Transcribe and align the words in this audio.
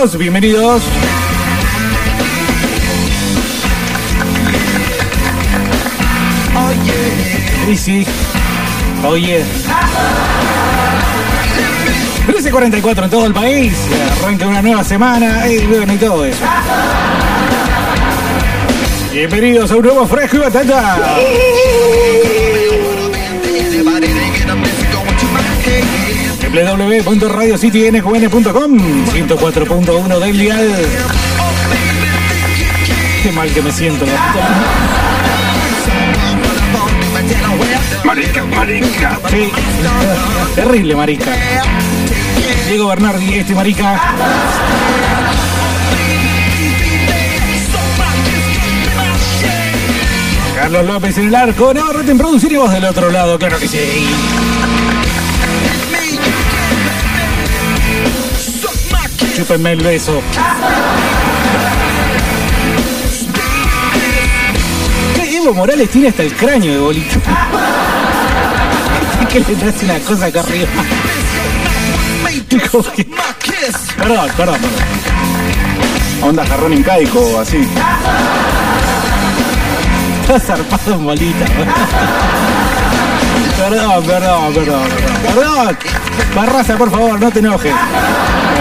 bienvenidos. 0.00 0.82
Sí, 7.66 7.76
sí. 7.76 8.06
Oye. 9.04 9.44
13.44 12.28 13.04
en 13.04 13.10
todo 13.10 13.26
el 13.26 13.34
país. 13.34 13.74
Arranca 14.22 14.46
una 14.46 14.62
nueva 14.62 14.82
semana. 14.84 15.46
Y 15.46 15.66
bueno, 15.66 15.92
y 15.92 15.96
todo 15.98 16.24
eso. 16.24 16.44
Bienvenidos 19.12 19.70
a 19.70 19.76
un 19.76 19.82
nuevo 19.82 20.06
fresco 20.06 20.36
y 20.36 20.40
batata. 20.40 20.98
www.radiocitynqn.com 26.52 28.78
104.1 29.06 30.18
del 30.18 30.38
dial. 30.38 30.68
Qué 33.22 33.30
mal 33.32 33.48
que 33.52 33.62
me 33.62 33.70
siento. 33.70 34.04
Marica, 38.04 38.44
marica. 38.44 39.20
Sí. 39.30 39.48
Terrible, 40.56 40.96
marica. 40.96 41.30
Diego 42.66 42.88
Bernardi, 42.88 43.34
este 43.34 43.54
marica. 43.54 44.00
Carlos 50.56 50.86
López 50.86 51.18
en 51.18 51.28
el 51.28 51.34
arco. 51.34 51.72
Navarrete 51.72 52.10
en 52.10 52.18
producir 52.18 52.52
y 52.52 52.56
vos 52.56 52.72
del 52.72 52.84
otro 52.84 53.10
lado, 53.10 53.38
claro 53.38 53.58
que 53.58 53.68
sí. 53.68 53.78
Chúpenme 59.40 59.72
el 59.72 59.82
beso. 59.82 60.20
¿Qué 65.14 65.36
Evo 65.38 65.54
Morales 65.54 65.88
tiene 65.88 66.08
hasta 66.08 66.24
el 66.24 66.34
cráneo 66.34 66.74
de 66.74 66.80
bolito? 66.80 67.14
que 69.30 69.40
le 69.40 69.46
hace 69.70 69.86
una 69.86 69.98
cosa 70.00 70.26
acá 70.26 70.40
arriba. 70.40 70.68
Perdón, 72.36 72.84
perdón, 73.96 74.30
perdón. 74.36 74.60
Onda 76.22 76.44
jarrón 76.44 76.74
incaico, 76.74 77.40
así. 77.40 77.66
Está 80.20 80.38
zarpado 80.38 80.96
en 80.96 81.04
bolita. 81.06 81.46
Perdón, 83.56 84.04
perdón, 84.04 84.06
perdón, 84.52 84.52
perdón. 84.52 84.88
Perdón. 85.34 85.78
Barraza, 86.34 86.76
por 86.76 86.90
favor, 86.90 87.18
no 87.18 87.30
te 87.30 87.38
enojes. 87.38 87.72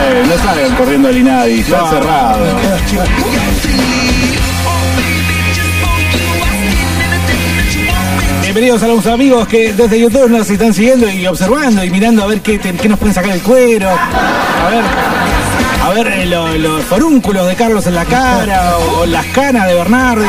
Eh, 0.01 0.23
no 0.27 0.37
salgan 0.43 0.75
corriendo 0.75 1.09
al 1.09 1.17
Inadi, 1.17 1.59
está 1.59 1.77
No. 1.81 1.89
cerrado. 1.89 2.45
Bienvenidos 8.41 8.81
a 8.81 8.87
los 8.87 9.05
amigos 9.05 9.47
que 9.47 9.73
desde 9.73 9.99
YouTube 9.99 10.29
nos 10.29 10.49
están 10.49 10.73
siguiendo 10.73 11.07
y 11.09 11.25
observando 11.27 11.83
y 11.83 11.89
mirando 11.91 12.23
a 12.23 12.27
ver 12.27 12.41
qué, 12.41 12.59
qué 12.59 12.89
nos 12.89 12.97
pueden 12.97 13.13
sacar 13.13 13.31
el 13.31 13.41
cuero. 13.41 13.89
A 13.89 14.69
ver, 14.69 14.83
a 15.83 15.89
ver 15.89 16.07
eh, 16.21 16.25
lo- 16.25 16.57
los 16.57 16.83
forúnculos 16.85 17.47
de 17.47 17.55
Carlos 17.55 17.85
en 17.85 17.95
la 17.95 18.05
cara 18.05 18.77
o, 18.77 19.05
las 19.05 19.25
canas 19.27 19.67
de 19.67 19.75
Bernardi. 19.75 20.25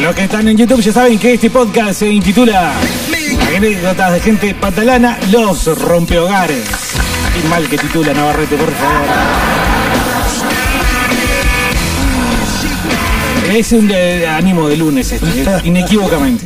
Los 0.00 0.14
que 0.16 0.24
están 0.24 0.48
en 0.48 0.56
YouTube 0.56 0.80
ya 0.80 0.92
saben 0.92 1.18
que 1.18 1.34
este 1.34 1.48
podcast 1.50 2.00
se 2.00 2.08
intitula 2.08 2.72
Anécdotas 3.62 4.12
de 4.14 4.20
gente 4.20 4.54
patalana, 4.56 5.16
los 5.30 5.66
rompehogares. 5.78 6.64
Qué 7.32 7.48
mal 7.48 7.68
que 7.68 7.78
titula 7.78 8.12
Navarrete, 8.12 8.56
por 8.56 8.72
favor. 8.72 9.06
Es 13.52 13.70
un 13.70 13.88
eh, 13.88 14.26
ánimo 14.26 14.68
de 14.68 14.76
lunes 14.76 15.12
este, 15.12 15.42
eh, 15.42 15.60
inequívocamente. 15.64 16.44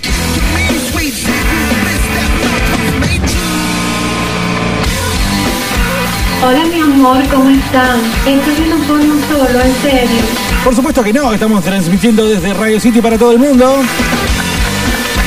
Hola 6.45 6.65
mi 6.67 6.81
amor, 6.83 7.27
¿cómo 7.29 7.49
están? 7.49 7.99
Esto 8.27 8.51
es 8.51 8.59
una 8.59 8.77
forma 8.85 9.15
solo, 9.27 9.63
en 9.63 9.75
serio. 9.81 10.23
Por 10.63 10.75
supuesto 10.77 11.03
que 11.03 11.15
no, 11.15 11.33
estamos 11.33 11.65
transmitiendo 11.65 12.27
desde 12.29 12.53
Radio 12.53 12.79
City 12.79 13.01
para 13.01 13.17
todo 13.17 13.33
el 13.33 13.39
mundo. 13.39 13.83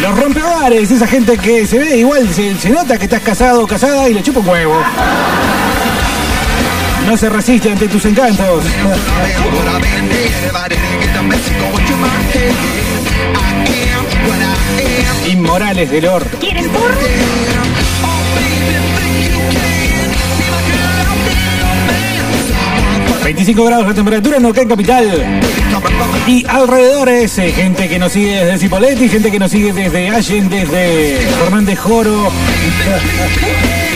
Los 0.01 0.17
rompehogares, 0.17 0.91
esa 0.91 1.07
gente 1.07 1.37
que 1.37 1.67
se 1.67 1.77
ve 1.77 1.97
igual, 1.97 2.27
se, 2.33 2.69
nota 2.69 2.97
que 2.97 3.03
estás 3.03 3.21
casado 3.21 3.63
o 3.63 3.67
casada 3.67 4.07
y 4.07 4.13
le 4.13 4.23
chupa 4.23 4.39
un 4.39 4.47
huevo. 4.47 4.81
No 7.05 7.17
se 7.17 7.29
resiste 7.29 7.71
ante 7.71 7.87
tus 7.87 8.05
encantos. 8.05 8.63
Inmorales 15.27 15.91
del 15.91 16.07
orto. 16.07 16.37
¿Quieres? 16.39 16.65
25 23.29 23.63
grados 23.63 23.85
la 23.87 23.93
temperatura 23.93 24.37
en 24.37 24.43
Neuquén 24.43 24.67
Capital. 24.67 25.05
Y 26.27 26.43
alrededores, 26.47 27.37
eh, 27.37 27.51
gente 27.51 27.87
que 27.87 27.99
nos 27.99 28.11
sigue 28.11 28.43
desde 28.43 28.57
Cipolletti, 28.57 29.07
gente 29.07 29.29
que 29.29 29.37
nos 29.37 29.51
sigue 29.51 29.71
desde 29.71 30.09
Allen, 30.09 30.49
desde 30.49 31.27
Fernández 31.39 31.77
Joro. 31.79 32.31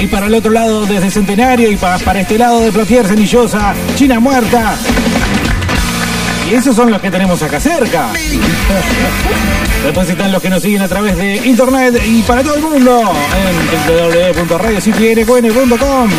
Y 0.02 0.06
para 0.08 0.28
el 0.28 0.36
otro 0.36 0.52
lado 0.52 0.86
desde 0.86 1.10
Centenario 1.10 1.72
y 1.72 1.78
pa- 1.78 1.98
para 2.00 2.22
este 2.22 2.38
lado 2.38 2.60
de 2.62 2.72
Plotier, 2.72 3.08
Cenillosa, 3.08 3.74
China 3.96 4.20
Muerta. 4.20 4.76
Y 6.52 6.54
esos 6.56 6.76
son 6.76 6.92
los 6.92 7.02
que 7.02 7.10
tenemos 7.10 7.42
acá 7.42 7.60
cerca. 7.60 8.10
Después 9.84 10.10
están 10.10 10.32
los 10.32 10.42
que 10.44 10.50
nos 10.52 10.62
siguen 10.62 10.82
a 10.84 10.88
través 10.88 11.18
de 11.18 11.38
internet 11.38 12.00
y 12.06 12.22
para 12.22 12.44
todo 12.44 12.56
el 12.56 12.62
mundo 12.62 13.12
en 13.90 14.36
www.radiocitynqn.com. 14.48 16.10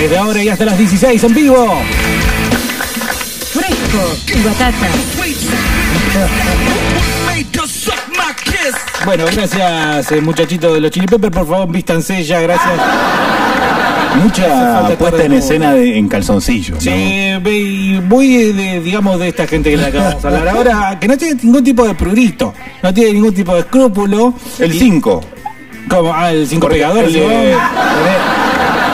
Desde 0.00 0.18
ahora 0.18 0.42
y 0.42 0.48
hasta 0.48 0.64
las 0.64 0.78
16 0.78 1.24
en 1.24 1.34
vivo. 1.34 1.80
Fresco 3.52 4.16
y 4.34 4.42
batata. 4.42 4.88
Bueno, 9.04 9.24
gracias 9.32 10.10
eh, 10.12 10.20
muchachitos 10.20 10.74
de 10.74 10.80
los 10.80 10.90
Chili 10.90 11.06
Peppers, 11.06 11.32
por 11.34 11.46
favor, 11.46 11.68
vístanse 11.70 12.22
ya, 12.24 12.40
gracias. 12.40 12.72
Mucha 14.22 14.44
falta 14.82 14.98
puesta 14.98 15.24
en 15.24 15.32
escena 15.34 15.72
de- 15.74 15.96
en 15.98 16.08
calzoncillo. 16.08 16.74
¿no? 16.74 16.80
Sí, 16.80 16.90
ve- 17.42 17.52
y 17.58 18.00
muy 18.04 18.52
de, 18.52 18.80
digamos, 18.80 19.18
de 19.18 19.28
esta 19.28 19.46
gente 19.46 19.70
que 19.70 19.76
le 19.76 19.86
acabamos 19.86 20.22
de 20.22 20.28
hablar 20.28 20.48
ahora, 20.48 20.98
que 21.00 21.06
no 21.08 21.16
tiene 21.16 21.40
ningún 21.42 21.62
tipo 21.62 21.86
de 21.86 21.94
prurito, 21.94 22.52
no 22.82 22.92
tiene 22.94 23.12
ningún 23.12 23.34
tipo 23.34 23.54
de 23.54 23.60
escrúpulo. 23.60 24.34
El 24.58 24.74
Y- 24.74 24.78
5. 24.78 25.22
Como, 25.88 26.12
ah, 26.12 26.32
el 26.32 26.48
5 26.48 26.68
pegador, 26.68 27.04
el, 27.04 27.12
sí, 27.12 27.18
eh, 27.20 27.54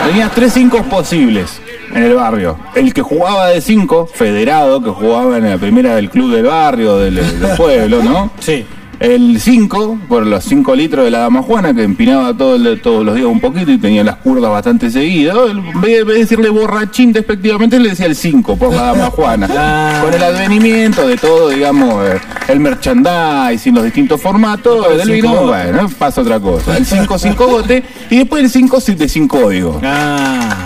Tenías 0.06 0.32
tres 0.34 0.52
5 0.54 0.82
posibles 0.84 1.60
en 1.94 2.02
el 2.02 2.14
barrio. 2.14 2.58
El 2.74 2.92
que 2.92 3.02
jugaba 3.02 3.48
de 3.48 3.60
5, 3.60 4.06
federado, 4.12 4.82
que 4.82 4.90
jugaba 4.90 5.38
en 5.38 5.48
la 5.48 5.58
primera 5.58 5.94
del 5.94 6.10
club 6.10 6.32
del 6.32 6.44
barrio, 6.44 6.98
del 6.98 7.20
pueblo, 7.56 8.02
¿no? 8.02 8.30
Sí. 8.40 8.66
El 9.02 9.40
5, 9.40 9.98
por 10.08 10.24
los 10.24 10.44
5 10.44 10.76
litros 10.76 11.04
de 11.04 11.10
la 11.10 11.18
dama 11.18 11.42
Juana, 11.42 11.74
que 11.74 11.82
empinaba 11.82 12.32
todo 12.36 12.54
el- 12.54 12.80
todos 12.80 13.04
los 13.04 13.16
días 13.16 13.26
un 13.26 13.40
poquito 13.40 13.72
y 13.72 13.78
tenía 13.78 14.04
las 14.04 14.14
curvas 14.18 14.48
bastante 14.52 14.92
seguido. 14.92 15.50
En 15.50 15.80
vez 15.80 16.06
de- 16.06 16.14
decirle 16.20 16.50
borrachín 16.50 17.12
despectivamente, 17.12 17.80
le 17.80 17.88
decía 17.90 18.06
el 18.06 18.14
5 18.14 18.54
por 18.56 18.72
la 18.72 18.82
dama 18.82 19.06
Juana. 19.10 19.48
Ah. 19.50 20.00
Con 20.04 20.14
el 20.14 20.22
advenimiento 20.22 21.08
de 21.08 21.16
todo, 21.16 21.48
digamos, 21.48 22.06
eh, 22.08 22.20
el 22.46 22.60
merchandising, 22.60 23.74
los 23.74 23.82
distintos 23.82 24.20
formatos 24.20 24.86
El 24.92 24.98
del 24.98 25.10
vino, 25.10 25.46
bueno, 25.46 25.90
pasa 25.98 26.20
otra 26.20 26.38
cosa. 26.38 26.76
El 26.76 26.86
5 26.86 27.18
5 27.18 27.46
gote 27.48 27.82
y 28.08 28.18
después 28.18 28.44
el 28.44 28.50
5 28.50 28.78
de 28.86 29.08
sin 29.08 29.26
código. 29.26 29.80
Ah. 29.82 30.58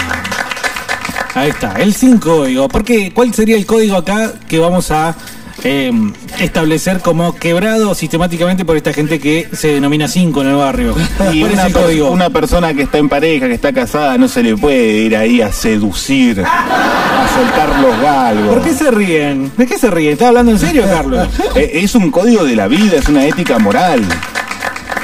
Ahí 1.34 1.48
está, 1.50 1.72
el 1.80 1.94
5 1.94 2.36
código. 2.38 2.68
Porque, 2.68 3.12
¿cuál 3.14 3.32
sería 3.32 3.56
el 3.56 3.64
código 3.64 3.96
acá 3.96 4.32
que 4.46 4.58
vamos 4.58 4.90
a 4.90 5.14
eh, 5.64 5.90
establecer 6.38 7.00
como 7.00 7.34
quebrado 7.34 7.94
sistemáticamente 7.94 8.64
por 8.64 8.76
esta 8.76 8.92
gente 8.92 9.18
que 9.18 9.48
se 9.52 9.68
denomina 9.68 10.06
5 10.08 10.42
en 10.42 10.48
el 10.48 10.56
barrio? 10.56 10.94
Y 11.32 11.40
¿Cuál 11.40 11.52
es 11.52 11.58
una, 11.58 11.66
el 11.66 11.72
código? 11.72 12.10
una 12.10 12.30
persona 12.30 12.74
que 12.74 12.82
está 12.82 12.98
en 12.98 13.08
pareja, 13.08 13.46
que 13.48 13.54
está 13.54 13.72
casada, 13.72 14.16
no 14.18 14.28
se 14.28 14.42
le 14.42 14.56
puede 14.56 14.98
ir 14.98 15.16
ahí 15.16 15.40
a 15.40 15.50
seducir, 15.52 16.42
a 16.44 17.28
soltar 17.34 17.80
los 17.80 18.00
galgos. 18.00 18.54
¿Por 18.54 18.62
qué 18.64 18.74
se 18.74 18.90
ríen? 18.90 19.50
¿De 19.56 19.66
qué 19.66 19.78
se 19.78 19.90
ríen? 19.90 20.12
¿Estás 20.12 20.28
hablando 20.28 20.52
en 20.52 20.58
serio, 20.58 20.82
Carlos? 20.84 21.28
Eh, 21.56 21.80
Es 21.82 21.94
un 21.94 22.10
código 22.10 22.44
de 22.44 22.54
la 22.56 22.68
vida, 22.68 22.98
es 22.98 23.08
una 23.08 23.24
ética 23.26 23.58
moral. 23.58 24.02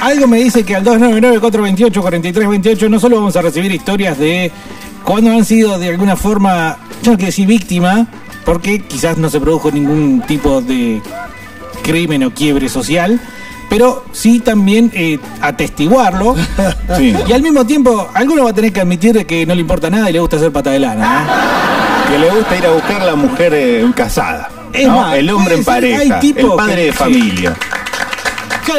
Algo 0.01 0.27
me 0.27 0.39
dice 0.39 0.65
que 0.65 0.77
al 0.77 0.85
299-428-4328 0.85 2.89
no 2.91 3.01
solo 3.01 3.17
vamos 3.17 3.37
a 3.37 3.43
recibir 3.43 3.73
historias 3.73 4.19
de 4.19 4.51
cuando 5.05 5.31
han 5.31 5.45
sido 5.45 5.79
de 5.79 5.89
alguna 5.89 6.17
forma, 6.17 6.77
yo 7.03 7.13
no 7.13 7.17
quiero 7.17 7.29
decir 7.31 7.47
víctima, 7.47 8.07
porque 8.45 8.81
quizás 8.81 9.19
no 9.19 9.31
se 9.31 9.41
produjo 9.41 9.71
ningún 9.71 10.23
tipo 10.27 10.61
de 10.61 11.01
crimen 11.83 12.25
o 12.25 12.33
quiebre 12.33 12.69
social, 12.69 13.21
pero 13.69 14.05
sí 14.13 14.41
también 14.41 14.91
eh, 14.95 15.19
atestiguarlo. 15.41 16.37
Sí. 16.97 17.15
Y 17.27 17.33
al 17.33 17.41
mismo 17.41 17.65
tiempo, 17.65 18.11
alguno 18.13 18.45
va 18.45 18.51
a 18.51 18.53
tener 18.53 18.71
que 18.71 18.83
admitir 18.83 19.25
que 19.25 19.47
no 19.47 19.55
le 19.55 19.63
importa 19.63 19.89
nada 19.89 20.11
y 20.11 20.13
le 20.13 20.21
gusta 20.21 20.37
hacer 20.37 20.53
pata 20.53 20.71
de 20.71 20.79
lana. 20.79 21.27
Que 22.09 22.19
le 22.19 22.29
gusta 22.31 22.59
ir 22.59 22.67
a 22.67 22.71
buscar 22.73 23.03
la 23.03 23.15
mujer 23.15 23.55
eh, 23.55 23.91
casada. 23.97 24.51
Es 24.73 24.87
¿no? 24.87 24.97
más, 24.97 25.15
el 25.15 25.31
hombre 25.31 25.55
en 25.55 25.65
pareja, 25.65 26.21
el 26.21 26.47
padre 26.55 26.87
de 26.87 26.93
familia. 26.93 27.57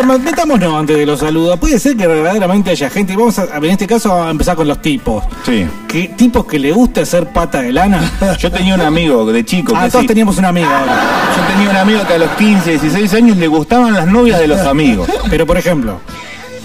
Ma- 0.05 0.17
metámonos 0.17 0.73
antes 0.73 0.97
de 0.97 1.05
los 1.05 1.19
saludos. 1.19 1.59
Puede 1.59 1.79
ser 1.79 1.95
que 1.97 2.07
verdaderamente 2.07 2.71
haya 2.71 2.89
gente, 2.89 3.15
vamos 3.15 3.37
a, 3.39 3.57
en 3.57 3.65
este 3.65 3.87
caso 3.87 4.21
a 4.23 4.29
empezar 4.29 4.55
con 4.55 4.67
los 4.67 4.81
tipos. 4.81 5.23
Sí. 5.45 5.65
¿Qué 5.87 6.09
tipos 6.15 6.45
que 6.45 6.59
le 6.59 6.71
gusta 6.71 7.01
hacer 7.01 7.27
pata 7.29 7.61
de 7.61 7.71
lana? 7.73 8.01
Yo 8.39 8.51
tenía 8.51 8.75
un 8.75 8.81
amigo 8.81 9.25
de 9.31 9.43
chico 9.45 9.73
Ah, 9.75 9.85
que 9.85 9.91
todos 9.91 10.01
sí. 10.03 10.07
teníamos 10.07 10.37
una 10.37 10.49
amiga 10.49 10.79
ahora. 10.79 10.93
Yo 11.37 11.53
tenía 11.53 11.69
un 11.69 11.75
amigo 11.77 12.07
que 12.07 12.13
a 12.13 12.17
los 12.17 12.29
15, 12.31 12.71
16 12.71 13.13
años 13.13 13.37
le 13.37 13.47
gustaban 13.47 13.93
las 13.93 14.07
novias 14.07 14.39
de 14.39 14.47
los 14.47 14.59
amigos. 14.67 15.09
Pero 15.29 15.45
por 15.45 15.57
ejemplo, 15.57 15.99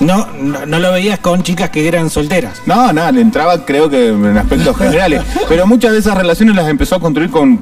no, 0.01 0.27
no, 0.41 0.65
no 0.67 0.79
lo 0.79 0.93
veías 0.93 1.19
con 1.19 1.43
chicas 1.43 1.71
que 1.71 1.87
eran 1.89 2.09
solteras. 2.11 2.63
No, 2.67 2.93
nada, 2.93 3.11
le 3.13 3.21
entraba 3.21 3.65
creo 3.65 3.91
que 3.91 4.09
en 4.09 4.37
aspectos 4.39 4.77
generales. 4.77 5.23
Pero 5.49 5.67
muchas 5.67 5.93
de 5.93 5.99
esas 5.99 6.17
relaciones 6.17 6.55
las 6.55 6.69
empezó 6.69 6.97
a 6.97 7.01
construir 7.01 7.31
con, 7.31 7.59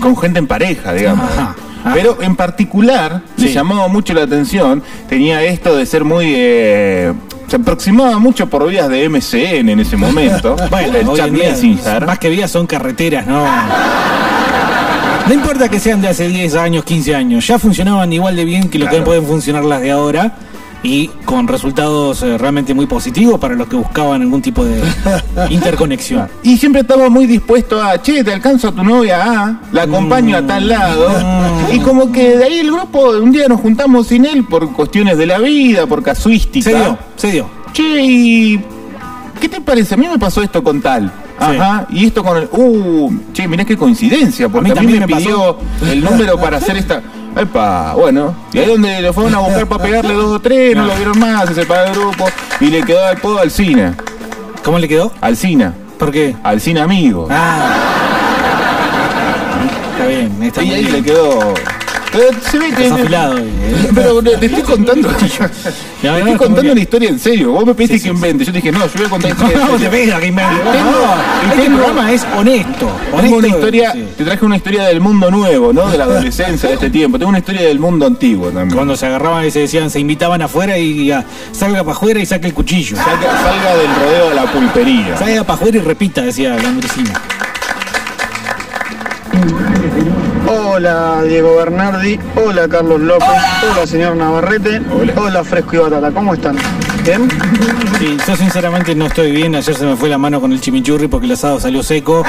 con 0.00 0.16
gente 0.16 0.38
en 0.38 0.46
pareja, 0.46 0.92
digamos. 0.92 1.30
Ajá, 1.32 1.54
ajá. 1.84 1.94
Pero 1.94 2.18
en 2.22 2.36
particular, 2.36 3.22
le 3.36 3.48
Sí. 3.48 3.52
llamaba 3.54 3.88
mucho 3.88 4.14
la 4.14 4.22
atención, 4.22 4.82
tenía 5.08 5.42
esto 5.44 5.76
de 5.76 5.86
ser 5.86 6.04
muy... 6.04 6.32
eh, 6.36 7.12
se 7.46 7.56
aproximaba 7.56 8.18
mucho 8.18 8.46
por 8.48 8.68
vías 8.68 8.88
de 8.90 9.08
MCN 9.08 9.70
en 9.70 9.80
ese 9.80 9.96
momento. 9.96 10.54
Bueno, 10.70 11.14
el 11.16 11.32
Messenger. 11.32 12.04
más 12.06 12.18
que 12.18 12.28
vías 12.28 12.50
son 12.50 12.66
carreteras, 12.66 13.26
¿no? 13.26 13.44
No 15.26 15.34
importa 15.34 15.68
que 15.68 15.78
sean 15.78 16.00
de 16.00 16.08
hace 16.08 16.26
10 16.28 16.54
años, 16.56 16.84
15 16.84 17.14
años, 17.14 17.46
ya 17.46 17.58
funcionaban 17.58 18.10
igual 18.12 18.34
de 18.36 18.44
bien 18.46 18.68
que 18.70 18.78
lo 18.78 18.88
que 18.88 19.00
pueden 19.02 19.24
funcionar 19.26 19.64
las 19.64 19.80
de 19.82 19.90
ahora 19.90 20.32
y 20.82 21.08
con 21.24 21.48
resultados 21.48 22.22
eh, 22.22 22.38
realmente 22.38 22.74
muy 22.74 22.86
positivos 22.86 23.38
para 23.40 23.54
los 23.54 23.68
que 23.68 23.76
buscaban 23.76 24.22
algún 24.22 24.42
tipo 24.42 24.64
de 24.64 24.82
interconexión. 25.50 26.28
Y 26.42 26.56
siempre 26.56 26.82
estaba 26.82 27.08
muy 27.08 27.26
dispuesto 27.26 27.82
a, 27.82 28.00
che, 28.00 28.22
te 28.22 28.32
alcanzo 28.32 28.68
a 28.68 28.72
tu 28.72 28.84
novia, 28.84 29.20
ah, 29.22 29.60
la 29.72 29.82
acompaño 29.82 30.36
a 30.36 30.46
tal 30.46 30.68
lado. 30.68 31.08
Mm. 31.08 31.74
Y 31.74 31.80
como 31.80 32.12
que 32.12 32.36
de 32.36 32.44
ahí 32.44 32.58
el 32.60 32.70
grupo, 32.70 33.10
un 33.10 33.32
día 33.32 33.48
nos 33.48 33.60
juntamos 33.60 34.08
sin 34.08 34.24
él 34.24 34.44
por 34.44 34.72
cuestiones 34.72 35.18
de 35.18 35.26
la 35.26 35.38
vida, 35.38 35.86
por 35.86 36.02
casuística. 36.02 36.70
Se 36.70 36.76
dio, 36.76 36.98
se 37.16 37.30
dio. 37.32 37.50
Che, 37.72 38.02
¿y 38.02 38.60
qué 39.40 39.48
te 39.48 39.60
parece? 39.60 39.94
A 39.94 39.96
mí 39.96 40.06
me 40.06 40.18
pasó 40.18 40.42
esto 40.42 40.62
con 40.62 40.80
tal. 40.80 41.12
Ajá, 41.38 41.86
y 41.90 42.06
esto 42.06 42.24
con 42.24 42.36
el. 42.36 42.48
Uh, 42.50 43.12
che, 43.32 43.46
mirá 43.46 43.64
qué 43.64 43.76
coincidencia, 43.76 44.48
porque 44.48 44.70
A 44.70 44.74
a 44.74 44.80
mí 44.80 44.86
mí, 44.86 44.92
me, 44.94 44.98
también 45.00 45.18
me 45.18 45.24
pidió 45.24 45.58
el 45.88 46.02
número 46.02 46.38
para 46.38 46.56
hacer 46.58 46.76
esta. 46.76 47.02
Epa, 47.38 47.94
bueno, 47.94 48.34
y 48.52 48.58
ahí 48.58 48.66
donde 48.66 49.00
lo 49.00 49.12
fueron 49.12 49.34
a 49.34 49.38
buscar 49.38 49.66
para 49.68 49.82
pegarle 49.84 50.12
dos 50.14 50.32
o 50.36 50.40
tres, 50.40 50.74
no, 50.74 50.82
No. 50.82 50.88
lo 50.88 50.94
vieron 50.96 51.18
más, 51.20 51.48
se 51.48 51.54
separó 51.54 51.84
el 51.86 51.92
grupo 51.94 52.26
y 52.60 52.66
le 52.66 52.82
quedó 52.82 53.04
al 53.06 53.16
podo 53.18 53.38
al 53.40 53.50
cine. 53.50 53.92
¿Cómo 54.64 54.78
le 54.78 54.88
quedó? 54.88 55.12
Al 55.20 55.36
cine. 55.36 55.70
¿Por 55.98 56.10
qué? 56.10 56.34
Al 56.42 56.60
cine 56.60 56.80
amigo. 56.80 57.28
Ah. 57.30 57.76
Está 59.92 60.06
bien, 60.06 60.42
está 60.42 60.62
y 60.62 60.66
muy 60.66 60.74
ahí 60.74 60.82
bien. 60.82 60.92
le 60.96 61.02
quedó. 61.02 61.54
Se 62.50 62.58
ve 62.58 62.70
que. 62.72 62.86
Eh. 62.86 63.90
Pero 63.94 64.22
te 64.22 64.46
estoy 64.46 64.62
contando. 64.62 65.10
no, 65.10 65.16
te 65.16 65.26
está 65.26 66.18
estoy 66.18 66.36
contando 66.36 66.72
una 66.72 66.80
historia 66.80 67.08
en 67.10 67.18
serio. 67.18 67.52
Vos 67.52 67.66
me 67.66 67.74
pediste 67.74 67.98
Sí, 67.98 68.04
que 68.04 68.08
invente. 68.08 68.44
Yo 68.44 68.52
te 68.52 68.58
dije, 68.58 68.72
no, 68.72 68.86
yo 68.86 68.92
voy 68.96 69.06
a 69.06 69.10
contar 69.10 69.30
historia. 69.32 69.58
No, 69.58 69.76
te 69.76 69.88
pega, 69.88 70.20
que 70.20 70.30
No, 70.30 70.42
este 71.52 71.70
programa 71.70 72.12
es 72.12 72.26
honesto. 72.36 72.90
Tengo 73.20 73.36
una 73.36 73.48
historia, 73.48 73.92
te 74.16 74.24
traje 74.24 74.44
una 74.44 74.56
historia 74.56 74.84
del 74.84 75.00
mundo 75.00 75.30
nuevo, 75.30 75.72
¿no? 75.72 75.88
De 75.88 75.98
la 75.98 76.04
adolescencia 76.08 76.68
de 76.68 76.74
este 76.76 76.90
tiempo. 76.90 77.18
Tengo 77.18 77.28
una 77.28 77.38
historia 77.38 77.62
del 77.62 77.78
mundo 77.78 78.06
antiguo 78.06 78.48
también. 78.48 78.74
Cuando 78.74 78.96
se 78.96 79.06
agarraban 79.06 79.44
y 79.46 79.50
se 79.50 79.60
decían, 79.60 79.90
se 79.90 80.00
invitaban 80.00 80.40
afuera 80.40 80.78
y 80.78 81.10
ah, 81.10 81.24
salga 81.52 81.80
para 81.84 81.96
afuera 81.96 82.20
y 82.20 82.26
saque 82.26 82.46
el 82.46 82.54
cuchillo. 82.54 82.96
Salga, 82.96 83.42
salga 83.42 83.76
del 83.76 83.94
rodeo 83.94 84.30
a 84.30 84.34
la 84.34 84.52
pulpería. 84.52 85.16
Salga 85.16 85.44
para 85.44 85.54
afuera 85.54 85.78
y 85.78 85.80
repita, 85.80 86.22
decía 86.22 86.56
la 86.56 86.68
Andresina. 86.68 87.20
Hola 90.78 91.22
Diego 91.24 91.56
Bernardi, 91.56 92.20
hola 92.36 92.68
Carlos 92.68 93.00
López, 93.00 93.26
hola 93.68 93.84
señor 93.84 94.14
Navarrete, 94.14 94.80
Hola. 94.92 95.12
hola, 95.16 95.42
Fresco 95.42 95.74
y 95.74 95.78
Batata, 95.78 96.12
¿cómo 96.12 96.34
están? 96.34 96.56
¿Bien? 97.02 97.28
Sí, 97.98 98.16
yo 98.24 98.36
sinceramente 98.36 98.94
no 98.94 99.06
estoy 99.06 99.32
bien. 99.32 99.56
Ayer 99.56 99.74
se 99.74 99.84
me 99.84 99.96
fue 99.96 100.08
la 100.08 100.18
mano 100.18 100.40
con 100.40 100.52
el 100.52 100.60
chimichurri 100.60 101.08
porque 101.08 101.26
el 101.26 101.32
asado 101.32 101.58
salió 101.58 101.82
seco. 101.82 102.24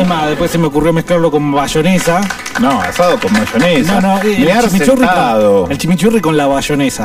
Es 0.00 0.08
más, 0.08 0.28
después 0.28 0.50
se 0.50 0.56
me 0.56 0.68
ocurrió 0.68 0.94
mezclarlo 0.94 1.30
con 1.30 1.52
bayonesa. 1.52 2.22
No, 2.58 2.80
asado 2.80 3.20
con 3.20 3.30
mayonesa. 3.30 4.00
No, 4.00 4.14
no, 4.16 4.22
eh, 4.22 4.36
el 4.38 4.44
Mear 4.46 4.64
chimichurri, 4.70 5.06
con, 5.06 5.72
el 5.72 5.76
chimichurri 5.76 6.20
con 6.22 6.38
la 6.38 6.46
bayonesa. 6.46 7.04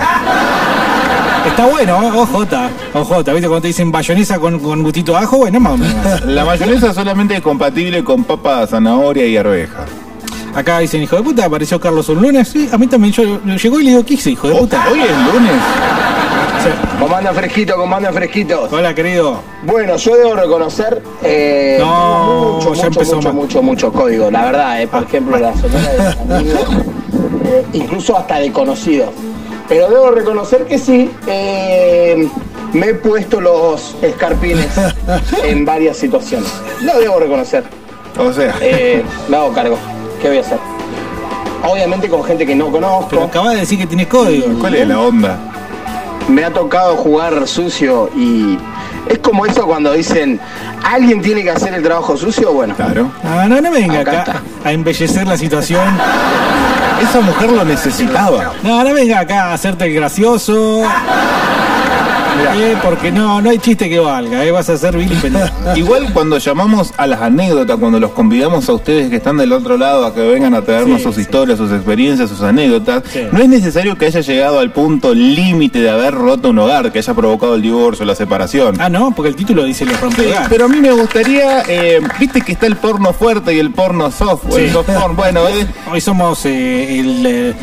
Está 1.45 1.65
bueno, 1.65 1.97
ojota, 2.21 2.69
ojota. 2.93 3.33
¿Viste 3.33 3.47
cuando 3.47 3.61
te 3.61 3.67
dicen 3.67 3.91
bayonesa 3.91 4.39
con, 4.39 4.59
con 4.59 4.83
gustito 4.83 5.15
ajo? 5.17 5.37
Bueno, 5.37 5.59
más 5.59 5.73
o 5.73 5.77
menos. 5.77 6.25
La 6.25 6.45
mayonesa 6.45 6.93
solamente 6.93 7.35
es 7.35 7.41
compatible 7.41 8.03
con 8.03 8.23
papa, 8.23 8.65
zanahoria 8.67 9.25
y 9.25 9.37
arveja. 9.37 9.85
Acá 10.55 10.79
dicen, 10.79 11.01
hijo 11.03 11.15
de 11.15 11.23
puta, 11.23 11.45
apareció 11.45 11.79
Carlos 11.79 12.09
un 12.09 12.21
lunes. 12.21 12.47
Sí, 12.49 12.69
a 12.71 12.77
mí 12.77 12.87
también. 12.87 13.13
Yo 13.13 13.39
llegó 13.43 13.79
y 13.79 13.83
le 13.83 13.89
digo, 13.91 14.05
¿qué 14.05 14.15
hice, 14.15 14.31
hijo 14.31 14.47
de 14.49 14.55
puta? 14.55 14.83
Hoy 14.91 14.99
es 14.99 15.33
lunes. 15.33 15.51
Sí. 16.63 16.69
Comanda 16.99 17.33
fresquito, 17.33 17.75
comanda 17.75 18.11
fresquito. 18.11 18.67
Hola, 18.71 18.93
querido. 18.93 19.39
Bueno, 19.63 19.95
yo 19.95 20.15
debo 20.17 20.35
reconocer 20.35 21.01
eh, 21.23 21.77
No, 21.79 22.55
mucho, 22.55 22.73
ya 22.73 22.85
mucho, 22.85 22.87
empezó 22.87 23.15
mucho, 23.15 23.33
mucho, 23.33 23.61
mucho 23.61 23.91
código, 23.93 24.29
la 24.29 24.43
verdad, 24.45 24.81
eh, 24.81 24.87
por 24.87 25.03
ejemplo, 25.03 25.37
la 25.37 25.53
señora 25.55 25.89
de 25.89 26.35
amigos, 26.35 26.69
eh, 27.45 27.65
incluso 27.73 28.17
hasta 28.17 28.39
de 28.39 28.51
conocidos. 28.51 29.09
Pero 29.69 29.87
debo 29.89 30.11
reconocer 30.11 30.65
que 30.65 30.79
sí, 30.79 31.11
eh, 31.27 32.27
me 32.73 32.87
he 32.87 32.93
puesto 32.95 33.39
los 33.39 33.95
escarpines 34.01 34.67
en 35.43 35.63
varias 35.63 35.95
situaciones. 35.97 36.49
Lo 36.81 36.99
debo 36.99 37.19
reconocer. 37.19 37.63
O 38.17 38.33
sea, 38.33 38.55
Eh, 38.61 39.03
me 39.29 39.37
hago 39.37 39.53
cargo. 39.53 39.77
¿Qué 40.21 40.27
voy 40.27 40.37
a 40.39 40.41
hacer? 40.41 40.57
Obviamente 41.63 42.09
con 42.09 42.23
gente 42.23 42.45
que 42.45 42.55
no 42.55 42.65
Pero 42.71 42.81
conozco. 42.81 43.21
acabas 43.23 43.53
de 43.53 43.59
decir 43.61 43.77
que 43.77 43.85
tienes 43.85 44.07
código. 44.07 44.59
¿cuál 44.59 44.75
es 44.75 44.87
la 44.87 44.99
onda? 44.99 45.37
me 46.27 46.45
ha 46.45 46.53
tocado 46.53 46.95
jugar 46.95 47.47
sucio 47.47 48.07
y 48.15 48.55
es 49.07 49.17
como 49.17 49.47
eso 49.47 49.65
cuando 49.65 49.91
dicen 49.93 50.39
alguien 50.83 51.23
tiene 51.23 51.41
que 51.41 51.49
hacer 51.49 51.73
el 51.73 51.81
trabajo 51.81 52.15
sucio, 52.15 52.53
bueno, 52.53 52.75
Claro. 52.75 53.09
Ah, 53.23 53.47
no, 53.49 53.59
no 53.59 53.71
me 53.71 53.79
venga 53.79 54.01
Acá 54.01 54.21
acá, 54.21 54.41
a 54.63 54.71
embellecer 54.71 55.25
la 55.27 55.37
situación. 55.37 55.81
Esa 57.01 57.21
mujer 57.21 57.51
lo 57.51 57.63
necesitaba. 57.63 58.53
No, 58.63 58.83
no 58.83 58.93
venga 58.93 59.19
acá 59.19 59.45
a 59.45 59.53
hacerte 59.53 59.85
el 59.85 59.93
gracioso. 59.93 60.83
Eh, 62.55 62.75
porque 62.83 63.11
no, 63.11 63.41
no 63.41 63.49
hay 63.49 63.59
chiste 63.59 63.89
que 63.89 63.99
valga, 63.99 64.45
eh, 64.45 64.51
vas 64.51 64.69
a 64.69 64.77
ser 64.77 64.95
Billy 64.97 65.15
pendejo. 65.15 65.47
Igual 65.75 66.11
cuando 66.13 66.37
llamamos 66.37 66.93
a 66.97 67.05
las 67.07 67.21
anécdotas, 67.21 67.77
cuando 67.77 67.99
los 67.99 68.11
convidamos 68.11 68.67
a 68.69 68.73
ustedes 68.73 69.09
que 69.09 69.17
están 69.17 69.37
del 69.37 69.51
otro 69.51 69.77
lado 69.77 70.05
a 70.05 70.13
que 70.13 70.21
vengan 70.21 70.53
a 70.53 70.61
traernos 70.61 70.97
Sí, 70.99 71.03
sus 71.03 71.15
sí. 71.15 71.21
historias, 71.21 71.57
sus 71.57 71.71
experiencias, 71.71 72.29
sus 72.29 72.41
anécdotas, 72.41 73.03
Sí. 73.11 73.21
no 73.31 73.39
es 73.41 73.49
necesario 73.49 73.97
que 73.97 74.05
haya 74.07 74.21
llegado 74.21 74.59
al 74.59 74.71
punto 74.71 75.13
límite 75.13 75.79
de 75.79 75.89
haber 75.89 76.13
roto 76.13 76.49
un 76.49 76.59
hogar, 76.59 76.91
que 76.91 76.99
haya 76.99 77.13
provocado 77.13 77.55
el 77.55 77.61
divorcio, 77.61 78.05
la 78.05 78.15
separación. 78.15 78.75
Ah, 78.79 78.89
no, 78.89 79.11
porque 79.11 79.29
el 79.29 79.35
título 79.35 79.63
dice 79.63 79.85
los 79.85 79.99
rompehogares. 79.99 80.47
pero 80.49 80.65
a 80.65 80.67
mí 80.67 80.77
me 80.79 80.91
gustaría, 80.91 81.63
eh, 81.67 81.99
viste 82.19 82.41
que 82.41 82.53
está 82.53 82.65
el 82.67 82.75
porno 82.77 83.13
fuerte 83.13 83.53
y 83.53 83.59
el 83.59 83.71
porno 83.71 84.11
soft, 84.11 84.45
el 84.57 84.71
soft 84.71 84.89
porn, 84.89 85.15
bueno, 85.15 85.47
eh, 85.49 85.67
Hoy 85.91 86.01
somos 86.01 86.39
eh, 86.45 87.53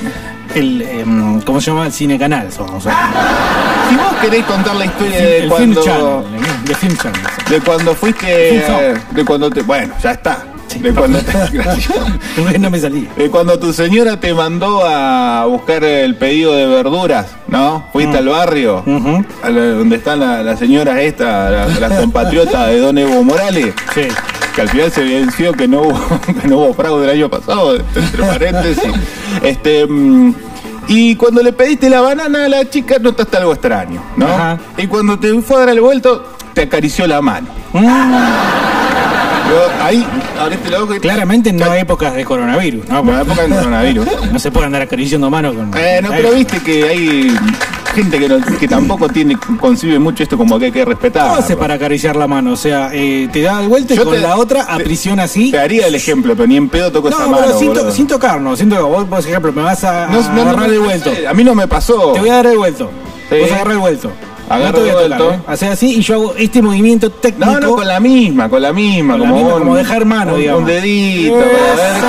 el, 0.54 0.82
eh, 0.82 1.00
em, 1.00 1.40
¿cómo 1.42 1.60
se 1.60 1.70
llama? 1.70 1.86
El 1.86 1.92
cine 1.92 2.18
canal 2.18 2.50
somos. 2.52 2.84
si 2.84 3.96
vos 3.96 4.14
querés 4.20 4.44
contar 4.44 4.76
la 4.76 4.84
historia 4.86 5.16
de 5.18 5.36
el 5.38 5.42
Film 5.52 5.74
cuando... 5.74 5.82
Channel, 5.82 6.64
de 6.64 6.74
Film 6.74 6.96
Channel. 6.96 7.20
De 7.50 7.60
cuando 7.60 7.94
fuiste, 7.94 8.62
Film 8.66 8.98
de 9.16 9.24
cuando 9.24 9.50
te, 9.50 9.62
bueno, 9.62 9.94
ya 10.02 10.12
está. 10.12 10.44
De 10.80 10.92
cuando 10.92 11.18
te. 11.22 12.58
No 12.58 12.70
me 12.70 12.78
salía. 12.78 13.08
Eh, 13.16 13.28
cuando 13.30 13.58
tu 13.58 13.72
señora 13.72 14.18
te 14.20 14.34
mandó 14.34 14.84
a 14.84 15.46
buscar 15.46 15.82
el 15.84 16.16
pedido 16.16 16.54
de 16.54 16.66
verduras, 16.66 17.28
¿no? 17.48 17.86
Fuiste 17.92 18.18
al 18.18 18.28
barrio, 18.28 18.84
a 19.42 19.48
la- 19.50 19.60
donde 19.70 19.96
están 19.96 20.20
la- 20.20 20.42
las 20.42 20.58
señoras 20.58 20.98
estas, 20.98 21.50
las 21.52 21.80
las 21.80 22.00
compatriotas 22.00 22.66
de 22.68 22.80
Don 22.80 22.98
Evo 22.98 23.22
Morales, 23.24 23.72
Sí. 23.94 24.02
Que 24.56 24.62
al 24.62 24.70
final 24.70 24.90
se 24.90 25.02
evidenció 25.02 25.52
que 25.52 25.68
no 25.68 25.82
hubo, 25.82 26.20
que 26.40 26.48
no 26.48 26.56
hubo 26.56 26.74
fraude 26.74 27.04
el 27.04 27.10
año 27.10 27.28
pasado, 27.28 27.76
entre 27.76 28.22
paréntesis. 28.24 28.82
Este, 29.42 29.86
mm, 29.86 30.34
y 30.88 31.14
cuando 31.16 31.42
le 31.42 31.52
pediste 31.52 31.90
la 31.90 32.00
banana 32.00 32.46
a 32.46 32.48
la 32.48 32.70
chica, 32.70 32.98
notaste 32.98 33.36
algo 33.36 33.52
extraño, 33.52 34.02
¿no? 34.16 34.26
Ajá. 34.26 34.58
Y 34.78 34.86
cuando 34.86 35.18
te 35.18 35.30
fue 35.42 35.56
a 35.56 35.60
dar 35.60 35.68
el 35.68 35.82
vuelto, 35.82 36.32
te 36.54 36.62
acarició 36.62 37.06
la 37.06 37.20
mano. 37.20 37.48
Mm. 37.74 38.65
Yo, 39.48 39.84
ahí, 39.84 40.06
abriste 40.40 40.70
la 40.70 40.80
boca 40.80 40.96
y... 40.96 41.00
Claramente 41.00 41.52
no 41.52 41.72
épocas 41.74 42.14
de 42.14 42.24
coronavirus, 42.24 42.88
¿no? 42.88 43.00
En 43.00 43.06
la 43.12 43.22
época 43.22 43.42
del 43.42 43.50
coronavirus. 43.54 44.06
No 44.32 44.38
se 44.38 44.50
puede 44.50 44.66
andar 44.66 44.82
acariciando 44.82 45.30
manos 45.30 45.54
con. 45.54 45.70
Eh, 45.76 46.00
no, 46.02 46.10
pero 46.10 46.32
viste 46.32 46.58
que 46.60 46.84
hay 46.88 47.36
gente 47.94 48.18
que, 48.18 48.28
no- 48.28 48.38
que 48.58 48.68
tampoco 48.68 49.08
tiene, 49.08 49.36
concibe 49.58 49.98
mucho 49.98 50.22
esto 50.24 50.36
como 50.36 50.58
que 50.58 50.66
hay 50.66 50.72
que 50.72 50.84
respetar. 50.84 51.28
¿Cómo 51.28 51.36
hace 51.36 51.56
para 51.56 51.74
acariciar 51.74 52.16
la 52.16 52.26
mano? 52.26 52.52
O 52.52 52.56
sea, 52.56 52.90
eh, 52.92 53.28
te 53.32 53.40
da 53.42 53.60
el 53.62 53.68
vuelta 53.68 53.94
y 53.94 53.96
Yo 53.96 54.04
con 54.04 54.14
te- 54.14 54.20
la 54.20 54.36
otra 54.36 54.62
aprisiona 54.68 55.22
así. 55.24 55.50
Te 55.52 55.58
haría 55.58 55.86
el 55.86 55.94
ejemplo, 55.94 56.34
pero 56.34 56.46
ni 56.48 56.56
en 56.56 56.68
pedo 56.68 56.90
toco 56.92 57.08
esa 57.08 57.20
No, 57.20 57.28
mano, 57.28 57.42
pero 57.46 57.58
sin, 57.58 57.68
to- 57.68 57.74
boludo. 57.80 57.92
sin 57.92 58.06
tocarnos, 58.06 58.58
sin 58.58 58.68
tocar. 58.68 58.84
Vos, 58.84 59.04
por 59.04 59.20
ejemplo, 59.20 59.52
me 59.52 59.62
vas 59.62 59.84
a, 59.84 60.06
No, 60.08 60.20
no, 60.20 60.32
no, 60.34 60.42
agarrar 60.42 60.56
no, 60.68 60.72
el 60.74 60.78
no 60.80 60.84
vuelto. 60.84 61.14
sé, 61.14 61.28
A 61.28 61.32
mí 61.34 61.44
no 61.44 61.54
me 61.54 61.68
pasó. 61.68 62.12
Te 62.12 62.20
voy 62.20 62.28
a 62.28 62.34
dar 62.34 62.46
el 62.46 62.58
vuelto. 62.58 62.90
Sí. 63.30 63.36
Vos 63.40 63.52
agarrar 63.52 63.72
el 63.74 63.78
vuelto. 63.78 64.10
Agarro 64.48 64.78
no 64.78 64.84
tocar, 64.84 64.94
vuelto. 65.08 65.30
¿eh? 65.32 65.38
Hacer 65.48 65.72
así 65.72 65.96
y 65.98 66.02
yo 66.02 66.14
hago 66.14 66.34
este 66.36 66.62
movimiento 66.62 67.10
técnico. 67.10 67.50
No, 67.50 67.60
no, 67.60 67.74
con 67.74 67.86
la 67.88 67.98
misma, 68.00 68.48
con 68.48 68.62
la 68.62 68.72
misma. 68.72 69.14
Con 69.14 69.22
la 69.22 69.28
como, 69.28 69.38
misma, 69.40 69.54
un- 69.54 69.60
como 69.60 69.76
dejar 69.76 70.04
mano, 70.04 70.34
un, 70.34 70.38
digamos. 70.40 70.60
Un 70.62 70.66
dedito, 70.66 71.34
para 71.34 71.46
ver 71.46 71.56
qué 71.56 71.72
es 71.72 71.80
eso. 71.96 72.06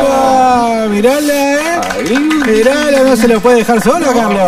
¡Epa! 0.00 0.86
Mirala, 0.90 1.34
eh. 1.34 1.80
Ahí. 1.92 2.18
Mirala, 2.54 3.00
no 3.04 3.16
se 3.16 3.28
lo 3.28 3.40
puede 3.40 3.56
dejar 3.58 3.80
solo, 3.82 4.06
Carlos. 4.12 4.40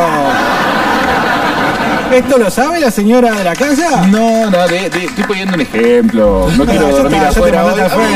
¿Esto 2.12 2.36
lo 2.36 2.50
sabe 2.50 2.78
la 2.80 2.90
señora 2.90 3.32
de 3.32 3.44
la 3.44 3.54
casa? 3.54 4.06
No, 4.06 4.50
no, 4.50 4.68
de- 4.68 4.90
de- 4.90 5.04
estoy 5.04 5.24
poniendo 5.24 5.54
un 5.54 5.60
ejemplo. 5.62 6.48
No 6.56 6.64
quiero 6.66 6.88
ya 6.90 6.96
dormir 6.96 7.16
está, 7.16 7.28
afuera 7.28 7.64
hoy. 7.64 7.80
afuera. 7.80 8.08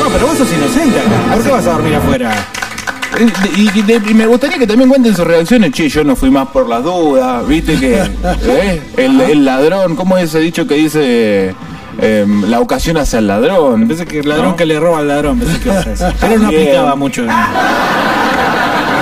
No, 0.00 0.08
pero 0.12 0.26
vos 0.26 0.38
sos 0.38 0.52
inocente 0.52 0.98
acá. 0.98 1.34
¿Por 1.34 1.42
qué 1.44 1.50
vas 1.50 1.66
a 1.66 1.70
dormir 1.72 1.94
afuera? 1.94 2.30
Y, 3.56 3.78
y 3.78 3.82
de- 3.82 4.00
y 4.10 4.14
me 4.14 4.26
gustaría 4.26 4.58
que 4.58 4.66
también 4.66 4.88
cuenten 4.88 5.14
sus 5.14 5.26
reacciones. 5.26 5.70
Che, 5.72 5.88
yo 5.88 6.02
no 6.04 6.16
fui 6.16 6.30
más 6.30 6.48
por 6.48 6.68
las 6.68 6.82
dudas. 6.82 7.46
Viste 7.46 7.76
que 7.78 8.00
¿eh? 8.46 8.82
el, 8.96 9.20
el 9.20 9.44
ladrón, 9.44 9.94
¿cómo 9.96 10.16
es 10.16 10.24
ese 10.30 10.40
dicho 10.40 10.66
que 10.66 10.74
dice 10.76 11.54
em, 12.00 12.44
la 12.48 12.60
ocasión 12.60 12.96
hace 12.96 13.18
al 13.18 13.26
ladrón? 13.26 13.86
Pensé 13.86 14.06
que 14.06 14.20
el 14.20 14.28
ladrón 14.28 14.48
¿No? 14.50 14.56
que 14.56 14.64
le 14.66 14.80
roba 14.80 14.98
al 15.00 15.08
ladrón, 15.08 15.38
pensé 15.38 15.58
que. 15.60 15.70
Pero 16.20 16.38
no 16.38 16.48
Bien. 16.48 16.62
aplicaba 16.62 16.96
mucho. 16.96 17.22
No, 17.22 17.32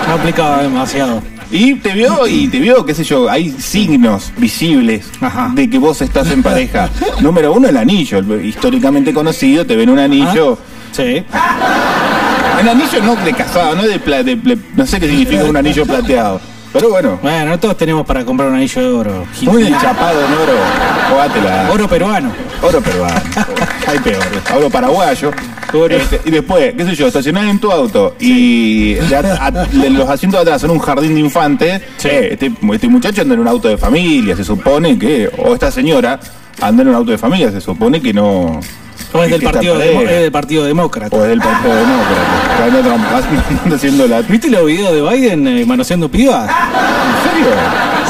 No 0.09 0.15
aplicaba 0.15 0.63
demasiado. 0.63 1.23
Y 1.53 1.75
te 1.77 1.93
vio, 1.95 2.27
y 2.29 2.47
te 2.47 2.61
vio, 2.61 2.85
qué 2.85 2.95
sé 2.95 3.03
yo, 3.03 3.29
hay 3.29 3.51
signos 3.59 4.33
visibles 4.37 5.07
Ajá. 5.21 5.51
de 5.53 5.69
que 5.69 5.79
vos 5.79 6.01
estás 6.01 6.31
en 6.31 6.43
pareja. 6.45 6.89
Número 7.21 7.53
uno, 7.53 7.69
el 7.69 7.77
anillo, 7.77 8.21
históricamente 8.41 9.13
conocido, 9.13 9.67
te 9.67 9.75
ven 9.75 9.91
un 9.91 9.99
anillo. 9.99 10.59
Sí. 10.93 11.25
El 12.61 12.69
anillo 12.69 13.03
no 13.03 13.17
de 13.17 13.33
casado, 13.33 13.75
no 13.75 13.83
de, 13.83 13.99
pla- 13.99 14.23
de 14.23 14.37
pla- 14.37 14.57
no 14.77 14.87
sé 14.87 15.01
qué 15.01 15.09
significa 15.09 15.45
un 15.45 15.57
anillo 15.57 15.85
plateado. 15.87 16.41
Pero 16.73 16.89
bueno, 16.91 17.19
Bueno, 17.21 17.47
no 17.47 17.59
todos 17.59 17.77
tenemos 17.77 18.07
para 18.07 18.25
comprar 18.25 18.49
un 18.49 18.55
anillo 18.55 18.81
de 18.81 18.89
oro. 18.89 19.25
muy 19.43 19.67
enchapado 19.67 20.21
en 20.25 20.33
oro, 20.33 20.53
jugátela. 21.11 21.71
Oro 21.73 21.89
peruano. 21.89 22.33
Oro 22.63 22.81
peruano. 22.81 23.21
Hay 23.89 23.99
peor. 23.99 24.23
Oro 24.57 24.71
paraguayo. 24.71 25.33
Oro. 25.73 25.97
Este, 25.97 26.21
y 26.27 26.31
después, 26.31 26.73
qué 26.77 26.85
sé 26.85 26.95
yo, 26.95 27.09
estacionar 27.09 27.45
en 27.47 27.59
tu 27.59 27.73
auto 27.73 28.15
y 28.21 28.95
de 28.95 29.67
de 29.73 29.91
los 29.91 30.09
asientos 30.09 30.39
de 30.39 30.43
atrás 30.43 30.61
son 30.61 30.71
un 30.71 30.79
jardín 30.79 31.15
de 31.15 31.21
infantes. 31.21 31.83
Sí. 31.97 32.09
eh, 32.09 32.29
este, 32.33 32.53
este 32.73 32.89
muchacho 32.89 33.23
anda 33.23 33.35
en 33.35 33.41
un 33.41 33.49
auto 33.49 33.67
de 33.67 33.77
familia, 33.77 34.37
se 34.37 34.45
supone 34.45 34.97
que, 34.97 35.29
o 35.45 35.55
esta 35.55 35.73
señora 35.73 36.21
anda 36.61 36.83
en 36.83 36.89
un 36.91 36.95
auto 36.95 37.11
de 37.11 37.19
familia, 37.19 37.51
se 37.51 37.61
supone 37.61 38.01
que 38.01 38.13
no. 38.13 38.61
O 39.13 39.23
es 39.23 39.31
del 39.31 39.43
partido, 39.43 39.81
es 39.81 40.21
del 40.21 40.33
partido 40.33 40.65
Demócrata. 40.65 41.17
O 41.17 41.23
es 41.23 41.29
del 41.31 41.41
Partido 41.41 41.75
Demócrata. 41.75 42.83
trampa- 42.83 43.61
anda 43.65 43.77
haciendo 43.77 44.07
la. 44.07 44.19
¿En 44.19 44.29
¿Viste 44.29 44.51
los 44.51 44.65
videos 44.67 44.93
de 44.93 45.03
Biden 45.03 45.49
eh, 45.49 45.65
manoseando 45.67 46.09
pibas? 46.09 46.49
serio? 47.25 47.47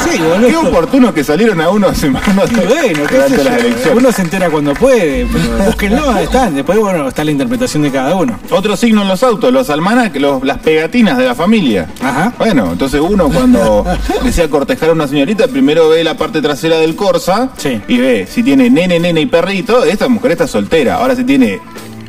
Sí, 0.03 0.17
Qué 0.17 0.23
boludo. 0.23 0.61
oportuno 0.69 1.13
que 1.13 1.23
salieron 1.23 1.59
a 1.61 1.69
unos 1.69 1.97
semanas 1.97 2.49
Y 2.51 2.55
bueno, 2.55 2.99
qué 3.07 3.15
durante 3.15 3.43
las 3.43 3.57
elecciones. 3.59 3.97
Uno 3.97 4.11
se 4.11 4.21
entera 4.21 4.49
cuando 4.49 4.73
puede, 4.73 5.25
búsquenlo, 5.65 6.17
están. 6.17 6.55
Después, 6.55 6.77
bueno, 6.79 7.07
está 7.07 7.23
la 7.23 7.31
interpretación 7.31 7.83
de 7.83 7.91
cada 7.91 8.15
uno. 8.15 8.39
Otro 8.49 8.75
signo 8.75 9.01
en 9.03 9.07
los 9.07 9.23
autos, 9.23 9.51
los 9.53 9.69
almanaques, 9.69 10.21
los, 10.21 10.43
las 10.43 10.57
pegatinas 10.59 11.17
de 11.17 11.25
la 11.25 11.35
familia. 11.35 11.87
Ajá. 12.03 12.33
Bueno, 12.37 12.71
entonces 12.71 12.99
uno 13.01 13.29
cuando 13.29 13.85
desea 14.23 14.49
cortejar 14.49 14.89
a 14.89 14.93
una 14.93 15.07
señorita, 15.07 15.47
primero 15.47 15.89
ve 15.89 16.03
la 16.03 16.15
parte 16.15 16.41
trasera 16.41 16.77
del 16.77 16.95
Corsa 16.95 17.49
Sí. 17.57 17.81
y 17.87 17.97
ve 17.97 18.27
si 18.29 18.43
tiene 18.43 18.69
nene, 18.69 18.99
nene 18.99 19.21
y 19.21 19.25
perrito, 19.25 19.83
esta 19.83 20.07
mujer 20.07 20.31
está 20.31 20.47
soltera. 20.47 20.95
Ahora 20.95 21.15
si 21.15 21.23
tiene 21.23 21.59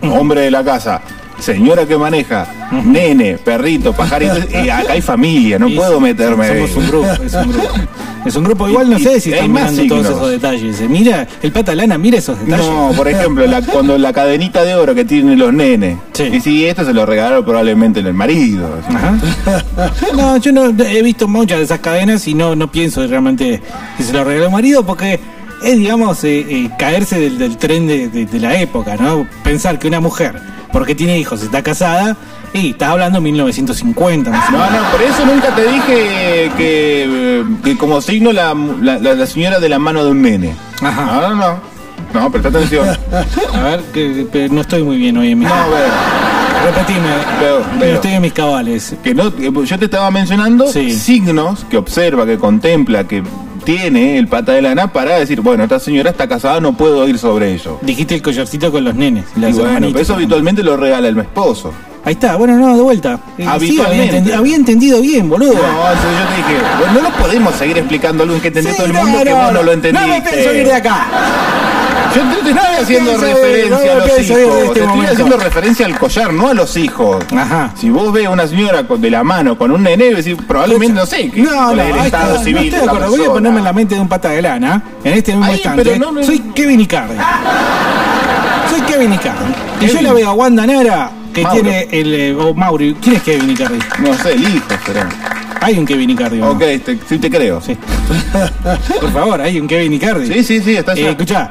hombre 0.02 0.40
de 0.42 0.50
la 0.50 0.64
casa, 0.64 1.00
señora 1.42 1.84
que 1.86 1.96
maneja, 1.96 2.46
nene, 2.84 3.38
perrito, 3.38 3.92
pajarito, 3.92 4.36
y 4.64 4.68
acá 4.70 4.92
hay 4.92 5.02
familia, 5.02 5.58
no 5.58 5.68
Y 5.68 5.76
puedo 5.76 6.00
meterme. 6.00 6.48
Somos 6.48 6.76
un 6.76 6.86
grupo, 6.88 7.08
es 7.24 7.34
un 7.34 7.52
grupo. 7.52 7.68
Es 8.24 8.36
un 8.36 8.44
grupo, 8.44 8.68
igual 8.68 8.88
no 8.88 8.98
Y- 8.98 9.02
sé 9.02 9.18
si 9.20 9.32
están 9.32 9.50
mirando 9.50 9.84
todos 9.86 10.06
esos 10.06 10.30
detalles. 10.30 10.80
Mira, 10.88 11.26
el 11.42 11.50
pata 11.50 11.74
lana, 11.74 11.98
mira 11.98 12.18
esos 12.18 12.38
detalles. 12.38 12.64
No, 12.66 12.92
por 12.96 13.08
ejemplo, 13.08 13.44
la- 13.46 13.62
cuando 13.62 13.98
la 13.98 14.12
cadenita 14.12 14.62
de 14.64 14.76
oro 14.76 14.94
que 14.94 15.04
tienen 15.04 15.38
los 15.38 15.52
nenes. 15.52 15.96
Sí. 16.12 16.24
Y 16.32 16.40
si 16.40 16.64
esto 16.66 16.84
se 16.84 16.92
lo 16.92 17.04
regalaron 17.04 17.44
probablemente 17.44 17.98
el 17.98 18.14
marido. 18.14 18.78
Ajá. 18.88 19.14
No, 20.16 20.36
yo 20.36 20.52
no 20.52 20.66
he 20.84 21.02
visto 21.02 21.26
muchas 21.26 21.58
de 21.58 21.64
esas 21.64 21.80
cadenas 21.80 22.26
y 22.28 22.34
no, 22.34 22.54
no 22.54 22.70
pienso 22.70 23.04
realmente 23.06 23.60
que 23.96 24.02
se 24.04 24.12
lo 24.12 24.22
regaló 24.24 24.46
el 24.46 24.52
marido 24.52 24.84
porque 24.86 25.18
es, 25.64 25.78
digamos, 25.78 26.22
eh, 26.24 26.46
eh, 26.48 26.70
caerse 26.78 27.18
del, 27.18 27.38
del 27.38 27.56
tren 27.56 27.86
de, 27.88 28.08
de- 28.08 28.26
de 28.26 28.38
la 28.40 28.60
época, 28.60 28.96
¿no? 28.96 29.26
Pensar 29.42 29.78
que 29.80 29.88
una 29.88 29.98
mujer, 30.00 30.40
porque 30.72 30.94
tiene 30.94 31.18
hijos, 31.18 31.42
está 31.42 31.62
casada 31.62 32.16
y 32.54 32.70
estás 32.70 32.90
hablando 32.90 33.18
de 33.18 33.22
1950, 33.24 34.30
más 34.30 34.48
o 34.48 34.52
No, 34.52 34.58
no, 34.70 34.90
por 34.90 35.02
eso 35.02 35.24
nunca 35.26 35.54
te 35.54 35.62
dije 35.64 36.50
que, 36.56 37.44
que 37.64 37.76
como 37.78 38.00
signo 38.00 38.32
la, 38.32 38.54
la, 38.54 39.26
señora 39.26 39.58
de 39.60 39.68
la 39.68 39.78
mano 39.78 40.04
de 40.04 40.10
un 40.10 40.22
nene. 40.22 40.54
Ajá. 40.82 41.04
No, 41.06 41.20
no, 41.30 41.34
no. 41.36 41.72
No, 42.12 42.30
presta 42.30 42.48
atención. 42.50 42.86
A 43.54 43.62
ver, 43.62 43.80
que, 43.94 44.26
que 44.30 44.48
no 44.50 44.60
estoy 44.60 44.82
muy 44.82 44.98
bien 44.98 45.16
hoy 45.16 45.30
en 45.30 45.38
mi... 45.38 45.44
No, 45.46 45.50
ve, 45.70 46.66
Repetime, 46.66 47.00
Veo, 47.40 47.62
que 47.62 47.78
veo. 47.78 47.88
no 47.88 47.94
estoy 47.96 48.12
en 48.12 48.22
mis 48.22 48.32
cabales. 48.34 48.94
que 49.02 49.14
no, 49.14 49.34
que 49.34 49.50
yo 49.64 49.78
te 49.78 49.86
estaba 49.86 50.10
mencionando 50.10 50.66
Sí. 50.70 50.92
signos 50.92 51.64
que 51.70 51.76
observa, 51.78 52.26
que 52.26 52.38
contempla, 52.38 53.04
que 53.04 53.22
tiene 53.64 54.18
el 54.18 54.28
pata 54.28 54.52
de 54.52 54.62
lana 54.62 54.92
para 54.92 55.16
decir, 55.16 55.40
bueno, 55.40 55.64
esta 55.64 55.78
señora 55.78 56.10
está 56.10 56.28
casada, 56.28 56.60
no 56.60 56.72
puedo 56.74 57.06
ir 57.08 57.18
sobre 57.18 57.52
ello. 57.52 57.78
Dijiste 57.82 58.14
el 58.14 58.22
collarcito 58.22 58.70
con 58.70 58.84
los 58.84 58.94
nenes. 58.94 59.24
Y 59.36 59.40
bueno, 59.52 59.88
pero 59.88 59.98
eso 60.00 60.14
habitualmente 60.14 60.62
lo 60.62 60.76
regala 60.76 61.08
el 61.08 61.18
esposo. 61.18 61.72
Ahí 62.04 62.14
está, 62.14 62.34
bueno, 62.34 62.56
no, 62.56 62.74
de 62.74 62.82
vuelta. 62.82 63.20
Eh, 63.38 63.46
sí, 63.60 63.80
había, 63.80 64.56
entendido 64.56 65.00
bien, 65.00 65.30
boludo. 65.30 65.52
No, 65.52 65.58
entonces 65.60 66.10
yo 66.18 66.28
te 66.28 66.36
dije, 66.36 66.94
no 66.94 67.00
lo 67.00 67.10
podemos 67.16 67.54
seguir 67.54 67.78
explicando 67.78 68.24
algo 68.24 68.40
que 68.40 68.48
entendió 68.48 68.72
Sí, 68.72 68.76
todo 68.76 68.86
el 68.86 68.92
no, 68.92 69.04
mundo 69.04 69.18
que 69.22 69.30
no, 69.30 69.36
vos 69.36 69.44
no 69.46 69.52
no. 69.52 69.62
lo 69.62 69.72
entendiste. 69.72 70.08
No 70.08 70.12
me 70.14 70.20
pienso 70.20 70.52
ir 70.52 70.66
de 70.66 70.74
acá. 70.74 71.06
Yo 72.14 72.22
te, 72.22 72.42
te 72.44 72.50
estoy 72.50 72.74
haciendo 72.82 73.16
referencia 73.16 73.70
no 73.70 73.76
a 73.76 73.94
los 73.94 74.06
hijos. 74.08 74.20
este 74.20 74.34
te 74.80 74.84
estoy 74.84 75.06
haciendo 75.06 75.36
referencia 75.38 75.86
al 75.86 75.98
collar, 75.98 76.32
no 76.32 76.48
a 76.48 76.54
los 76.54 76.76
hijos. 76.76 77.24
Ajá. 77.36 77.70
Si 77.78 77.90
vos 77.90 78.12
ves 78.12 78.26
a 78.26 78.30
una 78.30 78.46
señora 78.46 78.86
con- 78.86 79.00
de 79.00 79.10
la 79.10 79.22
mano 79.24 79.56
con 79.56 79.70
un 79.70 79.82
nene, 79.82 80.12
decir, 80.14 80.36
probablemente 80.46 80.94
no 80.94 81.06
sé, 81.06 81.30
que 81.30 81.40
No, 81.42 81.74
no, 81.74 81.82
el 81.82 81.96
estado 82.04 82.32
está, 82.34 82.44
civil. 82.44 82.54
no 82.54 82.60
estoy 82.62 82.80
de 82.80 82.86
acuerdo. 82.86 83.10
Voy 83.10 83.24
a 83.24 83.28
ponerme 83.32 83.58
en 83.58 83.64
la 83.64 83.72
mente 83.72 83.94
de 83.94 84.00
un 84.00 84.08
pata 84.08 84.30
de 84.30 84.42
lana. 84.42 84.82
En 85.04 85.14
este 85.14 85.34
mismo 85.34 85.52
instante. 85.52 85.98
no, 85.98 86.22
Soy 86.22 86.38
Kevin 86.54 86.80
Icardi. 86.80 87.14
Soy 88.70 88.80
Kevin 88.82 89.12
Icardi. 89.12 89.52
Y 89.80 89.86
yo 89.88 90.02
la 90.02 90.12
veo 90.12 90.28
a 90.28 90.32
Wanda 90.32 90.66
Nara, 90.66 91.10
que 91.34 91.42
Mauro. 91.42 91.60
tiene 91.62 91.88
el. 91.90 92.14
eh, 92.14 92.34
o 92.34 92.54
Mauri. 92.54 92.94
¿Quién 93.00 93.16
es 93.16 93.22
Kevin 93.22 93.50
Icardi? 93.50 93.78
No 93.98 94.14
sé, 94.14 94.32
el 94.32 94.42
hijo 94.42 94.66
será. 94.86 95.08
Hay 95.60 95.78
un 95.78 95.86
Kevin 95.86 96.10
Icardi. 96.10 96.40
¿o 96.40 96.44
no? 96.46 96.50
Ok, 96.52 96.58
te- 96.84 96.98
sí 97.08 97.18
te 97.18 97.30
creo. 97.30 97.60
Sí. 97.60 97.76
Por 99.00 99.12
favor, 99.12 99.40
hay 99.40 99.60
un 99.60 99.66
Kevin 99.68 99.92
Icardi. 99.92 100.26
Sí, 100.26 100.42
sí, 100.44 100.60
sí, 100.60 100.76
está 100.76 100.92
Eh, 100.94 101.00
allá. 101.02 101.10
escuchá, 101.10 101.50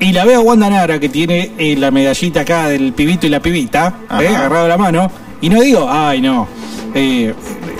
y 0.00 0.12
la 0.12 0.24
veo 0.24 0.40
a 0.40 0.42
Wanda 0.42 0.68
Nara 0.68 0.98
que 0.98 1.08
tiene 1.08 1.52
eh, 1.58 1.76
la 1.76 1.90
medallita 1.90 2.40
acá 2.40 2.68
del 2.68 2.92
pibito 2.92 3.26
y 3.26 3.30
la 3.30 3.40
pibita, 3.40 3.94
eh, 4.20 4.28
agarrado 4.28 4.68
la 4.68 4.76
mano, 4.76 5.10
y 5.40 5.48
no 5.48 5.60
digo, 5.60 5.88
ay 5.90 6.20
no, 6.20 6.48
eh, 6.94 7.34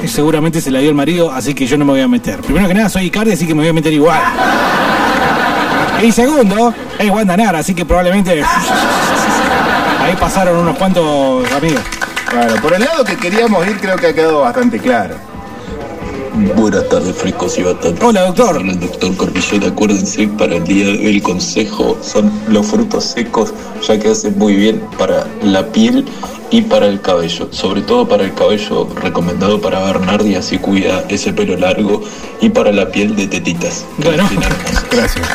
seguramente 0.07 0.61
se 0.61 0.71
la 0.71 0.79
dio 0.79 0.91
el 0.91 0.95
marido, 0.95 1.31
así 1.31 1.55
que 1.55 1.67
yo 1.67 1.77
no 1.77 1.85
me 1.85 1.93
voy 1.93 2.01
a 2.01 2.09
meter. 2.09 2.41
Primero 2.41 2.69
que 2.69 2.75
nada, 2.75 2.89
soy 2.89 3.07
Icardi, 3.07 3.33
así 3.33 3.47
que 3.47 3.55
me 3.55 3.61
voy 3.61 3.69
a 3.69 3.73
meter 3.73 3.93
igual. 3.93 4.21
Y 6.03 6.13
segundo, 6.13 6.75
es 6.99 7.11
Wanda 7.11 7.37
Nara, 7.37 7.59
así 7.59 7.75
que 7.75 7.85
probablemente 7.85 8.43
ahí 10.01 10.15
pasaron 10.19 10.59
unos 10.59 10.77
cuantos 10.77 11.51
amigos. 11.53 11.81
Bueno, 12.35 12.61
por 12.61 12.75
el 12.75 12.81
lado 12.81 13.05
que 13.05 13.17
queríamos 13.17 13.67
ir 13.67 13.79
creo 13.79 13.97
que 13.97 14.09
ha 14.09 14.15
quedado 14.15 14.41
bastante 14.41 14.79
claro. 14.79 15.17
Buenas 16.37 16.87
tardes, 16.91 17.17
frescos 17.17 17.57
y 17.57 17.63
batantes. 17.63 18.05
Hola, 18.05 18.27
doctor. 18.27 18.61
El 18.61 18.79
doctor 18.79 19.17
Corpillot. 19.17 19.73
Acuérdense, 19.73 20.29
para 20.29 20.57
el 20.57 20.65
día 20.65 20.85
de 20.85 20.91
hoy 20.93 21.07
el 21.07 21.23
consejo 21.23 21.97
son 22.03 22.31
los 22.49 22.67
frutos 22.67 23.05
secos, 23.05 23.55
ya 23.87 23.99
que 23.99 24.11
hacen 24.11 24.37
muy 24.39 24.55
bien 24.55 24.83
para 24.99 25.27
la 25.43 25.67
piel 25.67 26.05
y 26.51 26.61
para 26.61 26.89
el 26.89 27.01
cabello. 27.01 27.49
Sobre 27.53 27.81
todo 27.81 28.07
para 28.07 28.25
el 28.25 28.35
cabello, 28.35 28.87
recomendado 29.01 29.63
para 29.63 29.81
Bernardi, 29.81 30.35
así 30.35 30.59
cuida 30.59 31.05
ese 31.09 31.33
pelo 31.33 31.57
largo, 31.57 32.03
y 32.43 32.51
para 32.51 32.71
la 32.71 32.91
piel 32.91 33.17
de 33.17 33.29
tetitas. 33.29 33.87
que 33.97 34.09
Bueno. 34.09 34.29
Gracias. 34.91 35.27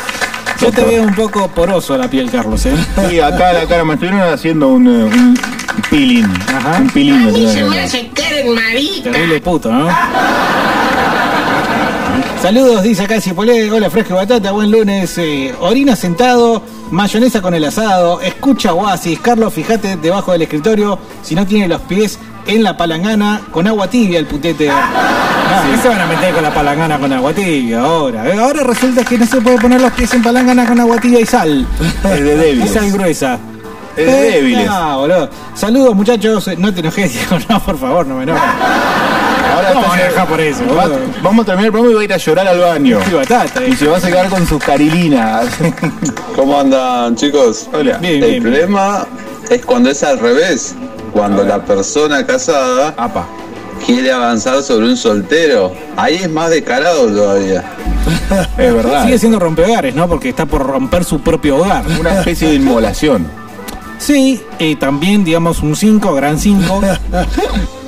Yo 0.60 0.70
te 0.70 0.84
veo 0.84 1.02
un 1.02 1.14
poco 1.16 1.48
poroso 1.48 1.98
la 1.98 2.08
piel, 2.08 2.30
Carlos, 2.30 2.64
¿eh? 2.66 2.76
Sí, 3.10 3.18
acá 3.18 3.52
la 3.52 3.66
cara 3.66 3.84
me 3.84 3.94
estuvieron 3.94 4.20
haciendo 4.20 4.68
un, 4.68 4.86
eh, 4.86 5.04
un 5.04 5.36
peeling. 5.90 6.32
Ajá. 6.46 6.78
Un 6.78 6.90
peeling. 6.90 7.28
A 7.28 7.32
mí 7.32 7.48
se 7.52 7.64
me 7.64 7.80
hace 7.80 8.08
cara 8.14 8.38
en 8.38 8.54
marita. 8.54 9.10
Terrible 9.10 9.40
puto, 9.40 9.72
¿no? 9.72 9.88
Saludos, 12.42 12.82
dice 12.82 13.04
acá 13.04 13.20
Cipolé. 13.20 13.70
Hola, 13.70 13.88
fresco 13.88 14.16
batata. 14.16 14.50
Buen 14.50 14.70
lunes. 14.70 15.16
Eh, 15.18 15.54
orina 15.60 15.94
sentado, 15.94 16.60
mayonesa 16.90 17.40
con 17.40 17.54
el 17.54 17.64
asado. 17.64 18.20
Escucha 18.20 18.72
Oasis. 18.74 19.20
Carlos, 19.20 19.52
fíjate 19.54 19.96
debajo 19.96 20.32
del 20.32 20.42
escritorio 20.42 20.98
si 21.22 21.34
no 21.36 21.46
tiene 21.46 21.68
los 21.68 21.80
pies 21.82 22.18
en 22.46 22.64
la 22.64 22.76
palangana 22.76 23.42
con 23.52 23.68
agua 23.68 23.88
tibia 23.88 24.18
el 24.18 24.26
putete. 24.26 24.68
Ah, 24.70 25.62
¿Qué 25.70 25.78
se 25.82 25.88
van 25.88 26.00
a 26.00 26.06
meter 26.06 26.34
con 26.34 26.42
la 26.42 26.52
palangana 26.52 26.98
con 26.98 27.12
agua 27.12 27.32
tibia 27.32 27.80
ahora? 27.80 28.28
Eh, 28.28 28.36
Ahora 28.38 28.64
resulta 28.64 29.04
que 29.04 29.18
no 29.18 29.26
se 29.26 29.40
puede 29.40 29.58
poner 29.58 29.80
los 29.80 29.92
pies 29.92 30.12
en 30.12 30.22
palangana 30.22 30.66
con 30.66 30.80
agua 30.80 30.98
tibia 31.00 31.20
y 31.20 31.26
sal. 31.26 31.64
Es 32.04 32.24
de 32.24 32.36
débiles. 32.36 32.70
Y 32.70 32.74
sal 32.74 32.90
gruesa. 32.90 33.38
Es 33.96 34.06
de 34.06 34.28
Eh, 34.28 34.32
débiles. 34.32 34.66
No, 34.66 34.98
boludo. 34.98 35.30
Saludos, 35.54 35.94
muchachos. 35.94 36.50
No 36.58 36.74
te 36.74 36.80
enojes, 36.80 37.12
Diego. 37.12 37.38
No, 37.48 37.60
por 37.62 37.78
favor, 37.78 38.04
no 38.04 38.16
me 38.16 38.24
enojes. 38.24 38.42
Ahora 39.50 39.96
deja 40.08 40.26
por 40.26 40.40
eso, 40.40 40.62
Va- 40.74 40.88
vamos 41.22 41.42
a 41.42 41.46
terminar 41.46 41.66
el 41.66 41.72
programa 41.72 41.90
y 41.92 41.94
va 41.94 42.00
a 42.00 42.04
ir 42.04 42.12
a 42.12 42.16
llorar 42.16 42.48
al 42.48 42.58
baño. 42.60 42.98
Y 43.10 43.14
batata. 43.14 43.64
Y 43.64 43.76
se 43.76 43.86
va 43.86 43.96
a 43.96 44.00
secar 44.00 44.28
con 44.28 44.46
sus 44.46 44.62
carilinas. 44.62 45.46
¿Cómo 46.36 46.58
andan 46.60 47.16
chicos? 47.16 47.68
Hola. 47.72 47.98
Bien, 47.98 48.14
El 48.14 48.20
bien, 48.20 48.30
bien. 48.30 48.42
problema 48.42 49.06
es 49.50 49.64
cuando 49.64 49.90
es 49.90 50.02
al 50.02 50.18
revés, 50.18 50.74
cuando 51.12 51.42
la 51.44 51.62
persona 51.64 52.24
casada 52.26 52.94
Apa. 52.96 53.26
quiere 53.84 54.12
avanzar 54.12 54.62
sobre 54.62 54.86
un 54.86 54.96
soltero. 54.96 55.72
Ahí 55.96 56.16
es 56.16 56.30
más 56.30 56.50
descarado 56.50 57.06
todavía. 57.08 57.64
Es 58.58 58.74
verdad. 58.74 59.04
Sigue 59.04 59.18
siendo 59.18 59.38
rompehogares, 59.38 59.94
¿no? 59.94 60.08
Porque 60.08 60.30
está 60.30 60.46
por 60.46 60.66
romper 60.66 61.04
su 61.04 61.20
propio 61.20 61.56
hogar. 61.58 61.84
Una 62.00 62.18
especie 62.18 62.48
de 62.48 62.54
inmolación. 62.54 63.26
Sí, 63.98 64.42
eh, 64.58 64.74
también, 64.76 65.22
digamos, 65.22 65.62
un 65.62 65.76
5, 65.76 66.12
gran 66.14 66.38
5. 66.38 66.80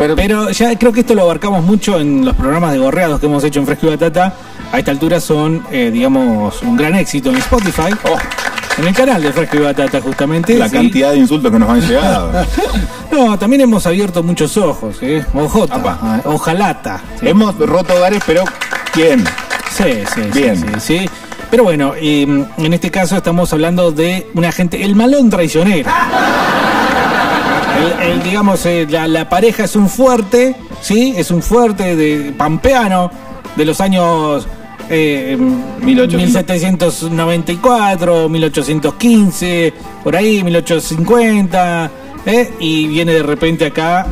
Pero, 0.00 0.16
Pero 0.16 0.48
ya 0.50 0.78
creo 0.78 0.92
que 0.94 1.00
esto 1.00 1.14
lo 1.14 1.22
abarcamos 1.22 1.62
mucho 1.62 2.00
en 2.00 2.24
los 2.24 2.34
programas 2.34 2.72
de 2.72 2.78
gorreados 2.78 3.20
que 3.20 3.26
hemos 3.26 3.44
hecho 3.44 3.60
en 3.60 3.66
Fresco 3.66 3.86
y 3.86 3.90
Batata. 3.90 4.32
A 4.72 4.78
esta 4.78 4.92
altura 4.92 5.20
son, 5.20 5.62
eh, 5.70 5.90
digamos, 5.92 6.62
un 6.62 6.74
gran 6.74 6.94
éxito 6.94 7.28
en 7.28 7.36
Spotify. 7.36 7.92
oh, 8.04 8.16
En 8.80 8.86
el 8.88 8.94
canal 8.94 9.20
de 9.22 9.30
Fresco 9.30 9.58
y 9.58 9.60
Batata, 9.60 10.00
justamente. 10.00 10.56
la 10.56 10.70
sí. 10.70 10.76
cantidad 10.76 11.10
de 11.10 11.18
insultos 11.18 11.52
que 11.52 11.58
nos 11.58 11.68
han 11.68 11.80
llegado. 11.82 12.32
No, 13.12 13.36
también 13.38 13.60
hemos 13.60 13.84
abierto 13.86 14.22
muchos 14.22 14.56
ojos, 14.56 14.96
¿eh? 15.02 15.22
Ojota, 15.34 15.74
Apa. 15.74 15.98
ah, 16.00 16.20
ojalata. 16.24 17.02
Sí, 17.18 17.28
Hemos 17.28 17.58
roto 17.58 17.92
hogares, 17.94 18.22
pero 18.24 18.44
¿quién? 18.92 19.24
sí, 19.70 19.84
sí. 20.14 20.22
sí, 20.32 20.40
Bien. 20.40 20.56
sí, 20.56 20.66
sí. 20.80 21.10
Pero 21.50 21.64
bueno, 21.64 21.92
eh, 22.00 22.22
en 22.22 22.72
este 22.72 22.90
caso 22.92 23.16
estamos 23.16 23.52
hablando 23.52 23.90
de 23.90 24.28
una 24.34 24.52
gente, 24.52 24.82
el 24.84 24.94
malón 24.94 25.28
traicionero. 25.28 25.90
El, 27.80 28.12
el, 28.12 28.22
digamos, 28.22 28.64
eh, 28.66 28.86
la, 28.88 29.06
la 29.08 29.28
pareja 29.28 29.64
es 29.64 29.76
un 29.76 29.88
fuerte, 29.88 30.54
¿sí? 30.80 31.14
Es 31.16 31.30
un 31.30 31.42
fuerte 31.42 31.96
de 31.96 32.32
pampeano 32.36 33.10
de 33.56 33.64
los 33.64 33.80
años 33.80 34.46
eh, 34.88 35.36
1800. 35.82 37.02
1794, 37.10 38.28
1815, 38.28 39.72
por 40.02 40.16
ahí, 40.16 40.42
1850, 40.42 41.90
¿eh? 42.26 42.52
Y 42.58 42.86
viene 42.88 43.12
de 43.14 43.22
repente 43.22 43.66
acá 43.66 44.06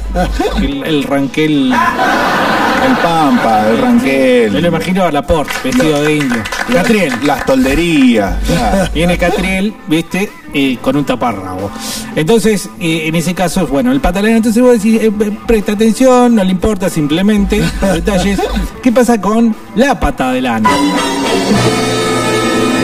el, 0.62 0.82
el 0.84 1.02
ranquel, 1.04 1.72
El 1.72 2.96
Pampa, 3.02 3.68
el 3.68 3.78
Ranquel. 3.80 4.50
me 4.52 4.60
lo 4.60 4.68
imagino 4.68 5.04
a 5.04 5.12
Laporte, 5.12 5.52
vestido 5.62 6.02
de 6.02 6.16
indio. 6.16 6.42
Catriel. 6.72 7.12
Las 7.24 7.44
tolderías. 7.46 8.36
Viene 8.94 9.16
Catriel, 9.18 9.74
viste, 9.86 10.30
eh, 10.54 10.78
con 10.80 10.96
un 10.96 11.04
taparrabo. 11.04 11.70
Entonces, 12.14 12.70
eh, 12.80 13.02
en 13.06 13.14
ese 13.16 13.34
caso, 13.34 13.66
bueno, 13.66 13.90
el 13.90 14.00
patalán, 14.00 14.32
entonces 14.32 14.62
vos 14.62 14.72
decís, 14.72 15.00
eh, 15.02 15.06
eh, 15.06 15.38
presta 15.46 15.72
atención, 15.72 16.34
no 16.36 16.44
le 16.44 16.50
importa 16.52 16.88
simplemente 16.88 17.58
los 17.80 17.92
detalles. 17.92 18.40
¿Qué 18.82 18.92
pasa 18.92 19.20
con 19.20 19.54
la 19.74 19.98
pata 19.98 20.32
de 20.32 20.40
lana? 20.40 20.70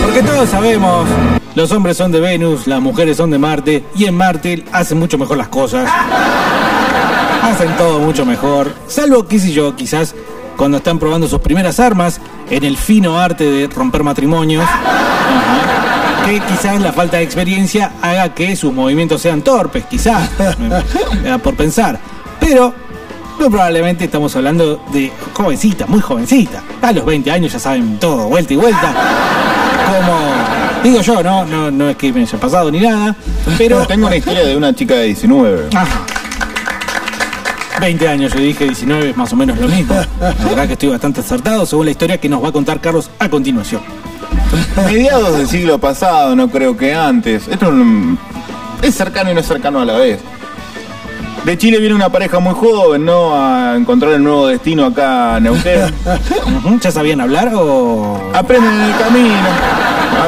Porque 0.03 0.23
todos 0.23 0.49
sabemos, 0.49 1.09
los 1.55 1.71
hombres 1.71 1.97
son 1.97 2.11
de 2.11 2.21
Venus, 2.21 2.67
las 2.67 2.81
mujeres 2.81 3.17
son 3.17 3.31
de 3.31 3.39
Marte, 3.39 3.85
y 3.95 4.07
en 4.07 4.17
Marte 4.17 4.65
hacen 4.73 4.99
mucho 4.99 5.17
mejor 5.17 5.39
las 5.39 5.49
cosas. 5.49 5.89
Hacen 7.43 7.77
todo 7.77 8.01
mucho 8.01 8.27
mejor. 8.27 8.75
Salvo, 8.89 9.27
qué 9.27 9.39
sé 9.39 9.53
yo, 9.53 9.77
quizás 9.77 10.15
cuando 10.57 10.79
están 10.79 10.99
probando 10.99 11.27
sus 11.29 11.41
primeras 11.41 11.81
armas 11.81 12.21
en 12.51 12.65
el 12.65 12.77
fino 12.77 13.19
arte 13.19 13.45
de 13.45 13.67
romper 13.69 14.03
matrimonios. 14.03 14.65
Que 16.31 16.39
quizás 16.39 16.81
la 16.81 16.93
falta 16.93 17.17
de 17.17 17.25
experiencia 17.25 17.91
haga 18.01 18.33
que 18.33 18.55
sus 18.55 18.73
movimientos 18.73 19.21
sean 19.21 19.43
torpes, 19.43 19.85
quizás, 19.87 20.31
por 21.43 21.57
pensar. 21.57 21.99
Pero 22.39 22.73
muy 23.37 23.49
probablemente 23.49 24.05
estamos 24.05 24.37
hablando 24.37 24.81
de 24.93 25.11
jovencita, 25.35 25.89
muy 25.89 26.01
jovencita. 26.01 26.63
A 26.83 26.93
los 26.93 27.05
20 27.05 27.33
años 27.33 27.53
ya 27.53 27.59
saben 27.59 27.99
todo, 27.99 28.29
vuelta 28.29 28.53
y 28.53 28.57
vuelta. 28.57 28.95
Como 29.87 30.83
digo 30.85 31.01
yo, 31.01 31.21
no, 31.21 31.45
no, 31.47 31.69
no 31.69 31.91
es 31.91 31.97
que 31.97 32.13
me 32.13 32.21
haya 32.21 32.39
pasado 32.39 32.71
ni 32.71 32.79
nada, 32.79 33.17
pero 33.59 33.85
Tengo 33.89 34.07
una 34.07 34.15
historia 34.15 34.45
de 34.45 34.57
una 34.57 34.73
chica 34.73 34.95
de 34.95 35.07
19. 35.07 35.71
Ajá. 35.75 36.07
20 37.81 38.07
años, 38.07 38.33
yo 38.33 38.39
dije 38.39 38.67
19, 38.67 39.11
es 39.11 39.17
más 39.17 39.33
o 39.33 39.37
menos 39.37 39.59
lo 39.59 39.67
mismo. 39.67 39.97
La 40.21 40.33
verdad 40.45 40.69
que 40.69 40.75
estoy 40.75 40.91
bastante 40.91 41.23
acertado 41.23 41.67
según 41.67 41.87
la 41.87 41.91
historia 41.91 42.19
que 42.19 42.29
nos 42.29 42.41
va 42.41 42.51
a 42.51 42.53
contar 42.53 42.81
Carlos 42.81 43.11
a 43.19 43.29
continuación. 43.29 43.81
Mediados 44.77 45.37
del 45.39 45.49
siglo 45.49 45.79
pasado, 45.79 46.35
no 46.35 46.49
creo 46.51 46.77
que 46.77 46.95
antes. 46.95 47.49
Esto 47.49 47.73
es 48.83 48.95
cercano 48.95 49.31
y 49.31 49.35
no 49.35 49.41
es 49.41 49.47
cercano 49.47 49.81
a 49.81 49.85
la 49.85 49.95
vez. 49.95 50.21
De 51.45 51.57
Chile 51.57 51.79
viene 51.79 51.95
una 51.95 52.11
pareja 52.11 52.39
muy 52.39 52.55
joven, 52.55 53.05
¿no? 53.05 53.35
A 53.35 53.75
encontrar 53.75 54.13
el 54.13 54.23
nuevo 54.23 54.47
destino 54.49 54.85
acá 54.85 55.39
en 55.39 55.45
Neuquén. 55.45 55.93
¿Ya 56.81 56.91
sabían 56.91 57.21
hablar 57.21 57.51
o 57.55 58.31
Aprenden 58.35 58.75
en 58.75 58.81
el 58.81 58.99
camino. 58.99 59.49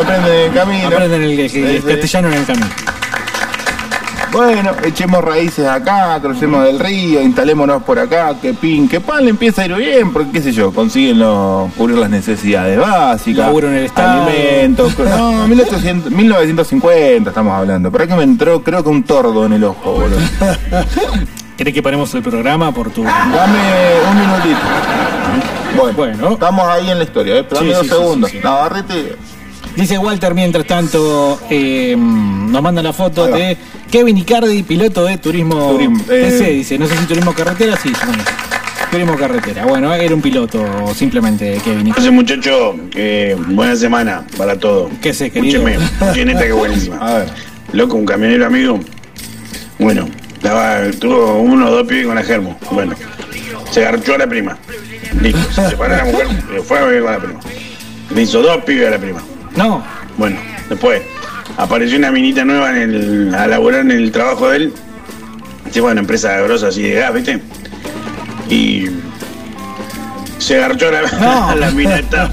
Aprenden 0.00 0.32
en 0.32 0.40
el 0.40 0.54
camino. 0.54 0.86
aprenden 0.86 1.22
el, 1.22 1.82
castellano 1.82 2.28
en 2.28 2.34
el 2.34 2.46
camino? 2.46 2.66
Bueno, 4.32 4.70
echemos 4.82 5.22
raíces 5.22 5.66
acá, 5.66 6.18
crucemos 6.22 6.64
del 6.64 6.78
río, 6.78 7.20
instalémonos 7.20 7.82
por 7.82 7.98
acá, 7.98 8.34
que 8.40 8.54
pin, 8.54 8.88
que 8.88 8.98
pan, 9.00 9.24
le 9.24 9.30
empieza 9.30 9.60
a 9.62 9.66
ir 9.66 9.74
bien, 9.74 10.10
porque 10.10 10.30
qué 10.32 10.40
sé 10.40 10.52
yo, 10.52 10.72
consiguen 10.72 11.18
lo- 11.18 11.70
cubrir 11.76 11.98
las 11.98 12.08
necesidades 12.08 12.78
básicas. 12.78 13.50
En 13.54 13.74
el 13.74 13.84
Estado. 13.84 14.22
Alimentos, 14.26 14.98
no, 15.18 15.46
1800, 15.46 16.10
1950 16.10 17.28
estamos 17.30 17.52
hablando. 17.52 17.92
Pero 17.92 18.06
que 18.08 18.14
me 18.14 18.22
entró, 18.22 18.62
creo 18.62 18.82
que 18.82 18.88
un 18.88 19.02
tordo 19.02 19.44
en 19.44 19.52
el 19.52 19.64
ojo, 19.64 19.92
boludo. 19.92 20.18
¿Querés 21.58 21.74
que 21.74 21.82
paremos 21.82 22.12
el 22.14 22.22
programa 22.22 22.72
por 22.72 22.90
tu... 22.90 23.04
Dame 23.04 23.58
un 24.10 24.18
minutito. 24.18 24.60
Bueno, 25.76 25.92
Bueno. 25.96 26.28
estamos 26.32 26.66
ahí 26.68 26.90
en 26.90 26.98
la 26.98 27.04
historia, 27.04 27.36
¿eh? 27.36 27.44
Pero 27.46 27.60
Sí, 27.60 27.66
dame 27.66 27.76
dos 27.76 27.82
sí, 27.86 27.88
segundos. 27.92 28.30
sí. 28.30 28.40
Navarrete, 28.42 29.16
Dice 29.76 29.96
Walter, 29.96 30.34
mientras 30.34 30.66
tanto, 30.66 31.40
eh, 31.48 31.96
nos 31.96 32.62
manda 32.62 32.82
la 32.82 32.92
foto 32.92 33.26
de 33.26 33.56
Kevin 33.90 34.18
Icardi, 34.18 34.62
piloto 34.62 35.04
de 35.04 35.16
turismo 35.16 35.70
Turismo, 35.72 36.04
eh. 36.10 36.30
TC, 36.30 36.50
dice, 36.50 36.78
no 36.78 36.86
sé 36.86 36.96
si 36.96 37.06
turismo 37.06 37.32
carretera, 37.32 37.76
sí, 37.76 37.90
supongo. 37.94 38.22
Turismo 38.90 39.16
carretera. 39.16 39.64
Bueno, 39.64 39.92
era 39.94 40.14
un 40.14 40.20
piloto 40.20 40.92
simplemente 40.94 41.58
Kevin 41.64 41.86
Icardi. 41.86 41.88
Entonces, 41.88 42.12
muchacho, 42.12 42.76
eh, 42.94 43.34
buena 43.48 43.74
semana 43.74 44.26
para 44.36 44.58
todo. 44.58 44.90
¿Qué 45.00 45.14
sé, 45.14 45.30
querido? 45.30 45.66
Escúcheme, 45.66 46.12
qué 46.14 46.24
neta 46.26 46.44
que 46.44 46.52
buenísima. 46.52 46.96
a 47.00 47.18
ver. 47.18 47.28
Loco, 47.72 47.96
un 47.96 48.04
camionero 48.04 48.46
amigo. 48.46 48.78
Bueno, 49.78 50.06
estaba, 50.34 50.90
tuvo 51.00 51.40
uno 51.40 51.68
o 51.68 51.70
dos 51.70 51.86
pibes 51.86 52.06
con 52.06 52.14
la 52.14 52.22
germo. 52.22 52.58
Bueno, 52.70 52.94
se 53.70 53.80
garchó 53.80 54.14
a 54.16 54.18
la 54.18 54.26
prima. 54.26 54.58
Listo, 55.22 55.40
se 55.52 55.70
separó 55.70 55.96
la 55.96 56.04
mujer, 56.04 56.26
fue 56.62 56.78
a 56.78 56.84
vivir 56.84 57.02
con 57.02 57.12
la 57.12 57.18
prima. 57.18 57.40
Le 58.14 58.22
hizo 58.22 58.42
dos 58.42 58.62
pibes 58.64 58.88
a 58.88 58.90
la 58.90 58.98
prima. 58.98 59.22
No, 59.56 59.82
Bueno, 60.16 60.36
después 60.68 61.02
apareció 61.56 61.98
una 61.98 62.10
minita 62.10 62.44
nueva 62.44 62.70
en 62.70 62.94
el, 62.94 63.34
a 63.34 63.46
laborar 63.46 63.80
en 63.80 63.90
el 63.90 64.10
trabajo 64.12 64.48
de 64.50 64.56
él. 64.56 64.72
Sí, 65.70 65.80
bueno, 65.80 66.00
empresa 66.00 66.38
grosa 66.40 66.68
así 66.68 66.82
de 66.82 66.94
gas, 66.94 67.14
¿viste? 67.14 67.40
Y 68.48 68.86
se 70.38 70.56
agarchó 70.56 70.88
a 70.88 70.90
la, 70.90 71.02
No. 71.20 71.48
a 71.50 71.54
la 71.56 71.70
mina 71.70 71.96
esta 71.98 72.30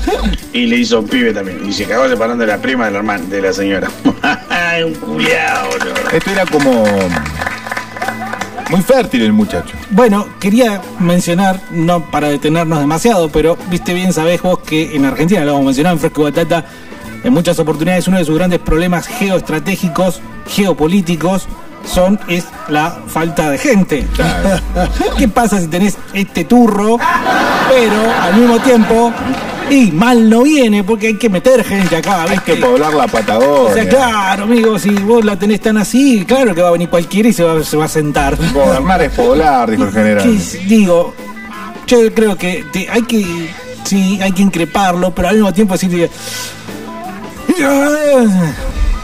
y 0.51 0.65
le 0.65 0.77
hizo 0.77 0.99
un 0.99 1.08
pibe 1.08 1.32
también. 1.34 1.60
Y 1.67 1.71
se 1.73 1.86
acabó 1.86 2.08
separando 2.10 2.45
de 2.45 2.51
la 2.51 2.58
prima 2.58 2.86
de 2.86 2.91
la 2.91 2.97
hermana, 2.99 3.23
de 3.29 3.41
la 3.41 3.53
señora. 3.53 3.88
Ay, 4.49 4.84
un 4.84 4.93
culiao, 4.95 5.67
boludo. 5.69 5.93
Esto 6.12 6.32
era 6.32 6.45
como. 6.45 6.84
Muy 8.69 8.82
fértil 8.84 9.23
el 9.23 9.34
muchacho. 9.34 9.73
Bueno, 9.89 10.27
quería 10.39 10.79
mencionar, 10.99 11.60
no 11.71 12.05
para 12.12 12.29
detenernos 12.29 12.79
demasiado, 12.79 13.29
pero 13.29 13.58
viste 13.71 13.95
bien, 13.95 14.13
sabés 14.13 14.43
vos 14.43 14.60
que 14.60 14.95
en 14.95 15.05
Argentina, 15.05 15.43
lo 15.43 15.51
hemos 15.53 15.65
mencionado 15.65 15.95
en 15.95 15.99
Fresco 15.99 16.21
y 16.21 16.25
Batata, 16.25 16.65
en 17.23 17.34
muchas 17.34 17.60
oportunidades 17.60 18.08
uno 18.08 18.17
de 18.17 18.25
sus 18.25 18.36
grandes 18.38 18.60
problemas 18.60 19.08
geoestratégicos, 19.08 20.21
geopolíticos, 20.47 21.47
son 21.86 22.19
es 22.27 22.45
la 22.67 22.99
falta 23.08 23.49
de 23.49 23.58
gente. 23.58 24.05
¿Qué 25.17 25.27
pasa 25.27 25.60
si 25.60 25.67
tenés 25.67 25.97
este 26.13 26.43
turro, 26.43 26.97
pero 27.69 27.93
al 28.21 28.36
mismo 28.36 28.60
tiempo, 28.60 29.13
y 29.69 29.91
mal 29.91 30.29
no 30.29 30.43
viene, 30.43 30.84
porque 30.84 31.08
hay 31.08 31.13
que 31.17 31.29
meter 31.29 31.63
gente 31.63 31.95
acá, 31.95 32.23
Hay 32.23 32.32
¿viste? 32.32 32.55
que 32.55 32.62
poblar 32.62 32.93
la 32.93 33.05
O 33.05 33.08
Patagonia. 33.08 33.73
sea, 33.73 33.88
claro, 33.89 34.43
amigo, 34.43 34.77
si 34.77 34.89
vos 34.89 35.23
la 35.23 35.38
tenés 35.38 35.62
tan 35.62 35.77
así, 35.77 36.25
claro 36.27 36.53
que 36.53 36.62
va 36.62 36.69
a 36.69 36.71
venir 36.71 36.89
cualquiera 36.89 37.29
y 37.29 37.34
se 37.34 37.43
va, 37.43 37.63
se 37.63 37.77
va 37.77 37.86
a 37.86 37.89
sentar. 37.89 38.38
Gobernar 38.53 39.01
es 39.01 39.12
poblar, 39.13 39.71
dijo 39.71 39.86
el 39.86 39.91
general. 39.93 40.23
¿Qué 40.23 40.36
es? 40.36 40.67
digo, 40.67 41.13
yo 41.88 42.13
creo 42.13 42.36
que 42.38 42.65
te- 42.71 42.89
hay 42.89 43.03
que. 43.03 43.49
Sí, 43.86 44.19
hay 44.21 44.32
que 44.34 44.41
increparlo, 44.43 45.15
pero 45.15 45.29
al 45.29 45.36
mismo 45.36 45.51
tiempo 45.53 45.73
decirle. 45.73 46.12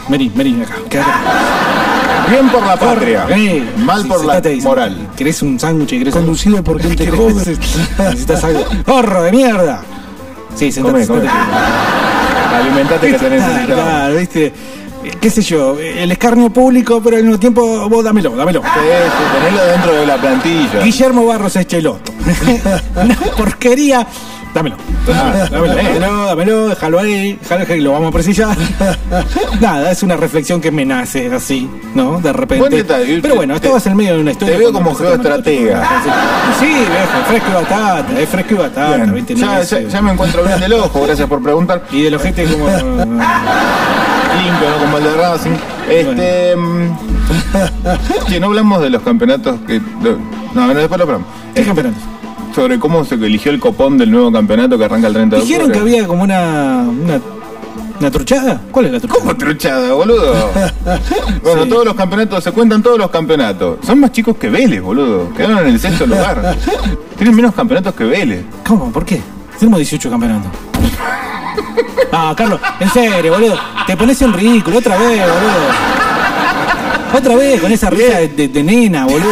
Vení, 0.08 0.28
vení 0.34 0.62
acá. 0.62 0.74
quédate 0.88 1.10
acá. 1.10 2.28
Bien 2.30 2.48
por 2.48 2.64
la 2.66 2.76
patria. 2.76 3.26
Eh, 3.30 3.64
Mal 3.78 4.06
por 4.06 4.24
la 4.24 4.34
ahí, 4.44 4.60
moral. 4.60 5.08
¿Querés 5.16 5.42
un 5.42 5.58
sándwich? 5.58 5.90
¿Querés 5.90 6.14
Conducido 6.14 6.62
por 6.62 6.80
gente 6.80 7.06
joven. 7.10 7.58
Necesitas 7.98 8.44
algo. 8.44 8.64
¡Horro 8.86 9.22
de 9.22 9.32
mierda! 9.32 9.82
Sí, 10.54 10.72
sentate, 10.72 11.06
Come, 11.06 11.06
come. 11.06 11.20
sentate. 11.30 12.56
Alimentate 12.56 13.06
que 13.08 13.12
te 13.12 13.18
Claro, 13.18 13.34
necesitamos. 13.36 13.84
claro, 13.84 14.14
viste. 14.16 14.46
Eh, 14.46 14.52
¿Qué 15.20 15.30
sé 15.30 15.42
yo? 15.42 15.76
El 15.78 16.10
escarnio 16.10 16.50
público, 16.50 17.00
pero 17.04 17.16
al 17.16 17.22
mismo 17.22 17.38
tiempo, 17.38 17.88
vos 17.88 18.02
dámelo, 18.04 18.34
dámelo. 18.34 18.62
Sí, 18.62 18.68
sí, 18.80 19.44
tenelo 19.44 19.64
dentro 19.66 19.92
de 19.92 20.06
la 20.06 20.16
plantilla. 20.16 20.80
Guillermo 20.82 21.26
Barros 21.26 21.54
Echeloto. 21.56 22.12
Una 22.96 23.14
porquería. 23.36 24.06
Dámelo. 24.56 24.76
Ah, 25.12 25.46
Dámelo, 25.50 25.74
eh. 25.74 25.98
dámelo, 26.00 26.24
dámelo, 26.26 26.68
déjalo 26.70 26.98
ahí, 26.98 27.38
déjalo 27.42 27.64
ahí, 27.68 27.80
lo 27.82 27.92
vamos 27.92 28.08
a 28.08 28.12
precisar. 28.12 28.56
Nada, 29.60 29.90
es 29.90 30.02
una 30.02 30.16
reflexión 30.16 30.62
que 30.62 30.70
me 30.70 30.86
nace 30.86 31.30
así, 31.34 31.68
¿no? 31.94 32.18
De 32.22 32.32
repente. 32.32 32.70
Detalle. 32.70 33.18
Pero 33.20 33.34
bueno, 33.34 33.52
Te- 33.52 33.66
estabas 33.66 33.86
en 33.86 33.96
medio 33.98 34.14
de 34.14 34.20
una 34.22 34.30
historia. 34.30 34.54
te 34.54 34.58
veo 34.60 34.72
como 34.72 34.92
a 34.92 34.94
geoestratega. 34.94 35.78
otro. 36.00 36.12
Sí, 36.58 36.66
viejo, 36.72 37.24
fresco 37.28 37.50
y 37.50 37.54
batata, 37.54 38.18
es 38.18 38.28
fresco 38.30 38.54
y 38.54 38.56
batata, 38.56 38.96
Bien. 38.96 39.14
¿viste? 39.14 39.34
Ya, 39.34 40.00
me 40.00 40.12
encuentro 40.12 40.42
bien 40.42 40.58
del 40.58 40.72
ojo, 40.72 41.02
gracias 41.04 41.28
por 41.28 41.42
preguntar. 41.42 41.82
Y 41.92 42.00
del 42.04 42.14
ojete 42.14 42.44
como. 42.46 42.66
Limpio, 44.36 44.70
¿no? 44.70 44.76
Como 44.80 44.96
el 44.98 45.04
de 45.04 45.14
Racing. 45.16 45.50
Este. 45.90 46.56
mm, 46.56 46.96
que 48.28 48.40
no 48.40 48.46
hablamos 48.46 48.80
de 48.80 48.88
los 48.88 49.02
campeonatos 49.02 49.58
que. 49.66 49.82
no, 50.54 50.66
no, 50.66 50.72
después 50.74 50.98
lo 50.98 51.04
hablamos. 51.04 51.26
¿Qué 51.54 51.62
campeonatos? 51.62 52.02
Sobre 52.56 52.78
cómo 52.78 53.04
se 53.04 53.16
eligió 53.16 53.52
el 53.52 53.60
copón 53.60 53.98
del 53.98 54.10
nuevo 54.10 54.32
campeonato 54.32 54.78
que 54.78 54.84
arranca 54.86 55.08
el 55.08 55.12
30 55.12 55.36
de 55.36 55.42
Dijeron 55.42 55.66
que 55.70 55.78
octubre. 55.78 55.94
había 55.96 56.08
como 56.08 56.22
una. 56.24 56.86
una. 56.88 57.20
una 58.00 58.10
truchada. 58.10 58.62
¿Cuál 58.70 58.86
es 58.86 58.92
la 58.92 58.98
truchada? 59.00 59.20
¿Cómo 59.20 59.36
truchada, 59.36 59.92
boludo? 59.92 60.50
bueno, 61.44 61.64
Sí. 61.64 61.68
todos 61.68 61.84
los 61.84 61.94
campeonatos, 61.94 62.42
se 62.42 62.52
cuentan 62.52 62.82
todos 62.82 62.98
los 62.98 63.10
campeonatos. 63.10 63.78
Son 63.86 64.00
más 64.00 64.10
chicos 64.10 64.36
que 64.38 64.48
Vélez, 64.48 64.80
boludo. 64.80 65.32
Quedaron 65.34 65.58
en 65.58 65.66
el 65.74 65.78
sexto 65.80 66.06
lugar. 66.08 66.56
Tienen 67.18 67.36
menos 67.36 67.54
campeonatos 67.54 67.94
que 67.94 68.04
Vélez. 68.04 68.44
¿Cómo? 68.66 68.90
¿Por 68.90 69.04
qué? 69.04 69.20
Tenemos 69.58 69.78
18 69.78 70.08
campeonatos. 70.10 70.50
Ah, 72.12 72.32
Carlos, 72.36 72.58
en 72.80 72.88
serio, 72.90 73.32
boludo. 73.34 73.54
Te 73.86 73.96
pones 73.98 74.20
en 74.22 74.32
ridículo 74.32 74.78
otra 74.78 74.96
vez, 74.96 75.20
boludo. 75.20 77.18
Otra 77.18 77.36
vez 77.36 77.60
con 77.60 77.70
esa 77.70 77.90
risa 77.90 78.18
de, 78.18 78.28
de- 78.28 78.48
de 78.48 78.62
nena, 78.62 79.04
boludo. 79.04 79.26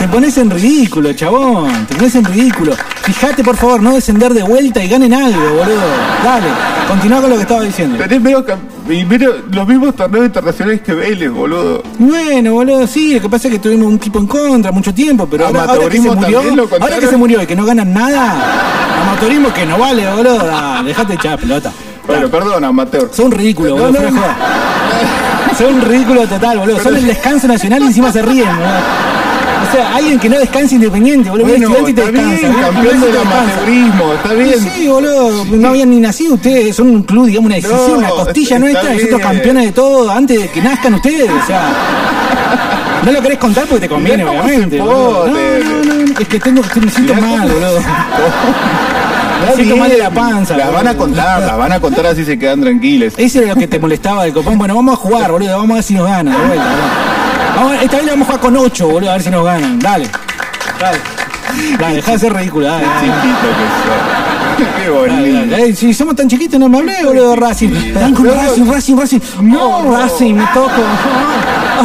Te 0.00 0.08
pones 0.08 0.36
en 0.38 0.50
ridículo, 0.50 1.12
chabón. 1.12 1.86
Te 1.86 1.94
pones 1.94 2.14
en 2.14 2.24
ridículo. 2.24 2.72
Fíjate, 3.02 3.44
por 3.44 3.56
favor, 3.56 3.82
no 3.82 3.92
descender 3.92 4.32
de 4.32 4.42
vuelta 4.42 4.82
y 4.82 4.88
ganen 4.88 5.12
algo, 5.12 5.38
boludo. 5.40 5.80
Dale, 6.24 6.46
continúa 6.88 7.20
con 7.20 7.30
lo 7.30 7.36
que 7.36 7.42
estaba 7.42 7.62
diciendo. 7.62 7.98
Tenés 7.98 8.20
cam- 8.22 8.58
y 8.88 9.04
menos- 9.04 9.34
los 9.52 9.68
mismos 9.68 9.94
torneos 9.94 10.24
internacionales 10.26 10.80
que 10.80 10.94
Vélez, 10.94 11.30
boludo. 11.30 11.82
Bueno, 11.98 12.54
boludo, 12.54 12.86
sí, 12.86 13.14
lo 13.14 13.20
que 13.20 13.28
pasa 13.28 13.48
es 13.48 13.54
que 13.54 13.60
tuvimos 13.60 13.86
un 13.88 13.96
equipo 13.96 14.18
en 14.18 14.26
contra 14.26 14.72
mucho 14.72 14.92
tiempo, 14.94 15.28
pero 15.30 15.46
ahora, 15.46 15.64
ahora 15.64 15.88
que 15.90 15.98
se 16.00 16.10
murió, 16.10 16.40
ahora 16.80 16.98
que 16.98 17.06
se 17.06 17.16
murió 17.18 17.42
y 17.42 17.46
que 17.46 17.54
no 17.56 17.64
ganan 17.66 17.92
nada, 17.92 19.02
amateurismo 19.02 19.52
que 19.52 19.66
no 19.66 19.78
vale, 19.78 20.10
boludo, 20.10 20.38
dale, 20.38 20.88
dejate 20.88 21.14
echar 21.14 21.38
pelota. 21.38 21.70
Bueno, 22.06 22.28
perdón, 22.28 22.64
amateur. 22.64 23.10
Son 23.12 23.30
ridículos, 23.30 23.78
boludo, 23.78 24.00
no, 24.00 24.10
no. 24.10 24.22
Son 25.58 25.74
un 25.74 25.82
ridículo 25.82 26.26
total, 26.26 26.58
boludo. 26.58 26.80
Son 26.82 26.96
el 26.96 27.06
descanso 27.06 27.46
nacional 27.46 27.82
y 27.82 27.86
encima 27.88 28.10
se 28.10 28.22
ríen, 28.22 28.46
boludo. 28.48 29.09
O 29.68 29.72
sea, 29.72 29.94
alguien 29.94 30.18
que 30.18 30.28
no 30.28 30.38
descanse 30.38 30.74
independiente, 30.74 31.30
boludo. 31.30 31.46
Bueno, 31.46 31.66
estudiante 31.66 31.90
y 31.90 31.94
te 31.94 32.00
está 32.00 32.12
descansa. 32.12 32.40
bien, 32.48 32.60
campeón 32.60 32.84
del 32.84 33.00
te 33.00 33.06
descansa. 33.18 33.42
amateurismo, 33.42 34.12
está 34.14 34.32
bien. 34.32 34.70
Sí, 34.74 34.88
boludo, 34.88 35.44
no 35.44 35.68
habían 35.68 35.90
ni 35.90 36.00
nacido 36.00 36.34
ustedes, 36.34 36.74
son 36.76 36.88
un 36.90 37.02
club, 37.04 37.26
digamos, 37.26 37.46
una 37.46 37.54
decisión, 37.56 37.86
No, 37.92 37.98
una 37.98 38.08
costilla 38.08 38.56
está 38.56 38.58
nuestra, 38.58 38.92
nosotros 38.94 39.20
campeones 39.20 39.64
de 39.66 39.72
todo 39.72 40.10
antes 40.10 40.40
de 40.40 40.48
que 40.48 40.60
nazcan 40.60 40.94
ustedes, 40.94 41.30
o 41.30 41.46
sea. 41.46 41.62
No 43.04 43.12
lo 43.12 43.22
querés 43.22 43.38
contar 43.38 43.64
porque 43.66 43.80
te 43.82 43.88
conviene, 43.88 44.24
obviamente. 44.24 44.76
No, 44.78 45.26
no, 45.26 45.26
no, 45.26 46.18
es 46.20 46.28
que 46.28 46.38
tengo, 46.40 46.62
me 46.62 46.90
siento 46.90 47.14
Mirá 47.14 47.26
mal, 47.26 47.48
boludo. 47.48 47.80
Me 49.46 49.54
siento 49.56 49.76
mal 49.76 49.88
de 49.90 49.98
la 49.98 50.10
panza. 50.10 50.56
Las 50.56 50.72
van 50.72 50.88
a 50.88 50.94
contar, 50.96 51.40
las 51.40 51.56
van 51.56 51.72
a 51.72 51.80
contar 51.80 52.06
así 52.06 52.24
se 52.24 52.38
quedan 52.38 52.60
tranquiles. 52.60 53.14
Ese 53.16 53.38
era 53.38 53.54
lo 53.54 53.56
que 53.56 53.66
te 53.68 53.78
molestaba 53.78 54.24
del 54.24 54.34
copón. 54.34 54.58
Bueno, 54.58 54.74
vamos 54.74 54.94
a 54.94 54.96
jugar, 54.96 55.30
boludo. 55.32 55.56
Vamos 55.56 55.70
a 55.70 55.74
ver 55.76 55.82
si 55.82 55.94
nos 55.94 56.06
ganan. 56.06 56.34
de 56.34 56.46
vuelta, 56.46 56.64
boludo. 56.64 57.19
Vamos, 57.60 57.82
esta 57.82 57.96
vez 57.98 58.06
le 58.06 58.10
vamos 58.12 58.26
a 58.26 58.32
jugar 58.32 58.40
con 58.40 58.56
8, 58.56 58.88
boludo, 58.88 59.10
a 59.10 59.12
ver 59.12 59.22
si 59.22 59.28
nos 59.28 59.44
ganan. 59.44 59.78
Dale. 59.78 60.08
Dale. 60.80 60.98
Dale, 61.78 61.96
dejá 61.96 62.12
de 62.12 62.18
ser 62.18 62.32
ridículo. 62.32 62.66
Dale, 62.66 62.86
dale. 62.86 64.39
Qué 64.82 64.90
bonito. 64.90 65.56
si 65.76 65.94
somos 65.94 66.14
tan 66.16 66.28
chiquitos, 66.28 66.58
no 66.60 66.68
me 66.68 66.78
hablé, 66.78 67.04
boludo, 67.04 67.36
Racing. 67.36 67.70
Dan 67.94 68.14
con. 68.14 68.26
Racing, 68.26 68.66
Racing, 68.70 68.96
Racing. 68.96 69.20
No, 69.42 69.96
Racing, 69.96 70.34
me 70.34 70.44
toco. 70.54 70.70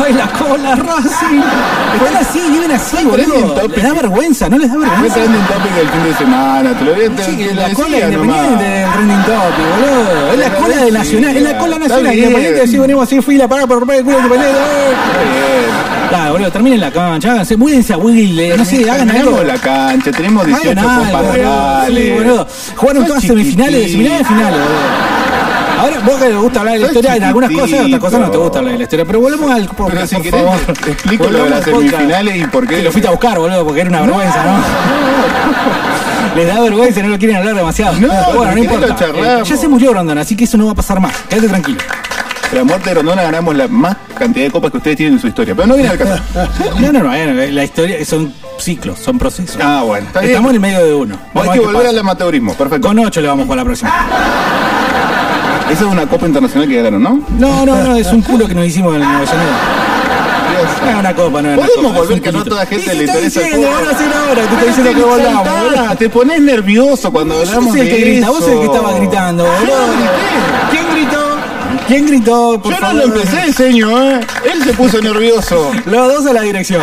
Ay, 0.05 0.13
la 0.13 0.27
cola, 0.27 0.75
Racing. 0.75 1.41
Están 1.95 2.15
así, 2.19 2.39
viven 2.51 2.71
así, 2.71 2.97
boludo. 3.05 3.67
Les 3.73 3.83
da 3.83 3.93
vergüenza, 3.93 4.49
¿no 4.49 4.57
les 4.57 4.67
da 4.69 4.75
Fue 4.75 4.85
vergüenza? 4.87 5.15
trending 5.15 5.45
topic 5.47 5.71
el 5.81 5.89
fin 5.89 6.03
de 6.03 6.13
semana, 6.17 6.77
te 6.77 6.83
lo 6.85 6.95
voy 6.95 7.05
a 7.05 7.23
Sí, 7.25 7.49
la 7.55 7.73
cola 7.73 7.97
independiente 7.99 8.63
del 8.63 8.91
trending 8.91 9.23
topic, 9.23 9.65
boludo. 9.71 10.33
Es 10.33 10.39
la 10.39 10.55
cola 10.55 10.75
de 10.77 10.91
Nacional, 10.91 11.37
es 11.37 11.43
la 11.43 11.57
cola 11.57 11.79
nacional 11.79 12.15
independiente. 12.15 12.61
Así 12.61 12.77
venimos 12.77 13.03
así, 13.07 13.21
fui 13.21 13.37
la 13.37 13.47
paga 13.47 13.67
por 13.67 13.79
romper 13.79 13.97
el 13.99 14.03
culo 14.03 14.17
independiente. 14.17 14.59
Claro, 16.09 16.33
boludo, 16.33 16.51
terminen 16.51 16.79
la 16.81 16.91
cancha, 16.91 17.31
háganse, 17.31 17.57
múdense 17.57 17.93
a 17.93 17.97
Willy, 17.97 18.49
no 18.55 18.63
sé, 18.63 18.89
hagan 18.89 19.09
algo. 19.09 19.43
la 19.43 19.55
cancha, 19.57 20.11
tenemos 20.11 20.45
18 20.45 20.71
Hagan 20.71 20.77
algo, 20.77 21.11
copas. 21.11 21.87
Sí, 21.87 22.11
boludo. 22.11 22.47
Jugaron 22.75 23.05
todas 23.05 23.23
semifinales, 23.23 23.91
semifinales, 23.91 24.27
finales. 24.27 24.59
Ahora, 25.77 25.99
vos 26.05 26.15
que 26.15 26.25
te 26.27 26.35
gusta 26.35 26.59
hablar 26.61 26.73
de 26.75 26.79
la 26.79 26.87
historia, 26.87 27.15
en 27.17 27.23
algunas 27.23 27.51
cosas, 27.51 27.69
en 27.71 27.85
otras 27.85 27.99
cosas 27.99 28.19
no 28.21 28.31
te 28.31 28.37
gusta 28.37 28.57
hablar 28.59 28.71
de 28.73 28.77
la 28.79 28.83
historia. 28.83 29.05
Pero 29.05 29.19
volvemos 29.19 29.51
al 29.51 29.67
podcast, 29.67 29.93
Pero 29.93 30.07
si 30.07 30.15
por 30.15 30.23
querés, 30.23 30.41
favor. 30.41 30.59
te 30.83 30.91
explico 30.91 31.27
lo 31.29 31.43
de 31.43 31.49
las 31.49 31.63
semifinales 31.63 32.35
y 32.37 32.47
por 32.47 32.67
qué. 32.67 32.75
Que 32.77 32.83
lo 32.83 32.91
fuiste 32.91 33.07
a 33.07 33.11
buscar, 33.11 33.37
boludo, 33.39 33.65
porque 33.65 33.81
era 33.81 33.89
una 33.89 34.01
vergüenza, 34.01 34.43
¿no? 34.43 36.35
Les 36.35 36.47
da 36.47 36.59
vergüenza, 36.61 37.01
no 37.01 37.09
lo 37.09 37.17
quieren 37.17 37.37
hablar 37.37 37.55
demasiado. 37.55 37.93
No, 37.99 38.07
bueno, 38.35 38.51
no 38.53 38.57
importa. 38.57 38.95
Eh, 39.15 39.41
ya 39.45 39.55
se 39.57 39.67
murió 39.67 39.93
Rondón, 39.93 40.17
así 40.17 40.35
que 40.35 40.43
eso 40.45 40.57
no 40.57 40.65
va 40.65 40.71
a 40.71 40.75
pasar 40.75 40.99
más. 40.99 41.13
Quédate 41.29 41.47
tranquilo. 41.47 41.77
La 42.53 42.63
muerte 42.63 42.89
de 42.89 42.95
Rondona 42.95 43.23
ganamos 43.23 43.55
la 43.55 43.67
más 43.67 43.97
cantidad 44.17 44.45
de 44.45 44.51
copas 44.51 44.71
que 44.71 44.77
ustedes 44.77 44.97
tienen 44.97 45.15
en 45.15 45.19
su 45.19 45.27
historia. 45.27 45.53
Pero 45.55 45.67
no 45.67 45.75
viene 45.75 45.89
al 45.89 45.97
caso. 45.97 46.21
No, 46.79 46.91
no, 46.91 47.03
no, 47.03 47.13
eh, 47.13 47.51
la 47.51 47.63
historia 47.63 48.03
son 48.05 48.33
ciclos, 48.57 48.99
son 48.99 49.17
procesos. 49.17 49.57
Ah, 49.61 49.83
bueno, 49.85 50.07
está 50.07 50.21
bien. 50.21 50.31
Estamos 50.31 50.49
en 50.51 50.55
el 50.55 50.61
medio 50.61 50.85
de 50.85 50.93
uno. 50.93 51.15
Hay 51.15 51.29
Vamos 51.33 51.49
a 51.49 51.53
que 51.53 51.59
ver 51.59 51.59
qué 51.59 51.65
volver 51.65 51.81
pasa. 51.83 51.89
al 51.89 51.99
amateurismo, 51.99 52.53
perfecto. 52.53 52.87
Con 52.87 52.99
8 52.99 53.21
le 53.21 53.27
vamos 53.27 53.47
con 53.47 53.57
la 53.57 53.63
próxima. 53.65 53.91
Esa 55.71 55.83
es 55.85 55.91
una 55.91 56.05
copa 56.07 56.27
internacional 56.27 56.69
que 56.69 56.75
ganaron, 56.77 57.01
¿no? 57.03 57.21
No, 57.39 57.65
no, 57.65 57.75
no, 57.83 57.95
es 57.95 58.07
un 58.07 58.21
culo 58.21 58.47
que 58.47 58.53
nos 58.55 58.65
hicimos 58.67 58.95
en 58.95 59.01
el 59.01 59.07
Nueva 59.07 59.25
York. 59.25 59.37
No 60.83 60.89
es 60.91 60.95
una 60.99 61.15
copa, 61.15 61.41
no 61.41 61.49
es 61.49 61.55
Podemos 61.57 61.75
copa, 61.87 61.97
volver 61.99 62.17
es 62.17 62.21
que 62.23 62.31
no 62.31 62.37
culito. 62.39 62.55
toda 62.55 62.65
gente 62.67 62.93
le 62.93 63.03
interesa 63.05 63.47
el 63.47 63.53
fútbol. 63.55 63.71
van 63.73 63.85
a 63.87 63.89
hacer 63.91 64.13
ahora, 64.13 64.35
te 64.35 64.41
estoy 64.53 64.67
diciendo 64.67 64.93
que 64.93 65.01
volvamos. 65.03 65.97
Te 65.97 66.09
pones 66.09 66.41
nervioso 66.41 67.11
cuando 67.11 67.39
hablamos 67.39 67.75
el 67.75 67.89
que 67.89 67.95
de 67.95 68.01
grita, 68.01 68.29
vos 68.29 68.39
sos 68.39 68.49
el 68.49 68.59
que 68.59 68.65
estaba 68.65 68.93
gritando, 68.93 69.43
boludo. 69.43 69.87
grité. 70.71 70.84
¿Quién 71.87 72.07
gritó? 72.07 72.61
Yo 72.63 72.79
no 72.79 72.93
lo 72.93 73.03
empecé, 73.03 73.53
señor, 73.53 74.01
¿eh? 74.13 74.19
Él 74.51 74.63
se 74.63 74.73
puso 74.73 74.99
nervioso. 75.01 75.71
Los 75.85 76.07
dos 76.13 76.25
a 76.25 76.33
la 76.33 76.41
dirección. 76.41 76.81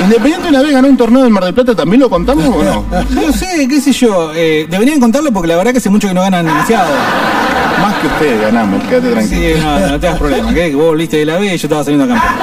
Independiente 0.00 0.48
una 0.48 0.62
vez 0.62 0.72
ganó 0.72 0.88
un 0.88 0.96
torneo 0.96 1.22
del 1.22 1.30
Mar 1.30 1.44
del 1.44 1.54
Plata, 1.54 1.74
¿también 1.74 2.00
lo 2.00 2.08
contamos 2.10 2.44
o 2.46 2.62
no? 2.64 2.84
No 3.10 3.32
sé, 3.32 3.68
qué 3.68 3.80
sé 3.80 3.92
yo. 3.92 4.32
eh, 4.34 4.66
deberían 4.68 4.98
contarlo 4.98 5.30
porque 5.30 5.48
la 5.48 5.56
verdad 5.56 5.72
que 5.72 5.78
hace 5.78 5.90
mucho 5.90 6.08
que 6.08 6.14
no 6.14 6.22
ganan 6.22 6.44
demasiado. 6.46 6.88
Más 7.82 7.94
que 7.96 8.06
ustedes 8.08 8.40
ganamos, 8.42 8.82
quédate 8.84 9.10
tranquilo. 9.12 9.40
Sí, 9.56 9.60
no, 9.62 9.80
no 9.88 10.00
te 10.00 10.06
das 10.06 10.18
problema. 10.18 10.48
¿qué? 10.54 10.70
Que 10.70 10.74
vos 10.74 10.86
volviste 10.86 11.16
de 11.18 11.24
la 11.26 11.38
B 11.38 11.46
y 11.46 11.56
yo 11.58 11.66
estaba 11.66 11.84
saliendo 11.84 12.08
campeón. 12.08 12.34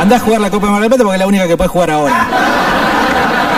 Andá 0.00 0.16
a 0.16 0.20
jugar 0.20 0.40
la 0.40 0.50
Copa 0.50 0.66
de 0.66 0.72
Mar 0.72 0.80
del 0.80 0.88
Plata 0.90 1.04
porque 1.04 1.14
es 1.16 1.20
la 1.20 1.26
única 1.26 1.46
que 1.46 1.56
puedes 1.56 1.70
jugar 1.70 1.90
ahora. 1.90 2.26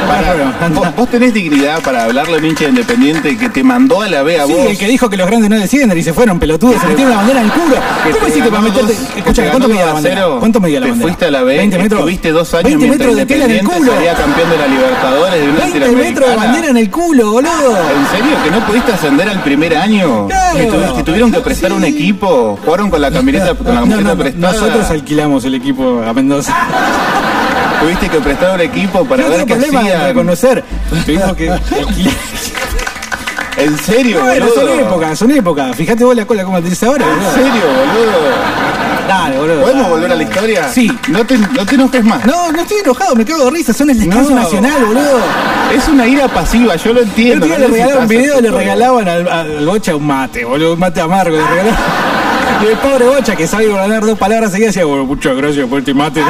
Te. 0.00 0.68
¿Vos, 0.74 0.94
vos 0.96 1.08
tenés 1.10 1.32
dignidad 1.34 1.80
para 1.82 2.04
hablarle 2.04 2.34
a 2.36 2.38
un 2.38 2.44
hincha 2.44 2.64
de 2.64 2.70
independiente 2.70 3.36
que 3.36 3.48
te 3.48 3.62
mandó 3.62 4.02
a 4.02 4.08
la 4.08 4.22
B 4.22 4.38
a 4.40 4.46
Sí, 4.46 4.52
vos. 4.52 4.66
el 4.70 4.78
que 4.78 4.86
dijo 4.86 5.08
que 5.10 5.16
los 5.16 5.26
grandes 5.26 5.50
no 5.50 5.56
descienden 5.58 5.96
y 5.98 6.02
se 6.02 6.12
fueron 6.12 6.38
pelotudos, 6.38 6.80
se 6.80 6.86
metieron 6.86 7.10
la 7.10 7.16
bandera 7.18 7.40
en 7.40 7.46
el 7.46 7.52
culo. 7.52 7.76
¿Cómo 8.04 8.16
te 8.24 8.30
hiciste 8.30 8.48
para 8.50 8.62
meterte? 8.62 8.92
Escucha, 9.16 9.42
te 9.42 9.48
¿cuánto 9.50 9.68
medía 9.68 9.86
la 9.86 9.92
bandera? 9.92 10.26
¿Cuánto 10.38 10.60
medía 10.60 10.80
la 10.80 10.86
te 10.86 10.90
bandera? 10.90 11.08
fuiste 11.08 11.24
a 11.26 11.30
la 11.30 11.42
B, 11.42 11.56
20 11.56 11.78
metros. 11.78 11.98
estuviste 12.00 12.30
dos 12.30 12.54
años 12.54 12.64
20 12.64 12.86
mientras 12.86 12.98
metros 13.10 13.16
de 13.16 13.26
tela 13.26 13.44
en 13.46 13.50
el 13.52 13.64
culo. 13.66 13.92
salía 13.92 14.14
campeón 14.14 14.50
de 14.50 14.58
la 14.58 14.66
Libertadores 14.66 15.40
de 15.42 15.48
una 15.50 15.58
20 15.58 15.90
metros 15.92 16.30
de 16.30 16.36
bandera 16.36 16.68
en 16.68 16.76
el 16.76 16.90
culo, 16.90 17.30
boludo. 17.32 17.50
¿En 17.50 18.06
serio? 18.18 18.36
¿Que 18.44 18.50
no 18.50 18.66
pudiste 18.66 18.92
ascender 18.92 19.28
al 19.28 19.42
primer 19.42 19.76
año? 19.76 20.26
Claro. 20.28 20.58
¿Que, 20.58 20.64
tu- 20.66 20.96
que 20.96 21.02
tuvieron 21.02 21.32
que 21.32 21.40
prestar 21.40 21.72
un 21.72 21.84
equipo? 21.84 22.58
¿Jugaron 22.64 22.90
con 22.90 23.00
la 23.00 23.10
camiseta, 23.10 23.54
con 23.54 23.66
la 23.66 23.74
No, 23.74 23.80
camiseta 23.80 24.02
no, 24.02 24.14
no, 24.14 24.18
prestada? 24.22 24.52
nosotros 24.52 24.90
alquilamos 24.90 25.44
el 25.44 25.54
equipo 25.54 26.02
a 26.06 26.12
Mendoza. 26.12 26.54
¿Tuviste 27.80 28.08
que 28.08 28.18
prestar 28.20 28.54
un 28.54 28.60
equipo 28.60 29.04
para 29.04 29.22
no 29.24 29.28
ver 29.30 29.44
qué 29.44 29.52
en 29.54 29.64
hacían? 29.64 30.02
reconocer. 30.06 30.64
Tuvimos 31.04 31.36
que. 31.36 31.52
¿En 33.58 33.78
serio, 33.78 34.20
Bueno, 34.22 34.46
boludo? 34.48 34.66
son 34.68 34.80
épocas, 34.80 35.18
son 35.18 35.30
épocas. 35.30 35.76
Fíjate 35.76 36.04
vos 36.04 36.14
la 36.14 36.26
cola 36.26 36.44
como 36.44 36.60
te 36.62 36.68
dice 36.68 36.84
ahora, 36.86 37.04
¿En 37.06 37.10
boludo. 37.16 37.32
serio, 37.32 37.62
boludo? 37.64 38.18
Dale, 39.08 39.38
boludo. 39.38 39.60
¿Podemos 39.62 39.88
volver 39.88 40.12
a 40.12 40.14
la 40.14 40.22
historia? 40.24 40.68
Sí. 40.68 40.92
No 41.08 41.24
te, 41.24 41.38
no 41.38 41.64
te 41.64 41.74
enojes 41.76 42.04
más. 42.04 42.26
No, 42.26 42.52
no 42.52 42.60
estoy 42.60 42.78
enojado, 42.84 43.14
me 43.14 43.24
cago 43.24 43.44
de 43.46 43.50
risa, 43.52 43.72
son 43.72 43.88
el 43.90 43.98
descanso 43.98 44.30
No. 44.30 44.36
nacional, 44.42 44.84
boludo. 44.84 45.20
Es 45.74 45.88
una 45.88 46.06
ira 46.06 46.28
pasiva, 46.28 46.76
yo 46.76 46.92
lo 46.92 47.00
El 47.00 47.06
entiendo. 47.08 47.46
otro 47.46 47.56
día 47.58 47.66
no 47.66 47.72
le 47.72 47.78
regalaban 47.80 48.02
un 48.02 48.08
video, 48.08 48.40
le 48.42 48.50
regalaban 48.50 49.08
al, 49.08 49.28
al 49.28 49.66
Bocha 49.66 49.96
un 49.96 50.06
mate, 50.06 50.44
boludo, 50.44 50.74
un 50.74 50.78
mate 50.80 51.00
amargo, 51.00 51.36
le 51.36 51.42
regalaban. 51.46 51.74
Y 52.62 52.66
el 52.66 52.76
pobre 52.78 53.04
Bocha 53.06 53.36
que 53.36 53.46
sabe 53.46 53.68
ganar 53.72 54.04
dos 54.04 54.18
palabras 54.18 54.50
seguidas 54.52 54.74
decía, 54.74 54.84
bueno, 54.86 55.06
muchas 55.06 55.34
gracias 55.34 55.66
por 55.66 55.78
este 55.78 55.94
mate. 55.94 56.20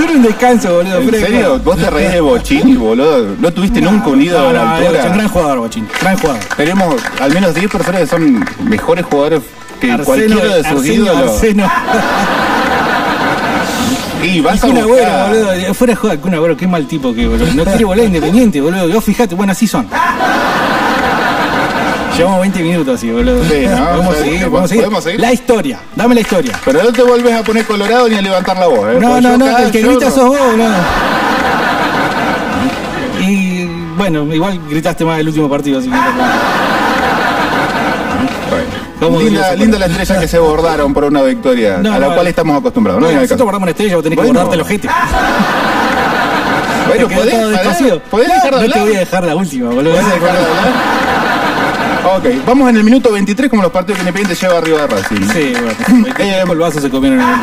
Solo 0.00 0.12
un 0.14 0.22
descanso, 0.22 0.74
boludo. 0.76 0.98
¿En 0.98 1.08
fresco. 1.08 1.26
serio? 1.26 1.58
¿Vos 1.64 1.76
te 1.76 1.90
reís 1.90 2.12
de 2.12 2.20
Bochini, 2.20 2.74
boludo? 2.74 3.36
¿No 3.38 3.52
tuviste 3.52 3.80
nunca 3.80 4.08
un 4.08 4.22
ídolo 4.22 4.44
No, 4.44 4.48
a 4.48 4.52
la 4.52 4.76
altura? 4.76 5.00
es 5.00 5.06
un 5.06 5.12
gran 5.12 5.28
jugador, 5.28 5.58
Bochín, 5.58 5.88
gran 6.00 6.16
jugador. 6.18 6.40
Tenemos 6.56 6.94
al 7.20 7.32
menos 7.34 7.54
10 7.54 7.70
personas 7.70 8.00
que 8.02 8.06
son 8.06 8.44
mejores 8.64 9.04
jugadores 9.06 9.42
que 9.80 9.92
Arseno- 9.92 10.04
cualquiera 10.04 10.56
de 10.56 10.62
sus 10.64 10.66
Arsenio 10.72 11.04
ídolos. 11.04 11.30
Arseno. 11.34 11.70
Y 14.22 14.40
vas 14.40 14.56
Y 14.56 14.58
a 14.58 14.60
Kun 14.68 14.76
Agüero, 14.78 15.06
buscar- 15.06 15.28
boludo. 15.30 15.74
Fuera 15.74 15.92
de 15.92 15.96
joda, 15.96 16.16
Kun 16.18 16.34
Agüero, 16.34 16.56
qué 16.56 16.66
mal 16.66 16.86
tipo 16.86 17.14
que, 17.14 17.26
boludo. 17.26 17.46
No 17.54 17.64
quiere 17.64 17.84
volar 17.86 18.04
independiente, 18.04 18.60
boludo. 18.60 18.86
Vos 18.92 19.02
fijate, 19.04 19.34
bueno, 19.34 19.52
así 19.52 19.66
son. 19.66 19.86
Llevamos 22.20 22.40
20 22.42 22.62
minutos 22.62 22.94
así, 22.98 23.10
boludo. 23.10 23.42
Sí, 23.44 23.66
¿no? 23.66 23.76
Podemos 23.86 24.14
sea, 24.14 24.24
seguir, 24.24 24.40
¿podemos 24.50 24.70
podemos 24.70 25.04
seguir. 25.04 25.20
La 25.20 25.32
historia, 25.32 25.80
dame 25.96 26.14
la 26.14 26.20
historia. 26.20 26.52
Pero 26.66 26.82
no 26.82 26.92
te 26.92 27.02
vuelves 27.02 27.34
a 27.34 27.42
poner 27.42 27.64
colorado 27.64 28.08
ni 28.10 28.16
a 28.16 28.20
levantar 28.20 28.58
la 28.58 28.66
voz, 28.66 28.78
¿eh? 28.90 28.98
No, 29.00 29.08
Porque 29.12 29.20
no, 29.22 29.38
no, 29.38 29.58
el 29.58 29.70
que 29.70 29.80
grita 29.80 30.04
no- 30.04 30.10
sos 30.10 30.28
vos, 30.28 30.38
boludo. 30.38 30.68
Y 33.26 33.64
bueno, 33.96 34.34
igual 34.34 34.60
gritaste 34.68 35.02
más 35.06 35.18
el 35.18 35.28
último 35.28 35.48
partido, 35.48 35.78
así 35.78 35.88
que. 35.88 35.96
¿Cómo 39.00 39.18
Linda, 39.18 39.54
linda 39.54 39.78
la 39.78 39.86
estrella 39.86 40.20
que 40.20 40.28
se 40.28 40.38
bordaron 40.38 40.92
por 40.92 41.04
una 41.04 41.22
victoria 41.22 41.78
No, 41.78 41.94
a 41.94 41.98
la 41.98 42.08
no, 42.08 42.14
cual 42.16 42.26
estamos 42.26 42.58
acostumbrados. 42.60 43.00
No, 43.00 43.06
al 43.08 43.14
nosotros 43.14 43.30
caso. 43.38 43.44
guardamos 43.44 43.62
una 43.64 43.70
estrella, 43.70 43.94
vos 43.96 44.02
tenés 44.04 44.16
que 44.18 44.22
Bueno. 44.26 44.40
guardarte 44.40 44.54
el 44.56 44.60
ojete. 44.60 44.88
Bueno, 46.86 47.08
¿podés. 47.08 48.00
¿Podés 48.10 48.28
dejar 48.28 48.54
de 48.60 48.68
No 48.68 48.74
te 48.74 48.80
voy 48.80 48.94
a 48.94 48.98
dejar 48.98 49.24
la 49.24 49.36
última, 49.36 49.70
boludo. 49.70 49.92
¿Podés 49.92 50.06
dejar 50.06 50.20
de 50.20 50.28
hablar? 50.28 51.19
Ok, 52.16 52.24
vamos 52.46 52.70
en 52.70 52.76
el 52.76 52.84
minuto 52.84 53.12
23 53.12 53.50
como 53.50 53.62
los 53.62 53.70
partidos 53.72 53.98
que 53.98 54.08
Independiente 54.08 54.34
lleva 54.46 54.58
arriba 54.58 54.80
de 54.82 54.86
Racing. 54.86 55.28
Sí, 55.32 55.52
bueno. 55.52 56.08
Eh, 56.18 56.42
el 56.50 56.58
vaso 56.58 56.80
se 56.80 56.88
comieron 56.90 57.20
en 57.20 57.26
el 57.28 57.34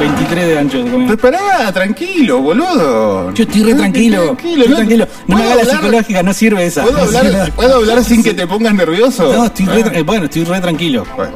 23 0.00 0.46
de 0.46 0.58
ancho 0.58 0.78
se 0.84 0.90
comieron. 0.90 1.16
Pero 1.16 1.36
pará, 1.38 1.72
tranquilo, 1.72 2.40
boludo. 2.40 3.32
Yo 3.34 3.44
estoy 3.44 3.62
re 3.62 3.74
tranquilo. 3.74 4.22
Tranquilo, 4.24 4.54
estoy 4.64 4.68
no- 4.70 4.76
tranquilo. 4.76 5.08
No 5.26 5.36
me 5.36 5.42
¿puedo 5.42 5.52
hagas 5.52 5.56
la 5.56 5.62
hablar? 5.62 5.76
psicológica, 5.84 6.22
no 6.22 6.32
sirve 6.34 6.66
esa. 6.66 6.82
¿Puedo 6.82 6.98
No 6.98 7.04
hablar, 7.04 7.24
sirve. 7.26 7.52
¿Puedo 7.52 7.74
hablar 7.76 8.04
sin 8.04 8.22
que 8.22 8.34
te 8.34 8.46
pongas 8.46 8.74
nervioso? 8.74 9.32
No, 9.32 9.44
estoy 9.46 9.66
re, 9.66 9.84
Ah, 9.86 9.90
eh, 9.94 10.02
bueno, 10.02 10.24
estoy 10.24 10.44
re 10.44 10.60
tranquilo. 10.60 11.06
bueno. 11.16 11.32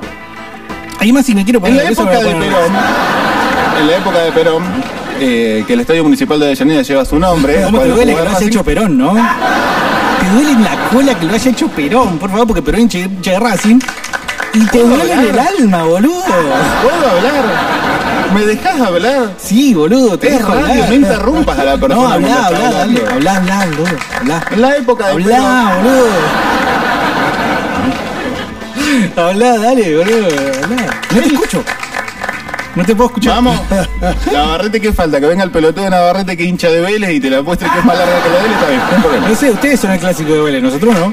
Además, 0.98 1.26
si 1.26 1.34
me 1.34 1.44
quiero 1.44 1.58
En 1.58 1.62
poner 1.62 1.76
la 1.76 1.82
nervioso, 1.90 2.02
época 2.02 2.18
me 2.18 2.24
voy 2.24 2.24
de 2.24 2.30
a 2.30 2.34
poner 2.34 2.52
Perón, 2.52 2.72
en 3.80 3.86
la 3.86 3.96
época 3.96 4.18
de 4.18 4.32
Perón, 4.32 4.62
eh, 5.20 5.64
que 5.66 5.72
el 5.74 5.80
Estadio 5.80 6.02
Municipal 6.04 6.40
de 6.40 6.46
Avellaneda 6.46 6.82
lleva 6.82 7.04
su 7.04 7.18
nombre. 7.18 7.54
¿Cómo 7.56 7.66
te 7.66 7.76
cuando 7.76 7.94
duele 7.96 8.12
que 8.12 8.18
jugaba 8.18 8.34
Racing, 8.34 8.46
hecho 8.48 8.64
Perón, 8.64 8.98
no? 8.98 9.14
Duele 10.34 10.50
en 10.52 10.64
la 10.64 10.88
cola 10.90 11.14
que 11.18 11.26
lo 11.26 11.34
haya 11.34 11.50
hecho 11.50 11.68
Perón, 11.68 12.18
por 12.18 12.30
favor, 12.30 12.46
porque 12.48 12.62
Perón 12.62 12.82
hincha 12.82 12.98
de 13.30 13.38
Racing. 13.40 13.78
Y 14.54 14.60
te 14.66 14.78
¿Puedo 14.80 14.96
duele 14.96 15.12
en 15.12 15.20
el 15.20 15.38
alma, 15.38 15.82
boludo. 15.84 16.22
¿Puedo 16.24 17.10
hablar? 17.10 17.44
¿Me 18.34 18.44
dejas 18.44 18.80
hablar? 18.80 19.30
Sí, 19.38 19.74
boludo, 19.74 20.18
te 20.18 20.28
Es 20.28 20.38
dejo 20.38 20.52
radio, 20.52 20.66
hablar. 20.72 20.88
no 20.88 20.94
interrumpas 20.94 21.58
a 21.58 21.64
la 21.64 21.76
persona 21.76 21.94
No, 22.00 22.08
habla, 22.12 22.46
hablando. 22.46 22.76
dale, 22.78 23.06
habla, 23.12 23.36
habla, 23.36 23.66
boludo, 23.66 23.86
habla. 24.20 24.44
En 24.50 24.60
la 24.62 24.76
época 24.76 25.06
de 25.08 25.14
Perón, 25.24 25.34
Habla, 25.44 25.76
boludo. 25.76 26.06
Habla, 29.16 29.58
dale, 29.58 29.96
boludo. 29.96 30.28
No 31.14 31.20
te 31.20 31.26
escucho. 31.28 31.64
No 32.76 32.84
te 32.84 32.94
puedo 32.94 33.08
escuchar. 33.08 33.36
Vamos. 33.36 33.58
Navarrete, 34.32 34.80
¿qué 34.80 34.92
falta? 34.92 35.18
Que 35.18 35.26
venga 35.26 35.42
el 35.42 35.50
pelotudo 35.50 35.84
de 35.84 35.90
Navarrete 35.90 36.36
que 36.36 36.44
hincha 36.44 36.68
de 36.68 36.80
Vélez 36.82 37.10
y 37.10 37.20
te 37.20 37.30
la 37.30 37.40
muestre 37.42 37.68
que 37.70 37.78
es 37.78 37.84
más 37.84 37.96
larga 37.96 38.22
que 38.22 38.28
la 38.28 38.36
de 38.36 38.42
Vélez, 38.42 38.56
está 38.56 38.68
bien, 38.68 38.80
no 38.80 38.96
hay 38.96 39.02
problema. 39.02 39.28
No 39.28 39.34
sé, 39.34 39.50
ustedes 39.50 39.80
son 39.80 39.90
el 39.92 39.98
clásico 39.98 40.32
de 40.32 40.40
Vélez, 40.42 40.62
nosotros 40.62 40.94
no. 40.94 41.12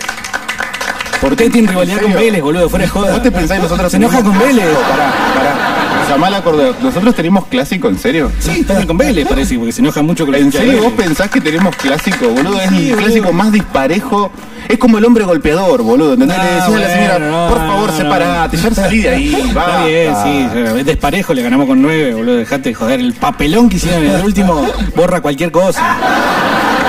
¿Por 1.21 1.37
qué 1.37 1.49
tienen 1.49 1.69
rivalidad 1.69 1.99
¿En 1.99 2.11
con? 2.11 2.13
Vélez, 2.21 2.41
boludo? 2.41 2.69
Fuera 2.69 2.83
de 2.83 2.89
joda. 2.89 3.13
¿Vos 3.13 3.23
te 3.23 3.31
pensás 3.31 3.57
que 3.57 3.63
nosotros 3.63 3.91
Se 3.91 3.97
enoja 3.97 4.21
con 4.21 4.37
Vélez. 4.37 4.65
Pará, 4.65 5.13
pará. 5.33 5.92
Llamá 6.09 6.27
al 6.27 6.35
acordeo. 6.35 6.75
¿Nosotros 6.81 7.15
tenemos 7.15 7.45
clásico, 7.47 7.87
en 7.87 7.97
serio? 7.97 8.31
Sí, 8.39 8.63
también 8.63 8.87
con 8.87 8.97
Vélez, 8.97 9.27
parece, 9.27 9.57
porque 9.57 9.71
se 9.71 9.81
enoja 9.81 10.01
mucho 10.01 10.25
con 10.25 10.33
los 10.33 10.41
¿En 10.41 10.51
serio 10.51 10.83
vos 10.83 10.93
pensás 10.93 11.29
que 11.29 11.41
tenemos 11.41 11.75
clásico, 11.75 12.27
boludo? 12.29 12.59
Es 12.59 12.71
el 12.71 12.95
clásico 12.95 13.33
más 13.33 13.51
disparejo. 13.51 14.31
Es 14.67 14.77
como 14.77 14.97
el 14.97 15.05
hombre 15.05 15.25
golpeador, 15.25 15.81
boludo. 15.81 16.13
¿Entendés? 16.13 16.37
No, 16.37 16.43
Le 16.43 16.49
decís 16.49 16.63
a 16.63 16.79
la 16.79 16.89
señora, 16.89 17.17
bueno, 17.17 17.31
no, 17.31 17.49
por 17.49 17.57
favor, 17.57 17.91
no, 17.91 17.97
separate, 17.97 18.57
ya 18.57 18.71
salí 18.71 18.99
de 18.99 19.09
ahí. 19.09 19.33
Está 19.47 19.85
bien, 19.85 20.13
sí, 20.23 20.47
es 20.79 20.85
desparejo, 20.85 21.33
le 21.33 21.41
ganamos 21.41 21.67
con 21.67 21.81
nueve, 21.81 22.13
boludo, 22.13 22.35
dejate 22.37 22.69
de 22.69 22.75
joder. 22.75 22.99
El 22.99 23.13
papelón 23.13 23.69
que 23.69 23.77
hicieron 23.77 24.03
en 24.03 24.11
el 24.11 24.23
último 24.23 24.65
borra 24.95 25.21
cualquier 25.21 25.51
cosa. 25.51 25.97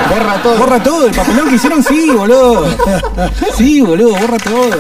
Borra 0.09 0.43
todo. 0.43 0.59
Borra 0.59 0.83
todo, 0.83 1.07
el 1.07 1.15
papelón 1.15 1.49
que 1.49 1.55
hicieron, 1.57 1.83
sí, 1.83 2.11
boludo. 2.11 2.69
Sí, 3.57 3.81
boludo, 3.81 4.11
borra 4.17 4.39
todo. 4.39 4.71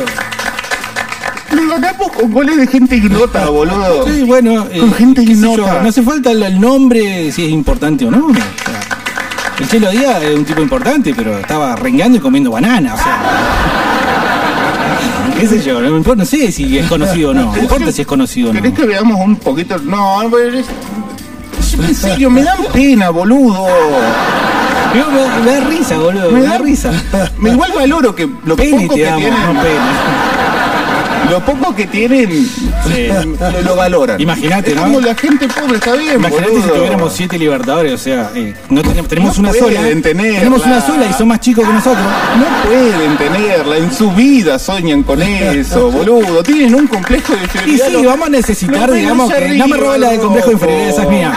Ganamos 1.68 2.12
con 2.12 2.30
goles 2.32 2.56
de 2.56 2.66
gente 2.66 2.96
ignota, 2.96 3.48
boludo. 3.48 4.06
Sí, 4.06 4.22
bueno, 4.22 4.66
eh, 4.70 4.80
Con 4.80 4.92
gente 4.94 5.22
ignota. 5.22 5.80
no 5.82 5.88
hace 5.88 6.02
falta 6.02 6.30
el, 6.30 6.42
el 6.42 6.60
nombre, 6.60 7.30
si 7.32 7.44
es 7.44 7.50
importante 7.50 8.06
o 8.06 8.10
no. 8.10 8.26
O 8.28 8.34
sea, 8.34 8.44
el 9.60 9.68
Chelo 9.68 9.90
Díaz 9.90 10.22
es 10.22 10.36
un 10.36 10.44
tipo 10.44 10.60
importante, 10.60 11.14
pero 11.14 11.38
estaba 11.38 11.76
rengueando 11.76 12.18
y 12.18 12.20
comiendo 12.20 12.50
banana, 12.50 12.94
o 12.94 12.96
sea. 12.96 13.18
¿Qué 15.38 15.48
sé 15.48 15.62
yo? 15.62 15.80
No, 15.80 16.14
no 16.14 16.24
sé 16.24 16.50
si 16.52 16.78
es 16.78 16.86
conocido 16.88 17.30
o 17.30 17.34
no. 17.34 17.52
No 17.54 17.58
importa 17.58 17.90
si 17.92 18.02
es 18.02 18.06
conocido 18.06 18.50
o 18.50 18.52
no. 18.52 18.60
¿Querés 18.62 18.78
que 18.78 18.86
veamos 18.86 19.20
un 19.20 19.36
poquito? 19.36 19.76
No, 19.78 20.22
pero 20.30 20.58
es- 20.58 20.66
en 21.88 21.94
serio, 21.94 22.30
me 22.30 22.42
dan 22.44 22.58
pena, 22.72 23.10
boludo. 23.10 23.66
Me, 24.94 25.44
me 25.44 25.50
da 25.52 25.60
risa, 25.68 25.98
boludo. 25.98 26.30
Me, 26.30 26.42
da 26.42 26.58
risa. 26.58 26.92
Me 27.38 27.50
igual 27.50 27.72
valoro 27.74 28.14
que 28.14 28.28
lo 28.44 28.54
Pene 28.54 28.82
poco 28.86 28.94
te 28.94 29.00
que 29.00 29.06
tienen, 29.06 29.30
no 29.30 29.60
pena. 29.60 29.92
Lo 31.30 31.40
poco 31.44 31.74
que 31.74 31.86
tienen, 31.86 32.48
lo, 33.40 33.62
lo 33.62 33.76
valoran. 33.76 34.20
Imagínate, 34.20 34.74
¿no? 34.74 35.00
la 35.00 35.14
gente 35.14 35.48
pobre, 35.48 35.76
está 35.76 35.94
bien, 35.94 36.14
Imagínate 36.16 36.62
si 36.62 36.68
tuviéramos 36.68 37.12
siete 37.12 37.38
libertadores, 37.38 37.92
o 37.92 37.98
sea, 37.98 38.30
eh, 38.34 38.54
no 38.68 38.82
tenemos, 38.82 39.08
tenemos 39.08 39.38
No 39.38 39.48
una 39.50 39.58
sola. 39.58 39.80
tenerla. 40.02 40.38
Tenemos 40.38 40.64
una 40.66 40.80
sola 40.80 41.06
y 41.08 41.12
son 41.12 41.28
más 41.28 41.40
chicos 41.40 41.66
que 41.66 41.72
nosotros. 41.72 42.04
No 42.38 42.68
pueden 42.68 43.16
tenerla, 43.16 43.76
en 43.78 43.92
su 43.92 44.10
vida 44.12 44.58
soñan 44.58 45.02
con 45.02 45.20
eso, 45.22 45.90
boludo. 45.92 46.42
Tienen 46.42 46.74
un 46.74 46.86
complejo 46.86 47.32
de 47.34 47.40
Y 47.40 47.44
inferioridad. 47.44 47.86
sí, 47.86 47.92
Lo- 47.92 48.04
vamos 48.10 48.26
a 48.26 48.30
necesitar, 48.30 48.92
digamos, 48.92 49.32
que 49.32 49.48
no 49.56 49.68
me 49.68 49.76
robes 49.76 50.00
la 50.00 50.10
del 50.10 50.20
complejo 50.20 50.46
de 50.48 50.52
inferioridad, 50.54 50.88
esa 50.90 51.02
es 51.02 51.08
mía. 51.08 51.32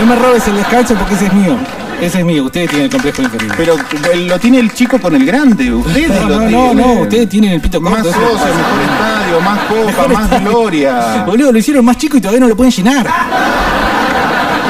No 0.00 0.06
me 0.06 0.16
robes 0.16 0.46
el 0.48 0.56
descanso 0.56 0.94
porque 0.94 1.14
ese 1.14 1.26
es 1.26 1.32
mío. 1.32 1.56
Ese 2.00 2.18
es 2.20 2.24
mío, 2.24 2.44
ustedes 2.44 2.68
tienen 2.68 2.84
el 2.86 2.90
complejo 2.90 3.18
de 3.18 3.24
inferioridad. 3.24 3.54
Pero 3.56 3.74
eh, 4.12 4.16
lo 4.26 4.38
tiene 4.38 4.58
el 4.60 4.72
chico 4.72 5.00
con 5.00 5.14
el 5.14 5.24
grande, 5.24 5.72
ustedes 5.72 6.08
No, 6.10 6.28
lo 6.28 6.28
no, 6.28 6.40
no, 6.40 6.48
tienen. 6.48 6.76
no, 6.76 6.92
ustedes 7.02 7.28
tienen 7.28 7.52
el 7.52 7.60
pito 7.60 7.80
corto. 7.80 7.96
Más 7.96 8.06
eso. 8.06 8.12
socios, 8.14 8.56
mejor 8.56 8.80
estadio, 8.82 9.40
más 9.40 9.58
copa, 9.64 10.08
más 10.08 10.44
gloria. 10.44 11.24
Boludo, 11.26 11.52
lo 11.52 11.58
hicieron 11.58 11.84
más 11.84 11.96
chico 11.96 12.16
y 12.16 12.20
todavía 12.20 12.40
no 12.40 12.48
lo 12.48 12.56
pueden 12.56 12.72
llenar. 12.72 13.06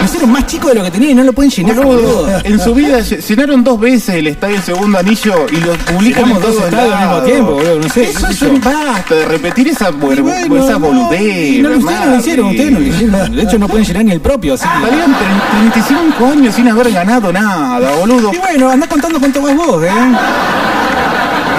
Lo 0.05 0.11
hicieron 0.11 0.33
más 0.33 0.47
chico 0.47 0.69
de 0.69 0.75
lo 0.75 0.83
que 0.85 0.91
tenían 0.91 1.13
y 1.13 1.15
no 1.15 1.23
lo 1.25 1.33
pueden 1.33 1.51
llenar, 1.51 1.77
Boludo, 1.77 2.29
en 2.45 2.61
su 2.61 2.75
vida 2.75 2.99
lle- 3.01 3.27
llenaron 3.27 3.65
dos 3.65 3.81
veces 3.81 4.17
el 4.17 4.27
estadio 4.27 4.61
Segundo 4.61 4.99
Anillo 4.99 5.47
y 5.51 5.57
los 5.57 5.79
en 5.89 6.41
dos 6.41 6.57
estadios 6.57 6.95
al 6.95 7.07
mismo 7.09 7.23
tiempo, 7.23 7.53
boludo, 7.53 7.79
no 7.81 7.89
sé, 7.89 8.03
Eso 8.11 8.27
es 8.29 8.43
un 8.43 8.61
basta 8.61 9.15
de 9.15 9.25
repetir 9.25 9.69
esa, 9.69 9.89
esa 9.89 10.77
boludez. 10.77 11.63
no, 11.63 11.71
ustedes 11.71 12.01
no 12.01 12.07
lo 12.11 12.17
hicieron, 12.19 12.47
ustedes 12.51 12.73
no 12.73 12.81
lo 12.81 12.87
hicieron. 12.87 13.33
De 13.37 13.43
hecho, 13.43 13.59
no 13.59 13.67
pueden 13.69 13.87
llenar 13.87 14.05
ni 14.05 14.13
el 14.13 14.21
propio, 14.21 14.55
así 14.55 14.65
que. 14.69 14.87
Salieron 14.87 15.13
tre- 15.13 15.73
35 15.73 16.27
años 16.27 16.55
sin 16.55 16.69
haber 16.69 16.93
ganado 16.93 17.33
nada, 17.33 17.91
boludo. 17.97 18.31
Y 18.35 18.37
bueno, 18.39 18.69
anda 18.71 18.87
contando 18.87 19.19
cuánto 19.19 19.41
vas 19.41 19.57
vos, 19.57 19.83
eh. 19.85 19.91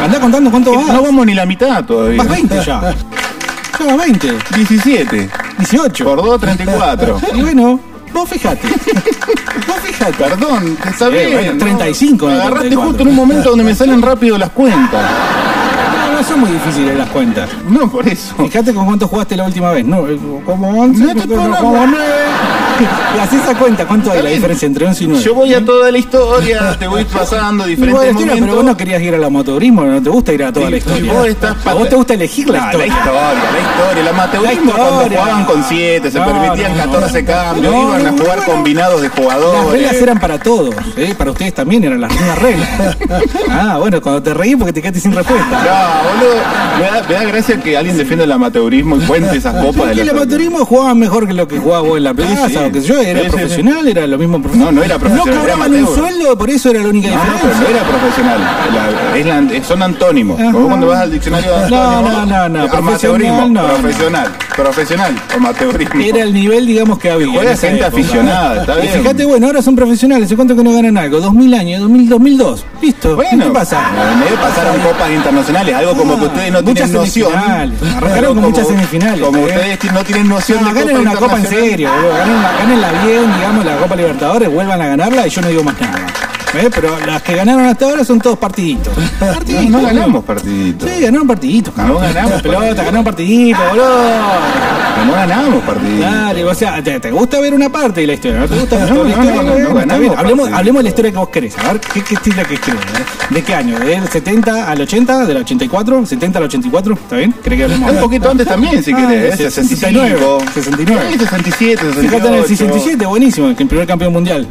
Anda 0.03 0.19
contando 0.19 0.51
cuánto 0.51 0.75
vas. 0.75 0.87
No 0.87 1.01
vamos 1.01 1.25
ni 1.25 1.33
la 1.33 1.45
mitad 1.45 1.83
todavía. 1.83 2.17
Vas 2.19 2.29
20 2.29 2.63
ya. 2.65 2.93
Ya 3.79 3.85
vas 3.87 3.97
20, 3.97 4.33
17. 4.55 5.29
18. 5.57 6.05
Por 6.05 6.23
2, 6.23 6.39
34. 6.39 7.19
Y 7.33 7.41
bueno, 7.41 7.77
vos 8.15 8.29
fijate. 8.29 8.67
Vos 9.67 9.77
fijate. 9.83 10.13
Perdón, 10.23 10.77
está 10.87 11.09
bien. 11.09 11.33
bueno, 11.33 11.53
¿no? 11.53 11.57
35, 11.59 12.25
Me 12.27 12.31
no 12.33 12.37
agarraste 12.41 12.69
34. 12.69 12.87
justo 12.89 13.03
en 13.03 13.09
un 13.09 13.15
momento 13.15 13.49
donde 13.49 13.63
me 13.63 13.75
salen 13.75 14.01
rápido 14.01 14.37
las 14.37 14.49
cuentas. 14.51 15.11
No, 16.11 16.13
no 16.17 16.23
son 16.23 16.39
muy 16.41 16.51
difíciles 16.51 16.97
las 16.97 17.09
cuentas. 17.09 17.49
No, 17.69 17.89
por 17.89 18.07
eso. 18.07 18.35
Fíjate 18.35 18.73
con 18.73 18.85
cuánto 18.85 19.07
jugaste 19.07 19.35
la 19.35 19.43
última 19.45 19.71
vez. 19.71 19.85
No, 19.85 20.05
como 20.45 20.81
11, 20.81 21.03
No 21.03 21.13
te 21.21 21.27
como 21.27 21.35
pongas- 21.47 21.59
como 21.61 21.87
9. 21.87 22.03
Y 23.15 23.19
así 23.19 23.37
se 23.47 23.55
cuenta 23.55 23.85
cuánto 23.85 24.11
hay 24.11 24.21
la 24.21 24.29
diferencia 24.29 24.65
entre 24.65 24.85
11 24.85 25.03
y 25.03 25.07
9. 25.07 25.23
Yo 25.23 25.33
voy 25.35 25.53
a 25.53 25.63
toda 25.63 25.89
la 25.91 25.97
historia, 25.97 26.75
te 26.77 26.87
voy 26.87 27.05
pasando 27.05 27.65
diferentes 27.65 27.99
la 28.01 28.07
historia, 28.09 28.25
momentos. 28.33 28.39
pero 28.41 28.55
vos 28.55 28.65
no 28.65 28.77
querías 28.77 29.01
ir 29.01 29.15
a 29.15 29.17
la 29.17 29.29
motogrismo, 29.29 29.85
no 29.85 30.01
te 30.03 30.09
gusta 30.09 30.33
ir 30.33 30.43
a 30.43 30.51
toda 30.53 30.65
Sí, 30.65 30.71
la 30.71 30.77
historia. 30.77 31.13
vos 31.13 31.27
estás 31.27 31.55
a 31.65 31.73
vos 31.73 31.89
te 31.89 31.95
gusta 31.95 32.13
elegir 32.13 32.49
la 32.49 32.59
No, 32.59 32.65
historia. 32.65 32.87
La 32.87 32.99
historia, 32.99 33.21
la 33.51 33.59
historia. 33.59 34.01
El 34.01 34.07
amateurismo 34.09 34.71
La 34.71 34.77
cuando 34.77 35.09
jugaban 35.15 35.45
con 35.45 35.63
7, 35.63 36.11
se 36.11 36.19
No, 36.19 36.25
permitían 36.25 36.71
no, 36.77 36.85
no. 36.85 36.91
14 36.91 37.25
cambios, 37.25 37.73
iban 37.73 38.05
a 38.05 38.11
jugar 38.11 38.25
bueno. 38.37 38.43
combinados 38.45 39.01
de 39.01 39.07
Las 39.07 39.17
jugadores. 39.17 39.71
reglas 39.71 39.93
eran 39.95 40.19
para 40.19 40.37
todos, 40.39 40.75
¿eh? 40.97 41.15
para 41.17 41.31
ustedes 41.31 41.53
también 41.53 41.83
eran 41.85 42.01
las 42.01 42.11
mismas 42.11 42.39
reglas. 42.39 42.69
Ah, 43.49 43.77
bueno, 43.79 44.01
cuando 44.01 44.21
te 44.21 44.33
reí 44.33 44.55
porque 44.55 44.73
te 44.73 44.81
quedaste 44.81 44.99
sin 44.99 45.13
respuesta. 45.13 45.45
No, 45.49 46.19
boludo, 46.19 46.35
me 46.77 46.83
da, 46.85 47.03
me 47.07 47.13
da 47.15 47.23
gracia 47.23 47.57
que 47.61 47.77
alguien 47.77 47.97
defienda 47.97 48.25
el 48.25 48.31
amateurismo 48.31 48.97
y 48.97 48.99
cuente 49.01 49.37
esas 49.37 49.55
copas 49.65 49.87
de 49.95 50.01
el 50.01 50.07
los- 50.07 50.15
amateurismo 50.15 50.65
jugaba 50.65 50.93
mejor 50.93 51.27
que 51.27 51.33
lo 51.33 51.47
que 51.47 51.57
jugaba 51.59 51.81
vos 51.87 51.97
en 51.97 52.03
la 52.03 52.13
plaza, 52.13 52.49
sí. 52.49 52.55
O 52.67 52.71
que 52.71 52.81
sé 52.81 52.87
yo, 52.87 52.99
era 53.01 53.19
Sí, 53.19 53.25
sí, 53.25 53.31
profesional, 53.31 53.87
era 53.87 54.07
lo 54.07 54.17
mismo 54.17 54.41
profesional. 54.41 54.73
No, 54.75 54.79
no 54.81 54.85
era 54.85 54.99
profesional, 54.99 55.35
No 55.35 55.43
era 55.43 55.53
cobraban 55.55 55.73
un 55.85 55.95
sueldo, 55.95 56.37
por 56.37 56.49
eso 56.49 56.69
era 56.71 56.81
la 56.81 56.89
única 56.89 57.09
No, 57.09 57.15
no, 57.15 57.23
diferencia. 57.23 57.51
pero 57.59 57.69
no 57.71 57.77
era 57.77 57.87
profesional. 57.89 58.39
La- 59.25 59.41
la- 59.41 59.63
son 59.63 59.83
antónimos. 59.83 60.37
Vos 60.51 60.65
cuando 60.67 60.87
vas 60.87 60.99
al 61.01 61.11
diccionario 61.11 61.51
de 61.51 61.69
No, 61.69 61.81
antónimos, 61.81 62.27
no, 62.27 62.49
no, 62.49 62.49
no, 62.67 62.73
amateurismo, 62.73 63.37
profesional, 63.37 63.53
no, 63.53 63.67
profesional, 63.67 64.27
profesional, 64.55 65.15
amateurismo. 65.35 66.01
Era 66.01 66.23
el 66.23 66.33
nivel, 66.33 66.65
digamos, 66.65 66.99
que 66.99 67.11
había. 67.11 67.41
Esa 67.43 67.67
gente 67.67 67.85
época. 67.85 67.87
aficionada, 67.87 68.61
está 68.61 68.79
Y 68.79 68.81
bien. 68.83 68.93
fíjate, 69.01 69.25
bueno, 69.25 69.47
ahora 69.47 69.61
son 69.61 69.75
profesionales. 69.75 70.25
¿Hace 70.25 70.35
cuánto 70.35 70.55
que 70.55 70.63
no 70.63 70.71
ganan 70.73 70.97
algo? 70.97 71.19
2000 71.19 71.53
años, 71.53 71.81
2000, 71.81 72.09
2002. 72.09 72.65
Listo. 72.81 73.15
Bueno, 73.15 73.45
¿Qué 73.45 73.51
pasa? 73.51 73.81
En 74.13 74.19
medio 74.19 74.35
pasaron 74.35 74.79
copas 74.81 75.09
internacionales, 75.11 75.75
algo 75.75 75.93
como 75.95 76.19
que 76.19 76.25
ustedes 76.25 76.51
no 76.51 76.63
tienen 76.63 76.93
noción. 76.93 77.31
Arrancaron 77.97 78.35
con 78.35 78.43
muchas 78.43 78.67
semifinales, 78.67 79.21
Como 79.25 79.37
¿está 79.39 79.59
bien? 79.61 79.73
ustedes 79.73 79.93
no 79.93 80.03
tienen 80.03 80.27
noción 80.29 80.63
No, 80.63 80.73
de 80.73 80.81
copa 80.81 80.99
una 80.99 81.15
copa 81.15 81.37
en 81.37 81.45
serio, 81.47 81.89
boludo. 81.89 82.13
Ganenla, 82.59 82.91
ganenla 82.91 83.05
bien, 83.05 83.33
digamos, 83.33 83.65
la 83.65 83.77
Copa 83.77 83.95
Libertadores, 83.95 84.49
vuelvan 84.49 84.81
a 84.81 84.87
ganarla 84.87 85.27
y 85.27 85.29
yo 85.29 85.41
no 85.41 85.47
digo 85.47 85.63
más 85.63 85.79
nada. 85.79 86.24
¿Ves? 86.55 86.67
Pero 86.73 86.97
las 87.05 87.21
que 87.21 87.35
ganaron 87.35 87.65
hasta 87.65 87.85
ahora 87.85 88.03
son 88.05 88.19
todos 88.19 88.37
partiditos. 88.37 88.93
Partiditos. 89.19 89.69
No, 89.69 89.81
no 89.81 89.87
ganamos 89.87 90.23
partiditos. 90.23 90.89
Sí, 90.89 91.01
ganaron 91.01 91.27
partiditos. 91.27 91.75
No 91.75 91.83
cabrón. 91.83 92.03
ganamos 92.13 92.41
pelota, 92.41 92.75
ganaron 92.83 93.03
partiditos, 93.03 93.69
boludo. 93.69 93.99
No 95.05 95.11
ganamos 95.13 95.63
partiditos. 95.63 95.99
Dale, 96.11 96.43
o 96.45 96.53
sea, 96.55 96.81
te, 96.83 96.99
te 96.99 97.11
gusta 97.11 97.39
ver 97.39 97.53
una 97.53 97.69
parte 97.69 98.01
de 98.01 98.07
la 98.07 98.13
historia, 98.13 98.39
¿no 98.39 98.47
te 98.47 98.55
gusta 98.59 98.77
ver 98.77 98.89
No, 98.89 98.95
toda 98.95 99.09
la 99.09 99.15
no, 99.15 99.21
historia? 99.23 99.43
no, 99.43 99.59
no, 99.59 99.69
no 99.69 99.75
ganamos 99.75 100.17
hablemos, 100.17 100.51
hablemos 100.53 100.79
de 100.79 100.83
la 100.83 100.89
historia 100.89 101.11
que 101.11 101.17
vos 101.17 101.29
querés. 101.29 101.57
A 101.59 101.73
ver, 101.73 101.81
¿qué, 101.81 102.01
qué 102.01 102.13
historia 102.13 102.43
que 102.45 102.57
querés? 102.57 102.79
¿De 103.29 103.41
qué 103.43 103.55
año? 103.55 103.79
¿Del 103.79 104.07
70 104.07 104.71
al 104.71 104.81
80? 104.81 105.25
¿Del 105.25 105.37
84? 105.37 106.01
¿70 106.03 106.35
al 106.37 106.43
84? 106.43 106.93
¿Está 106.93 107.15
bien? 107.17 107.33
¿Querés 107.43 107.57
que 107.57 107.63
hablemos? 107.65 107.91
Un 107.91 107.99
poquito 107.99 108.31
antes 108.31 108.47
también, 108.47 108.81
si 108.83 108.93
Ah, 108.93 108.97
querés. 109.07 109.39
¿eh? 109.39 109.51
69, 109.51 110.17
65. 110.53 110.53
69. 110.53 111.01
Sí, 111.11 111.19
67, 111.19 111.81
68. 111.81 112.01
Fíjate 112.09 112.27
en 112.27 112.33
el 112.35 112.45
67, 112.45 113.05
buenísimo, 113.05 113.47
el 113.49 113.55
primer 113.55 113.85
campeón 113.87 114.13
mundial. 114.13 114.47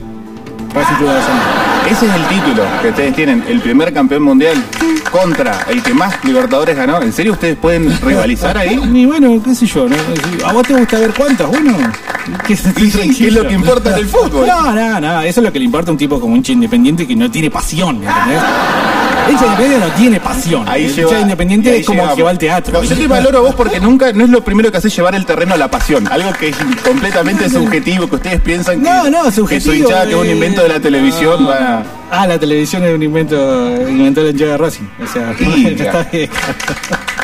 Racing 0.75 0.95
Club 0.97 1.09
de 1.09 1.15
Avellaneda. 1.15 1.74
Ese 1.91 2.07
es 2.07 2.15
el 2.15 2.27
título 2.29 2.65
que 2.81 2.89
ustedes 2.89 3.15
tienen, 3.15 3.45
el 3.47 3.61
primer 3.61 3.93
campeón 3.93 4.23
mundial 4.23 4.57
contra 5.11 5.67
el 5.69 5.83
que 5.83 5.93
más 5.93 6.25
Libertadores 6.25 6.77
ganó. 6.77 7.01
¿En 7.03 7.13
serio 7.13 7.33
ustedes 7.33 7.57
pueden 7.57 7.95
rivalizar 8.01 8.57
ahí? 8.57 8.81
Y 8.95 9.07
bueno, 9.07 9.43
qué 9.43 9.55
sé 9.55 9.67
yo, 9.67 9.89
¿no? 9.89 9.97
¿A 10.47 10.53
vos 10.53 10.67
te 10.67 10.75
gusta 10.75 10.99
ver 10.99 11.13
cuántas? 11.15 11.49
Bueno, 11.49 11.77
¿qué, 12.47 12.55
¿Y 12.55 13.15
qué 13.15 13.27
es 13.29 13.35
lo 13.35 13.47
que 13.47 13.55
importa 13.55 13.91
en 13.91 13.99
el 13.99 14.07
fútbol? 14.07 14.47
No, 14.47 14.73
no, 14.73 15.01
no, 15.01 15.21
eso 15.21 15.41
es 15.41 15.45
lo 15.45 15.53
que 15.53 15.59
le 15.59 15.65
importa 15.67 15.91
a 15.91 15.93
un 15.93 15.99
tipo 15.99 16.19
como 16.19 16.35
un 16.35 16.45
independiente 16.47 17.07
que 17.07 17.17
no 17.17 17.31
tiene 17.31 17.51
pasión, 17.51 17.97
¿entendés? 17.97 18.41
Hincha 19.31 19.45
independiente 19.47 19.87
no 19.87 19.93
tiene 19.95 20.21
pasión. 20.21 20.69
Ahí 20.69 20.85
el 20.85 20.99
hincha 20.99 21.21
independiente 21.21 21.79
es 21.79 21.87
como 21.87 22.15
que 22.15 22.23
va 22.23 22.31
al 22.31 22.39
teatro. 22.39 22.73
No, 22.75 22.83
yo 22.83 22.97
te 22.97 23.07
valoro 23.07 23.39
a 23.39 23.41
vos 23.43 23.55
porque 23.55 23.81
nunca, 23.81 24.13
no 24.13 24.25
es 24.25 24.31
lo 24.31 24.45
primero 24.45 24.71
que 24.71 24.79
haces 24.79 24.95
llevar 24.95 25.15
el 25.15 25.25
terreno 25.27 25.55
a 25.55 25.57
la 25.57 25.71
pasión. 25.71 26.07
Algo 26.11 26.33
que 26.33 26.49
es 26.51 26.57
completamente 26.85 27.49
subjetivo, 27.49 28.09
que 28.09 28.17
ustedes 28.17 28.41
piensan 28.41 28.83
que, 28.83 28.89
No, 28.89 29.09
no, 29.11 29.25
que 29.47 29.61
su 29.61 29.73
hinchada, 29.75 30.05
que 30.05 30.11
es 30.11 30.17
un 30.17 30.27
eh, 30.27 30.33
invento 30.33 30.63
de 30.63 30.69
la 30.69 30.81
televisión, 30.81 31.43
no. 31.45 31.49
va 31.51 31.83
Ah, 32.11 32.27
la 32.27 32.39
televisión 32.39 32.85
es 32.85 32.95
un 32.95 33.03
invento, 33.03 33.37
inventó 33.89 34.23
la 34.23 34.31
hinchada 34.31 34.53
de 34.53 34.59
Racing. 34.59 34.85
O 35.03 35.07
sea, 35.13 35.35
Sí, 35.37 35.67
está 35.79 36.03
bien. 36.13 36.31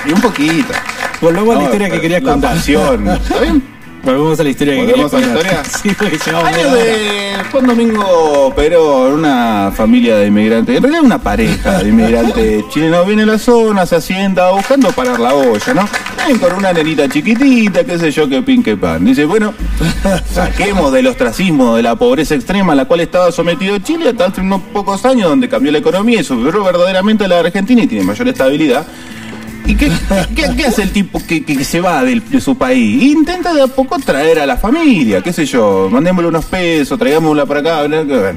Y 0.07 0.13
un 0.13 0.21
poquito. 0.21 0.73
Volvamos 1.21 1.55
a 1.55 1.59
la 1.59 1.65
historia 1.65 1.91
que 1.91 2.01
querías 2.01 2.23
la 2.23 2.33
contar. 2.33 2.55
pasión. 2.57 3.09
¿Está 3.09 3.41
bien? 3.41 3.63
Volvemos 4.03 4.41
a 4.41 4.45
la 4.45 4.49
historia 4.51 4.77
¿Volvemos 4.77 5.13
a 5.13 5.21
la 5.21 5.27
historia? 5.27 5.63
Sí, 5.83 5.91
Año 6.31 6.75
de 6.75 7.37
Juan 7.51 7.67
Domingo 7.67 8.53
Perón, 8.55 9.13
una 9.13 9.73
familia 9.75 10.17
de 10.17 10.27
inmigrantes, 10.29 10.77
en 10.77 10.83
realidad 10.83 11.05
una 11.05 11.19
pareja 11.23 11.83
de 11.83 11.89
inmigrantes 11.89 12.69
chilenos 12.71 13.07
viene 13.07 13.23
a 13.23 13.27
la 13.27 13.39
zona, 13.39 13.87
se 13.87 13.97
asienta 13.97 14.51
buscando 14.51 14.91
parar 14.93 15.19
la 15.19 15.35
olla, 15.35 15.75
¿no? 15.75 15.89
Vienen 16.17 16.39
con 16.39 16.53
una 16.55 16.73
nenita 16.73 17.09
chiquitita, 17.09 17.85
qué 17.85 17.99
sé 17.99 18.11
yo, 18.11 18.29
que 18.29 18.43
pin 18.43 18.63
que 18.63 18.77
pan. 18.77 19.05
Dice, 19.05 19.25
bueno, 19.25 19.55
saquemos 20.33 20.93
del 20.93 21.07
ostracismo, 21.07 21.77
de 21.77 21.83
la 21.83 21.97
pobreza 21.97 22.35
extrema 22.35 22.73
a 22.73 22.77
la 22.77 22.85
cual 22.85 23.01
estaba 23.01 23.33
sometido 23.33 23.79
Chile 23.79 24.11
hasta 24.11 24.27
hace 24.27 24.41
unos 24.41 24.63
pocos 24.73 25.05
años 25.05 25.29
donde 25.29 25.49
cambió 25.49 25.73
la 25.73 25.79
economía 25.79 26.21
y 26.21 26.25
superó 26.25 26.65
verdaderamente 26.65 27.25
a 27.25 27.29
la 27.29 27.41
Argentina 27.41 27.83
y 27.83 27.87
tiene 27.87 28.05
mayor 28.05 28.29
estabilidad. 28.29 28.87
¿Y 29.67 29.75
qué, 29.77 29.91
qué- 30.35 30.67
hace 30.67 30.83
el 30.83 30.91
tipo 30.91 31.21
que, 31.27 31.65
se 31.65 31.81
va 31.81 32.03
de 32.05 32.41
su 32.41 32.57
país? 32.57 33.03
Intenta 33.03 33.53
de 33.55 33.63
a 33.63 33.67
poco 33.67 33.97
traer 33.99 34.41
a 34.41 34.47
la 34.47 34.57
familia, 34.57 35.21
qué 35.23 35.33
sé 35.33 35.47
yo, 35.47 35.89
mandémosle 35.91 36.29
unos 36.29 36.45
pesos, 36.47 36.99
traigámosla 36.99 37.47
para 37.47 37.61
acá. 37.61 37.83
bla, 37.85 38.03
bla. 38.03 38.35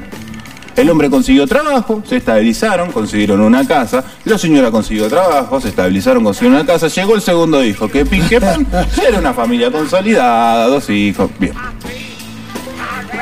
El 0.76 0.90
hombre 0.90 1.08
consiguió 1.08 1.46
trabajo, 1.46 2.02
se 2.08 2.16
estabilizaron, 2.16 2.90
consiguieron 2.90 3.40
una 3.40 3.64
casa. 3.66 4.04
La 4.24 4.36
señora 4.38 4.72
consiguió 4.72 5.08
trabajo, 5.08 5.60
se 5.60 5.68
estabilizaron, 5.68 6.24
consiguieron 6.24 6.60
una 6.60 6.66
casa. 6.66 6.88
Llegó 6.88 7.14
el 7.14 7.20
segundo 7.22 7.64
hijo, 7.64 7.86
que 7.88 8.04
pin, 8.04 8.24
pan. 8.40 8.66
Era 9.06 9.18
una 9.20 9.32
familia 9.32 9.70
consolidada, 9.70 10.66
dos 10.66 10.90
hijos. 10.90 11.30
Bien. 11.38 11.52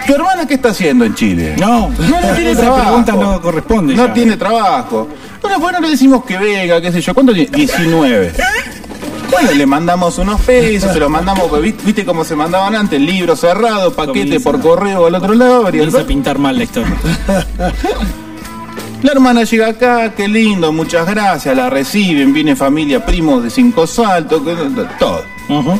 ¿Tu 0.06 0.14
hermana 0.14 0.46
qué 0.46 0.54
está 0.54 0.70
haciendo 0.70 1.04
en 1.04 1.14
Chile? 1.14 1.54
No, 1.58 1.88
No, 1.90 2.20
no 2.20 2.34
tiene 2.34 2.50
esa 2.52 2.62
trabajo. 2.62 2.82
pregunta 2.84 3.12
no 3.12 3.40
corresponde. 3.40 3.94
No 3.94 4.06
ya. 4.08 4.12
tiene 4.14 4.36
trabajo. 4.36 5.08
Bueno, 5.40 5.58
bueno, 5.60 5.80
le 5.80 5.90
decimos 5.90 6.24
que 6.24 6.36
venga, 6.38 6.80
qué 6.80 6.92
sé 6.92 7.00
yo. 7.00 7.14
¿Cuánto 7.14 7.32
tiene? 7.32 7.50
19. 7.50 8.32
Bueno, 9.30 9.50
le 9.52 9.66
mandamos 9.66 10.18
unos 10.18 10.40
pesos, 10.42 10.92
se 10.92 10.98
los 11.00 11.08
mandamos, 11.08 11.46
pues, 11.48 11.62
¿viste, 11.62 11.82
viste 11.86 12.04
cómo 12.04 12.22
se 12.22 12.36
mandaban 12.36 12.74
antes? 12.76 13.00
Libro 13.00 13.34
cerrado, 13.34 13.92
paquete 13.92 14.20
Comienza. 14.20 14.44
por 14.50 14.60
correo 14.60 15.06
al 15.06 15.14
otro 15.14 15.34
lado. 15.34 15.62
Comienza 15.64 16.00
a 16.00 16.04
pintar 16.04 16.38
mal 16.38 16.58
la 16.58 16.64
historia. 16.64 16.94
La 19.02 19.10
hermana 19.10 19.42
llega 19.42 19.66
acá, 19.66 20.12
qué 20.14 20.28
lindo, 20.28 20.72
muchas 20.72 21.08
gracias, 21.08 21.56
la 21.56 21.68
reciben, 21.68 22.32
viene 22.32 22.54
familia, 22.54 23.04
primos 23.04 23.42
de 23.42 23.50
cinco 23.50 23.84
saltos, 23.84 24.42
que- 24.42 24.54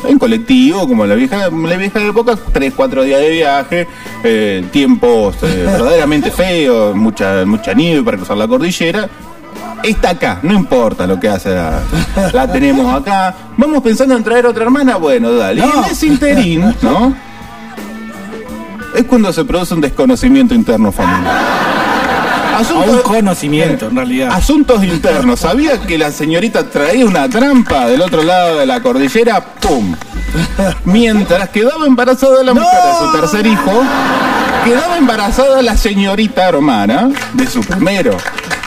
En 0.07 0.19
colectivo, 0.19 0.87
como 0.87 1.05
la 1.05 1.15
vieja, 1.15 1.49
la 1.49 1.75
vieja 1.77 1.99
época, 2.01 2.35
tres, 2.51 2.73
cuatro 2.75 3.03
días 3.03 3.19
de 3.21 3.29
viaje, 3.29 3.87
eh, 4.23 4.63
tiempos 4.71 5.35
eh, 5.43 5.63
verdaderamente 5.65 6.31
feos, 6.31 6.95
mucha, 6.95 7.45
mucha 7.45 7.73
nieve 7.73 8.03
para 8.03 8.17
cruzar 8.17 8.37
la 8.37 8.47
cordillera. 8.47 9.09
Está 9.83 10.11
acá, 10.11 10.39
no 10.43 10.53
importa 10.53 11.05
lo 11.05 11.19
que 11.19 11.27
hace, 11.27 11.49
la, 11.53 11.81
la 12.33 12.51
tenemos 12.51 12.93
acá. 12.93 13.35
Vamos 13.57 13.81
pensando 13.83 14.15
en 14.15 14.23
traer 14.23 14.45
otra 14.45 14.63
hermana, 14.63 14.95
bueno, 14.95 15.31
dale. 15.33 15.61
Y 15.61 15.63
No. 15.67 15.85
en 15.85 15.91
ese 15.91 16.07
interín, 16.07 16.73
¿no? 16.81 17.13
Es 18.95 19.03
cuando 19.05 19.33
se 19.33 19.43
produce 19.43 19.73
un 19.73 19.81
desconocimiento 19.81 20.53
interno 20.53 20.91
familiar. 20.91 21.33
A 22.53 22.59
Asunto- 22.59 22.91
un 22.91 23.01
conocimiento, 23.01 23.87
en 23.87 23.95
realidad. 23.95 24.29
Asuntos 24.31 24.83
internos. 24.83 25.39
¿Sabía 25.39 25.79
que 25.81 25.97
la 25.97 26.11
señorita 26.11 26.63
traía 26.69 27.05
una 27.05 27.27
trampa 27.29 27.87
del 27.87 28.01
otro 28.01 28.21
lado 28.23 28.59
de 28.59 28.65
la 28.65 28.81
cordillera? 28.81 29.41
¡Pum! 29.59 29.95
Mientras 30.85 31.49
quedaba 31.49 31.85
embarazada 31.85 32.43
la 32.43 32.53
mujer 32.53 32.69
de 32.69 33.05
su 33.05 33.11
tercer 33.19 33.47
hijo, 33.47 33.71
quedaba 34.65 34.97
embarazada 34.97 35.61
la 35.61 35.75
señorita 35.77 36.47
hermana 36.47 37.09
de 37.33 37.47
su 37.47 37.61
primero. 37.61 38.17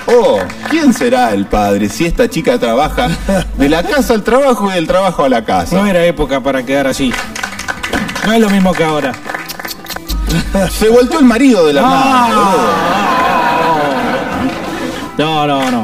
Oh, 0.06 0.38
¿quién 0.70 0.92
será 0.94 1.32
el 1.32 1.46
padre 1.46 1.88
si 1.88 2.06
esta 2.06 2.28
chica 2.30 2.58
trabaja 2.58 3.08
de 3.56 3.68
la 3.68 3.82
casa 3.82 4.14
al 4.14 4.22
trabajo 4.22 4.70
y 4.70 4.74
del 4.74 4.86
trabajo 4.86 5.24
a 5.24 5.28
la 5.28 5.44
casa? 5.44 5.76
No 5.76 5.86
era 5.86 6.04
época 6.04 6.40
para 6.40 6.64
quedar 6.64 6.86
así. 6.86 7.12
No 8.24 8.32
es 8.32 8.40
lo 8.40 8.48
mismo 8.50 8.72
que 8.72 8.84
ahora. 8.84 9.12
Se 10.70 10.88
volteó 10.88 11.18
el 11.18 11.24
marido 11.24 11.66
de 11.66 11.72
la 11.72 11.80
hermana. 11.80 12.26
boludo. 12.28 13.15
No, 15.18 15.46
no, 15.46 15.70
no. 15.70 15.82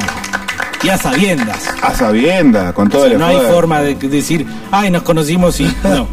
Y 0.83 0.89
a 0.89 0.99
sabiendas. 0.99 1.69
A 1.81 1.95
sabiendas, 1.95 2.73
con 2.73 2.89
todo 2.89 3.07
el 3.07 3.19
No 3.19 3.27
hay 3.27 3.37
forma 3.53 3.81
de 3.81 3.95
decir, 3.95 4.47
ay, 4.71 4.91
nos 4.91 5.03
conocimos 5.03 5.59
y. 5.61 5.65
No. 5.85 6.09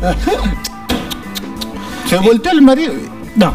Se 2.10 2.18
volteó 2.18 2.52
el 2.52 2.62
marido. 2.62 2.94
No. 3.36 3.54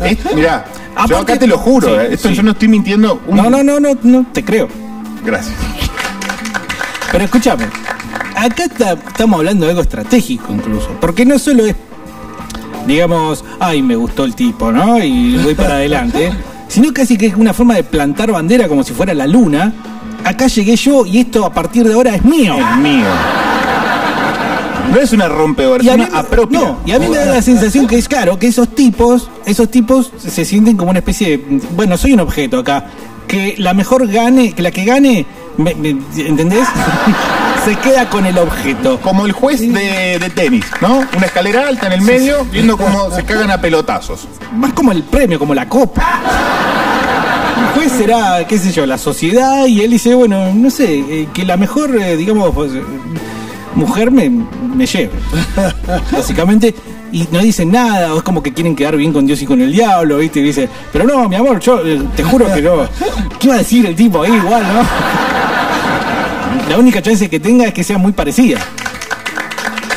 Es- 0.00 0.18
mirá, 0.34 0.64
yo 0.66 1.00
Aparte- 1.02 1.32
acá 1.32 1.38
te 1.38 1.46
lo 1.46 1.58
juro, 1.58 1.88
Sí, 1.88 1.94
eh, 1.94 2.08
esto 2.12 2.28
sí. 2.28 2.34
yo 2.34 2.42
no 2.42 2.52
estoy 2.52 2.68
mintiendo. 2.68 3.20
un- 3.26 3.36
No, 3.36 3.50
no, 3.50 3.62
no, 3.62 3.80
no, 3.80 3.90
no, 4.02 4.26
te 4.32 4.44
creo. 4.44 4.68
Gracias. 5.24 5.54
Pero 7.12 7.24
escúchame, 7.24 7.64
acá 8.36 8.64
está- 8.64 8.92
estamos 8.94 9.38
hablando 9.38 9.64
de 9.66 9.70
algo 9.72 9.82
estratégico 9.82 10.52
incluso, 10.52 10.88
porque 11.00 11.24
no 11.24 11.38
solo 11.38 11.64
es, 11.66 11.76
digamos, 12.86 13.44
ay, 13.60 13.82
me 13.82 13.96
gustó 13.96 14.24
el 14.24 14.34
tipo, 14.34 14.72
¿no? 14.72 14.98
Y 15.02 15.36
voy 15.38 15.54
para 15.54 15.74
adelante, 15.74 16.32
sino 16.74 16.92
casi 16.92 17.16
que 17.16 17.26
es 17.26 17.36
una 17.36 17.54
forma 17.54 17.74
de 17.74 17.84
plantar 17.84 18.32
bandera 18.32 18.66
como 18.66 18.82
si 18.82 18.92
fuera 18.92 19.14
la 19.14 19.28
luna. 19.28 19.72
Acá 20.24 20.48
llegué 20.48 20.74
yo 20.74 21.06
y 21.06 21.18
esto 21.18 21.44
a 21.46 21.52
partir 21.52 21.86
de 21.86 21.94
ahora 21.94 22.16
es 22.16 22.24
mío. 22.24 22.56
Es 22.58 22.76
mío. 22.78 23.04
No 24.92 25.00
es 25.00 25.12
una 25.12 25.28
me- 25.96 26.08
apropia. 26.18 26.58
no, 26.58 26.80
y 26.84 26.90
a 26.92 26.98
mí 26.98 27.06
me 27.08 27.16
da 27.16 27.26
la 27.26 27.42
sensación 27.42 27.86
que 27.86 27.96
es 27.96 28.08
claro, 28.08 28.38
que 28.38 28.48
esos 28.48 28.74
tipos, 28.74 29.30
esos 29.46 29.70
tipos 29.70 30.12
se 30.18 30.44
sienten 30.44 30.76
como 30.76 30.90
una 30.90 30.98
especie 30.98 31.28
de, 31.38 31.60
bueno, 31.76 31.96
soy 31.96 32.12
un 32.12 32.20
objeto 32.20 32.58
acá, 32.58 32.86
que 33.28 33.54
la 33.58 33.72
mejor 33.72 34.06
gane, 34.08 34.52
que 34.52 34.62
la 34.62 34.70
que 34.72 34.84
gane, 34.84 35.26
me- 35.56 35.74
me- 35.74 35.96
¿entendés? 36.16 36.66
se 37.64 37.76
queda 37.76 38.08
con 38.10 38.26
el 38.26 38.36
objeto. 38.38 39.00
Como 39.00 39.26
el 39.26 39.32
juez 39.32 39.60
de, 39.60 40.18
de 40.18 40.30
tenis, 40.30 40.64
¿no? 40.80 41.02
Una 41.16 41.26
escalera 41.26 41.68
alta 41.68 41.86
en 41.86 41.92
el 41.94 42.00
medio, 42.02 42.44
viendo 42.50 42.76
cómo 42.76 43.10
se 43.10 43.24
cagan 43.24 43.50
a 43.50 43.60
pelotazos. 43.60 44.26
Más 44.54 44.72
como 44.72 44.92
el 44.92 45.02
premio, 45.02 45.38
como 45.38 45.54
la 45.54 45.68
copa. 45.68 46.02
El 47.58 47.66
juez 47.80 47.92
será, 47.92 48.46
qué 48.46 48.58
sé 48.58 48.72
yo, 48.72 48.84
la 48.86 48.98
sociedad 48.98 49.66
y 49.66 49.80
él 49.82 49.90
dice, 49.92 50.14
bueno, 50.14 50.52
no 50.52 50.70
sé, 50.70 50.98
eh, 50.98 51.28
que 51.32 51.44
la 51.44 51.56
mejor, 51.56 51.96
eh, 51.96 52.16
digamos, 52.16 52.52
pues, 52.54 52.72
eh, 52.72 52.82
mujer 53.74 54.10
me, 54.10 54.28
me 54.28 54.86
lleve. 54.86 55.10
Básicamente, 56.12 56.74
y 57.12 57.26
no 57.30 57.38
dicen 57.40 57.70
nada, 57.70 58.12
o 58.12 58.18
es 58.18 58.22
como 58.24 58.42
que 58.42 58.52
quieren 58.52 58.74
quedar 58.74 58.96
bien 58.96 59.12
con 59.12 59.24
Dios 59.26 59.40
y 59.40 59.46
con 59.46 59.60
el 59.60 59.72
diablo, 59.72 60.18
¿viste? 60.18 60.40
Y 60.40 60.44
dice, 60.44 60.68
pero 60.92 61.04
no, 61.04 61.28
mi 61.28 61.36
amor, 61.36 61.60
yo 61.60 61.80
eh, 61.86 62.02
te 62.16 62.24
juro 62.24 62.52
que 62.52 62.60
no. 62.60 62.88
¿Qué 63.38 63.46
iba 63.46 63.54
a 63.54 63.58
decir 63.58 63.86
el 63.86 63.94
tipo 63.94 64.22
ahí 64.22 64.32
igual, 64.32 64.62
no? 64.62 64.82
La 66.68 66.78
única 66.78 67.02
chance 67.02 67.28
que 67.28 67.38
tenga 67.40 67.66
es 67.66 67.74
que 67.74 67.84
sea 67.84 67.98
muy 67.98 68.12
parecida. 68.12 68.58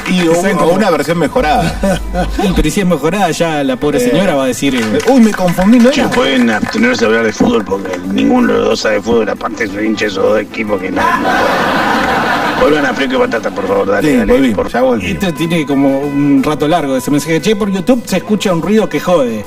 Y 0.09 0.25
o, 0.27 0.31
o 0.31 0.73
una 0.73 0.89
versión 0.89 1.17
mejorada. 1.19 1.99
Pero 2.55 2.69
si 2.71 2.79
es 2.79 2.85
mejorada, 2.85 3.29
ya 3.31 3.61
la 3.63 3.75
pobre 3.75 3.99
señora 3.99 4.35
va 4.35 4.43
a 4.45 4.47
decir. 4.47 4.73
eh, 4.75 4.99
Uy, 5.09 5.19
me 5.19 5.31
confundí, 5.33 5.79
¿no 5.79 5.89
Che, 5.91 6.01
era? 6.01 6.09
pueden 6.09 6.49
abstenerse 6.49 7.01
de 7.01 7.05
hablar 7.07 7.25
de 7.25 7.33
fútbol 7.33 7.65
porque 7.65 7.97
ninguno 8.13 8.53
de 8.53 8.59
los 8.59 8.67
dos 8.69 8.79
sabe 8.79 8.95
de 8.95 9.01
fútbol, 9.01 9.29
aparte 9.29 9.67
soy 9.67 9.85
hincha 9.87 10.05
de 10.05 10.11
esos 10.11 10.23
dos 10.23 10.39
equipos 10.39 10.79
que 10.81 10.91
no. 10.91 11.01
no. 11.01 12.61
Vuelvan 12.61 12.85
a 12.85 12.93
Fresco 12.93 13.15
y 13.15 13.17
Batata, 13.17 13.51
por 13.51 13.67
favor, 13.67 13.87
dale, 13.87 14.09
Sí, 14.11 14.17
dale. 14.17 14.33
volví, 14.33 14.53
por 14.53 14.69
ya 14.71 14.81
volví. 14.81 15.11
Esto 15.11 15.33
tiene 15.33 15.65
como 15.65 15.99
un 15.99 16.41
rato 16.43 16.67
largo 16.69 16.95
ese 16.95 17.11
mensaje. 17.11 17.41
Che, 17.41 17.55
por 17.57 17.69
YouTube 17.69 18.01
se 18.05 18.17
escucha 18.17 18.53
un 18.53 18.61
ruido 18.61 18.87
que 18.87 18.99
jode. 19.01 19.45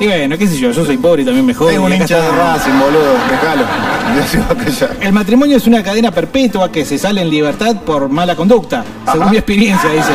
Y 0.00 0.06
bueno, 0.06 0.38
qué 0.38 0.46
sé 0.46 0.58
yo, 0.58 0.70
yo 0.70 0.84
soy 0.84 0.96
pobre 0.96 1.22
y 1.22 1.24
también 1.24 1.44
me 1.44 1.54
jode. 1.54 1.72
Es 1.74 1.78
un 1.78 1.92
hincha 1.92 2.20
de. 2.20 2.30
Racing, 2.30 2.78
boludo, 2.78 3.14
déjalo. 3.30 3.64
Ya 4.16 4.26
se 4.26 4.38
va 4.38 4.46
a 4.46 4.54
callar. 4.54 4.96
El 5.00 5.12
matrimonio 5.12 5.56
es 5.58 5.66
una 5.66 5.82
cadena 5.82 6.10
perpetua 6.10 6.72
que 6.72 6.84
se 6.86 6.96
sale 6.96 7.20
en 7.20 7.28
libertad 7.28 7.76
por 7.84 8.08
mala 8.08 8.34
conducta, 8.34 8.82
según 9.10 9.30
mi 9.30 9.36
experiencia, 9.36 9.90
dice. 9.90 10.12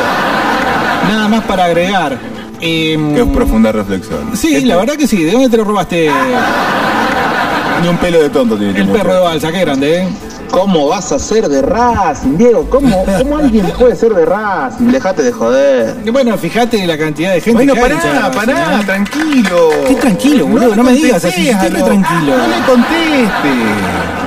Nada 1.08 1.28
más 1.28 1.44
para 1.44 1.66
agregar. 1.66 2.18
Em, 2.60 3.14
Qué 3.14 3.24
profunda 3.26 3.70
reflexión. 3.72 4.36
sí, 4.36 4.64
la 4.64 4.76
verdad 4.76 4.94
que 4.94 5.06
sí. 5.06 5.22
¿De 5.22 5.32
dónde 5.32 5.48
te 5.48 5.56
lo 5.58 5.64
robaste? 5.64 6.10
Ni 7.82 7.88
un 7.88 7.96
pelo 7.98 8.20
de 8.22 8.30
tonto 8.30 8.56
tiene 8.56 8.72
El 8.72 8.86
este 8.88 8.98
perro 8.98 9.14
de 9.14 9.20
balsa, 9.20 9.52
qué 9.52 9.60
grande, 9.60 9.98
¿eh? 9.98 10.08
¿Cómo 10.50 10.88
vas 10.88 11.10
a 11.12 11.18
ser 11.18 11.48
de 11.48 11.62
Racing, 11.62 12.36
Diego? 12.36 12.68
¿Cómo, 12.70 13.04
¿Cómo 13.18 13.36
alguien 13.38 13.66
puede 13.78 13.96
ser 13.96 14.14
de 14.14 14.24
Racing? 14.24 14.86
Dejate 14.86 15.22
de 15.22 15.32
joder. 15.32 15.94
Bueno, 16.12 16.38
fíjate 16.38 16.86
la 16.86 16.96
cantidad 16.96 17.32
de 17.32 17.40
gente 17.40 17.64
Bueno, 17.64 17.74
que 17.74 17.80
pará, 17.80 17.94
Racing, 17.96 18.38
pará, 18.38 18.76
¿no? 18.76 18.84
tranquilo. 18.84 19.72
Estoy 19.72 19.94
tranquilo, 19.96 20.46
boludo, 20.46 20.76
no 20.76 20.84
me 20.84 20.92
digas 20.92 21.24
así, 21.24 21.48
estoy 21.48 21.68
re 21.70 21.82
tranquilo. 21.82 22.36
No 22.36 22.46
le 22.46 22.66
conteste. 22.66 23.50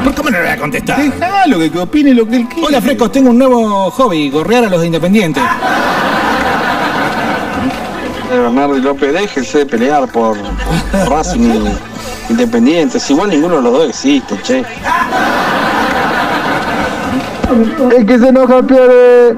¿Por 0.04 0.14
qué 0.16 0.24
me 0.24 0.32
lo 0.32 0.40
voy 0.40 0.48
a 0.48 0.58
contestar? 0.58 1.02
Déjalo 1.02 1.60
que, 1.60 1.72
que 1.72 1.80
opine 1.80 2.14
lo 2.14 2.28
que 2.28 2.36
él 2.38 2.48
quiere. 2.48 2.68
Hola, 2.68 2.82
frescos, 2.82 3.12
tengo 3.12 3.30
un 3.30 3.38
nuevo 3.38 3.90
hobby, 3.92 4.30
gorrear 4.30 4.66
a 4.66 4.70
los 4.70 4.82
de 4.82 4.88
Independiente. 4.88 5.40
Bernardo 8.30 8.78
y 8.78 8.82
López, 8.82 9.14
déjense 9.14 9.60
de 9.60 9.66
pelear 9.66 10.08
por 10.12 10.38
Racing 11.08 11.64
Independiente. 12.30 13.00
Si 13.00 13.14
igual 13.14 13.30
ninguno 13.30 13.56
de 13.58 13.62
los 13.62 13.72
dos 13.74 13.90
existe, 13.90 14.36
che. 14.44 14.64
El 17.96 18.06
que 18.06 18.20
se 18.20 18.28
enoja 18.30 18.62
pierde. 18.64 19.36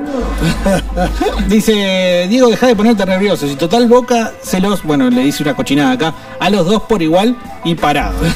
Dice, 1.47 2.28
Diego, 2.30 2.49
deja 2.49 2.68
de 2.68 2.76
ponerte 2.76 3.05
nervioso. 3.05 3.47
Si 3.47 3.55
total 3.55 3.88
Boca 3.88 4.32
se 4.41 4.60
los, 4.60 4.84
bueno, 4.84 5.10
le 5.10 5.22
dice 5.24 5.43
una 5.43 5.55
cochinada 5.55 5.91
acá, 5.91 6.14
a 6.39 6.49
los 6.49 6.66
dos 6.66 6.84
por 6.84 7.01
igual 7.01 7.36
y 7.64 7.76
parado. 7.76 8.16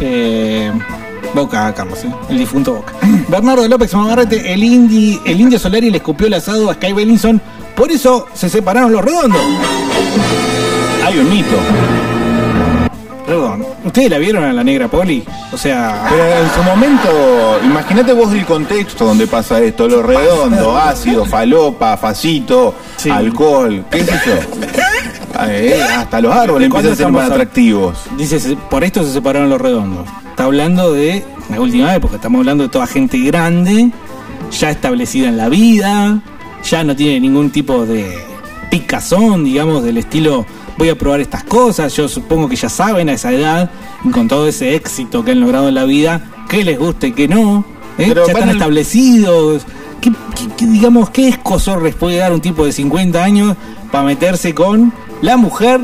Eh, 0.00 0.72
Boca, 1.34 1.72
Carlos, 1.74 2.04
¿eh? 2.04 2.10
el 2.28 2.38
difunto 2.38 2.74
Boca. 2.74 2.92
Bernardo 3.28 3.66
López 3.68 3.94
Mamarrete, 3.94 4.52
el, 4.52 4.64
indi, 4.64 5.20
el 5.24 5.40
indio 5.40 5.58
Solari 5.58 5.90
le 5.90 5.98
escupió 5.98 6.26
el 6.26 6.34
asado 6.34 6.70
a 6.70 6.74
Sky 6.74 6.92
Bellinson, 6.92 7.40
por 7.76 7.90
eso 7.90 8.26
se 8.34 8.48
separaron 8.48 8.92
los 8.92 9.04
redondos. 9.04 9.40
Hay 11.04 11.18
un 11.18 11.30
mito. 11.30 11.56
Perdón, 13.32 13.64
¿ustedes 13.86 14.10
la 14.10 14.18
vieron 14.18 14.44
a 14.44 14.52
la 14.52 14.62
negra 14.62 14.88
Poli? 14.88 15.24
O 15.52 15.56
sea, 15.56 16.04
Pero 16.10 16.22
en 16.22 16.50
su 16.54 16.62
momento, 16.64 17.60
imagínate 17.64 18.12
vos 18.12 18.30
el 18.34 18.44
contexto 18.44 19.06
donde 19.06 19.26
pasa 19.26 19.58
esto, 19.62 19.88
lo 19.88 20.02
redondo, 20.02 20.76
ácido, 20.76 21.24
falopa, 21.24 21.96
facito, 21.96 22.74
Sí. 22.98 23.08
alcohol, 23.08 23.86
qué 23.90 24.04
sé 24.04 24.12
yo. 24.26 24.34
Eh, 25.48 25.82
hasta 25.96 26.20
los 26.20 26.30
árboles 26.34 26.68
¿De 26.68 26.70
cuándo 26.70 26.90
empiezan 26.90 27.14
a 27.14 27.18
ser 27.18 27.22
más 27.22 27.30
atractivos. 27.30 27.98
Dice, 28.18 28.38
se- 28.38 28.54
por 28.56 28.84
esto 28.84 29.02
se 29.02 29.12
separaron 29.12 29.48
los 29.48 29.60
redondos. 29.62 30.06
Está 30.28 30.44
hablando 30.44 30.92
de 30.92 31.24
la 31.48 31.58
última 31.58 31.94
época, 31.94 32.16
estamos 32.16 32.40
hablando 32.40 32.64
de 32.64 32.68
toda 32.68 32.86
gente 32.86 33.18
grande, 33.18 33.90
ya 34.60 34.70
establecida 34.70 35.28
en 35.28 35.38
la 35.38 35.48
vida, 35.48 36.20
ya 36.68 36.84
no 36.84 36.94
tiene 36.94 37.18
ningún 37.20 37.48
tipo 37.48 37.86
de 37.86 38.14
picazón, 38.70 39.44
digamos, 39.44 39.82
del 39.84 39.96
estilo 39.96 40.44
voy 40.78 40.88
a 40.88 40.96
probar 40.96 41.20
estas 41.20 41.44
cosas. 41.44 41.94
Yo 41.96 42.08
supongo 42.08 42.48
que 42.48 42.56
ya 42.56 42.68
saben 42.68 43.08
a 43.08 43.12
esa 43.14 43.32
edad, 43.32 43.70
con 44.12 44.28
todo 44.28 44.46
ese 44.48 44.74
éxito 44.74 45.24
que 45.24 45.32
han 45.32 45.40
logrado 45.40 45.68
en 45.68 45.74
la 45.74 45.84
vida, 45.84 46.30
qué 46.48 46.64
les 46.64 46.78
gusta 46.78 47.06
y 47.06 47.12
qué 47.12 47.28
no. 47.28 47.64
¿eh? 47.98 48.06
Pero 48.08 48.26
ya 48.26 48.32
están 48.32 48.50
establecidos. 48.50 49.62
¿Qué, 50.00 50.10
qué- 50.10 50.48
qué, 50.56 50.66
digamos, 50.66 51.10
qué 51.10 51.28
escosor 51.28 51.82
les 51.82 51.94
puede 51.94 52.16
dar 52.16 52.32
un 52.32 52.40
tipo 52.40 52.64
de 52.64 52.72
50 52.72 53.22
años 53.22 53.56
para 53.92 54.04
meterse 54.04 54.52
con 54.54 54.92
la 55.20 55.36
mujer 55.36 55.80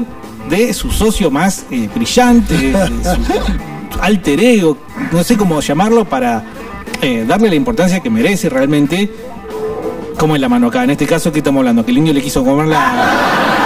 de 0.50 0.72
su 0.74 0.90
socio 0.90 1.30
más 1.30 1.66
eh, 1.70 1.88
brillante, 1.94 2.72
su 3.04 4.00
alter 4.00 4.40
ego, 4.40 4.76
no 5.12 5.22
sé 5.22 5.36
cómo 5.36 5.60
llamarlo, 5.60 6.04
para 6.06 6.42
eh, 7.02 7.24
darle 7.28 7.48
la 7.50 7.54
importancia 7.54 8.00
que 8.00 8.10
merece 8.10 8.48
realmente, 8.48 9.12
como 10.18 10.34
en 10.34 10.40
la 10.40 10.48
mano 10.48 10.66
acá. 10.68 10.82
En 10.82 10.90
este 10.90 11.06
caso, 11.06 11.30
¿qué 11.30 11.38
estamos 11.38 11.60
hablando? 11.60 11.84
Que 11.84 11.90
el 11.92 11.98
indio 11.98 12.12
le 12.14 12.22
quiso 12.22 12.42
comer 12.42 12.66
la... 12.66 13.57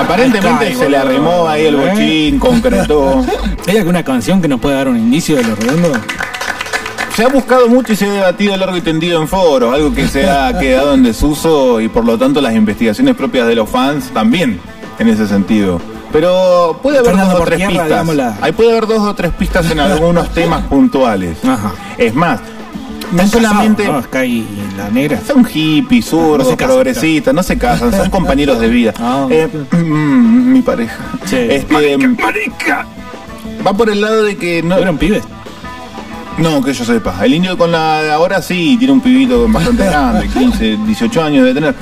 Aparentemente 0.00 0.66
Ay, 0.66 0.74
se 0.74 0.88
le 0.88 0.96
arrimó 0.96 1.46
ahí 1.48 1.66
el 1.66 1.74
¿Eh? 1.74 1.88
bochín, 1.90 2.38
concretó. 2.38 3.24
¿Hay 3.68 3.76
alguna 3.76 4.02
canción 4.02 4.40
que 4.40 4.48
nos 4.48 4.60
pueda 4.60 4.76
dar 4.76 4.88
un 4.88 4.96
indicio 4.96 5.36
de 5.36 5.44
lo 5.44 5.54
redondo? 5.54 5.92
Se 7.14 7.24
ha 7.24 7.28
buscado 7.28 7.68
mucho 7.68 7.92
y 7.92 7.96
se 7.96 8.06
ha 8.06 8.12
debatido 8.12 8.56
largo 8.56 8.76
y 8.76 8.80
tendido 8.80 9.20
en 9.20 9.28
foros, 9.28 9.74
algo 9.74 9.92
que 9.92 10.08
se 10.08 10.28
ha 10.28 10.58
quedado 10.60 10.94
en 10.94 11.02
desuso 11.02 11.80
y 11.80 11.88
por 11.88 12.04
lo 12.04 12.16
tanto 12.16 12.40
las 12.40 12.54
investigaciones 12.54 13.14
propias 13.14 13.46
de 13.46 13.54
los 13.56 13.68
fans 13.68 14.10
también 14.14 14.58
en 14.98 15.08
ese 15.08 15.26
sentido. 15.26 15.80
Pero 16.12 16.78
puede 16.82 16.98
haber 16.98 17.16
dos 17.16 17.34
o 17.34 17.44
tres 17.44 17.66
pistas. 17.68 17.86
digámosla. 17.88 18.38
Ahí 18.40 18.52
puede 18.52 18.70
haber 18.70 18.86
dos 18.86 18.98
o 19.00 19.14
tres 19.14 19.32
pistas 19.32 19.70
en 19.70 19.78
algunos 19.80 20.28
temas 20.30 20.64
puntuales. 20.66 21.38
Ajá. 21.44 21.72
Es 21.98 22.14
más, 22.14 22.40
no 23.12 23.26
solamente 23.26 23.84
¿no? 23.86 24.02
Y 24.24 24.46
la 24.76 24.88
negra. 24.90 25.20
son 25.26 25.44
hippies, 25.44 26.06
zurdos, 26.06 26.48
No 26.50 26.56
progresistas, 26.56 27.34
no 27.34 27.42
se 27.42 27.58
casan, 27.58 27.92
son 27.92 28.10
compañeros 28.10 28.60
de 28.60 28.68
vida. 28.68 28.94
Ah, 28.98 29.26
Eh, 29.30 29.48
mm, 29.72 30.52
mi 30.52 30.62
pareja. 30.62 30.96
Sí. 31.24 31.36
Este, 31.36 31.96
Va 33.66 33.72
por 33.74 33.90
el 33.90 34.00
lado 34.00 34.22
de 34.24 34.36
que 34.36 34.62
no, 34.62 34.76
¿No 34.76 34.82
eran 34.82 34.98
pibes? 34.98 35.22
no, 36.38 36.62
que 36.62 36.72
yo 36.72 36.84
sepa. 36.84 37.14
El 37.24 37.34
indio 37.34 37.58
con 37.58 37.70
la 37.72 38.02
de 38.02 38.10
ahora 38.10 38.40
sí 38.40 38.76
tiene 38.78 38.92
un 38.94 39.00
pibito 39.00 39.46
bastante 39.48 39.84
grande, 39.86 40.28
15, 40.28 40.78
18 40.86 41.22
años 41.22 41.44
de 41.44 41.54
tener. 41.54 41.74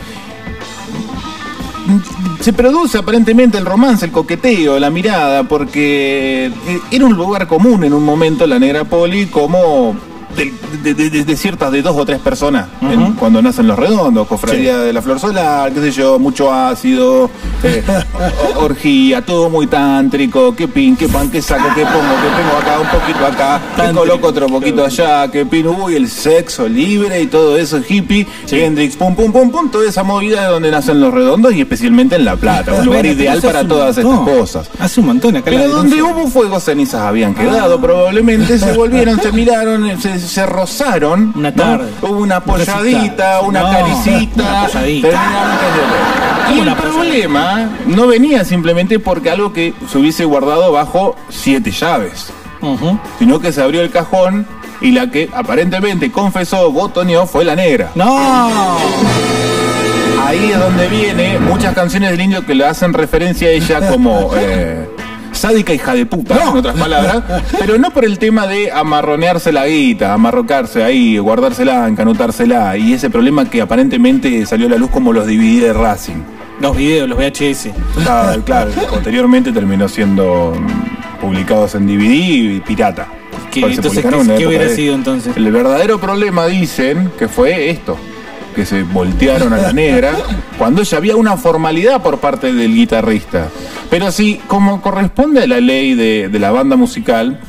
Se 2.41 2.53
produce 2.53 2.99
aparentemente 2.99 3.59
el 3.59 3.65
romance, 3.67 4.05
el 4.05 4.13
coqueteo, 4.13 4.79
la 4.79 4.91
mirada, 4.91 5.45
porque 5.45 6.47
eh, 6.47 6.81
era 6.91 7.05
un 7.05 7.15
lugar 7.15 7.47
común 7.47 7.85
en 7.85 7.93
un 7.93 8.05
momento 8.05 8.47
la 8.47 8.59
negra 8.59 8.85
poli 8.85 9.27
como 9.27 9.97
de, 10.37 10.95
de- 10.95 11.25
de- 11.25 11.37
ciertas 11.37 11.73
de 11.73 11.83
dos 11.83 11.97
o 11.97 12.05
tres 12.05 12.19
personas 12.21 12.67
en- 12.83 13.15
cuando 13.15 13.41
nacen 13.43 13.67
los 13.67 13.79
redondos, 13.79 14.27
cofradía 14.29 14.79
de 14.79 14.93
la 14.93 15.03
flor 15.03 15.19
solar, 15.21 15.73
qué 15.73 15.81
sé 15.81 15.91
yo, 15.93 16.19
mucho 16.19 16.53
ácido, 16.53 17.31
eh, 17.63 17.83
orgía, 18.57 19.23
todo 19.25 19.51
muy 19.51 19.67
tántrico, 19.67 20.55
qué 20.55 20.69
pin, 20.69 20.97
qué 20.97 21.09
pan, 21.09 21.31
qué 21.31 21.41
saco, 21.43 21.65
qué 21.75 21.83
pongo, 21.83 22.15
qué 22.23 22.29
pongo 22.43 22.57
acá, 22.61 22.79
un 22.81 23.01
poquito 23.01 23.27
acá, 23.27 23.61
qué 23.77 23.93
coloco 23.95 24.27
otro 24.29 24.47
poquito 24.47 24.85
allá, 24.85 25.29
qué 25.31 25.45
pin, 25.47 25.67
uy, 25.67 25.95
el 25.97 26.09
sexo 26.09 26.69
libre 26.69 27.21
y 27.23 27.27
todo 27.27 27.57
eso, 27.59 27.81
hippie, 27.87 28.27
Hendrix, 28.51 28.97
pum, 28.97 29.15
pum, 29.15 29.33
pum, 29.33 29.51
pum, 29.51 29.71
toda 29.71 29.89
esa 29.89 30.03
movida 30.03 30.43
de 30.45 30.49
donde 30.49 30.71
nacen 30.71 31.01
los 31.01 31.13
redondos 31.13 31.53
y 31.55 31.61
especialmente 31.61 32.17
en 32.17 32.25
La 32.25 32.37
Plata, 32.37 32.75
un 32.75 32.87
lugar 32.87 33.07
ideal 33.07 33.41
para 33.43 33.67
todas 33.67 33.97
estas 33.99 34.21
cosas. 34.21 34.71
Hace 34.79 35.01
un 35.01 35.07
montón 35.07 35.37
acá 35.37 35.51
Pero 35.51 35.69
donde 35.69 36.03
hubo 36.03 36.27
fuego, 36.29 36.61
cenizas 36.61 37.03
habían 37.03 37.35
quedado. 37.35 37.81
Probablemente 37.81 38.59
se 38.59 38.73
volvieron, 38.73 39.21
se 39.23 39.33
miraron, 39.33 40.01
se, 40.01 40.18
se 40.21 40.45
rozaron. 40.47 41.33
Una 41.37 41.51
¿no? 41.51 41.57
tarde. 41.63 41.91
Hubo 42.03 42.19
una 42.19 42.39
Un 42.39 42.45
polladita, 42.45 43.41
una 43.43 43.61
No, 43.63 43.71
caricita. 43.71 44.43
una 44.43 44.67
polladita. 44.67 45.09
terminaron 45.09 45.57
cayendo. 45.59 46.55
Y 46.55 46.61
el 46.69 46.75
problema 46.77 47.69
no 47.87 48.07
venía 48.07 48.45
simplemente 48.45 48.99
porque 48.99 49.31
algo 49.31 49.53
que 49.53 49.75
se 49.91 49.99
hubiese 49.99 50.25
guardado 50.25 50.73
bajo 50.73 51.15
siete 51.29 51.71
llaves, 51.71 52.31
sino 53.19 53.39
que 53.41 53.53
se 53.53 53.63
abrió 53.63 53.83
el 53.83 53.91
cajón 53.91 54.47
y 54.81 54.93
la 54.93 55.11
que 55.11 55.29
aparentemente 55.35 56.11
confesó, 56.11 56.71
botoneó, 56.73 57.27
fue 57.27 57.45
la 57.45 57.55
negra. 57.55 57.91
No. 57.95 58.79
ahí 60.27 60.51
es 60.53 60.59
donde 60.59 60.89
viene 60.89 61.39
muchas 61.39 61.75
canciones 61.75 62.11
del 62.13 62.21
indio 62.21 62.45
que 62.47 62.55
le 62.55 62.65
hacen 62.65 62.93
referencia 62.93 63.49
a 63.49 63.51
ella 63.51 63.89
como 63.91 64.31
eh, 64.37 64.89
sádica 65.39 65.73
hija 65.73 65.95
de 65.95 66.05
puta, 66.07 66.37
en 66.51 66.57
otras 66.59 66.77
palabras, 66.77 67.23
pero 67.59 67.79
no 67.79 67.91
por 67.91 68.05
el 68.05 68.19
tema 68.19 68.47
de 68.47 68.71
amarronearse 68.71 69.53
la 69.53 69.67
guita, 69.67 70.13
amarrocarse 70.13 70.83
ahí, 70.85 71.19
guardársela, 71.19 71.89
encanutársela, 71.89 72.77
y 72.77 72.93
ese 72.93 73.09
problema 73.09 73.49
que 73.49 73.61
aparentemente 73.63 74.45
salió 74.47 74.67
a 74.67 74.71
la 74.71 74.77
luz 74.77 74.91
como 74.91 75.13
los 75.13 75.27
DVD 75.27 75.63
de 75.63 75.73
Racing. 75.73 76.23
Los 76.61 76.77
videos, 76.77 77.09
los 77.09 77.19
VHS. 77.19 77.69
Claro, 78.03 78.43
claro, 78.45 78.71
posteriormente 78.91 79.53
terminó 79.53 79.89
siendo 79.89 80.55
publicados 81.21 81.75
en 81.75 81.87
DVD 81.87 82.11
y 82.11 82.61
pirata. 82.61 83.07
¿Qué, 83.51 83.61
entonces, 83.61 84.05
¿qué, 84.37 84.47
hubiera 84.47 84.65
de- 84.65 84.77
sido 84.77 84.95
entonces? 84.95 85.37
el 85.37 85.51
verdadero 85.51 85.99
problema 85.99 86.47
dicen 86.47 87.11
que 87.19 87.29
fue 87.29 87.71
esto, 87.71 87.97
que 88.55 88.67
se 88.67 88.83
voltearon 88.83 89.53
a 89.53 89.59
la 89.59 89.73
negra 89.73 90.13
cuando 90.59 90.83
ya 90.83 90.97
había 90.99 91.17
una 91.17 91.37
formalidad 91.37 92.03
por 92.03 92.19
parte 92.19 92.53
del 92.53 92.75
guitarrista. 92.75 93.49
Pero 93.91 94.11
sí, 94.13 94.41
como 94.47 94.81
corresponde 94.81 95.43
a 95.43 95.47
la 95.47 95.61
ley 95.61 95.95
de, 95.95 96.29
de 96.29 96.39
la 96.39 96.51
banda 96.51 96.77
musical, 96.77 97.41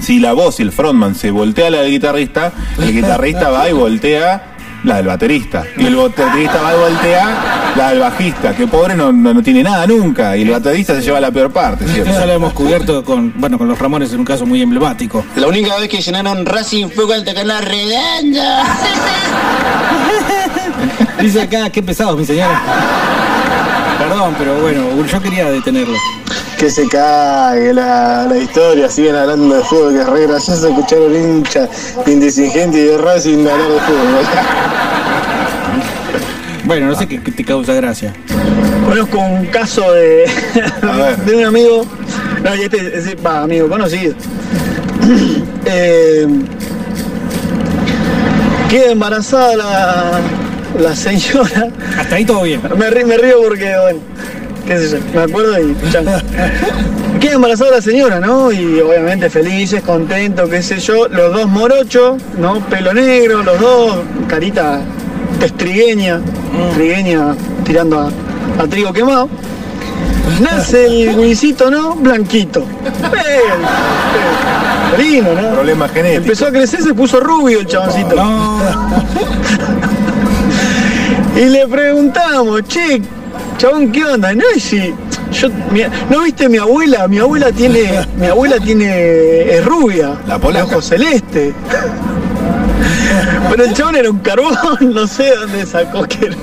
si 0.00 0.20
la 0.20 0.32
voz 0.32 0.60
y 0.60 0.62
el 0.62 0.72
frontman 0.72 1.14
se 1.14 1.30
voltea 1.30 1.66
a 1.66 1.70
la 1.70 1.82
del 1.82 1.90
guitarrista, 1.90 2.52
el 2.78 2.92
guitarrista 2.92 3.50
va 3.50 3.68
y 3.68 3.72
voltea 3.72 4.56
la 4.84 4.96
del 4.96 5.06
baterista. 5.06 5.64
Y 5.76 5.86
el 5.86 5.96
baterista 5.96 6.62
va 6.62 6.74
y 6.74 6.78
voltea 6.78 7.72
la 7.76 7.90
del 7.90 8.00
bajista, 8.00 8.54
que 8.54 8.66
pobre 8.66 8.94
no, 8.94 9.12
no, 9.12 9.34
no 9.34 9.42
tiene 9.42 9.62
nada 9.62 9.86
nunca. 9.86 10.36
Y 10.36 10.42
el 10.42 10.50
baterista 10.50 10.94
se 10.94 11.02
lleva 11.02 11.20
la 11.20 11.30
peor 11.30 11.50
parte, 11.52 11.86
¿cierto? 11.86 12.10
Eso 12.10 12.26
lo 12.26 12.32
hemos 12.32 12.52
cubierto 12.52 13.04
con, 13.04 13.32
bueno, 13.36 13.58
con 13.58 13.68
los 13.68 13.78
Ramones 13.78 14.12
en 14.12 14.20
un 14.20 14.24
caso 14.24 14.46
muy 14.46 14.62
emblemático. 14.62 15.24
La 15.36 15.48
única 15.48 15.76
vez 15.76 15.88
que 15.88 16.00
llenaron 16.00 16.46
Racing 16.46 16.88
fue 16.88 17.06
con 17.06 17.16
el 17.16 17.24
Tacaná 17.24 17.60
Redonda. 17.60 18.64
Dice 21.20 21.42
acá, 21.42 21.70
qué 21.70 21.82
pesados, 21.82 22.18
mi 22.18 22.24
señora. 22.24 23.19
Perdón, 24.00 24.34
pero 24.38 24.60
bueno, 24.60 25.06
yo 25.06 25.20
quería 25.20 25.50
detenerlo. 25.50 25.96
Que 26.58 26.70
se 26.70 26.88
cague 26.88 27.72
la, 27.74 28.26
la 28.26 28.36
historia, 28.36 28.88
siguen 28.88 29.14
hablando 29.14 29.56
de 29.56 29.62
fútbol, 29.62 29.94
que 29.94 30.00
es 30.00 30.06
re 30.08 30.26
gracioso 30.26 30.68
escuchar 30.68 30.98
a 30.98 31.02
un 31.02 31.14
hincha 31.14 31.68
indesigente 32.06 32.78
y 32.78 32.84
de 32.84 32.98
Racing 32.98 33.46
hablar 33.46 33.68
de 33.68 33.80
fútbol. 33.80 34.26
Bueno, 36.64 36.86
no 36.86 36.94
sé 36.94 37.06
qué, 37.06 37.18
te 37.18 37.44
causa 37.44 37.74
gracia. 37.74 38.14
Conozco 38.88 39.18
un 39.18 39.46
caso 39.46 39.92
de, 39.92 40.30
de 41.26 41.36
un 41.36 41.44
amigo, 41.44 41.84
no, 42.42 42.54
y 42.56 42.62
este 42.62 42.98
ese, 42.98 43.14
va, 43.16 43.42
amigo 43.42 43.68
conocido. 43.68 44.14
Eh, 45.66 46.26
queda 48.70 48.92
embarazada 48.92 49.56
la, 49.56 50.20
la 50.78 50.94
señora. 50.94 51.68
Hasta 51.98 52.14
ahí 52.16 52.24
todo 52.24 52.42
bien. 52.42 52.60
Me, 52.76 52.90
rí- 52.90 53.04
me 53.04 53.16
río 53.16 53.36
porque, 53.42 53.74
bueno, 53.82 53.98
qué 54.66 54.78
sé 54.78 54.90
yo, 54.90 54.98
me 55.14 55.22
acuerdo 55.22 55.58
y 55.60 55.74
ya. 55.90 56.02
Queda 57.20 57.32
embarazada 57.34 57.72
la 57.72 57.82
señora, 57.82 58.18
¿no? 58.20 58.50
Y 58.52 58.80
obviamente 58.80 59.28
felices, 59.28 59.82
contentos, 59.82 60.48
qué 60.48 60.62
sé 60.62 60.78
yo. 60.78 61.06
Los 61.08 61.32
dos 61.32 61.48
morochos, 61.48 62.22
¿no? 62.38 62.60
Pelo 62.66 62.94
negro, 62.94 63.42
los 63.42 63.60
dos, 63.60 63.98
carita 64.28 64.80
estrigueña, 65.42 66.20
trigueña 66.74 67.34
tirando 67.64 68.00
a, 68.00 68.10
a 68.62 68.66
trigo 68.66 68.92
quemado. 68.92 69.28
Nace 70.40 70.86
el 70.86 71.16
guisito, 71.20 71.70
¿no? 71.70 71.96
Blanquito. 71.96 72.64
Lindo, 74.98 75.34
¿no? 75.34 75.50
Problema 75.54 75.88
genético. 75.88 76.22
Empezó 76.22 76.46
a 76.46 76.50
crecer, 76.50 76.82
se 76.82 76.94
puso 76.94 77.20
rubio 77.20 77.60
el 77.60 77.66
chaboncito. 77.66 78.14
No, 78.16 78.60
Y 81.40 81.44
le 81.48 81.66
preguntamos, 81.66 82.62
che, 82.68 83.00
chabón, 83.56 83.90
¿qué 83.92 84.04
onda? 84.04 84.34
No, 84.34 84.44
y 84.54 84.60
si 84.60 84.92
yo, 85.32 85.48
mi- 85.70 85.82
¿no 86.10 86.20
viste 86.22 86.48
mi 86.50 86.58
abuela? 86.58 87.08
Mi 87.08 87.18
abuela 87.18 87.50
tiene, 87.50 88.06
mi 88.18 88.26
abuela 88.26 88.56
tiene, 88.58 89.54
es 89.56 89.64
rubia, 89.64 90.18
La 90.26 90.38
polaca. 90.38 90.66
de 90.66 90.72
ojos 90.72 90.84
celeste. 90.86 91.54
Pero 93.50 93.64
el 93.64 93.72
chabón 93.72 93.96
era 93.96 94.10
un 94.10 94.18
carbón, 94.18 94.54
no 94.94 95.06
sé 95.06 95.34
dónde 95.34 95.64
sacó 95.64 96.02
que 96.06 96.26
era. 96.26 96.36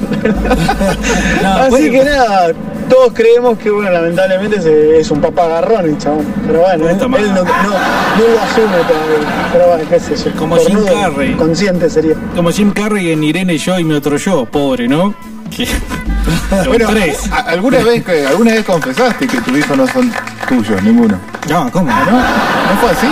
No, 1.44 1.50
Así 1.60 1.70
puede- 1.70 1.92
que 1.92 2.04
nada, 2.04 2.48
todos 2.90 3.12
creemos 3.14 3.58
que, 3.58 3.70
bueno, 3.70 3.90
lamentablemente 3.92 4.58
es, 4.58 4.66
es 4.66 5.12
un 5.12 5.22
papá 5.22 5.46
agarrón 5.46 5.86
el 5.86 5.98
chabón. 5.98 6.26
Pero 6.46 6.62
bueno, 6.62 6.84
No 6.86 6.90
él, 6.90 6.98
no, 7.00 7.08
no, 7.08 7.18
no 7.44 7.44
lo 7.44 8.42
asume 8.42 8.78
todavía. 8.88 9.50
Pero 9.54 9.68
bueno, 9.68 9.84
qué 9.90 10.00
sé 10.00 10.16
yo. 10.16 10.36
Como 10.38 10.58
Jim 10.58 10.80
Carrey. 10.86 11.34
Consciente 11.36 11.90
sería. 11.90 12.16
como 12.36 12.52
Jim 12.52 12.72
Carrey 12.72 13.12
en 13.12 13.24
Irene 13.24 13.58
yo 13.58 13.78
y 13.80 13.84
mi 13.84 13.94
otro 13.96 14.18
yo, 14.18 14.46
pobre, 14.46 14.88
¿no? 14.88 15.14
Que- 15.56 15.68
Bueno, 16.68 16.88
tres. 16.90 17.30
¿a- 17.32 17.38
¿alguna 17.52 17.78
vez, 17.80 18.04
¿alguna 18.30 18.52
vez 18.54 18.66
confesaste 18.66 19.28
que 19.28 19.40
tus 19.42 19.58
hijos 19.58 19.78
no 19.78 19.88
son 19.88 20.12
tuyos, 20.50 20.82
ninguno? 20.84 21.18
No, 21.50 21.72
¿cómo? 21.72 21.88
¿No? 21.90 22.12
¿No 22.12 22.82
fue 22.82 22.90
así? 22.92 23.08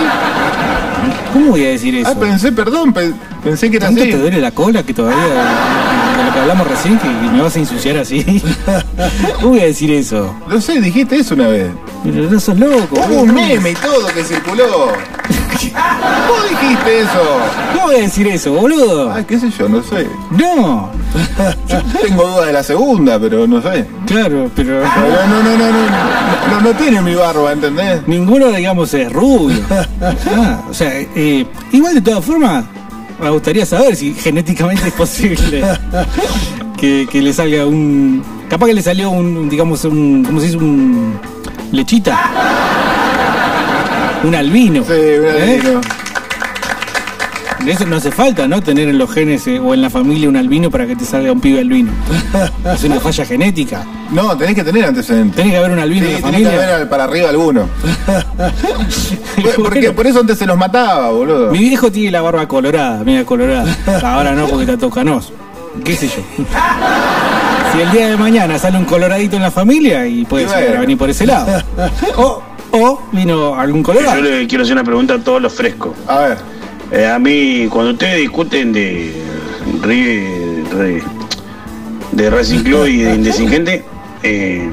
¿Cómo 1.32 1.50
voy 1.52 1.64
a 1.64 1.68
decir 1.70 1.94
eso? 1.94 2.10
Ah, 2.14 2.18
pensé, 2.20 2.52
perdón, 2.52 2.92
pe- 2.92 3.12
pensé 3.42 3.70
que 3.70 3.76
era 3.78 3.86
¿Tanto 3.86 4.02
así. 4.02 4.10
te 4.10 4.18
duele 4.18 4.40
la 4.40 4.50
cola 4.50 4.82
que 4.82 4.92
todavía 4.92 5.18
de 6.16 6.24
lo 6.24 6.32
que 6.32 6.38
hablamos 6.40 6.66
recién 6.68 6.98
que 6.98 7.08
me 7.08 7.42
vas 7.42 7.56
a 7.56 7.58
ensuciar 7.58 7.96
así? 7.98 8.24
¿Cómo 9.36 9.48
voy 9.50 9.60
a 9.60 9.66
decir 9.66 9.90
eso? 9.92 10.34
No 10.48 10.60
sé, 10.60 10.80
dijiste 10.80 11.16
eso 11.16 11.34
una 11.34 11.48
vez. 11.48 11.70
Pero 12.04 12.30
no 12.30 12.40
sos 12.40 12.58
loco. 12.58 13.00
Hubo 13.08 13.22
un 13.22 13.34
meme 13.34 13.70
y 13.70 13.74
todo 13.74 14.06
que 14.14 14.22
circuló. 14.24 14.88
Vos 16.28 16.50
dijiste 16.50 17.00
eso. 17.00 17.38
¿Cómo 17.72 17.86
voy 17.86 17.96
a 17.96 18.00
decir 18.02 18.26
eso, 18.28 18.52
boludo? 18.52 19.12
Ay, 19.12 19.24
qué 19.24 19.38
sé 19.38 19.50
yo, 19.50 19.68
no 19.68 19.82
sé. 19.82 20.06
No. 20.30 20.90
Yo 21.68 21.82
tengo 22.00 22.26
dudas 22.28 22.46
de 22.46 22.52
la 22.52 22.62
segunda, 22.62 23.18
pero 23.18 23.46
no 23.46 23.60
sé. 23.60 23.86
Claro, 24.06 24.50
pero 24.54 24.82
Pero 24.94 25.26
no, 25.28 25.42
no, 25.42 25.56
no, 25.56 25.72
no, 25.72 26.50
no, 26.50 26.60
no 26.60 26.70
tiene 26.78 27.00
mi 27.02 27.14
barba, 27.14 27.52
¿entendés? 27.52 28.06
ninguno, 28.06 28.48
digamos, 28.48 28.92
es 28.94 29.12
rubio. 29.12 29.58
Ah, 30.36 30.60
o 30.68 30.74
sea, 30.74 30.90
eh, 30.94 31.46
igual 31.72 31.94
de 31.94 32.00
todas 32.00 32.24
formas, 32.24 32.64
me 33.20 33.30
gustaría 33.30 33.64
saber 33.66 33.96
si 33.96 34.14
genéticamente 34.14 34.88
es 34.88 34.94
posible 34.94 35.64
que, 36.76 37.06
que 37.10 37.22
le 37.22 37.32
salga 37.32 37.66
un. 37.66 38.22
Capaz 38.48 38.66
que 38.66 38.74
le 38.74 38.82
salió 38.82 39.10
un, 39.10 39.48
digamos, 39.48 39.84
un. 39.84 40.24
¿Cómo 40.24 40.40
se 40.40 40.46
dice? 40.46 40.58
Un. 40.58 41.18
Lechita. 41.72 42.18
Un 44.24 44.34
albino. 44.34 44.82
Sí, 44.84 44.92
un 44.92 45.26
¿Eh? 45.26 45.60
Eso 47.66 47.84
no 47.84 47.96
hace 47.96 48.12
falta, 48.12 48.46
¿no? 48.46 48.62
Tener 48.62 48.88
en 48.88 48.96
los 48.96 49.10
genes 49.12 49.46
eh, 49.48 49.58
o 49.58 49.74
en 49.74 49.82
la 49.82 49.90
familia 49.90 50.28
un 50.28 50.36
albino 50.36 50.70
para 50.70 50.86
que 50.86 50.94
te 50.94 51.04
salga 51.04 51.32
un 51.32 51.40
pibe 51.40 51.60
albino. 51.60 51.90
Es 52.72 52.84
una 52.84 53.00
falla 53.00 53.24
genética. 53.24 53.84
No, 54.12 54.36
tenés 54.36 54.54
que 54.54 54.62
tener 54.64 54.84
antecedentes. 54.84 55.34
Tiene 55.34 55.50
que 55.50 55.56
haber 55.56 55.72
un 55.72 55.78
albino 55.80 56.06
Sí, 56.06 56.12
en 56.14 56.20
la 56.22 56.26
tenés 56.26 56.40
que 56.42 56.46
familia. 56.48 56.74
haber 56.76 56.88
para 56.88 57.04
arriba 57.04 57.28
alguno. 57.30 57.68
Porque 59.56 59.90
por 59.92 60.06
eso 60.06 60.20
antes 60.20 60.38
se 60.38 60.46
los 60.46 60.56
mataba, 60.56 61.10
boludo. 61.10 61.50
Mi 61.50 61.58
viejo 61.58 61.90
tiene 61.90 62.12
la 62.12 62.20
barba 62.22 62.46
colorada, 62.46 63.02
mira 63.04 63.24
colorada. 63.24 63.76
Ahora 64.02 64.32
no 64.32 64.46
porque 64.46 64.64
está 64.64 64.78
todo 64.78 64.90
canoso. 64.90 65.32
¿Qué 65.84 65.94
sé 65.96 66.06
yo? 66.08 66.22
Si 67.72 67.80
el 67.80 67.90
día 67.90 68.08
de 68.08 68.16
mañana 68.16 68.58
sale 68.58 68.78
un 68.78 68.84
coloradito 68.84 69.36
en 69.36 69.42
la 69.42 69.50
familia 69.50 70.06
y 70.06 70.24
puede 70.24 70.46
bueno. 70.46 70.80
venir 70.80 70.96
por 70.96 71.10
ese 71.10 71.26
lado. 71.26 71.62
O, 72.16 72.42
o 72.72 73.02
vino 73.12 73.54
algún 73.54 73.82
colorado. 73.82 74.16
Yo 74.16 74.22
le 74.22 74.46
quiero 74.46 74.62
hacer 74.64 74.74
una 74.74 74.84
pregunta 74.84 75.14
a 75.14 75.18
todos 75.18 75.40
los 75.42 75.52
frescos. 75.52 75.92
A 76.06 76.18
ver. 76.20 76.38
Eh, 76.90 77.06
a 77.06 77.18
mí, 77.18 77.68
cuando 77.70 77.92
ustedes 77.92 78.20
discuten 78.20 78.72
de 78.72 79.12
de 82.12 82.30
Racing 82.30 82.60
Club 82.60 82.86
y 82.86 83.02
de 83.02 83.14
Indesigente, 83.14 83.84
eh, 84.22 84.70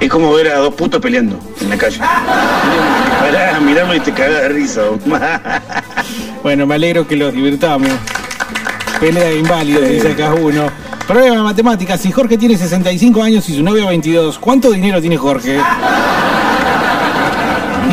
es 0.00 0.08
como 0.08 0.32
ver 0.32 0.48
a 0.48 0.58
dos 0.58 0.74
putos 0.74 1.00
peleando 1.00 1.38
en 1.60 1.70
la 1.70 1.78
calle. 1.78 1.98
Pará, 3.20 3.58
mirarlo 3.60 3.94
y 3.94 4.00
te 4.00 4.12
cagás 4.12 4.42
de 4.42 4.48
risa. 4.48 4.82
Bueno, 6.42 6.66
me 6.66 6.74
alegro 6.74 7.08
que 7.08 7.16
los 7.16 7.32
divirtamos. 7.32 7.88
Pelea 9.00 9.28
de 9.30 9.38
inválidos, 9.38 9.88
dice 9.88 10.12
acá 10.12 10.34
uno. 10.34 10.70
Problema 11.06 11.36
de 11.36 11.42
matemáticas. 11.42 11.98
Si 11.98 12.12
Jorge 12.12 12.36
tiene 12.36 12.58
65 12.58 13.22
años 13.22 13.48
y 13.48 13.56
su 13.56 13.62
novia 13.62 13.86
22, 13.86 14.38
¿cuánto 14.38 14.70
dinero 14.70 15.00
tiene 15.00 15.16
Jorge? 15.16 15.58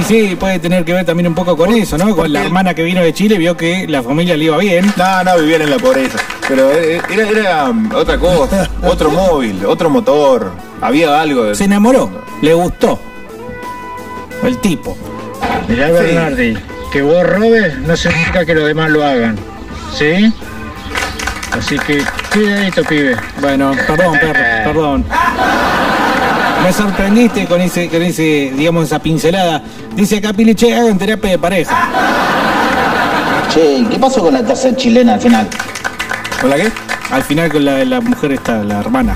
Y 0.02 0.04
sí, 0.04 0.36
puede 0.36 0.58
tener 0.58 0.84
que 0.84 0.94
ver 0.94 1.06
también 1.06 1.28
un 1.28 1.36
poco 1.36 1.56
con 1.56 1.72
eso, 1.74 1.96
¿no? 1.96 2.16
Con 2.16 2.34
la 2.34 2.44
hermana 2.44 2.74
que 2.74 2.82
vino 2.82 3.04
de 3.04 3.14
Chile, 3.14 3.38
vio 3.38 3.56
que 3.56 3.86
la 3.88 4.02
familia 4.02 4.36
le 4.36 4.46
iba 4.46 4.58
bien. 4.58 4.92
No, 4.98 5.24
no, 5.24 5.38
vivían 5.38 5.62
en 5.62 5.70
la 5.70 5.78
pobreza. 5.78 6.18
Pero 6.48 6.72
eh, 6.72 7.00
era, 7.08 7.30
era 7.30 7.70
um, 7.70 7.88
otra 7.94 8.18
cosa, 8.18 8.68
otro 8.82 9.12
móvil, 9.12 9.64
otro 9.64 9.92
motor. 9.92 10.54
Había 10.82 11.22
algo 11.22 11.44
de... 11.44 11.54
Se 11.54 11.66
enamoró, 11.66 12.10
le 12.42 12.52
gustó. 12.56 13.00
El 14.44 14.58
tipo. 14.58 14.98
Mirá, 15.68 15.86
Sí. 15.90 15.94
Bernardi, 15.94 16.58
que 16.92 17.04
vos 17.04 17.24
robes 17.24 17.78
no 17.78 17.96
significa 17.96 18.44
que 18.44 18.56
los 18.56 18.66
demás 18.66 18.90
lo 18.90 19.06
hagan. 19.06 19.38
¿Sí? 19.94 20.34
Así 21.52 21.78
que, 21.78 22.04
cuidadito, 22.34 22.84
pibe. 22.86 23.16
Bueno, 23.40 23.74
perdón, 23.86 24.18
perro, 24.20 24.40
perdón. 24.66 25.06
Me 26.64 26.72
sorprendiste 26.72 27.46
con 27.46 27.60
ese, 27.60 27.90
con 27.90 28.02
ese, 28.02 28.52
digamos, 28.56 28.86
esa 28.86 29.00
pincelada. 29.00 29.64
Dice 29.96 30.18
acá 30.18 30.32
Pili, 30.32 30.54
che, 30.54 30.74
hagan 30.76 30.98
terapia 30.98 31.32
de 31.32 31.40
pareja. 31.40 31.90
Che, 33.54 33.86
¿qué 33.90 34.00
pasó 34.00 34.22
con 34.22 34.34
la 34.34 34.44
tercera 34.44 34.76
chilena 34.76 35.16
al 35.16 35.22
final? 35.22 35.48
¿Con 36.40 36.50
la 36.50 36.56
qué? 36.58 36.72
Al 37.12 37.24
final 37.24 37.52
con 37.52 37.66
la, 37.66 37.84
la 37.84 38.00
mujer 38.02 38.32
está, 38.34 38.64
la 38.64 38.80
hermana. 38.80 39.16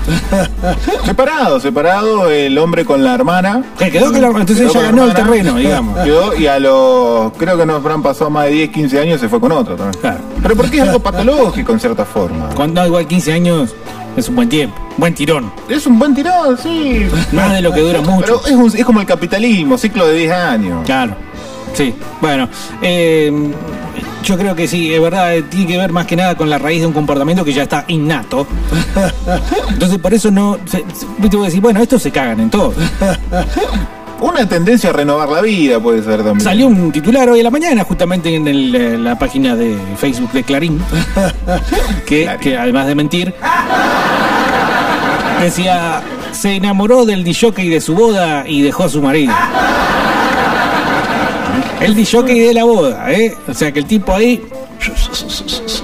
Separado, 1.04 1.58
separado 1.60 2.30
el 2.30 2.56
hombre 2.58 2.84
con 2.84 3.02
la 3.02 3.14
hermana. 3.14 3.62
Que 3.78 3.90
quedó 3.90 4.06
con 4.12 4.20
la 4.20 4.26
hermana, 4.28 4.40
entonces 4.42 4.68
ella 4.70 4.82
ganó 4.82 5.04
el 5.04 5.14
terreno, 5.14 5.54
digamos. 5.54 5.98
Quedó 6.04 6.34
y 6.36 6.46
a 6.46 6.58
los. 6.58 7.32
Creo 7.38 7.56
que 7.56 7.64
no 7.66 7.76
habrán 7.76 8.02
pasado 8.02 8.28
más 8.30 8.46
de 8.46 8.50
10, 8.52 8.70
15 8.70 9.00
años 9.00 9.20
se 9.20 9.28
fue 9.28 9.40
con 9.40 9.52
otro 9.52 9.76
también. 9.76 10.00
Claro. 10.00 10.18
Pero 10.42 10.56
porque 10.56 10.76
es 10.78 10.82
algo 10.82 11.00
patológico 11.00 11.72
en 11.72 11.80
cierta 11.80 12.04
forma. 12.04 12.48
Cuando 12.54 12.84
igual 12.86 13.06
15 13.06 13.32
años 13.32 13.74
es 14.16 14.28
un 14.28 14.36
buen 14.36 14.48
tiempo, 14.48 14.76
buen 14.96 15.14
tirón. 15.14 15.50
Es 15.68 15.86
un 15.86 15.98
buen 15.98 16.14
tirón, 16.14 16.58
sí. 16.58 17.06
Nada 17.32 17.54
de 17.54 17.62
lo 17.62 17.72
que 17.72 17.80
dura 17.80 18.00
mucho. 18.02 18.40
Pero 18.44 18.46
es, 18.46 18.52
un- 18.74 18.78
es 18.78 18.84
como 18.84 19.00
el 19.00 19.06
capitalismo, 19.06 19.78
ciclo 19.78 20.06
de 20.06 20.14
10 20.14 20.32
años. 20.32 20.84
Claro. 20.84 21.14
Sí, 21.74 21.94
bueno, 22.22 22.48
eh, 22.80 23.30
yo 24.26 24.36
creo 24.36 24.54
que 24.56 24.66
sí, 24.66 24.92
es 24.92 25.00
verdad, 25.00 25.36
eh, 25.36 25.42
tiene 25.42 25.66
que 25.68 25.78
ver 25.78 25.92
más 25.92 26.04
que 26.06 26.16
nada 26.16 26.34
con 26.34 26.50
la 26.50 26.58
raíz 26.58 26.80
de 26.80 26.86
un 26.86 26.92
comportamiento 26.92 27.44
que 27.44 27.52
ya 27.52 27.62
está 27.62 27.84
innato. 27.88 28.46
Entonces, 29.70 29.98
por 29.98 30.12
eso 30.12 30.30
no. 30.30 30.58
Se, 30.66 30.78
se- 30.78 31.28
te 31.28 31.36
voy 31.36 31.46
a 31.46 31.48
decir, 31.48 31.60
bueno, 31.60 31.80
estos 31.80 32.02
se 32.02 32.10
cagan 32.10 32.40
en 32.40 32.50
todo. 32.50 32.74
Una 34.20 34.48
tendencia 34.48 34.90
a 34.90 34.92
renovar 34.94 35.28
la 35.28 35.42
vida 35.42 35.78
puede 35.78 36.02
ser 36.02 36.16
también. 36.18 36.40
Salió 36.40 36.66
un 36.68 36.90
titular 36.90 37.28
hoy 37.28 37.40
a 37.40 37.42
la 37.44 37.50
mañana, 37.50 37.84
justamente 37.84 38.34
en 38.34 38.48
el, 38.48 38.74
eh, 38.74 38.98
la 38.98 39.18
página 39.18 39.54
de 39.54 39.76
Facebook 39.98 40.32
de 40.32 40.42
Clarín, 40.42 40.80
que, 42.06 42.28
que 42.40 42.56
además 42.56 42.86
de 42.86 42.94
mentir, 42.94 43.34
decía: 45.42 46.02
se 46.32 46.56
enamoró 46.56 47.04
del 47.04 47.24
disjockey 47.24 47.68
de 47.68 47.80
su 47.80 47.94
boda 47.94 48.44
y 48.48 48.62
dejó 48.62 48.84
a 48.84 48.88
su 48.88 49.02
marido. 49.02 49.34
El 51.80 51.94
disjockey 51.94 52.38
de 52.38 52.54
la 52.54 52.64
boda, 52.64 53.12
¿eh? 53.12 53.34
O 53.46 53.54
sea 53.54 53.72
que 53.72 53.80
el 53.80 53.86
tipo 53.86 54.12
ahí 54.14 54.42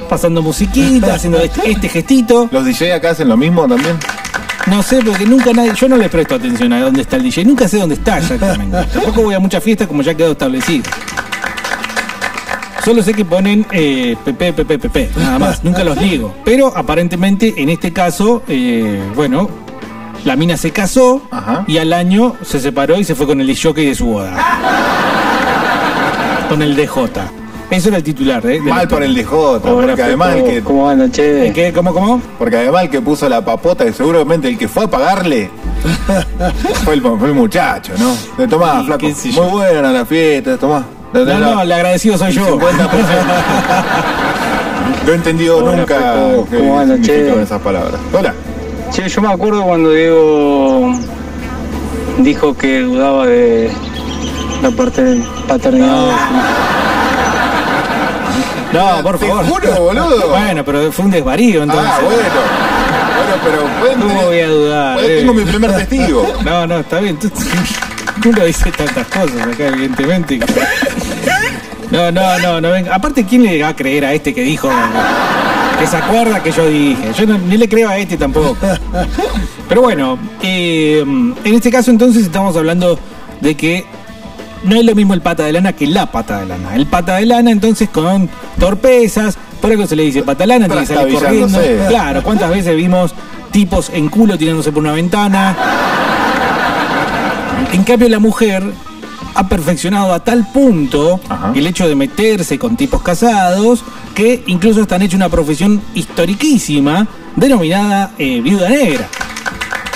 pasando 0.08 0.42
musiquita, 0.42 1.14
haciendo 1.14 1.38
este, 1.38 1.70
este 1.70 1.88
gestito. 1.88 2.48
¿Los 2.50 2.64
DJ 2.64 2.94
acá 2.94 3.10
hacen 3.10 3.28
lo 3.28 3.36
mismo 3.36 3.66
también? 3.66 3.98
No 4.66 4.82
sé, 4.82 5.02
porque 5.04 5.26
nunca 5.26 5.52
nadie, 5.52 5.72
yo 5.74 5.88
no 5.88 5.96
le 5.96 6.08
presto 6.08 6.36
atención 6.36 6.72
a 6.72 6.80
dónde 6.80 7.02
está 7.02 7.16
el 7.16 7.24
DJ, 7.24 7.44
nunca 7.44 7.66
sé 7.66 7.78
dónde 7.78 7.96
está 7.96 8.18
exactamente. 8.18 8.76
Tampoco 8.92 9.22
voy 9.22 9.34
a 9.34 9.40
muchas 9.40 9.62
fiestas 9.62 9.88
como 9.88 10.02
ya 10.02 10.14
quedó 10.14 10.32
establecido. 10.32 10.84
Solo 12.84 13.02
sé 13.02 13.14
que 13.14 13.24
ponen 13.24 13.64
eh, 13.70 14.16
PP, 14.24 14.52
PP, 14.54 14.78
PP, 14.78 15.10
nada 15.16 15.38
más, 15.38 15.62
nunca 15.62 15.84
los 15.84 15.96
ligo. 15.98 16.34
Pero 16.44 16.76
aparentemente 16.76 17.54
en 17.56 17.68
este 17.68 17.92
caso, 17.92 18.42
eh, 18.48 19.00
bueno, 19.14 19.48
la 20.24 20.34
mina 20.36 20.56
se 20.56 20.72
casó 20.72 21.22
Ajá. 21.30 21.64
y 21.68 21.78
al 21.78 21.92
año 21.92 22.34
se 22.44 22.60
separó 22.60 22.98
y 22.98 23.04
se 23.04 23.14
fue 23.14 23.26
con 23.26 23.40
el 23.40 23.56
jockey 23.56 23.86
de 23.86 23.94
su 23.94 24.06
boda. 24.06 25.01
Con 26.52 26.60
el 26.60 26.76
DJ. 26.76 27.08
Eso 27.70 27.88
era 27.88 27.96
el 27.96 28.04
titular, 28.04 28.44
¿eh? 28.44 28.60
Mal 28.60 28.86
por 28.86 29.02
el 29.02 29.14
DJ, 29.14 29.58
porque 29.62 30.02
además 30.02 30.36
el 30.36 30.44
que, 30.44 30.62
¿Cómo 30.62 30.86
andan, 30.86 31.10
che? 31.10 31.50
¿Qué? 31.54 31.72
¿Cómo, 31.72 31.94
cómo? 31.94 32.20
porque 32.38 32.58
además 32.58 32.82
el 32.82 32.90
que 32.90 33.00
puso 33.00 33.26
la 33.26 33.42
papota, 33.42 33.86
y 33.86 33.92
seguramente 33.94 34.48
el 34.48 34.58
que 34.58 34.68
fue 34.68 34.84
a 34.84 34.86
pagarle 34.86 35.48
fue 36.84 36.92
el, 36.92 37.00
fue 37.00 37.28
el 37.28 37.34
muchacho, 37.34 37.94
¿no? 37.98 38.14
Le 38.36 38.46
tomá, 38.46 38.80
Y 38.82 38.84
flaco. 38.84 39.06
Muy 39.06 39.50
buena 39.50 39.92
la 39.92 40.04
fiesta, 40.04 40.58
tomá. 40.58 40.84
No, 41.14 41.24
no, 41.24 41.62
el 41.62 41.72
agradecido 41.72 42.18
soy 42.18 42.32
yo. 42.32 42.58
50%. 42.58 42.60
No 45.06 45.12
he 45.12 45.14
entendido 45.14 45.56
Hola, 45.56 45.76
nunca 45.78 45.96
Flaco. 45.96 46.48
qué 46.50 46.58
¿Cómo 46.58 46.80
significaban 46.82 47.34
che? 47.34 47.42
esas 47.42 47.62
palabras. 47.62 47.94
Hola. 48.12 48.34
Che, 48.92 49.08
yo 49.08 49.22
me 49.22 49.32
acuerdo 49.32 49.64
cuando 49.64 49.90
Diego 49.90 50.92
dijo 52.18 52.54
que 52.54 52.80
dudaba 52.82 53.26
de 53.26 53.70
la 54.62 54.70
parte 54.70 55.20
paternidad. 55.48 56.12
No, 58.72 59.02
por 59.02 59.18
Te 59.18 59.26
favor. 59.26 59.44
juro, 59.46 59.72
boludo. 59.82 60.28
Bueno, 60.30 60.64
pero 60.64 60.90
fue 60.92 61.04
un 61.04 61.10
desvarío 61.10 61.62
entonces. 61.64 61.90
Ah, 61.92 62.00
bueno. 62.02 62.18
Bueno, 63.16 63.42
pero 63.44 63.92
¿Cómo 63.98 64.04
cuente. 64.08 64.24
voy 64.24 64.40
a 64.40 64.48
dudar? 64.48 64.94
Bueno, 64.94 65.08
eh? 65.08 65.18
tengo 65.18 65.34
mi 65.34 65.44
primer 65.44 65.72
testigo. 65.76 66.26
No, 66.44 66.66
no, 66.66 66.78
está 66.78 67.00
bien. 67.00 67.18
Tú, 67.18 67.30
tú 68.22 68.32
no 68.32 68.44
dices 68.44 68.72
tantas 68.74 69.06
cosas 69.08 69.46
acá, 69.46 69.66
evidentemente. 69.68 70.40
No, 71.90 72.10
no, 72.10 72.38
no, 72.38 72.60
no 72.62 72.70
venga. 72.70 72.94
Aparte, 72.94 73.24
¿quién 73.26 73.42
le 73.42 73.60
va 73.62 73.68
a 73.68 73.76
creer 73.76 74.06
a 74.06 74.14
este 74.14 74.32
que 74.32 74.40
dijo 74.42 74.70
que 75.78 75.86
se 75.86 75.96
acuerda 75.96 76.42
que 76.42 76.50
yo 76.52 76.66
dije? 76.66 77.12
Yo 77.18 77.26
no- 77.26 77.36
ni 77.38 77.58
le 77.58 77.68
creo 77.68 77.90
a 77.90 77.98
este 77.98 78.16
tampoco. 78.16 78.56
Pero 79.68 79.82
bueno, 79.82 80.18
eh, 80.40 81.00
en 81.02 81.54
este 81.54 81.70
caso 81.70 81.90
entonces 81.90 82.22
estamos 82.24 82.56
hablando 82.56 82.98
de 83.42 83.54
que 83.54 83.84
no 84.64 84.76
es 84.76 84.84
lo 84.84 84.94
mismo 84.94 85.14
el 85.14 85.20
pata 85.20 85.44
de 85.44 85.52
lana 85.52 85.72
que 85.72 85.86
la 85.86 86.10
pata 86.10 86.40
de 86.40 86.46
lana. 86.46 86.74
El 86.76 86.86
pata 86.86 87.16
de 87.16 87.26
lana 87.26 87.50
entonces 87.50 87.88
con 87.88 88.28
torpezas, 88.58 89.36
por 89.60 89.70
algo 89.70 89.86
se 89.86 89.96
le 89.96 90.04
dice 90.04 90.22
pata 90.22 90.44
de 90.44 90.46
lana, 90.48 90.66
tiene 90.68 90.86
que 90.86 90.94
salir 90.94 91.14
corriendo. 91.18 91.58
Claro, 91.88 92.22
¿cuántas 92.22 92.50
veces 92.50 92.76
vimos 92.76 93.14
tipos 93.50 93.90
en 93.92 94.08
culo 94.08 94.36
tirándose 94.38 94.72
por 94.72 94.82
una 94.82 94.92
ventana? 94.92 95.56
En 97.72 97.84
cambio 97.84 98.08
la 98.08 98.18
mujer 98.18 98.62
ha 99.34 99.48
perfeccionado 99.48 100.12
a 100.12 100.20
tal 100.22 100.46
punto 100.52 101.18
Ajá. 101.28 101.52
el 101.54 101.66
hecho 101.66 101.88
de 101.88 101.94
meterse 101.94 102.58
con 102.58 102.76
tipos 102.76 103.00
casados 103.02 103.82
que 104.14 104.42
incluso 104.46 104.82
están 104.82 105.00
hecho 105.00 105.16
una 105.16 105.30
profesión 105.30 105.80
historiquísima 105.94 107.06
denominada 107.34 108.10
eh, 108.18 108.40
viuda 108.42 108.68
negra. 108.68 109.08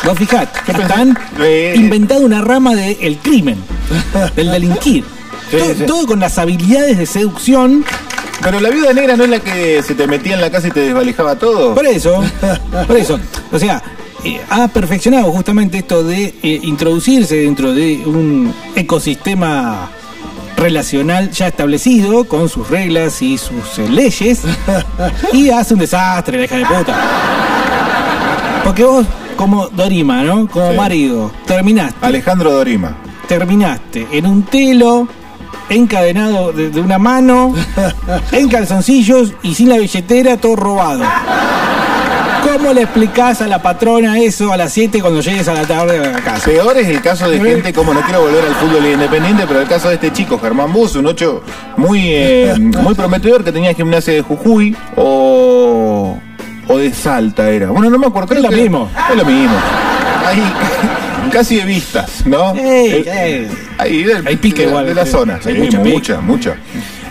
Vos 0.04 0.16
fijate, 0.18 0.58
pensé- 0.66 0.82
están 0.82 1.18
eh, 1.40 1.74
inventado 1.76 2.24
una 2.24 2.40
rama 2.40 2.74
del 2.74 3.18
crimen, 3.18 3.58
del 4.36 4.50
delinquir. 4.50 5.04
Sí, 5.50 5.56
todo, 5.58 5.74
sí. 5.74 5.84
todo 5.86 6.06
con 6.06 6.20
las 6.20 6.38
habilidades 6.38 6.98
de 6.98 7.06
seducción. 7.06 7.84
Pero 8.42 8.60
la 8.60 8.68
viuda 8.70 8.92
negra 8.92 9.16
no 9.16 9.24
es 9.24 9.30
la 9.30 9.40
que 9.40 9.82
se 9.82 9.94
te 9.94 10.06
metía 10.06 10.34
en 10.34 10.40
la 10.42 10.50
casa 10.50 10.68
y 10.68 10.70
te 10.70 10.80
desvalijaba 10.80 11.36
todo. 11.36 11.74
Por 11.74 11.86
eso, 11.86 12.22
por 12.86 12.96
eso. 12.96 13.18
O 13.50 13.58
sea, 13.58 13.82
eh, 14.24 14.40
ha 14.50 14.68
perfeccionado 14.68 15.30
justamente 15.32 15.78
esto 15.78 16.02
de 16.02 16.34
eh, 16.42 16.60
introducirse 16.62 17.36
dentro 17.36 17.72
de 17.72 18.02
un 18.04 18.52
ecosistema 18.74 19.88
relacional 20.56 21.30
ya 21.30 21.48
establecido 21.48 22.24
con 22.24 22.48
sus 22.48 22.68
reglas 22.68 23.20
y 23.22 23.36
sus 23.38 23.78
eh, 23.78 23.88
leyes 23.90 24.40
y 25.32 25.50
hace 25.50 25.74
un 25.74 25.80
desastre 25.80 26.38
la 26.38 26.44
hija 26.44 26.56
de 26.56 26.64
puta. 26.64 26.96
Porque 28.64 28.84
vos, 28.84 29.06
como 29.36 29.68
Dorima, 29.68 30.22
¿no? 30.22 30.48
Como 30.48 30.70
Sí. 30.72 30.76
marido, 30.76 31.30
terminaste 31.46 31.96
Alejandro 32.04 32.52
Dorima. 32.52 32.96
Terminaste 33.28 34.06
en 34.12 34.26
un 34.26 34.42
telo 34.44 35.08
encadenado 35.68 36.52
de, 36.52 36.70
de 36.70 36.80
una 36.80 36.98
mano, 36.98 37.54
en 38.32 38.48
calzoncillos 38.48 39.32
y 39.42 39.54
sin 39.54 39.68
la 39.68 39.78
billetera, 39.78 40.36
todo 40.36 40.56
robado. 40.56 41.04
¿Cómo 42.52 42.72
le 42.72 42.82
explicás 42.82 43.42
a 43.42 43.48
la 43.48 43.60
patrona 43.60 44.18
eso 44.20 44.52
a 44.52 44.56
las 44.56 44.72
7 44.72 45.00
cuando 45.00 45.20
llegues 45.20 45.48
a 45.48 45.54
la 45.54 45.66
tarde 45.66 45.98
a 45.98 46.12
la 46.12 46.20
casa? 46.20 46.44
Peor 46.44 46.76
es 46.78 46.86
el 46.86 47.02
caso 47.02 47.28
de 47.28 47.40
gente 47.40 47.72
como 47.72 47.92
no 47.92 48.00
quiero 48.02 48.22
volver 48.22 48.44
al 48.44 48.54
fútbol 48.54 48.86
independiente, 48.86 49.44
pero 49.48 49.60
el 49.60 49.68
caso 49.68 49.88
de 49.88 49.96
este 49.96 50.12
chico, 50.12 50.38
Germán 50.38 50.72
Bus, 50.72 50.94
un 50.94 51.06
8 51.06 51.42
muy, 51.76 52.00
eh, 52.12 52.54
muy 52.58 52.94
prometedor 52.94 53.42
que 53.42 53.50
tenía 53.50 53.74
gimnasia 53.74 54.14
de 54.14 54.22
Jujuy 54.22 54.76
o, 54.96 56.18
o 56.68 56.78
de 56.78 56.94
Salta 56.94 57.50
era. 57.50 57.70
Bueno, 57.70 57.90
no 57.90 57.98
me 57.98 58.06
acuerdo. 58.06 58.32
Es 58.34 58.40
lo 58.40 58.50
mismo. 58.50 58.88
Es 59.10 59.16
lo 59.16 59.24
mismo. 59.24 59.56
Ahí, 60.24 60.42
casi 61.30 61.56
de 61.56 61.64
vistas, 61.64 62.24
¿no? 62.26 62.54
Ey, 62.56 63.04
Eh. 63.06 63.48
Ahí 63.78 64.02
del- 64.04 64.26
Hay 64.26 64.36
pique 64.36 64.62
de, 64.62 64.68
igual, 64.68 64.86
de 64.86 64.94
la 64.94 65.04
sí. 65.04 65.12
zona. 65.12 65.38
Hay 65.44 65.54
mucha 65.54 65.78
mucha, 65.80 66.20
mucha. 66.20 66.56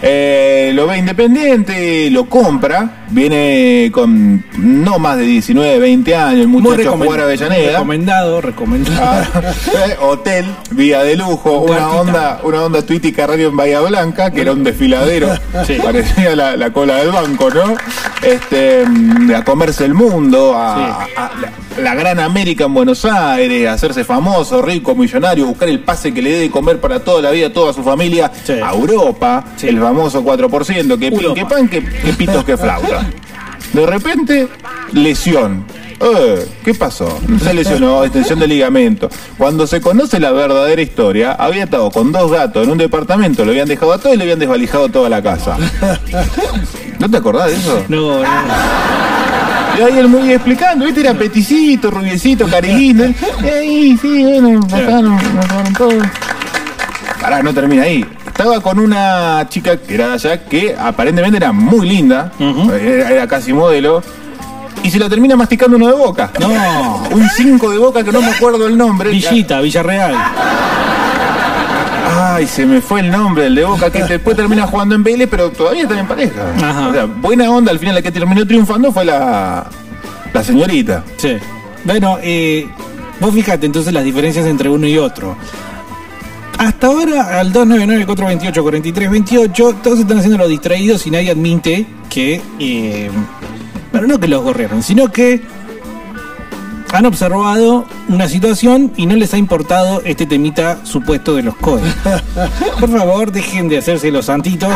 Eh, 0.02 0.72
lo 0.74 0.88
ve 0.88 0.98
independiente, 0.98 2.10
lo 2.12 2.26
compra, 2.30 3.05
viene 3.10 3.90
con 3.94 4.44
no 4.58 5.00
más 5.00 5.18
de 5.18 5.24
19, 5.24 5.80
20 5.80 6.16
años, 6.16 6.48
muchacho 6.48 6.94
a 6.94 6.98
jugar 6.98 7.20
a. 7.20 7.24
Avellaneda. 7.24 7.72
Recomendado, 7.74 8.42
recomendado. 8.42 9.02
Ah, 9.02 9.24
eh, 9.88 9.96
hotel, 10.02 10.46
vía 10.72 11.04
de 11.04 11.16
lujo, 11.16 11.60
una 11.62 11.90
onda, 11.92 12.40
una 12.44 12.64
onda 12.64 12.82
Twitty 12.86 13.12
Carrario 13.12 13.50
en 13.50 13.58
Bahía 13.58 13.82
Blanca, 13.82 14.32
que 14.32 14.42
era 14.42 14.52
un 14.52 14.64
desfiladero, 14.64 15.30
Sí. 15.66 15.78
parecía 15.84 16.36
la, 16.36 16.56
la 16.56 16.72
cola 16.72 16.98
del 16.98 17.12
banco, 17.12 17.50
¿no? 17.50 17.76
Este, 18.22 18.86
mm, 18.88 19.32
a 19.36 19.44
comerse 19.44 19.86
el 19.86 19.94
mundo, 19.94 20.54
a, 20.56 21.04
a- 21.04 21.04
a 21.16 21.32
la, 21.42 21.52
la 21.82 21.96
gran 21.96 22.20
América 22.20 22.66
en 22.66 22.74
Buenos 22.74 23.06
Aires, 23.06 23.68
a 23.68 23.74
hacerse 23.74 24.04
famoso, 24.04 24.62
rico, 24.62 24.96
millonario, 24.96 25.46
buscar 25.46 25.68
el 25.70 25.80
pase 25.80 26.14
que 26.14 26.22
le 26.22 26.32
dé 26.32 26.40
de 26.42 26.50
comer 26.52 26.80
para 26.80 27.00
toda 27.02 27.22
la 27.22 27.32
vida, 27.32 27.52
toda 27.52 27.74
su 27.74 27.84
familia, 27.84 28.32
Sí. 28.46 28.54
a 28.54 28.72
Europa, 28.72 29.44
el 29.62 29.80
famoso 29.80 30.24
4%, 30.24 30.98
que 31.00 31.10
pin, 31.12 31.20
Europa. 31.20 31.34
que 31.36 31.46
pan, 31.46 31.68
que, 31.68 31.84
que 31.84 32.14
pitos, 32.14 32.44
que 32.46 32.56
flauta. 32.58 32.95
De 33.76 33.86
repente, 33.86 34.48
lesión. 34.94 35.66
Eh, 36.00 36.48
¿Qué 36.64 36.74
pasó? 36.74 37.20
Se 37.44 37.54
lesionó, 37.54 38.06
extensión 38.06 38.40
de 38.40 38.48
ligamento. 38.48 39.10
Cuando 39.38 39.68
se 39.68 39.82
conoce 39.82 40.18
la 40.18 40.32
verdadera 40.32 40.82
historia, 40.82 41.34
había 41.34 41.66
estado 41.66 41.92
con 41.92 42.14
dos 42.14 42.32
gatos 42.32 42.64
en 42.64 42.72
un 42.72 42.78
departamento, 42.78 43.44
lo 43.44 43.52
habían 43.52 43.68
dejado 43.68 43.92
a 43.92 43.98
todo 43.98 44.14
y 44.14 44.18
le 44.18 44.24
habían 44.24 44.40
desvalijado 44.40 44.88
toda 44.88 45.10
la 45.10 45.22
casa. 45.22 45.58
¿No 47.00 47.12
te 47.12 47.18
acordás 47.18 47.48
de 47.48 47.56
eso? 47.58 47.84
No, 47.90 48.20
no. 48.20 48.30
Y 49.78 49.82
ahí 49.82 50.00
él 50.00 50.08
muy 50.08 50.32
explicando, 50.32 50.86
¿viste? 50.86 51.02
Era 51.02 51.14
peticito, 51.14 51.92
rubiecito, 51.92 52.48
carilindo. 52.48 53.08
Y 53.44 53.46
ahí, 53.46 54.00
sí, 54.02 54.24
bueno, 54.24 54.52
nos 54.52 54.72
robaron 54.72 55.74
todo. 55.78 56.00
Pará, 57.20 57.44
no 57.44 57.54
termina 57.54 57.84
ahí. 57.84 58.06
Estaba 58.38 58.60
con 58.60 58.80
una 58.80 59.46
chica 59.48 59.78
que 59.78 59.94
era 59.96 60.08
de 60.10 60.14
allá 60.16 60.44
que 60.44 60.76
aparentemente 60.78 61.38
era 61.38 61.54
muy 61.54 61.88
linda, 61.88 62.34
Ujú. 62.38 62.70
era, 62.74 63.10
era 63.10 63.28
casi 63.28 63.54
modelo. 63.54 64.04
y 64.84 64.92
se 64.92 65.00
la 65.00 65.08
termina 65.08 65.38
masticando 65.38 65.78
uno 65.78 65.88
de 65.88 65.94
boca. 65.94 66.32
No. 66.40 67.04
Un 67.12 67.30
5 67.30 67.72
de 67.72 67.78
boca 67.78 68.04
que 68.04 68.12
no 68.12 68.22
me 68.22 68.28
acuerdo 68.32 68.68
el 68.68 68.78
nombre. 68.78 69.10
Villita, 69.10 69.62
Villarreal. 69.62 70.16
Ay, 72.18 72.46
se 72.46 72.66
me 72.66 72.82
fue 72.82 73.00
el 73.00 73.10
nombre 73.10 73.46
del 73.46 73.56
de 73.56 73.64
Boca, 73.66 73.90
que 73.90 74.04
después 74.04 74.36
termina 74.36 74.68
jugando 74.68 74.96
en 74.96 75.04
Vélez, 75.04 75.28
pero 75.32 75.50
todavía 75.52 75.84
está 75.84 75.98
en 76.00 76.06
pareja. 76.08 76.42
Ajá. 76.62 76.88
O 76.90 76.94
sea, 76.94 77.06
buena 77.06 77.50
onda, 77.50 77.72
al 77.72 77.80
final 77.80 77.96
la 77.96 78.02
que 78.02 78.12
terminó 78.12 78.46
triunfando 78.46 78.92
fue 78.92 79.06
la, 79.06 79.66
la 80.34 80.44
señorita. 80.44 81.04
Sí. 81.18 81.38
Bueno, 81.86 82.18
eh, 82.22 82.68
vos 83.20 83.34
fíjate 83.34 83.66
entonces 83.66 83.94
las 83.94 84.04
diferencias 84.04 84.46
entre 84.46 84.70
uno 84.70 84.86
y 84.88 84.98
otro. 84.98 85.36
Hasta 86.58 86.88
ahora, 86.88 87.40
al 87.40 87.54
299-428-4328, 87.54 89.82
todos 89.82 90.00
están 90.00 90.18
haciendo 90.20 90.38
los 90.38 90.50
distraídos 90.50 91.06
y 91.06 91.12
nadie 91.12 91.32
admite 91.32 91.86
que. 92.10 92.42
eh, 92.60 93.10
bueno, 93.92 94.08
no 94.08 94.20
que 94.20 94.28
los 94.28 94.44
gorrearon, 94.44 94.84
sino 94.84 95.12
que 95.12 95.42
han 96.92 97.06
observado 97.06 97.86
una 98.08 98.30
situación 98.30 98.92
y 98.96 99.06
no 99.06 99.16
les 99.16 99.34
ha 99.34 99.38
importado 99.38 100.02
este 100.06 100.26
temita 100.26 100.86
supuesto 100.86 101.36
de 101.36 101.44
los 101.44 101.56
codes. 101.56 101.94
Por 102.80 102.90
favor, 102.90 103.32
dejen 103.32 103.68
de 103.68 103.78
hacerse 103.78 104.12
los 104.12 104.26
santitos. 104.26 104.74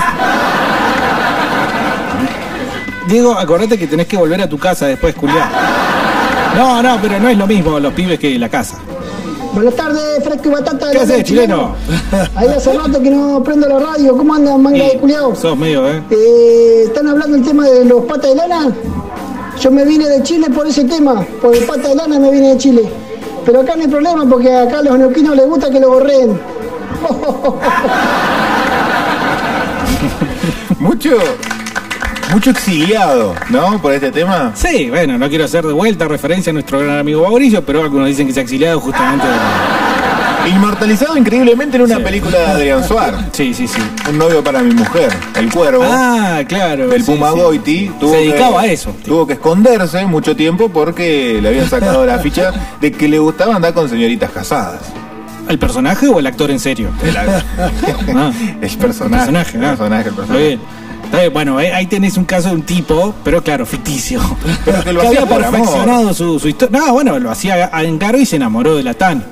Diego, 3.08 3.38
acordate 3.38 3.78
que 3.78 3.88
tenés 3.88 4.08
que 4.08 4.18
volver 4.18 4.42
a 4.42 4.50
tu 4.50 4.58
casa 4.58 4.86
después, 4.86 5.16
culiar. 5.16 5.50
No, 6.56 6.84
no, 6.84 7.00
pero 7.02 7.20
no 7.20 7.30
es 7.30 7.38
lo 7.38 7.48
mismo 7.48 7.80
los 7.80 7.94
pibes 7.94 8.20
que 8.20 8.38
la 8.38 8.50
casa. 8.50 8.78
Buenas 9.54 9.76
tardes, 9.76 10.24
Fresco 10.24 10.50
y 10.50 10.52
Batata. 10.52 10.91
¿Qué 10.91 11.00
haces, 11.00 11.24
chileno? 11.24 11.74
Ahí 12.36 12.47
hace 12.47 12.72
rato 12.74 13.02
que 13.02 13.10
no 13.10 13.41
prendo 13.43 13.68
la 13.68 13.80
radio. 13.80 14.16
¿Cómo 14.16 14.36
andan, 14.36 14.62
manga 14.62 14.86
de 14.86 14.97
culiados? 15.00 15.39
Sos 15.39 15.58
medio, 15.58 15.89
¿eh? 15.89 16.04
Eh, 16.12 16.84
¿Están 16.86 17.08
hablando 17.08 17.36
del 17.38 17.45
tema 17.45 17.68
de 17.68 17.84
los 17.86 18.06
patas 18.06 18.30
de 18.30 18.36
lana? 18.36 18.72
Yo 19.60 19.72
me 19.72 19.84
vine 19.86 20.08
de 20.08 20.22
Chile 20.24 20.47
por 20.50 20.68
ese 20.68 20.84
tema. 20.86 21.26
Por 21.41 21.56
el 21.56 21.64
pata 21.66 21.89
de 21.89 21.95
lana 21.95 22.20
me 22.20 22.30
vine 22.32 22.50
de 22.50 22.58
Chile. 22.58 22.88
Pero 23.45 23.62
acá 23.62 23.76
no 23.76 23.82
hay 23.82 23.88
problema 23.88 24.26
porque 24.30 24.56
acá 24.56 24.80
a 24.80 24.84
los 24.84 25.00
neuquinos 25.00 25.36
les 25.36 25.47
gusta 25.47 25.70
que 25.72 25.80
lo 25.80 25.89
borreen. 25.89 26.39
Mucho, 30.80 31.18
mucho 32.32 32.50
exiliado, 32.52 33.34
¿no? 33.50 33.82
Por 33.82 33.94
este 33.94 34.12
tema. 34.12 34.52
Sí, 34.56 34.90
bueno, 34.90 35.18
no 35.18 35.30
quiero 35.30 35.46
hacer 35.46 35.66
de 35.66 35.74
vuelta 35.74 36.08
referencia 36.08 36.52
a 36.52 36.54
nuestro 36.54 36.80
gran 36.80 36.98
amigo 37.00 37.24
Mauricio, 37.24 37.64
pero 37.66 37.82
algunos 37.82 38.08
dicen 38.08 38.28
que 38.28 38.34
se 38.34 38.40
ha 38.40 38.44
exiliado 38.44 38.80
justamente. 38.80 39.26
de- 39.26 40.50
Inmortalizado 40.50 41.18
increíblemente 41.18 41.76
en 41.78 41.84
una 41.84 42.00
película 42.00 42.38
de 42.40 42.46
Adrián 42.46 42.84
Suárez. 42.88 43.20
Sí, 43.34 43.54
sí, 43.54 43.68
sí. 43.68 43.80
Un 44.10 44.18
novio 44.18 44.42
para 44.44 44.62
mi 44.64 44.74
mujer, 44.74 45.12
el 45.36 45.52
cuervo. 45.52 45.84
Ah, 45.86 46.42
claro. 46.48 46.88
del 46.88 47.04
sí, 47.04 47.12
Puma 47.12 47.32
sí. 47.34 47.40
Goiti 47.40 47.92
tuvo 48.00 48.14
Se 48.14 48.20
que- 48.20 48.30
dedicaba 48.30 48.62
a 48.62 48.66
eso. 48.66 48.96
Tuvo 49.06 49.28
que 49.28 49.34
esconderse 49.34 50.06
mucho 50.06 50.36
tiempo 50.36 50.70
porque 50.70 51.40
le 51.42 51.50
habían 51.50 51.70
sacado 51.70 52.06
la 52.06 52.18
ficha 52.20 52.52
de 52.80 52.92
que 52.92 53.08
le 53.10 53.20
gustaba 53.20 53.56
andar 53.58 53.74
con 53.74 53.90
señoritas 53.90 54.32
casadas. 54.32 54.80
¿El 55.50 55.60
personaje 55.60 56.08
o 56.08 56.20
el 56.20 56.26
actor 56.28 56.50
en 56.52 56.60
serio? 56.60 56.90
El, 57.04 57.18
Ah, 57.18 57.42
el 58.62 58.78
personaje. 58.78 59.32
personaje, 59.32 59.58
el 59.58 59.66
ah. 59.66 59.70
personaje, 59.70 60.10
el 60.10 60.16
personaje. 60.16 60.48
bien. 60.48 60.60
Está 60.60 60.89
Bueno, 61.34 61.57
ahí 61.57 61.68
ahí 61.68 61.86
tenés 61.86 62.18
un 62.18 62.26
caso 62.26 62.49
de 62.49 62.55
un 62.55 62.64
tipo, 62.64 63.14
pero 63.24 63.43
claro, 63.43 63.66
ficticio. 63.66 64.22
Pero 64.66 64.84
que 64.84 64.93
lo 64.93 65.01
que 65.01 65.07
hacía 65.07 65.22
había 65.22 65.36
por 65.36 65.43
amor. 65.43 65.60
perfeccionado 65.60 66.14
su, 66.14 66.39
su 66.39 66.47
historia. 66.47 66.80
No, 66.80 66.93
bueno, 66.93 67.20
lo 67.20 67.30
hacía 67.30 67.70
a 67.72 67.84
encargo 67.84 68.20
y 68.20 68.26
se 68.26 68.38
enamoró 68.38 68.76
de 68.76 68.84
la 68.84 68.93
Tan. 68.93 69.24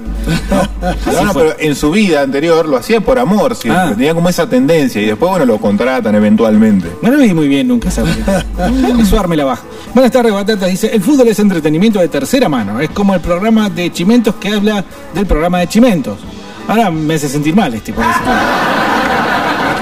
No, 1.12 1.24
no, 1.24 1.34
pero 1.34 1.56
en 1.58 1.76
su 1.76 1.92
vida 1.92 2.22
anterior 2.22 2.68
lo 2.68 2.78
hacía 2.78 3.00
por 3.00 3.18
amor, 3.18 3.56
siempre. 3.56 3.82
Ah. 3.82 3.94
tenía 3.96 4.14
como 4.14 4.30
esa 4.30 4.48
tendencia 4.50 5.02
y 5.02 5.06
después, 5.06 5.30
bueno, 5.30 5.46
lo 5.46 5.58
contratan 5.58 6.14
eventualmente. 6.16 6.92
No 7.02 7.12
lo 7.12 7.18
vi 7.18 7.34
muy 7.34 7.48
bien 7.48 7.68
nunca 7.68 7.90
esa 7.90 8.04
película. 8.04 8.46
Eso 9.00 9.20
arme 9.20 9.38
la 9.38 9.46
baja. 9.46 9.64
Buenas 9.94 10.12
tardes, 10.12 10.34
Batata. 10.34 10.66
Dice, 10.66 10.88
el 10.94 11.02
fútbol 11.02 11.28
es 11.30 11.40
entretenimiento 11.40 12.00
de 12.00 12.08
tercera 12.10 12.50
mano. 12.50 12.80
Es 12.80 12.90
como 12.90 13.14
el 13.14 13.22
programa 13.22 13.70
de 13.70 13.92
Chimentos 13.92 14.36
que 14.36 14.50
habla 14.50 14.84
del 15.14 15.26
programa 15.26 15.60
de 15.60 15.68
Chimentos. 15.68 16.20
Ahora 16.68 16.92
me 16.92 17.14
hace 17.14 17.30
sentir 17.30 17.56
mal 17.56 17.74
este 17.74 17.94
por 17.94 18.04
eso. 18.04 18.20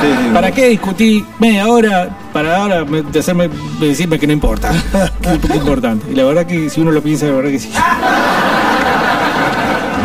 Sí, 0.01 0.07
sí. 0.07 0.29
¿Para 0.33 0.51
qué 0.51 0.67
discutí 0.69 1.25
media 1.39 1.67
hora 1.67 2.17
para 2.33 2.57
ahora 2.57 2.83
me- 2.85 3.01
de 3.01 3.19
hacerme 3.19 3.49
de 3.79 3.87
decirme 3.87 4.19
que 4.19 4.27
no 4.27 4.33
importa? 4.33 4.71
Que 5.21 5.29
es 5.33 5.37
poco 5.39 5.55
importante. 5.55 6.05
Y 6.11 6.15
la 6.15 6.23
verdad 6.25 6.45
que 6.45 6.69
si 6.69 6.81
uno 6.81 6.91
lo 6.91 7.01
piensa, 7.01 7.25
la 7.27 7.31
verdad 7.33 7.51
que 7.51 7.59
sí. 7.59 7.69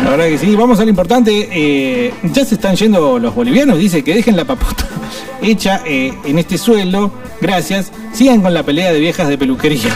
La 0.03 0.09
verdad 0.09 0.25
que 0.25 0.37
sí. 0.37 0.55
Vamos 0.55 0.79
al 0.79 0.89
importante. 0.89 1.49
Eh, 1.51 2.13
ya 2.23 2.43
se 2.45 2.55
están 2.55 2.75
yendo 2.75 3.19
los 3.19 3.35
bolivianos. 3.35 3.77
Dice 3.77 4.03
que 4.03 4.15
dejen 4.15 4.35
la 4.35 4.45
papota 4.45 4.85
hecha 5.41 5.81
eh, 5.85 6.13
en 6.25 6.39
este 6.39 6.57
sueldo. 6.57 7.11
Gracias. 7.39 7.91
Sigan 8.13 8.41
con 8.41 8.53
la 8.53 8.63
pelea 8.63 8.91
de 8.91 8.99
viejas 8.99 9.27
de 9.27 9.37
peluquería. 9.37 9.91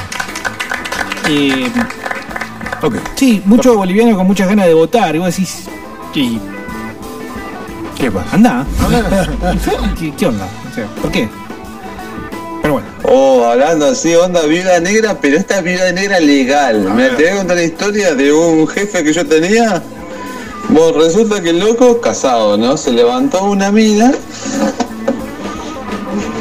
Eh, 1.30 1.68
Ok. 2.82 2.96
sí, 3.16 3.42
muchos 3.46 3.76
bolivianos 3.76 4.16
con 4.16 4.28
muchas 4.28 4.48
ganas 4.48 4.68
de 4.68 4.74
votar. 4.76 5.16
Y 5.16 5.20
vos 5.20 5.28
decís, 5.36 5.64
y 6.14 6.40
¿Qué 8.00 8.12
pasa? 8.12 8.36
anda. 8.36 8.66
¿Qué, 9.98 10.14
qué 10.18 10.26
onda? 10.26 10.48
O 10.70 10.76
sea, 10.76 10.86
¿Por 11.02 11.12
qué? 11.12 11.30
Pero 12.62 12.74
bueno. 12.74 12.88
Oh, 13.04 13.44
hablando 13.46 13.86
así, 13.86 14.16
onda 14.16 14.42
vida 14.46 14.80
negra, 14.80 15.18
pero 15.22 15.38
esta 15.38 15.62
vida 15.62 15.92
negra 15.92 16.20
legal. 16.20 16.94
Me 16.96 17.10
te 17.10 17.24
voy 17.24 17.32
a 17.32 17.36
contar 17.38 17.58
la 17.58 17.64
historia 17.64 18.16
de 18.16 18.34
un 18.34 18.68
jefe 18.68 19.04
que 19.04 19.14
yo 19.14 19.26
tenía. 19.26 19.84
Bueno, 20.70 20.98
resulta 21.00 21.42
que 21.42 21.52
el 21.52 21.60
loco, 21.60 22.02
casado, 22.02 22.58
¿no? 22.58 22.76
Se 22.76 22.92
levantó 22.92 23.44
una 23.46 23.72
mina. 23.72 24.12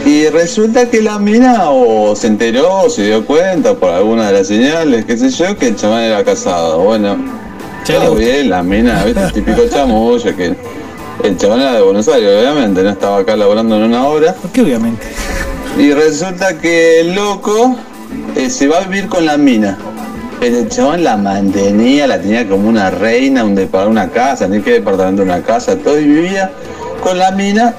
Y 0.06 0.28
resulta 0.28 0.88
que 0.90 1.02
la 1.02 1.18
mina 1.18 1.70
o 1.70 2.14
se 2.14 2.26
enteró 2.26 2.82
o 2.82 2.90
se 2.90 3.04
dio 3.04 3.24
cuenta 3.24 3.74
por 3.74 3.90
alguna 3.90 4.28
de 4.28 4.38
las 4.38 4.48
señales, 4.48 5.04
qué 5.06 5.16
sé 5.16 5.30
yo, 5.30 5.56
que 5.56 5.68
el 5.68 5.76
chamán 5.76 6.02
era 6.02 6.24
casado. 6.24 6.80
Bueno, 6.80 7.16
todo 7.86 8.14
bien, 8.14 8.50
la 8.50 8.62
mina, 8.62 9.04
¿viste? 9.04 9.22
El 9.22 9.32
típico 9.32 9.62
chamuyo 9.68 10.36
que 10.36 10.54
el 11.22 11.36
chamán 11.36 11.60
era 11.60 11.72
de 11.72 11.82
Buenos 11.82 12.08
Aires, 12.08 12.30
obviamente, 12.40 12.82
no 12.82 12.90
estaba 12.90 13.18
acá 13.18 13.36
laborando 13.36 13.76
en 13.76 13.84
una 13.84 14.06
hora. 14.06 14.34
¿Por 14.34 14.50
qué 14.50 14.62
obviamente? 14.62 15.06
Y 15.78 15.92
resulta 15.92 16.58
que 16.58 17.00
el 17.00 17.14
loco 17.14 17.76
eh, 18.36 18.50
se 18.50 18.68
va 18.68 18.78
a 18.78 18.80
vivir 18.82 19.08
con 19.08 19.24
la 19.26 19.36
mina. 19.36 19.78
Pero 20.40 20.58
el 20.58 20.68
chabón 20.68 21.04
la 21.04 21.16
mantenía, 21.16 22.06
la 22.06 22.20
tenía 22.20 22.46
como 22.48 22.68
una 22.68 22.90
reina, 22.90 23.44
un 23.44 23.56
para 23.68 23.86
una 23.86 24.10
casa, 24.10 24.46
ni 24.46 24.60
qué 24.60 24.72
departamento, 24.72 25.22
una 25.22 25.42
casa, 25.42 25.76
todo, 25.76 25.98
y 25.98 26.04
vivía 26.04 26.50
con 27.00 27.18
la 27.18 27.30
mina. 27.30 27.74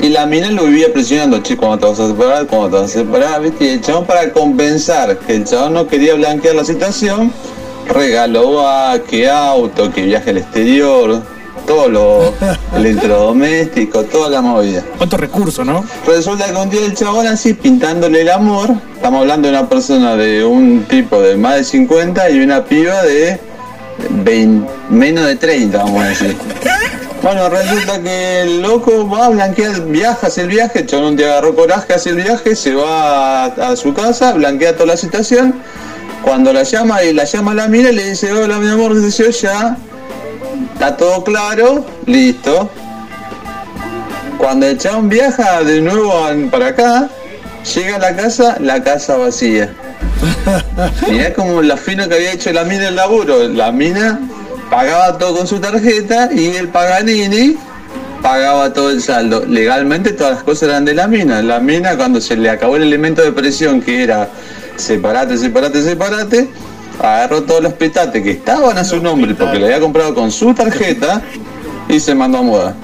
Y 0.00 0.08
la 0.08 0.26
mina 0.26 0.50
lo 0.50 0.64
vivía 0.64 0.92
presionando, 0.92 1.42
che, 1.42 1.56
¿cuándo 1.56 1.78
te 1.78 1.86
vas 1.86 2.00
a 2.00 2.08
separar? 2.08 2.46
¿Cuándo 2.46 2.68
te 2.68 2.76
vas 2.76 2.90
a 2.90 2.98
separar? 2.98 3.42
¿Viste? 3.42 3.64
Y 3.64 3.68
el 3.68 3.80
chabón 3.80 4.06
para 4.06 4.32
compensar 4.32 5.18
que 5.18 5.36
el 5.36 5.44
chabón 5.44 5.74
no 5.74 5.86
quería 5.86 6.14
blanquear 6.14 6.54
la 6.54 6.64
situación, 6.64 7.32
regaló 7.88 8.66
a 8.66 8.98
que 8.98 9.28
auto, 9.28 9.92
que 9.92 10.02
viaje 10.02 10.30
al 10.30 10.38
exterior, 10.38 11.22
todo 11.70 11.88
lo 11.88 12.34
electrodoméstico, 12.76 14.02
toda 14.02 14.28
la 14.28 14.40
movida. 14.40 14.82
¿Cuánto 14.96 15.16
recurso, 15.16 15.64
no? 15.64 15.84
Resulta 16.04 16.46
que 16.46 16.56
un 16.56 16.68
día 16.68 16.84
el 16.84 16.94
chabón 16.94 17.28
así 17.28 17.54
pintándole 17.54 18.22
el 18.22 18.30
amor, 18.30 18.70
estamos 18.96 19.20
hablando 19.20 19.46
de 19.46 19.56
una 19.56 19.68
persona 19.68 20.16
de 20.16 20.44
un 20.44 20.82
tipo 20.88 21.20
de 21.20 21.36
más 21.36 21.54
de 21.54 21.64
50 21.64 22.28
y 22.30 22.40
una 22.40 22.64
piba 22.64 23.00
de 23.04 23.38
20 24.10 24.68
menos 24.90 25.26
de 25.26 25.36
30, 25.36 25.78
vamos 25.78 26.02
a 26.02 26.08
decir. 26.08 26.36
Bueno, 27.22 27.50
resulta 27.50 28.00
que 28.00 28.40
el 28.40 28.62
loco 28.62 29.06
va 29.06 29.26
a 29.26 29.28
blanquear, 29.28 29.82
viaja, 29.88 30.28
hace 30.28 30.40
el 30.40 30.48
viaje, 30.48 30.86
el 30.90 31.04
un 31.04 31.16
día 31.16 31.32
agarró 31.32 31.54
coraje, 31.54 31.92
hace 31.92 32.10
el 32.10 32.16
viaje, 32.16 32.56
se 32.56 32.74
va 32.74 33.44
a, 33.44 33.44
a 33.44 33.76
su 33.76 33.92
casa, 33.92 34.32
blanquea 34.32 34.72
toda 34.72 34.86
la 34.86 34.96
situación. 34.96 35.54
Cuando 36.22 36.50
la 36.50 36.62
llama 36.62 37.04
y 37.04 37.12
la 37.12 37.24
llama 37.24 37.52
a 37.52 37.56
la 37.56 37.68
mina 37.68 37.90
y 37.90 37.94
le 37.94 38.08
dice, 38.08 38.32
hola 38.32 38.58
mi 38.58 38.68
amor, 38.68 38.98
dice 38.98 39.24
yo 39.24 39.30
ya, 39.30 39.76
está 40.72 40.96
todo 40.96 41.24
claro, 41.24 41.84
listo. 42.06 42.70
Cuando 44.38 44.66
el 44.66 44.78
chabón 44.78 45.08
viaja 45.08 45.62
de 45.62 45.80
nuevo 45.80 46.12
para 46.50 46.68
acá, 46.68 47.10
llega 47.74 47.96
a 47.96 47.98
la 47.98 48.16
casa, 48.16 48.56
la 48.60 48.82
casa 48.82 49.16
vacía. 49.16 49.72
Mirá 51.10 51.32
como 51.34 51.62
la 51.62 51.76
fina 51.76 52.08
que 52.08 52.14
había 52.14 52.32
hecho 52.32 52.52
la 52.52 52.64
mina 52.64 52.88
el 52.88 52.96
laburo. 52.96 53.48
La 53.48 53.72
mina 53.72 54.18
pagaba 54.70 55.18
todo 55.18 55.36
con 55.36 55.46
su 55.46 55.60
tarjeta 55.60 56.30
y 56.32 56.56
el 56.56 56.68
Paganini 56.68 57.56
pagaba 58.22 58.72
todo 58.72 58.90
el 58.90 59.02
saldo. 59.02 59.44
Legalmente 59.46 60.12
todas 60.12 60.34
las 60.34 60.42
cosas 60.42 60.68
eran 60.70 60.84
de 60.84 60.94
la 60.94 61.06
mina. 61.06 61.42
La 61.42 61.60
mina 61.60 61.96
cuando 61.96 62.20
se 62.20 62.36
le 62.36 62.50
acabó 62.50 62.76
el 62.76 62.82
elemento 62.82 63.22
de 63.22 63.32
presión 63.32 63.82
que 63.82 64.02
era 64.02 64.28
separate, 64.76 65.36
separate, 65.36 65.82
separate, 65.82 66.48
agarró 67.00 67.42
todos 67.42 67.62
los 67.62 67.72
petates 67.74 68.22
que 68.22 68.32
estaban 68.32 68.76
a 68.76 68.84
su 68.84 69.00
nombre 69.02 69.34
porque 69.34 69.58
le 69.58 69.66
había 69.66 69.80
comprado 69.80 70.14
con 70.14 70.30
su 70.30 70.52
tarjeta 70.54 71.22
y 71.88 71.98
se 71.98 72.14
mandó 72.14 72.38
a 72.38 72.42
mudar. 72.42 72.74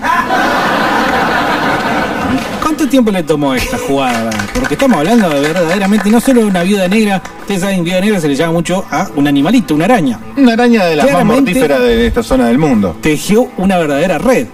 ¿Cuánto 2.62 2.88
tiempo 2.88 3.10
le 3.10 3.22
tomó 3.22 3.54
esta 3.54 3.78
jugada? 3.78 4.30
Porque 4.52 4.74
estamos 4.74 4.98
hablando 4.98 5.30
de 5.30 5.40
verdaderamente 5.40 6.10
no 6.10 6.20
solo 6.20 6.40
de 6.40 6.46
una 6.46 6.62
viuda 6.62 6.88
negra, 6.88 7.22
ustedes 7.40 7.60
saben, 7.60 7.84
viuda 7.84 8.00
negra 8.00 8.20
se 8.20 8.28
le 8.28 8.34
llama 8.34 8.54
mucho 8.54 8.84
a 8.90 9.08
un 9.14 9.28
animalito, 9.28 9.74
una 9.74 9.84
araña. 9.84 10.18
Una 10.36 10.54
araña 10.54 10.84
de 10.86 10.96
las 10.96 11.10
más 11.12 11.24
mortíferas 11.24 11.80
de 11.80 12.06
esta 12.06 12.22
zona 12.22 12.48
del 12.48 12.58
mundo. 12.58 12.96
Tejió 13.00 13.48
una 13.56 13.78
verdadera 13.78 14.18
red. 14.18 14.48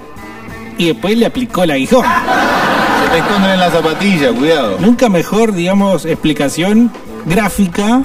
Y 0.78 0.86
después 0.88 1.16
le 1.16 1.26
aplicó 1.26 1.64
el 1.64 1.72
aguijón. 1.72 2.04
Se 2.04 3.10
te 3.10 3.18
esconden 3.18 3.50
en 3.50 3.60
la 3.60 3.70
zapatilla, 3.70 4.32
cuidado. 4.32 4.76
Nunca 4.78 5.08
mejor, 5.08 5.52
digamos, 5.52 6.04
explicación 6.04 6.90
gráfica 7.26 8.02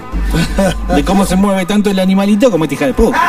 de 0.96 1.04
cómo 1.04 1.26
se 1.26 1.36
mueve 1.36 1.66
tanto 1.66 1.90
el 1.90 2.00
animalito 2.00 2.50
como 2.52 2.66
esta 2.66 2.76
hija 2.76 2.86
de 2.88 2.94
puta. 2.94 3.20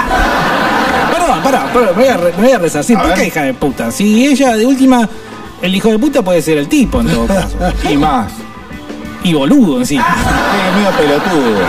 Perdón, 1.13 1.43
pará, 1.43 1.73
pará, 1.73 1.87
me 1.87 1.93
voy 1.93 2.09
a, 2.09 2.17
re- 2.17 2.33
me 2.37 2.43
voy 2.45 2.53
a 2.53 2.59
resarcir. 2.59 2.97
A 2.97 3.01
¿Por 3.01 3.09
ver. 3.11 3.19
qué 3.19 3.27
hija 3.27 3.43
de 3.43 3.55
puta? 3.55 3.91
Si 3.91 4.27
ella, 4.27 4.57
de 4.57 4.67
última, 4.67 5.09
el 5.63 5.75
hijo 5.75 5.89
de 5.89 5.99
puta 5.99 6.23
puede 6.23 6.43
ser 6.43 6.59
el 6.59 6.69
tipo 6.69 7.01
en 7.01 7.09
todo 7.09 7.27
caso. 7.27 7.57
Y 7.91 7.97
más. 7.97 8.31
Y 9.25 9.33
boludo 9.35 9.79
encima. 9.81 10.07
Es 10.07 10.77
medio 10.77 10.91
pelotudo. 10.97 11.61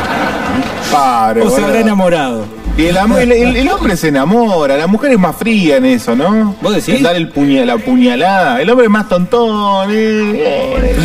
Pare, 0.92 1.42
O 1.42 1.50
se 1.50 1.64
habrá 1.64 1.80
enamorado. 1.80 2.46
Y 2.80 2.86
el, 2.86 2.98
am- 2.98 3.18
el- 3.18 3.32
el- 3.32 3.56
el 3.58 3.68
hombre 3.72 3.98
se 3.98 4.08
enamora, 4.08 4.78
la 4.78 4.88
mujer 4.88 5.12
es 5.12 5.20
más 5.20 5.36
fría 5.36 5.78
en 5.78 5.86
eso, 5.86 6.16
¿no? 6.16 6.56
¿Vos 6.62 6.74
decís? 6.76 7.02
Dar 7.04 7.16
el 7.16 7.30
puña- 7.30 7.66
la 7.66 7.78
puñalada. 7.78 8.62
El 8.62 8.70
hombre 8.70 8.86
es 8.86 8.92
más 8.92 9.10
tontón. 9.10 9.90
eh, 9.92 10.44
eh. 10.46 10.96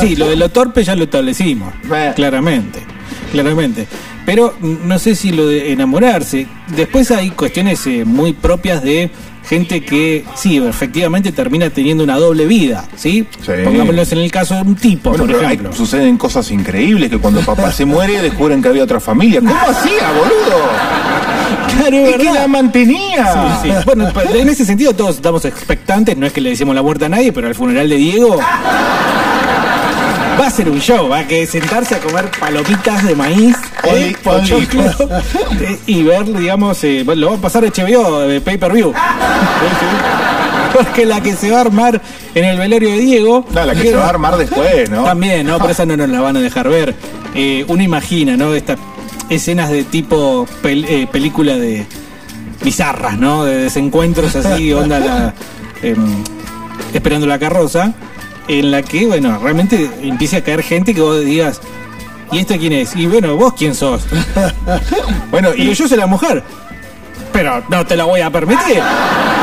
Sí, 0.00 0.16
lo 0.16 0.28
de 0.28 0.36
lo 0.36 0.48
torpe 0.48 0.82
ya 0.82 0.96
lo 0.96 1.04
establecimos. 1.04 1.72
Eh. 1.94 2.12
Claramente. 2.16 2.80
Claramente. 3.30 3.86
Pero 4.26 4.54
mm, 4.60 4.74
no 4.88 4.98
sé 4.98 5.14
si 5.14 5.30
lo 5.30 5.46
de 5.46 5.72
enamorarse. 5.72 6.46
Después 6.76 7.10
hay 7.12 7.30
cuestiones 7.30 7.86
eh, 7.86 8.04
muy 8.04 8.32
propias 8.32 8.82
de 8.82 9.10
gente 9.44 9.84
que, 9.84 10.24
sí, 10.34 10.56
efectivamente 10.58 11.32
termina 11.32 11.68
teniendo 11.70 12.04
una 12.04 12.16
doble 12.16 12.46
vida, 12.46 12.84
¿sí? 12.96 13.26
Sí. 13.44 13.52
Pongámoslo 13.64 14.02
en 14.02 14.18
el 14.18 14.30
caso 14.30 14.54
de 14.54 14.62
un 14.62 14.74
tipo, 14.76 15.10
Bueno, 15.10 15.26
por 15.26 15.36
hay- 15.44 15.54
ejemplo. 15.54 15.72
suceden 15.72 16.16
cosas 16.16 16.50
increíbles 16.50 17.10
que 17.10 17.18
cuando 17.18 17.40
papá 17.40 17.70
se 17.72 17.84
muere 17.84 18.20
descubren 18.22 18.62
que 18.62 18.68
había 18.68 18.84
otra 18.84 19.00
familia. 19.00 19.40
¿Cómo 19.40 19.54
hacía, 19.68 20.10
boludo? 20.12 20.62
Claro, 21.76 21.96
¿Y 21.96 22.04
es 22.10 22.16
que 22.16 22.24
la 22.32 22.46
mantenía? 22.48 23.58
Sí, 23.62 23.68
sí. 23.70 23.74
Bueno, 23.86 24.08
en 24.34 24.48
ese 24.48 24.64
sentido 24.64 24.94
todos 24.94 25.16
estamos 25.16 25.44
expectantes, 25.44 26.16
no 26.16 26.26
es 26.26 26.32
que 26.32 26.40
le 26.40 26.50
decimos 26.50 26.74
la 26.74 26.82
muerte 26.82 27.06
a 27.06 27.08
nadie, 27.08 27.32
pero 27.32 27.46
al 27.48 27.54
funeral 27.54 27.88
de 27.88 27.96
Diego 27.96 28.38
ser 30.52 30.68
un 30.68 30.80
show, 30.80 31.08
va 31.08 31.20
a 31.20 31.26
que 31.26 31.46
sentarse 31.46 31.94
a 31.96 31.98
comer 31.98 32.30
palomitas 32.38 33.04
de 33.04 33.14
maíz, 33.16 33.56
eh, 33.84 34.14
pochoclo, 34.22 34.84
eh, 35.60 35.78
y 35.86 36.02
ver, 36.04 36.24
digamos, 36.36 36.82
eh, 36.84 37.02
bueno, 37.04 37.22
lo 37.22 37.30
va 37.30 37.36
a 37.36 37.40
pasar 37.40 37.64
HBO 37.64 38.20
de 38.20 38.40
pay 38.40 38.56
per 38.58 38.72
view. 38.72 38.92
Porque 40.72 41.04
la 41.04 41.20
que 41.22 41.34
se 41.34 41.50
va 41.50 41.58
a 41.58 41.60
armar 41.62 42.00
en 42.34 42.44
el 42.44 42.58
velorio 42.58 42.90
de 42.90 42.98
Diego. 42.98 43.44
No, 43.50 43.64
la 43.64 43.74
que 43.74 43.82
se 43.82 43.94
va 43.94 44.06
a 44.06 44.10
armar 44.10 44.36
después, 44.38 44.88
¿no? 44.88 45.04
También, 45.04 45.46
¿no? 45.46 45.58
Pero 45.58 45.70
esa 45.70 45.84
no 45.84 45.96
nos 45.96 46.08
la 46.08 46.20
van 46.20 46.36
a 46.36 46.40
dejar 46.40 46.68
ver. 46.68 46.94
Eh, 47.34 47.64
uno 47.68 47.82
imagina, 47.82 48.36
¿no? 48.38 48.54
Estas 48.54 48.78
escenas 49.28 49.70
de 49.70 49.84
tipo 49.84 50.46
pel- 50.62 50.86
eh, 50.88 51.06
película 51.10 51.56
de 51.56 51.86
bizarras, 52.62 53.18
¿no? 53.18 53.44
De 53.44 53.56
desencuentros 53.64 54.34
así, 54.34 54.72
onda 54.72 54.98
la. 54.98 55.34
em, 55.82 56.24
esperando 56.94 57.26
la 57.26 57.38
carroza. 57.38 57.92
En 58.48 58.70
la 58.70 58.82
que, 58.82 59.06
bueno, 59.06 59.38
realmente 59.38 59.88
empiece 60.02 60.36
a 60.36 60.44
caer 60.44 60.62
gente 60.62 60.94
que 60.94 61.00
vos 61.00 61.24
digas. 61.24 61.60
¿Y 62.32 62.38
este 62.38 62.58
quién 62.58 62.72
es? 62.72 62.96
Y 62.96 63.06
bueno, 63.06 63.36
vos 63.36 63.54
quién 63.56 63.74
sos. 63.74 64.06
Bueno, 65.30 65.50
Y 65.56 65.62
y 65.62 65.74
yo 65.74 65.88
soy 65.88 65.98
la 65.98 66.06
mujer. 66.06 66.42
Pero 67.32 67.62
no 67.68 67.86
te 67.86 67.96
la 67.96 68.04
voy 68.04 68.20
a 68.20 68.30
permitir. 68.30 68.82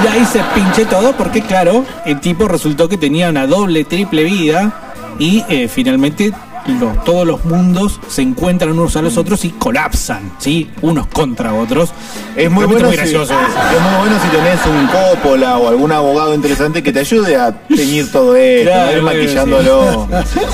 Y 0.03 0.07
ahí 0.07 0.25
se 0.25 0.41
pinche 0.55 0.85
todo 0.85 1.15
porque, 1.17 1.41
claro, 1.41 1.85
el 2.05 2.19
tipo 2.19 2.47
resultó 2.47 2.87
que 2.87 2.97
tenía 2.97 3.29
una 3.29 3.47
doble, 3.47 3.83
triple 3.83 4.23
vida 4.23 4.71
y 5.17 5.43
eh, 5.49 5.67
finalmente 5.67 6.31
los- 6.69 7.03
todos 7.03 7.25
los 7.27 7.43
mundos 7.45 7.99
se 8.07 8.21
encuentran 8.21 8.71
unos 8.71 8.95
a 8.95 9.01
los 9.01 9.17
otros 9.17 9.45
y 9.45 9.49
colapsan, 9.49 10.31
¿sí? 10.39 10.69
Unos 10.81 11.07
contra 11.07 11.53
otros. 11.53 11.89
es 12.35 12.49
muy 12.49 12.65
bueno, 12.65 12.87
muy 12.87 12.95
si, 12.97 13.03
eso. 13.03 13.23
es 13.23 13.29
muy 13.29 13.97
bueno 13.99 14.15
si 14.23 14.29
tenés 14.29 14.59
un 14.65 14.87
cópola 14.87 15.57
o 15.57 15.67
algún 15.69 15.91
abogado 15.91 16.33
interesante 16.33 16.81
que 16.83 16.91
te 16.93 16.99
ayude 16.99 17.35
a 17.35 17.51
teñir 17.67 18.11
todo 18.11 18.35
esto, 18.35 18.69
Claro, 18.69 18.89
a 18.89 18.93
ir 18.93 19.01
maquillándolo. 19.03 20.07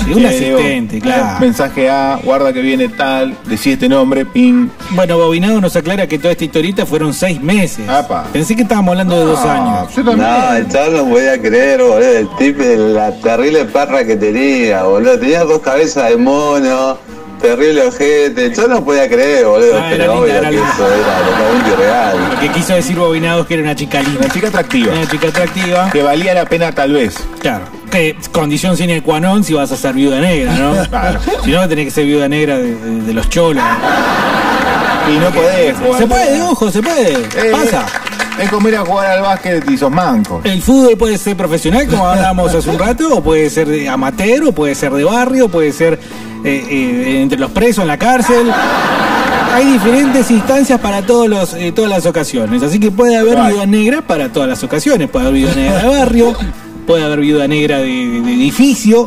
Sí, 0.04 0.12
un 0.12 0.22
Eh, 0.24 0.28
asistente, 0.28 0.94
digo, 0.96 1.04
claro. 1.04 1.40
Mensaje 1.40 1.88
A, 1.90 2.18
guarda 2.24 2.52
que 2.52 2.60
viene 2.60 2.88
tal, 2.88 3.36
decí 3.46 3.72
este 3.72 3.88
nombre, 3.88 4.24
ping. 4.26 4.68
Bueno, 4.90 5.16
Bobinado 5.18 5.60
nos 5.60 5.76
aclara 5.76 6.06
que 6.06 6.18
toda 6.18 6.32
esta 6.32 6.44
historieta 6.44 6.86
fueron 6.86 7.12
seis 7.14 7.40
meses. 7.40 7.88
Apa. 7.88 8.24
Pensé 8.32 8.56
que 8.56 8.62
estábamos 8.62 8.92
hablando 8.92 9.18
de 9.18 9.24
dos 9.24 9.40
Ah, 9.44 9.54
años. 9.82 9.94
Yo 9.94 10.04
también. 10.04 10.28
No, 10.28 10.54
el 10.56 10.68
chaval 10.68 10.92
no 10.96 11.04
podía 11.10 11.40
creer, 11.40 11.80
boludo, 11.82 11.98
el 12.18 12.28
tipo, 12.36 12.62
la 12.64 13.12
terrible 13.20 13.64
perra 13.66 14.04
que 14.04 14.16
tenía, 14.16 14.82
boludo. 14.84 15.18
Tenía 15.18 15.44
dos 15.44 15.60
cabezas 15.60 16.05
de 16.08 16.16
mono, 16.16 16.98
terrible 17.40 17.82
ojete. 17.86 18.54
Yo 18.54 18.68
no 18.68 18.84
podía 18.84 19.08
creer, 19.08 19.44
boludo, 19.46 19.74
Ah, 19.78 19.88
era 19.92 19.96
pero 19.96 19.98
linda, 19.98 20.14
obvio 20.14 20.32
era 20.34 20.48
que 20.50 20.56
linda. 20.56 20.72
eso 20.74 20.86
era 20.86 21.18
totalmente 21.30 21.70
irreal. 21.72 22.28
Lo 22.34 22.40
que 22.40 22.48
quiso 22.50 22.74
decir 22.74 22.96
Bobinado 22.96 23.40
es 23.42 23.46
que 23.46 23.54
era 23.54 23.62
una 23.62 23.74
chica 23.76 24.00
linda. 24.02 24.20
Una 24.20 24.28
chica 24.30 24.48
atractiva, 24.48 24.92
Una 24.92 25.08
chica 25.08 25.28
atractiva. 25.28 25.90
que 25.90 26.02
valía 26.02 26.34
la 26.34 26.44
pena 26.46 26.72
tal 26.72 26.92
vez. 26.92 27.14
Claro, 27.40 27.64
que 27.90 28.16
condición 28.32 28.76
sine 28.76 29.02
qua 29.02 29.20
non 29.20 29.44
si 29.44 29.54
vas 29.54 29.70
a 29.72 29.76
ser 29.76 29.94
viuda 29.94 30.20
negra, 30.20 30.52
¿no? 30.54 30.74
Claro. 30.90 31.20
Si 31.44 31.50
no, 31.50 31.68
tenés 31.68 31.84
que 31.86 31.90
ser 31.90 32.04
viuda 32.06 32.28
negra 32.28 32.56
de, 32.58 32.74
de- 32.74 33.02
de 33.02 33.12
los 33.14 33.28
cholos. 33.28 33.62
Y 35.08 35.18
no 35.18 35.30
podés 35.30 35.76
jugar. 35.78 35.98
Se 36.00 36.06
puede, 36.06 36.42
ojo, 36.42 36.70
se 36.70 36.82
puede. 36.82 37.12
Eh, 37.12 37.52
Pasa. 37.52 37.86
Es 38.40 38.50
como 38.50 38.68
ir 38.68 38.76
a 38.76 38.84
jugar 38.84 39.06
al 39.06 39.22
básquet 39.22 39.68
y 39.70 39.78
sos 39.78 39.90
manco. 39.90 40.40
El 40.44 40.60
fútbol 40.60 40.96
puede 40.98 41.16
ser 41.18 41.36
profesional, 41.36 41.86
como 41.88 42.06
hablábamos 42.06 42.54
hace 42.54 42.68
un 42.68 42.78
rato, 42.78 43.08
o 43.16 43.22
puede 43.22 43.48
ser 43.50 43.66
de 43.68 43.88
amateur, 43.88 44.44
o 44.44 44.52
puede 44.52 44.74
ser 44.74 44.92
de 44.92 45.04
barrio, 45.04 45.48
puede 45.48 45.72
ser 45.72 45.98
eh, 46.44 46.66
eh, 46.68 47.20
entre 47.22 47.38
los 47.38 47.50
presos 47.50 47.82
en 47.82 47.88
la 47.88 47.98
cárcel. 47.98 48.50
Hay 49.54 49.72
diferentes 49.72 50.30
instancias 50.30 50.78
para 50.80 51.00
todos 51.02 51.28
los, 51.28 51.54
eh, 51.54 51.72
todas 51.72 51.90
las 51.90 52.04
ocasiones. 52.04 52.62
Así 52.62 52.78
que 52.78 52.90
puede 52.90 53.16
haber 53.16 53.38
viuda 53.52 53.64
negra 53.66 54.02
para 54.02 54.28
todas 54.30 54.48
las 54.48 54.62
ocasiones. 54.62 55.08
Puede 55.08 55.26
haber 55.28 55.38
viuda 55.40 55.54
negra 55.54 55.78
de 55.82 55.88
barrio, 55.88 56.34
puede 56.86 57.04
haber 57.04 57.20
viuda 57.20 57.48
negra 57.48 57.78
de, 57.78 57.84
de- 57.86 58.20
de 58.20 58.32
edificio. 58.34 59.06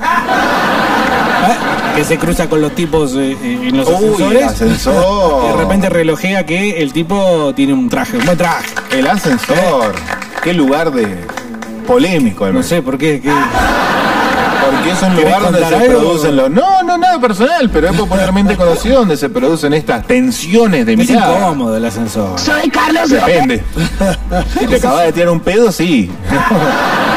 ¿Eh? 1.48 1.56
Que 1.96 2.04
se 2.06 2.18
cruza 2.18 2.48
con 2.48 2.62
los 2.62 2.74
tipos 2.76 3.14
eh, 3.16 3.36
eh, 3.44 3.60
en 3.64 3.76
los 3.78 3.88
Uy, 3.88 3.94
ascensores. 3.96 4.44
ascensor. 4.46 5.44
Y 5.46 5.48
de 5.52 5.58
repente 5.58 5.90
relojea 5.90 6.46
que 6.46 6.82
el 6.82 6.94
tipo 6.94 7.54
tiene 7.56 7.74
un 7.74 7.90
traje, 7.90 8.18
un 8.18 8.26
buen 8.26 8.38
traje. 8.38 8.68
El 8.92 9.08
ascensor. 9.08 9.94
Qué 10.44 10.54
lugar 10.54 10.92
de 10.92 11.18
polémico, 11.88 12.48
No 12.52 12.64
sé 12.64 12.82
por 12.82 12.98
qué. 12.98 13.20
qué- 13.20 13.32
Porque 13.32 14.92
es 14.92 15.02
un 15.02 15.10
¿Querés 15.16 15.26
lugar 15.26 15.42
donde 15.42 15.60
se 15.60 15.64
contar 15.66 15.82
algo? 15.82 16.00
producen 16.00 16.36
los. 16.36 16.52
No, 16.52 16.84
no, 16.84 16.98
nada 16.98 17.20
personal, 17.20 17.70
pero 17.74 17.90
es 17.90 17.98
popularmente 17.98 18.56
conocido 18.56 19.00
donde 19.00 19.18
se 19.18 19.28
producen 19.30 19.74
estas 19.74 20.06
tensiones 20.06 20.86
de 20.86 20.94
Es 20.94 21.00
mirada. 21.00 21.40
incómodo 21.40 21.76
el 21.76 21.86
ascensor. 21.86 22.40
Soy 22.40 22.70
Carlos 22.70 23.10
Depende. 23.10 23.64
Si 24.60 24.68
te 24.68 24.76
acabas 24.76 25.06
de 25.06 25.14
tirar 25.14 25.30
un 25.30 25.40
pedo, 25.40 25.72
sí. 25.72 26.10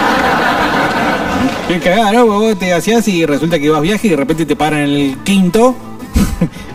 Qué 1.68 1.78
cagada, 1.78 2.12
¿no? 2.12 2.26
Vos 2.26 2.58
te 2.58 2.72
hacías 2.74 3.06
y 3.08 3.24
resulta 3.24 3.58
que 3.58 3.70
vas 3.70 3.80
viaje 3.80 4.08
y 4.08 4.10
de 4.10 4.16
repente 4.16 4.44
te 4.44 4.56
paran 4.56 4.80
en 4.80 4.90
el 4.90 5.18
quinto. 5.18 5.74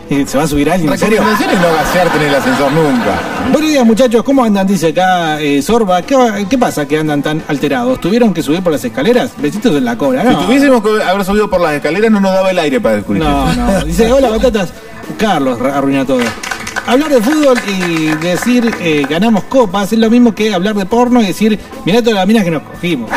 y 0.09 0.25
se 0.25 0.37
va 0.37 0.45
a 0.45 0.47
subir 0.47 0.69
alguien, 0.71 0.91
¿en 0.91 0.97
serio? 0.97 1.17
Recomendación 1.17 1.49
es 1.51 1.61
no 1.61 1.73
gasearte 1.73 2.17
en 2.17 2.23
el 2.23 2.35
ascensor 2.35 2.71
nunca. 2.71 3.19
Buenos 3.51 3.69
días, 3.69 3.85
muchachos. 3.85 4.23
¿Cómo 4.23 4.43
andan? 4.43 4.65
Dice 4.65 4.87
acá 4.87 5.39
eh, 5.41 5.61
Sorba. 5.61 6.01
¿Qué, 6.01 6.57
pasa 6.57 6.87
que 6.87 6.97
andan 6.97 7.21
tan 7.21 7.43
alterados? 7.47 7.99
¿Tuvieron 7.99 8.33
que 8.33 8.41
subir 8.41 8.61
por 8.63 8.71
las 8.71 8.83
escaleras? 8.83 9.31
Besitos 9.37 9.75
en 9.75 9.85
la 9.85 9.97
cola, 9.97 10.21
Si 10.21 10.29
¿no? 10.29 10.45
tuviésemos 10.45 10.81
que 10.81 11.03
haber 11.03 11.25
subido 11.25 11.49
por 11.49 11.61
las 11.61 11.73
escaleras, 11.73 12.09
no 12.09 12.19
nos 12.19 12.31
daba 12.33 12.49
el 12.49 12.59
aire 12.59 12.79
para 12.79 12.95
descubrir. 12.95 13.23
No, 13.23 13.53
no. 13.53 13.83
Dice, 13.83 14.11
hola, 14.11 14.29
batatas. 14.29 14.73
Carlos 15.17 15.59
arruina 15.61 16.05
todo. 16.05 16.21
Hablar 16.87 17.09
de 17.09 17.21
fútbol 17.21 17.57
y 17.67 18.05
decir 18.25 18.73
eh, 18.79 19.05
ganamos 19.09 19.43
copas 19.43 19.91
es 19.91 19.99
lo 19.99 20.09
mismo 20.09 20.33
que 20.33 20.53
hablar 20.53 20.73
de 20.73 20.85
porno 20.85 21.21
y 21.21 21.27
decir, 21.27 21.59
mirá 21.85 22.01
todas 22.01 22.15
las 22.15 22.27
minas 22.27 22.45
que 22.45 22.51
nos 22.51 22.63
cogimos. 22.63 23.11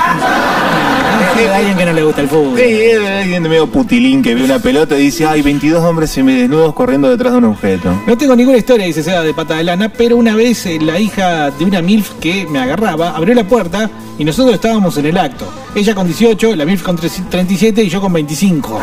De 1.37 1.49
alguien 1.49 1.77
que 1.77 1.85
no 1.87 1.93
le 1.93 2.03
gusta 2.03 2.21
el 2.21 2.29
fútbol. 2.29 2.57
Sí, 2.59 2.63
es 2.65 2.99
alguien 3.09 3.43
de 3.43 3.49
medio 3.49 3.67
putilín 3.67 4.23
que 4.23 4.35
ve 4.35 4.43
una 4.45 4.59
pelota 4.59 4.97
y 4.99 5.03
dice, 5.03 5.27
ay, 5.27 5.41
22 5.43 5.83
hombres 5.83 6.11
semidesnudos 6.11 6.75
corriendo 6.75 7.09
detrás 7.09 7.33
de 7.33 7.39
un 7.39 7.45
objeto. 7.47 7.93
No 8.07 8.17
tengo 8.19 8.37
ninguna 8.37 8.59
historia, 8.59 8.85
dice 8.87 9.03
Seda, 9.03 9.23
de 9.23 9.33
pata 9.33 9.55
de 9.57 9.65
lana, 9.65 9.89
pero 9.91 10.17
una 10.17 10.35
vez 10.37 10.67
eh, 10.67 10.79
la 10.81 10.99
hija 10.99 11.51
de 11.51 11.65
una 11.65 11.81
MILF 11.81 12.11
que 12.21 12.47
me 12.47 12.59
agarraba 12.59 13.11
abrió 13.17 13.35
la 13.35 13.45
puerta 13.45 13.89
y 14.19 14.25
nosotros 14.25 14.55
estábamos 14.55 14.97
en 14.99 15.07
el 15.07 15.17
acto. 15.19 15.47
Ella 15.75 15.95
con 15.95 16.07
18, 16.07 16.57
la 16.57 16.65
MILF 16.67 16.83
con 16.83 16.97
37 16.97 17.83
y 17.85 17.89
yo 17.89 18.01
con 18.01 18.13
25. 18.13 18.81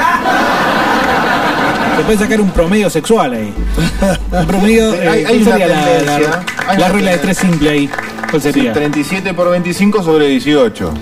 Se 1.97 2.03
puede 2.03 2.17
sacar 2.17 2.41
un 2.41 2.51
promedio 2.51 2.89
sexual 2.89 3.33
ahí. 3.33 3.53
Un 4.31 4.45
promedio. 4.47 4.91
Sí, 4.93 4.97
eh, 5.01 5.07
hay- 5.09 5.23
¿cuál 5.23 5.33
hay 5.35 5.41
una 5.41 5.51
sería 5.51 5.67
la, 5.67 5.75
la- 5.75 5.85
tendencia, 5.85 6.45
hay 6.67 6.77
la 6.77 6.85
una 6.85 6.93
regla 6.95 7.11
de 7.11 7.17
tres 7.17 7.37
simple 7.37 7.69
ahí? 7.69 7.89
¿Cuál 8.29 8.41
sería? 8.41 8.73
37 8.73 9.33
por 9.33 9.49
25 9.51 10.03
sobre 10.03 10.27
18. 10.27 10.93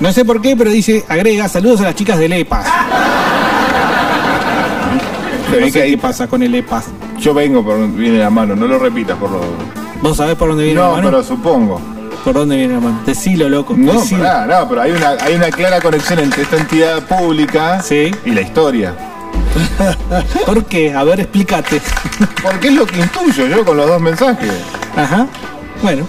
No 0.00 0.12
sé 0.12 0.24
por 0.24 0.40
qué, 0.42 0.56
pero 0.56 0.70
dice, 0.70 1.04
agrega, 1.08 1.48
saludos 1.48 1.80
a 1.80 1.84
las 1.84 1.94
chicas 1.94 2.18
del 2.18 2.32
EPAS. 2.32 2.66
Ve 5.52 5.60
No 5.60 5.68
sé 5.70 5.82
ahí 5.82 5.90
qué 5.92 5.98
pasa 5.98 6.26
con 6.26 6.42
el 6.42 6.54
EPAS. 6.54 6.86
Yo 7.18 7.32
vengo 7.32 7.64
por 7.64 7.78
donde 7.78 7.98
viene 8.00 8.18
la 8.18 8.30
mano, 8.30 8.56
no 8.56 8.66
lo 8.66 8.78
repitas 8.78 9.16
por 9.16 9.30
lo. 9.30 9.40
¿Vos 10.02 10.16
sabés 10.16 10.34
por 10.36 10.48
dónde 10.48 10.64
viene 10.64 10.80
No, 10.80 10.90
la 10.90 10.96
mano? 10.96 11.10
pero 11.10 11.22
supongo. 11.22 11.80
¿Por 12.24 12.34
dónde 12.34 12.56
viene 12.56 12.74
la 12.74 12.80
mano? 12.80 13.00
Decilo, 13.06 13.48
loco. 13.48 13.74
No, 13.76 13.92
decilo. 14.00 14.22
pará, 14.24 14.46
no, 14.46 14.68
pero 14.68 14.82
hay 14.82 14.92
una, 14.92 15.10
hay 15.10 15.34
una 15.34 15.48
clara 15.50 15.80
conexión 15.80 16.18
entre 16.18 16.42
esta 16.42 16.56
entidad 16.56 17.02
pública 17.06 17.80
Sí. 17.82 18.10
y 18.24 18.30
la 18.30 18.40
historia. 18.40 18.94
¿Por 20.46 20.64
qué? 20.64 20.92
A 20.94 21.04
ver, 21.04 21.20
explícate. 21.20 21.80
Porque 22.42 22.68
es 22.68 22.74
lo 22.74 22.86
que 22.86 22.98
intuyo 23.00 23.46
yo 23.46 23.64
con 23.64 23.76
los 23.76 23.86
dos 23.86 24.00
mensajes. 24.00 24.50
Ajá. 24.96 25.26
Bueno. 25.82 26.04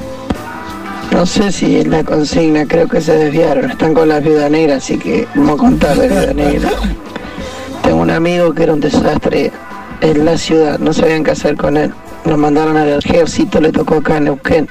No 1.15 1.25
sé 1.25 1.49
si 1.49 1.77
es 1.77 1.87
la 1.87 2.03
consigna, 2.03 2.67
creo 2.67 2.89
que 2.89 2.99
se 2.99 3.13
desviaron. 3.13 3.71
Están 3.71 3.93
con 3.93 4.09
la 4.09 4.19
viuda 4.19 4.49
negra, 4.49 4.75
así 4.75 4.97
que 4.97 5.25
a 5.33 5.55
contar 5.55 5.97
de 5.97 6.09
viuda 6.09 6.33
negra. 6.33 6.69
Tengo 7.83 8.01
un 8.01 8.11
amigo 8.11 8.53
que 8.53 8.63
era 8.63 8.73
un 8.73 8.81
desastre 8.81 9.49
en 10.01 10.25
la 10.25 10.37
ciudad, 10.37 10.77
no 10.77 10.91
sabían 10.91 11.23
qué 11.23 11.31
hacer 11.31 11.55
con 11.55 11.77
él. 11.77 11.93
Lo 12.25 12.35
mandaron 12.35 12.75
al 12.75 12.89
ejército, 12.89 13.61
le 13.61 13.71
tocó 13.71 13.95
acá 13.95 14.17
en 14.17 14.25
Neuquén. 14.25 14.67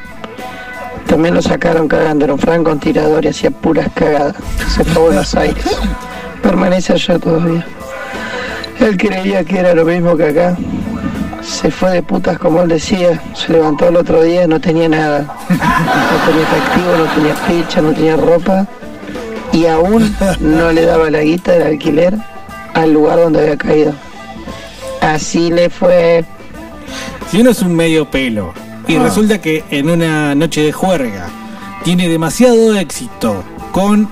También 1.06 1.34
lo 1.34 1.40
sacaron 1.40 1.88
cagando, 1.88 2.26
era 2.26 2.34
un 2.34 2.38
francotirador 2.38 3.24
y 3.24 3.28
hacía 3.28 3.50
puras 3.50 3.88
cagadas. 3.94 4.36
Se 4.68 4.84
fue 4.84 5.02
a 5.02 5.06
Buenos 5.06 5.34
Aires. 5.34 5.64
Permanece 6.42 6.92
allá 6.92 7.18
todavía. 7.18 7.66
Él 8.80 8.98
creía 8.98 9.44
que 9.44 9.60
era 9.60 9.74
lo 9.74 9.86
mismo 9.86 10.14
que 10.14 10.24
acá. 10.24 10.58
Se 11.46 11.70
fue 11.70 11.90
de 11.92 12.02
putas 12.02 12.38
como 12.38 12.62
él 12.62 12.68
decía. 12.68 13.20
Se 13.34 13.52
levantó 13.52 13.88
el 13.88 13.96
otro 13.96 14.22
día 14.22 14.44
y 14.44 14.48
no 14.48 14.60
tenía 14.60 14.88
nada. 14.88 15.20
No 15.48 16.26
tenía 16.26 16.42
efectivo, 16.42 16.96
no 16.98 17.04
tenía 17.14 17.34
ficha, 17.36 17.80
no 17.82 17.92
tenía 17.92 18.16
ropa. 18.16 18.66
Y 19.52 19.66
aún 19.66 20.14
no 20.40 20.72
le 20.72 20.84
daba 20.84 21.10
la 21.10 21.20
guita 21.20 21.52
del 21.52 21.62
alquiler 21.62 22.14
al 22.74 22.92
lugar 22.92 23.18
donde 23.18 23.40
había 23.40 23.56
caído. 23.56 23.92
Así 25.00 25.50
le 25.50 25.70
fue. 25.70 26.24
Si 27.30 27.40
uno 27.40 27.50
es 27.50 27.62
un 27.62 27.74
medio 27.74 28.10
pelo 28.10 28.52
y 28.88 28.96
Ah. 28.96 29.02
resulta 29.02 29.40
que 29.40 29.64
en 29.70 29.88
una 29.90 30.34
noche 30.34 30.62
de 30.62 30.72
juerga 30.72 31.26
tiene 31.84 32.08
demasiado 32.08 32.74
éxito 32.74 33.44
con 33.70 34.08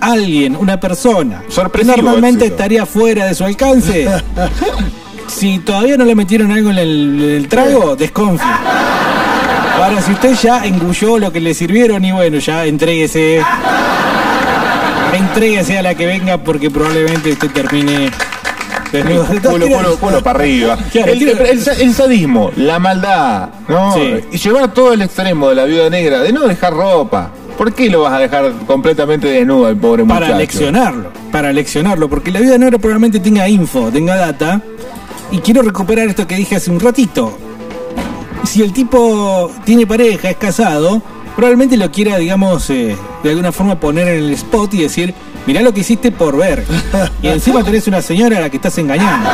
alguien, 0.00 0.56
una 0.56 0.78
persona, 0.78 1.42
que 1.46 1.52
Sorpresivo 1.52 1.96
normalmente 1.96 2.44
éxito. 2.46 2.54
estaría 2.54 2.86
fuera 2.86 3.26
de 3.26 3.34
su 3.34 3.44
alcance. 3.44 4.08
si 5.28 5.58
todavía 5.60 5.96
no 5.96 6.04
le 6.04 6.14
metieron 6.14 6.50
algo 6.52 6.70
en 6.70 6.78
el, 6.78 7.46
trago, 7.48 7.96
desconfía. 7.96 8.58
Ahora, 9.82 10.00
si 10.00 10.12
usted 10.12 10.34
ya 10.42 10.64
engulló 10.64 11.18
lo 11.18 11.30
que 11.32 11.40
le 11.40 11.52
sirvieron 11.54 12.04
y 12.04 12.12
bueno, 12.12 12.38
ya 12.38 12.64
entréguese. 12.64 13.42
Entréguese 15.14 15.78
a 15.78 15.82
la 15.82 15.94
que 15.94 16.06
venga 16.06 16.38
porque 16.38 16.70
probablemente 16.70 17.32
usted 17.32 17.50
termine 17.50 18.10
desnudo. 18.92 19.26
Culo, 19.50 19.66
culo, 19.68 19.96
culo 19.98 20.22
para 20.22 20.40
arriba. 20.40 20.76
Claro, 20.92 21.12
el, 21.12 21.18
tira- 21.18 21.44
el- 21.48 21.80
el 21.80 21.94
sadismo, 21.94 22.50
la 22.56 22.78
maldad, 22.78 23.48
¿no? 23.68 23.94
Sí. 23.94 24.14
Y 24.32 24.38
llevar 24.38 24.72
todo 24.74 24.92
el 24.92 25.02
extremo 25.02 25.48
de 25.48 25.54
la 25.54 25.64
viuda 25.64 25.88
negra, 25.90 26.20
de 26.20 26.32
no 26.32 26.42
dejar 26.46 26.72
ropa. 26.74 27.30
¿Por 27.56 27.72
qué 27.72 27.88
lo 27.88 28.02
vas 28.02 28.12
a 28.12 28.18
dejar 28.18 28.52
completamente 28.66 29.28
desnudo 29.28 29.66
al 29.66 29.76
pobre 29.76 30.04
para 30.04 30.20
muchacho? 30.26 30.38
leccionarlo, 30.38 31.10
para 31.32 31.50
leccionarlo, 31.54 32.06
porque 32.10 32.30
la 32.30 32.40
vida 32.40 32.58
negra 32.58 32.76
probablemente 32.78 33.18
tenga 33.18 33.48
info, 33.48 33.88
tenga 33.90 34.14
data, 34.16 34.60
y 35.30 35.38
quiero 35.38 35.62
recuperar 35.62 36.08
esto 36.08 36.26
que 36.26 36.36
dije 36.36 36.56
hace 36.56 36.70
un 36.70 36.80
ratito. 36.80 37.36
Si 38.44 38.62
el 38.62 38.72
tipo 38.72 39.50
tiene 39.64 39.86
pareja, 39.86 40.30
es 40.30 40.36
casado, 40.36 41.02
probablemente 41.34 41.76
lo 41.76 41.90
quiera, 41.90 42.16
digamos, 42.16 42.70
eh, 42.70 42.96
de 43.22 43.30
alguna 43.30 43.52
forma 43.52 43.78
poner 43.78 44.08
en 44.08 44.24
el 44.24 44.32
spot 44.34 44.74
y 44.74 44.82
decir, 44.82 45.14
mirá 45.46 45.62
lo 45.62 45.74
que 45.74 45.80
hiciste 45.80 46.12
por 46.12 46.36
ver. 46.36 46.64
Y 47.22 47.28
encima 47.28 47.64
tenés 47.64 47.86
una 47.88 48.02
señora 48.02 48.38
a 48.38 48.40
la 48.40 48.50
que 48.50 48.56
estás 48.56 48.78
engañando. 48.78 49.28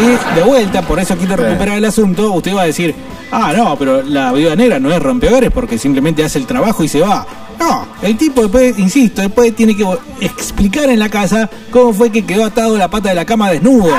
Y 0.00 0.34
de 0.36 0.42
vuelta, 0.42 0.82
por 0.82 0.98
eso 0.98 1.16
quiero 1.16 1.36
recuperar 1.36 1.76
el 1.76 1.84
asunto, 1.84 2.32
usted 2.32 2.54
va 2.54 2.62
a 2.62 2.66
decir, 2.66 2.94
ah, 3.30 3.52
no, 3.54 3.76
pero 3.76 4.02
la 4.02 4.32
viuda 4.32 4.56
negra 4.56 4.78
no 4.78 4.90
es 4.90 5.02
rompehogares 5.02 5.50
porque 5.50 5.76
simplemente 5.76 6.24
hace 6.24 6.38
el 6.38 6.46
trabajo 6.46 6.82
y 6.82 6.88
se 6.88 7.00
va. 7.00 7.26
No, 7.58 7.86
el 8.00 8.16
tipo 8.16 8.40
después, 8.42 8.78
insisto, 8.78 9.20
después 9.20 9.54
tiene 9.54 9.76
que 9.76 9.86
explicar 10.20 10.88
en 10.88 10.98
la 10.98 11.10
casa 11.10 11.48
cómo 11.70 11.92
fue 11.92 12.10
que 12.10 12.24
quedó 12.24 12.44
atado 12.44 12.76
la 12.78 12.88
pata 12.88 13.10
de 13.10 13.14
la 13.14 13.24
cama 13.24 13.50
desnudo. 13.50 13.94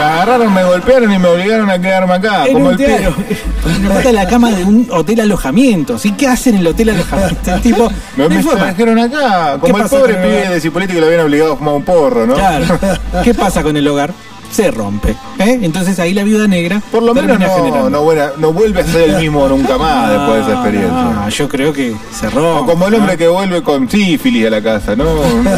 Me 0.00 0.06
agarraron, 0.06 0.54
me 0.54 0.64
golpearon 0.64 1.12
y 1.12 1.18
me 1.18 1.28
obligaron 1.28 1.68
a 1.70 1.78
quedarme 1.78 2.14
acá, 2.14 2.46
En 2.46 2.54
como 2.54 2.70
el 2.70 2.78
pata 3.88 4.00
de 4.00 4.12
la 4.14 4.26
cama 4.26 4.50
de 4.50 4.64
un 4.64 4.88
hotel 4.90 5.20
alojamiento. 5.20 5.98
¿Sí? 5.98 6.12
¿Qué 6.12 6.26
hacen 6.26 6.54
en 6.54 6.60
el 6.60 6.68
hotel 6.68 6.88
alojamiento? 6.90 7.54
El 7.54 7.60
tipo, 7.62 7.90
Me, 8.16 8.26
me 8.30 8.42
trajeron 8.42 8.98
acá, 8.98 9.58
como 9.60 9.76
el 9.76 9.84
pobre 9.84 10.12
el 10.14 10.18
pibe 10.22 10.48
de 10.54 10.60
Cipoliti 10.60 10.94
que 10.94 11.00
lo 11.00 11.06
habían 11.06 11.20
obligado 11.20 11.52
a 11.52 11.56
fumar 11.56 11.74
un 11.74 11.82
porro, 11.82 12.26
¿no? 12.26 12.34
Claro. 12.34 12.64
¿Qué 13.24 13.34
pasa 13.34 13.62
con 13.62 13.76
el 13.76 13.86
hogar? 13.88 14.14
Se 14.50 14.70
rompe. 14.70 15.10
¿eh? 15.38 15.58
Entonces 15.62 15.98
ahí 16.00 16.12
la 16.14 16.24
viuda 16.24 16.48
negra. 16.48 16.80
Por 16.90 17.02
lo 17.02 17.14
menos 17.14 17.38
no, 17.38 17.90
no, 17.90 18.02
buena- 18.02 18.32
no 18.38 18.52
vuelve 18.54 18.80
a 18.80 18.84
ser 18.84 19.10
el 19.10 19.16
mismo 19.20 19.46
nunca 19.48 19.76
más 19.76 20.08
después 20.10 20.34
de 20.34 20.40
esa 20.40 20.52
experiencia. 20.52 21.24
Ah, 21.24 21.28
yo 21.28 21.48
creo 21.48 21.72
que 21.74 21.94
se 22.18 22.30
rompe. 22.30 22.62
O 22.62 22.66
como 22.66 22.88
el 22.88 22.94
hombre 22.94 23.16
que 23.18 23.28
vuelve 23.28 23.62
con 23.62 23.88
sífilis 23.88 24.46
a 24.46 24.50
la 24.50 24.62
casa, 24.62 24.96
¿no? 24.96 25.04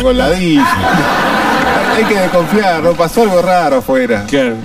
con 0.02 0.18
ladilla. 0.18 0.66
Hay 1.96 2.04
que 2.04 2.14
desconfiar, 2.14 2.82
¿no? 2.82 2.92
Pasó 2.92 3.22
algo 3.22 3.42
raro 3.42 3.76
afuera. 3.78 4.24
Claro. 4.28 4.56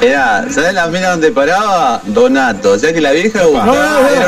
Era, 0.00 0.44
¿sabes 0.50 0.74
la 0.74 0.88
mina 0.88 1.10
donde 1.10 1.30
paraba? 1.30 2.00
Donato. 2.06 2.72
O 2.72 2.78
sea 2.78 2.92
que 2.92 3.00
la 3.00 3.12
vieja 3.12 3.44
buscaba, 3.46 4.00
era 4.14 4.26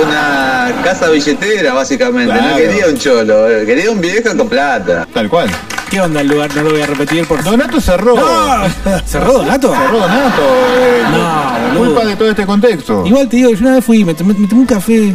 una, 0.00 0.68
una 0.72 0.82
casa 0.82 1.08
billetera, 1.10 1.74
básicamente. 1.74 2.32
Claro. 2.32 2.50
No 2.50 2.56
quería 2.56 2.86
un 2.86 2.98
cholo, 2.98 3.48
eh, 3.50 3.66
quería 3.66 3.90
un 3.90 4.00
viejo 4.00 4.36
con 4.36 4.48
plata. 4.48 5.06
Tal 5.12 5.28
cual. 5.28 5.50
¿Qué 5.90 6.00
onda 6.00 6.20
el 6.20 6.28
lugar? 6.28 6.54
No 6.54 6.62
lo 6.62 6.70
voy 6.70 6.82
a 6.82 6.86
repetir 6.86 7.26
por 7.26 7.42
Donato 7.42 7.80
cerró. 7.80 8.14
No, 8.14 9.00
¿Cerró 9.04 9.32
Donato? 9.34 9.74
Cerró 9.74 9.98
Donato. 9.98 10.42
eh, 10.78 11.02
No, 11.74 11.78
culpa 11.78 12.04
de 12.04 12.16
todo 12.16 12.30
este 12.30 12.46
contexto. 12.46 13.02
Igual 13.04 13.28
te 13.28 13.36
digo, 13.38 13.50
yo 13.50 13.58
una 13.60 13.74
vez 13.74 13.84
fui, 13.84 14.04
me 14.04 14.14
tomé, 14.14 14.32
me 14.34 14.46
tomé 14.46 14.60
un 14.62 14.66
café. 14.66 15.14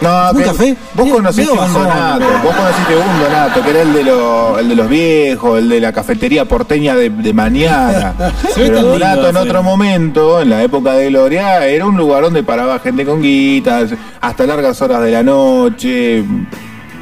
No, 0.00 0.30
¿Un 0.32 0.42
café? 0.42 0.76
Vos 0.94 1.08
conociste 1.10 1.50
un. 1.52 1.58
Donato, 1.72 2.24
vos 2.42 2.54
conociste 2.54 2.96
un 2.96 3.20
Donato, 3.22 3.62
que 3.62 3.70
era 3.70 3.82
el 3.82 3.92
de, 3.92 4.04
los, 4.04 4.58
el 4.58 4.68
de 4.70 4.74
los 4.76 4.88
viejos, 4.88 5.58
el 5.58 5.68
de 5.68 5.80
la 5.80 5.92
cafetería 5.92 6.46
porteña 6.46 6.94
de, 6.96 7.10
de 7.10 7.32
mañana. 7.34 8.14
Pero 8.56 8.82
Donato 8.82 9.28
en 9.28 9.36
otro 9.36 9.62
momento, 9.62 10.40
en 10.40 10.50
la 10.50 10.62
época 10.62 10.94
de 10.94 11.08
Gloria, 11.10 11.66
era 11.66 11.84
un 11.86 11.96
lugar 11.98 12.22
donde 12.22 12.42
paraba 12.42 12.78
gente 12.78 13.04
con 13.04 13.20
guitas, 13.20 13.90
hasta 14.20 14.46
largas 14.46 14.80
horas 14.80 15.02
de 15.02 15.10
la 15.10 15.22
noche. 15.22 16.24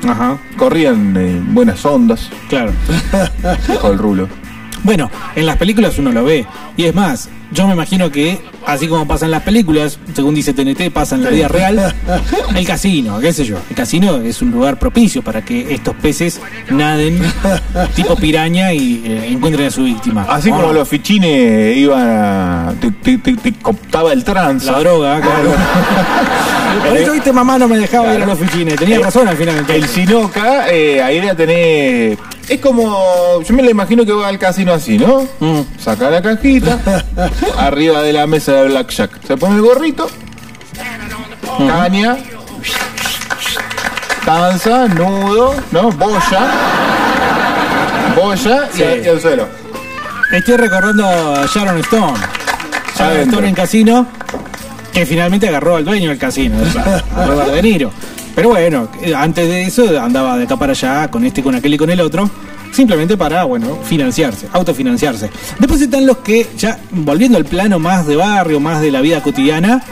Ajá. 0.06 0.36
Corrían 0.56 1.14
eh, 1.16 1.40
buenas 1.50 1.84
ondas, 1.84 2.28
Claro. 2.48 2.72
dijo 3.68 3.90
el 3.92 3.98
rulo. 3.98 4.28
Bueno, 4.84 5.10
en 5.36 5.46
las 5.46 5.56
películas 5.56 5.98
uno 5.98 6.12
lo 6.12 6.24
ve. 6.24 6.46
Y 6.76 6.84
es 6.84 6.94
más, 6.94 7.28
yo 7.50 7.66
me 7.66 7.72
imagino 7.74 8.10
que, 8.12 8.40
así 8.66 8.86
como 8.86 9.06
pasa 9.06 9.24
en 9.24 9.32
las 9.32 9.42
películas, 9.42 9.98
según 10.14 10.34
dice 10.34 10.52
TNT, 10.52 10.90
pasa 10.92 11.16
en 11.16 11.24
la 11.24 11.30
vida 11.30 11.48
real, 11.48 11.94
el 12.54 12.66
casino, 12.66 13.18
qué 13.18 13.32
sé 13.32 13.44
yo. 13.44 13.56
El 13.68 13.74
casino 13.76 14.16
es 14.18 14.40
un 14.42 14.50
lugar 14.52 14.78
propicio 14.78 15.22
para 15.22 15.44
que 15.44 15.74
estos 15.74 15.94
peces 15.96 16.40
naden 16.70 17.20
tipo 17.96 18.14
piraña 18.16 18.72
y 18.72 19.02
eh, 19.04 19.26
encuentren 19.30 19.66
a 19.66 19.70
su 19.70 19.82
víctima. 19.84 20.26
Así 20.28 20.50
¿O 20.50 20.56
como 20.56 20.72
los 20.72 20.88
fichines 20.88 21.76
iban 21.76 22.08
a. 22.08 22.74
te, 22.80 22.90
te- 22.92 23.18
te- 23.18 23.34
te 23.36 23.52
cooptaba 23.54 24.12
el 24.12 24.22
trans. 24.24 24.64
La 24.64 24.78
droga, 24.78 25.20
claro. 25.20 25.50
Por 26.88 26.96
eso, 26.96 27.12
viste, 27.12 27.32
mamá 27.32 27.58
no 27.58 27.66
me 27.66 27.78
dejaba 27.78 28.14
ir 28.14 28.22
a 28.22 28.26
los 28.26 28.38
fichines. 28.38 28.76
Tenía 28.76 29.00
razón 29.00 29.26
al 29.26 29.36
final. 29.36 29.56
entonces. 29.58 29.82
El 29.84 29.88
Sinoca, 29.88 30.68
eh, 30.70 31.02
ahí 31.02 31.20
la 31.20 31.34
tenés. 31.34 32.18
Es 32.48 32.60
como. 32.60 33.42
Yo 33.42 33.54
me 33.54 33.62
lo 33.62 33.70
imagino 33.70 34.04
que 34.06 34.12
va 34.12 34.28
al 34.28 34.38
casino 34.38 34.72
así, 34.72 34.96
¿no? 34.98 35.26
Mm. 35.40 35.60
Saca 35.78 36.10
la 36.10 36.22
cajita, 36.22 36.78
arriba 37.58 38.00
de 38.02 38.12
la 38.12 38.26
mesa 38.26 38.52
de 38.52 38.68
Blackjack. 38.68 39.22
Se 39.26 39.36
pone 39.36 39.56
el 39.56 39.62
gorrito, 39.62 40.08
caña, 41.58 42.16
danza, 44.24 44.88
nudo, 44.88 45.54
¿no? 45.72 45.90
Boya. 45.92 46.50
Boya 48.16 48.68
y, 48.72 48.76
Sí. 48.76 48.84
y 49.04 49.08
al 49.08 49.20
suelo. 49.20 49.46
Estoy 50.32 50.56
recordando 50.56 51.06
a 51.06 51.46
Sharon 51.46 51.78
Stone. 51.80 52.18
Sharon 52.96 53.12
Adentro. 53.16 53.30
Stone 53.38 53.48
en 53.48 53.54
casino, 53.54 54.06
que 54.92 55.06
finalmente 55.06 55.48
agarró 55.48 55.76
al 55.76 55.84
dueño 55.84 56.08
del 56.10 56.18
casino, 56.18 56.56
a 57.16 57.26
Robert 57.26 57.50
De 57.52 57.62
Niro. 57.62 57.90
Pero 58.38 58.50
bueno, 58.50 58.88
eh, 59.02 59.16
antes 59.16 59.48
de 59.48 59.62
eso 59.62 60.00
andaba 60.00 60.36
de 60.36 60.44
acá 60.44 60.56
para 60.56 60.70
allá, 60.70 61.10
con 61.10 61.24
este, 61.24 61.42
con 61.42 61.56
aquel 61.56 61.74
y 61.74 61.76
con 61.76 61.90
el 61.90 62.00
otro, 62.00 62.30
simplemente 62.70 63.16
para, 63.16 63.42
bueno, 63.42 63.80
financiarse, 63.82 64.46
autofinanciarse. 64.52 65.28
Después 65.58 65.80
están 65.82 66.06
los 66.06 66.18
que, 66.18 66.46
ya 66.56 66.78
volviendo 66.92 67.36
al 67.36 67.44
plano 67.44 67.80
más 67.80 68.06
de 68.06 68.14
barrio, 68.14 68.60
más 68.60 68.80
de 68.80 68.92
la 68.92 69.00
vida 69.00 69.24
cotidiana, 69.24 69.82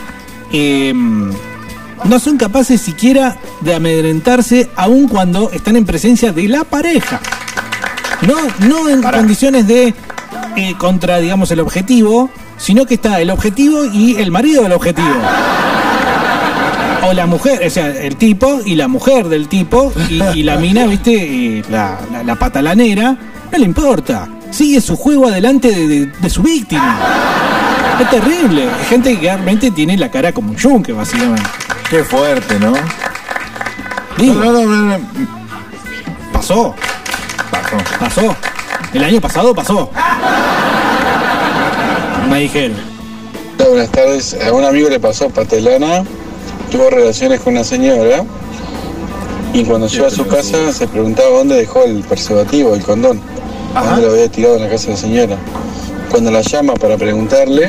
eh, 0.53 0.95
no 0.95 2.19
son 2.21 2.37
capaces 2.37 2.81
siquiera 2.81 3.37
de 3.63 3.75
amedrentarse 3.75 4.71
aun 4.77 5.09
cuando 5.09 5.51
están 5.51 5.75
en 5.75 5.85
presencia 5.85 6.31
de 6.31 6.47
la 6.47 6.63
pareja. 6.63 7.21
No, 8.23 8.37
no 8.69 8.89
en 8.89 9.03
condiciones 9.03 9.67
de 9.67 9.93
eh, 10.55 10.75
contra, 10.79 11.19
digamos, 11.19 11.51
el 11.51 11.59
objetivo, 11.59 12.31
sino 12.59 12.87
que 12.87 12.95
está 12.95 13.21
el 13.21 13.31
objetivo 13.31 13.85
y 13.87 14.15
el 14.19 14.31
marido 14.31 14.63
del 14.63 14.73
objetivo. 14.73 15.17
O 17.09 17.13
la 17.13 17.27
mujer, 17.27 17.61
o 17.67 17.71
sea, 17.71 17.87
el 17.89 18.17
tipo 18.17 18.61
y 18.65 18.75
la 18.75 18.89
mujer 18.89 19.29
del 19.29 19.49
tipo 19.49 19.93
y, 20.09 20.23
y 20.39 20.43
la 20.43 20.57
mina, 20.57 20.87
viste, 20.87 21.63
la, 21.71 21.99
la, 22.11 22.23
la 22.25 22.35
patalanera, 22.35 23.17
no 23.53 23.59
le 23.59 23.65
importa. 23.65 24.29
Sigue 24.51 24.81
su 24.81 24.97
juego 24.97 25.29
adelante 25.29 25.69
de, 25.71 25.87
de- 25.89 26.07
de 26.07 26.31
su 26.31 26.43
víctima. 26.43 26.99
Es 28.01 28.11
terrible. 28.11 28.65
Hay 28.65 28.85
gente 28.89 29.15
que 29.19 29.27
realmente 29.27 29.71
tiene 29.71 29.97
la 29.97 30.11
cara 30.11 30.33
como 30.33 30.51
un 30.51 30.57
yunque, 30.57 30.93
básicamente. 30.93 31.43
Qué 31.91 32.03
fuerte, 32.03 32.59
¿no? 32.59 32.73
Digo, 34.19 34.35
No, 34.35 34.53
no, 34.53 34.65
no, 34.65 34.99
no. 34.99 34.99
pasó, 36.33 36.75
Pasó. 37.51 37.77
pasó. 38.01 38.37
El 38.93 39.05
año 39.05 39.21
pasado 39.21 39.55
pasó. 39.55 39.91
Me 42.29 42.41
dijeron. 42.41 42.77
Buenas 43.59 43.91
tardes. 43.91 44.37
A 44.47 44.53
un 44.53 44.65
amigo 44.65 44.89
le 44.89 44.99
pasó 45.01 45.29
patelana, 45.31 46.05
tuvo 46.77 46.91
relaciones 46.91 47.41
con 47.41 47.55
una 47.55 47.65
señora 47.65 48.23
y 49.55 49.65
cuando 49.65 49.87
llegó 49.87 50.07
a 50.07 50.11
su 50.11 50.27
casa 50.27 50.73
se 50.73 50.87
preguntaba 50.87 51.31
dónde 51.31 51.55
dejó 51.57 51.83
el 51.85 52.01
preservativo, 52.03 52.75
el 52.75 52.83
condón. 52.83 53.19
Ajá. 53.75 53.93
¿Dónde 53.93 54.07
lo 54.07 54.13
había 54.13 54.29
tirado 54.31 54.57
en 54.57 54.63
la 54.63 54.69
casa 54.69 54.87
de 54.87 54.91
la 54.93 54.97
señora? 54.99 55.37
cuando 56.11 56.31
la 56.31 56.41
llama 56.41 56.75
para 56.75 56.97
preguntarle, 56.97 57.69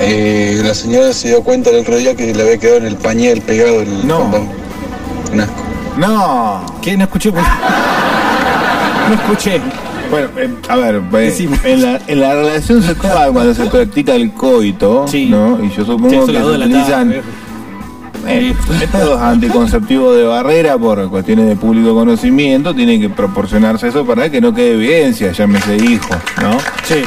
eh, 0.00 0.60
la 0.64 0.74
señora 0.74 1.12
se 1.12 1.28
dio 1.28 1.42
cuenta 1.42 1.70
el 1.70 1.80
otro 1.80 1.96
día 1.96 2.14
que 2.14 2.32
le 2.32 2.40
había 2.42 2.56
quedado 2.58 2.76
en 2.78 2.86
el 2.86 2.96
pañal 2.96 3.40
pegado 3.40 3.80
el 3.80 4.06
No. 4.06 4.20
condón. 4.20 4.48
Un 5.32 5.40
asco. 5.40 5.62
No. 5.98 6.66
¿Qué? 6.80 6.96
No 6.96 7.04
escuché. 7.04 7.32
pues. 7.32 7.44
No 9.08 9.14
escuché. 9.16 9.60
Bueno, 10.10 10.28
eh, 10.36 10.48
a 10.68 10.76
ver, 10.76 11.02
eh, 11.14 11.48
en, 11.64 11.82
la, 11.82 12.00
en 12.06 12.20
la 12.20 12.34
relación 12.34 12.82
sexual 12.82 13.32
cuando 13.32 13.54
se 13.54 13.66
practica 13.66 14.14
el 14.14 14.32
coito, 14.32 15.06
¿no? 15.28 15.58
Y 15.64 15.68
yo 15.70 15.84
Sí, 15.84 15.84
supongo 15.84 16.08
eso 16.08 16.26
que 16.26 16.32
la 16.32 16.40
se 16.44 16.48
la 16.58 16.64
utilizan 16.66 17.08
tarde. 17.08 17.22
Eh, 18.26 18.54
métodos 18.78 19.20
anticonceptivos 19.20 20.16
de 20.16 20.24
barrera 20.24 20.76
por 20.78 21.08
cuestiones 21.10 21.46
de 21.46 21.56
público 21.56 21.94
conocimiento, 21.94 22.74
tiene 22.74 23.00
que 23.00 23.08
proporcionarse 23.08 23.88
eso 23.88 24.04
para 24.04 24.30
que 24.30 24.40
no 24.40 24.52
quede 24.54 24.72
evidencia, 24.74 25.32
llámese 25.32 25.76
hijo, 25.76 26.14
¿no? 26.42 26.56
Sí. 26.84 27.02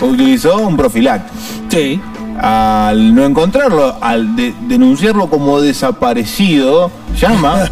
Utilizó 0.00 0.58
un 0.58 0.76
profiláctico. 0.76 1.34
Sí. 1.68 2.00
Al 2.38 3.14
no 3.14 3.24
encontrarlo, 3.24 3.96
al 4.00 4.36
de- 4.36 4.54
denunciarlo 4.68 5.28
como 5.28 5.60
desaparecido, 5.62 6.90
llama 7.18 7.64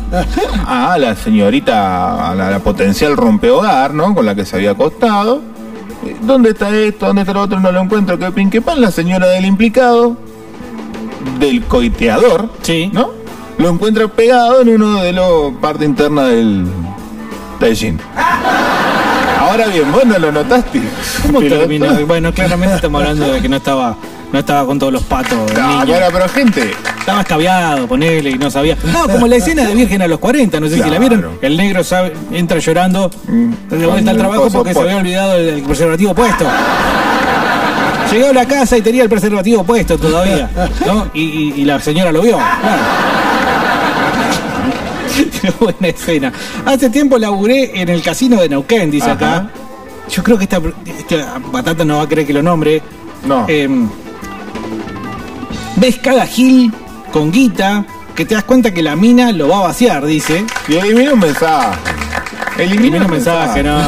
a 0.67 0.97
la 0.99 1.15
señorita, 1.15 2.31
a 2.31 2.35
la, 2.35 2.51
la 2.51 2.59
potencial 2.61 3.15
rompehogar, 3.17 3.93
¿no? 3.93 4.15
Con 4.15 4.25
la 4.25 4.35
que 4.35 4.47
se 4.47 4.57
había 4.57 4.71
acostado. 4.71 5.43
Eh, 6.07 6.17
¿Dónde 6.23 6.51
está 6.51 6.75
esto? 6.75 7.07
¿Dónde 7.09 7.23
está 7.23 7.35
lo 7.35 7.43
otro? 7.43 7.61
No 7.61 7.71
lo 7.73 7.81
encuentro. 7.83 8.19
¿Qué 8.19 8.31
pin, 8.33 8.49
qué 8.49 8.63
pan? 8.63 8.81
La 8.81 8.91
señora 8.91 9.27
del 9.27 9.45
implicado, 9.45 10.17
del 11.39 11.63
coiteador, 11.65 12.49
¿no? 12.93 13.11
Lo 13.59 13.71
encuentra 13.71 14.09
pegado 14.09 14.63
en 14.63 14.69
uno 14.69 15.03
de 15.03 15.13
los 15.13 15.55
parte 15.61 15.85
interna 15.85 16.25
del, 16.25 16.67
jean. 17.73 18.01
Ahora 19.39 19.67
bien, 19.69 19.91
vos 19.93 20.05
no 20.05 20.19
lo 20.19 20.33
notaste. 20.33 20.83
¿Cómo 21.23 21.41
terminó? 21.41 21.87
Bueno, 22.07 22.33
claramente 22.33 22.77
estamos 22.77 23.03
hablando 23.03 23.33
de 23.33 23.41
que 23.41 23.49
no 23.49 23.57
estaba, 23.57 23.97
no 24.33 24.39
estaba 24.39 24.67
con 24.67 24.79
todos 24.79 24.93
los 24.93 25.03
patos. 25.03 25.39
No, 25.55 25.87
bueno, 25.87 26.07
pero 26.13 26.29
gente. 26.29 26.75
Estaba 26.99 27.21
escabeado, 27.21 27.87
ponele, 27.87 28.31
y 28.31 28.39
no 28.39 28.51
sabía. 28.51 28.77
No, 28.93 29.07
como 29.13 29.27
la 29.27 29.37
escena 29.37 29.67
de 29.67 29.75
Virgen 29.75 30.03
a 30.03 30.09
los 30.09 30.19
40, 30.19 30.59
no 30.59 30.69
sé 30.69 30.83
si 30.83 30.91
la 30.91 30.99
vieron. 30.99 31.39
El 31.43 31.57
negro 31.57 31.85
sabe, 31.85 32.15
entra 32.33 32.59
llorando 32.59 33.11
de 33.71 33.87
vuelta 33.87 34.11
al 34.11 34.17
el 34.17 34.23
trabajo 34.23 34.51
porque 34.51 34.73
se 34.73 34.81
había 34.81 34.97
olvidado 34.97 35.37
el, 35.37 35.49
el 35.49 35.63
preservativo 35.63 36.15
puesto. 36.15 36.47
Llegó 38.15 38.29
a 38.31 38.33
la 38.33 38.47
casa 38.47 38.77
y 38.79 38.83
tenía 38.83 39.03
el 39.03 39.09
preservativo 39.09 39.65
puesto 39.65 39.99
todavía, 39.99 40.49
¿no? 40.87 41.09
Y, 41.15 41.23
y- 41.23 41.55
y 41.63 41.65
la 41.65 41.81
señora 41.81 42.13
lo 42.13 42.23
vio. 42.23 42.37
Claro. 42.39 42.83
Buena 45.61 45.89
escena. 45.89 46.33
Hace 46.65 46.91
tiempo 46.91 47.19
laburé 47.19 47.81
en 47.81 47.89
el 47.89 48.03
casino 48.03 48.41
de 48.41 48.49
Neuquén, 48.49 48.91
dice 48.91 49.11
Ajá. 49.11 49.37
acá. 49.37 49.51
Yo 50.11 50.23
creo 50.23 50.37
que 50.39 50.45
esta, 50.45 50.61
esta 50.99 51.39
batata 51.51 51.85
no 51.85 51.99
va 51.99 52.03
a 52.05 52.09
querer 52.09 52.27
que 52.27 52.33
lo 52.33 52.43
nombre. 52.43 52.83
No. 53.27 53.47
Em, 53.49 53.89
ves 55.77 55.99
cada 55.99 56.27
gil 56.27 56.73
con 57.13 57.31
guita 57.33 57.85
que 58.15 58.25
te 58.25 58.35
das 58.35 58.45
cuenta 58.45 58.73
que 58.73 58.83
la 58.83 58.97
mina 58.97 59.33
lo 59.33 59.49
va 59.49 59.59
a 59.59 59.63
vaciar, 59.63 60.05
dice. 60.05 60.45
Y 60.69 60.75
elimina 60.75 61.13
un 61.15 61.21
mensaje. 61.21 61.79
Elimina 62.59 62.99
un 63.05 63.11
mensaje, 63.11 63.63
no. 63.63 63.79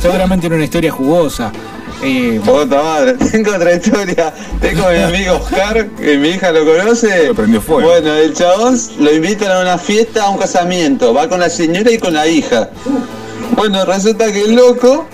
Seguramente 0.00 0.46
era 0.46 0.56
una 0.56 0.64
historia 0.64 0.90
jugosa. 0.92 1.52
Eh, 2.02 2.40
Puta 2.44 2.82
madre, 2.82 3.14
tengo 3.14 3.54
otra 3.54 3.74
historia. 3.74 4.32
Tengo 4.60 4.86
a 4.86 4.90
mi 4.92 4.98
amigo 5.02 5.36
Oscar, 5.36 5.88
que 5.88 6.16
mi 6.16 6.28
hija 6.28 6.52
lo 6.52 6.64
conoce. 6.64 7.32
Bueno, 7.82 8.14
el 8.14 8.34
chabón 8.34 8.78
lo 9.00 9.12
invitan 9.14 9.50
a 9.50 9.60
una 9.60 9.78
fiesta, 9.78 10.24
a 10.24 10.30
un 10.30 10.38
casamiento. 10.38 11.12
Va 11.12 11.28
con 11.28 11.40
la 11.40 11.50
señora 11.50 11.90
y 11.90 11.98
con 11.98 12.14
la 12.14 12.26
hija. 12.28 12.70
Bueno, 13.56 13.84
resulta 13.84 14.32
que 14.32 14.42
el 14.42 14.54
loco, 14.54 15.06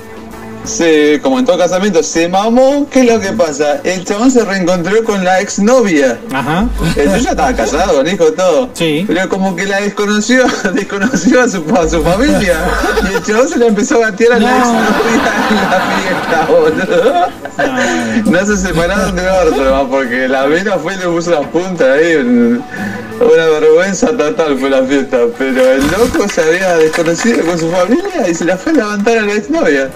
se, 0.64 1.20
como 1.22 1.38
en 1.38 1.44
todo 1.44 1.58
casamiento, 1.58 2.02
se 2.02 2.28
mamó. 2.28 2.88
¿Qué 2.90 3.00
es 3.00 3.12
lo 3.12 3.20
que 3.20 3.32
pasa? 3.32 3.80
El 3.84 4.04
chabón 4.04 4.30
se 4.30 4.44
reencontró 4.44 5.04
con 5.04 5.24
la 5.24 5.40
exnovia. 5.40 6.18
Ajá. 6.32 6.68
El 6.96 7.20
ya 7.20 7.30
estaba 7.30 7.54
casado, 7.54 7.96
con 7.96 8.08
hijo, 8.08 8.32
todo. 8.32 8.70
Sí. 8.72 9.04
Pero 9.06 9.28
como 9.28 9.54
que 9.54 9.66
la 9.66 9.80
desconoció, 9.80 10.44
desconoció 10.74 11.42
a 11.42 11.48
su, 11.48 11.64
a 11.76 11.88
su 11.88 12.02
familia. 12.02 12.58
Y 13.10 13.14
el 13.14 13.22
chabón 13.22 13.48
se 13.48 13.58
la 13.58 13.66
empezó 13.66 13.96
a 13.96 14.10
batear 14.10 14.32
a 14.32 14.38
la 14.38 14.58
exnovia 14.58 14.94
en 15.50 15.56
la 15.56 15.80
fiesta, 15.98 16.46
boludo. 16.50 18.30
No 18.30 18.46
se 18.46 18.56
separaron 18.56 19.14
del 19.14 19.28
otro, 19.28 19.76
¿no? 19.76 19.88
porque 19.88 20.28
la 20.28 20.46
mina 20.46 20.72
fue 20.78 20.94
y 20.94 20.98
le 20.98 21.04
puso 21.04 21.30
la 21.30 21.42
punta 21.42 21.92
ahí. 21.92 22.60
Un- 23.20 23.26
Una 23.26 23.46
vergüenza 23.46 24.08
total 24.16 24.58
fue 24.58 24.70
la 24.70 24.82
fiesta. 24.82 25.18
Pero 25.38 25.72
el 25.72 25.82
loco 25.90 26.28
se 26.28 26.42
había 26.42 26.76
desconocido 26.76 27.44
con 27.44 27.58
su 27.58 27.70
familia 27.70 28.28
y 28.28 28.34
se 28.34 28.44
la 28.44 28.56
fue 28.56 28.72
a 28.72 28.76
levantar 28.76 29.18
a 29.18 29.22
la 29.22 29.32
exnovia. 29.34 29.90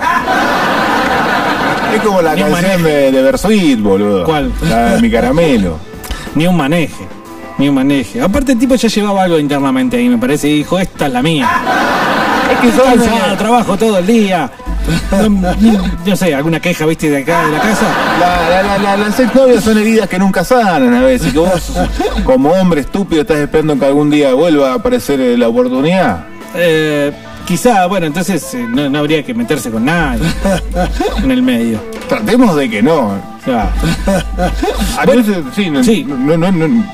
Es 1.94 2.02
como 2.02 2.20
la 2.22 2.34
Ni 2.34 2.42
canción 2.42 2.82
de, 2.82 3.12
de 3.12 3.22
Bersuit, 3.22 3.80
boludo. 3.80 4.24
¿Cuál? 4.24 4.52
La 4.68 4.94
de 4.94 5.00
mi 5.02 5.10
caramelo. 5.10 5.78
Ni 6.34 6.46
un 6.46 6.56
maneje. 6.56 7.06
Ni 7.58 7.68
un 7.68 7.74
maneje. 7.74 8.20
Aparte 8.20 8.52
el 8.52 8.58
tipo 8.58 8.74
ya 8.76 8.88
llevaba 8.88 9.22
algo 9.24 9.38
internamente 9.38 9.96
ahí, 9.96 10.08
me 10.08 10.18
parece, 10.18 10.48
y 10.48 10.58
dijo, 10.58 10.78
esta 10.78 11.06
es 11.06 11.12
la 11.12 11.22
mía. 11.22 11.48
Es 12.52 12.58
que 12.60 12.70
cansado, 12.82 13.36
trabajo 13.36 13.76
todo 13.76 13.98
el 13.98 14.06
día. 14.06 14.50
No, 16.06 16.16
sé, 16.16 16.34
alguna 16.34 16.60
queja, 16.60 16.86
viste, 16.86 17.10
de 17.10 17.18
acá, 17.18 17.44
de 17.46 17.52
la 17.52 17.60
casa. 17.60 17.86
La- 18.20 18.48
la- 18.50 18.62
la- 18.62 18.78
la- 18.78 18.96
las 18.96 19.20
exnovias 19.20 19.64
son 19.64 19.78
heridas 19.78 20.08
que 20.08 20.18
nunca 20.18 20.44
sanan 20.44 20.94
a 20.94 21.02
veces. 21.02 21.32
Que 21.32 21.38
vos, 21.38 21.72
como 22.24 22.50
hombre 22.50 22.80
estúpido, 22.82 23.22
estás 23.22 23.38
esperando 23.38 23.78
que 23.78 23.86
algún 23.86 24.10
día 24.10 24.32
vuelva 24.34 24.72
a 24.72 24.74
aparecer 24.74 25.18
la 25.38 25.48
oportunidad. 25.48 26.24
Eh, 26.54 27.12
quizá, 27.46 27.86
bueno, 27.86 28.06
entonces 28.06 28.54
eh, 28.54 28.64
no, 28.68 28.88
no 28.88 28.98
habría 29.00 29.22
que 29.22 29.34
meterse 29.34 29.70
con 29.70 29.84
nadie 29.84 30.22
en 31.22 31.30
el 31.30 31.42
medio. 31.42 31.80
Tratemos 32.08 32.56
de 32.56 32.70
que 32.70 32.82
no. 32.82 33.12
A 34.98 35.06
veces, 35.06 35.38
sí, 35.54 35.70
no, 35.70 35.82
no, 36.36 36.50
no, 36.50 36.68
no- 36.68 36.84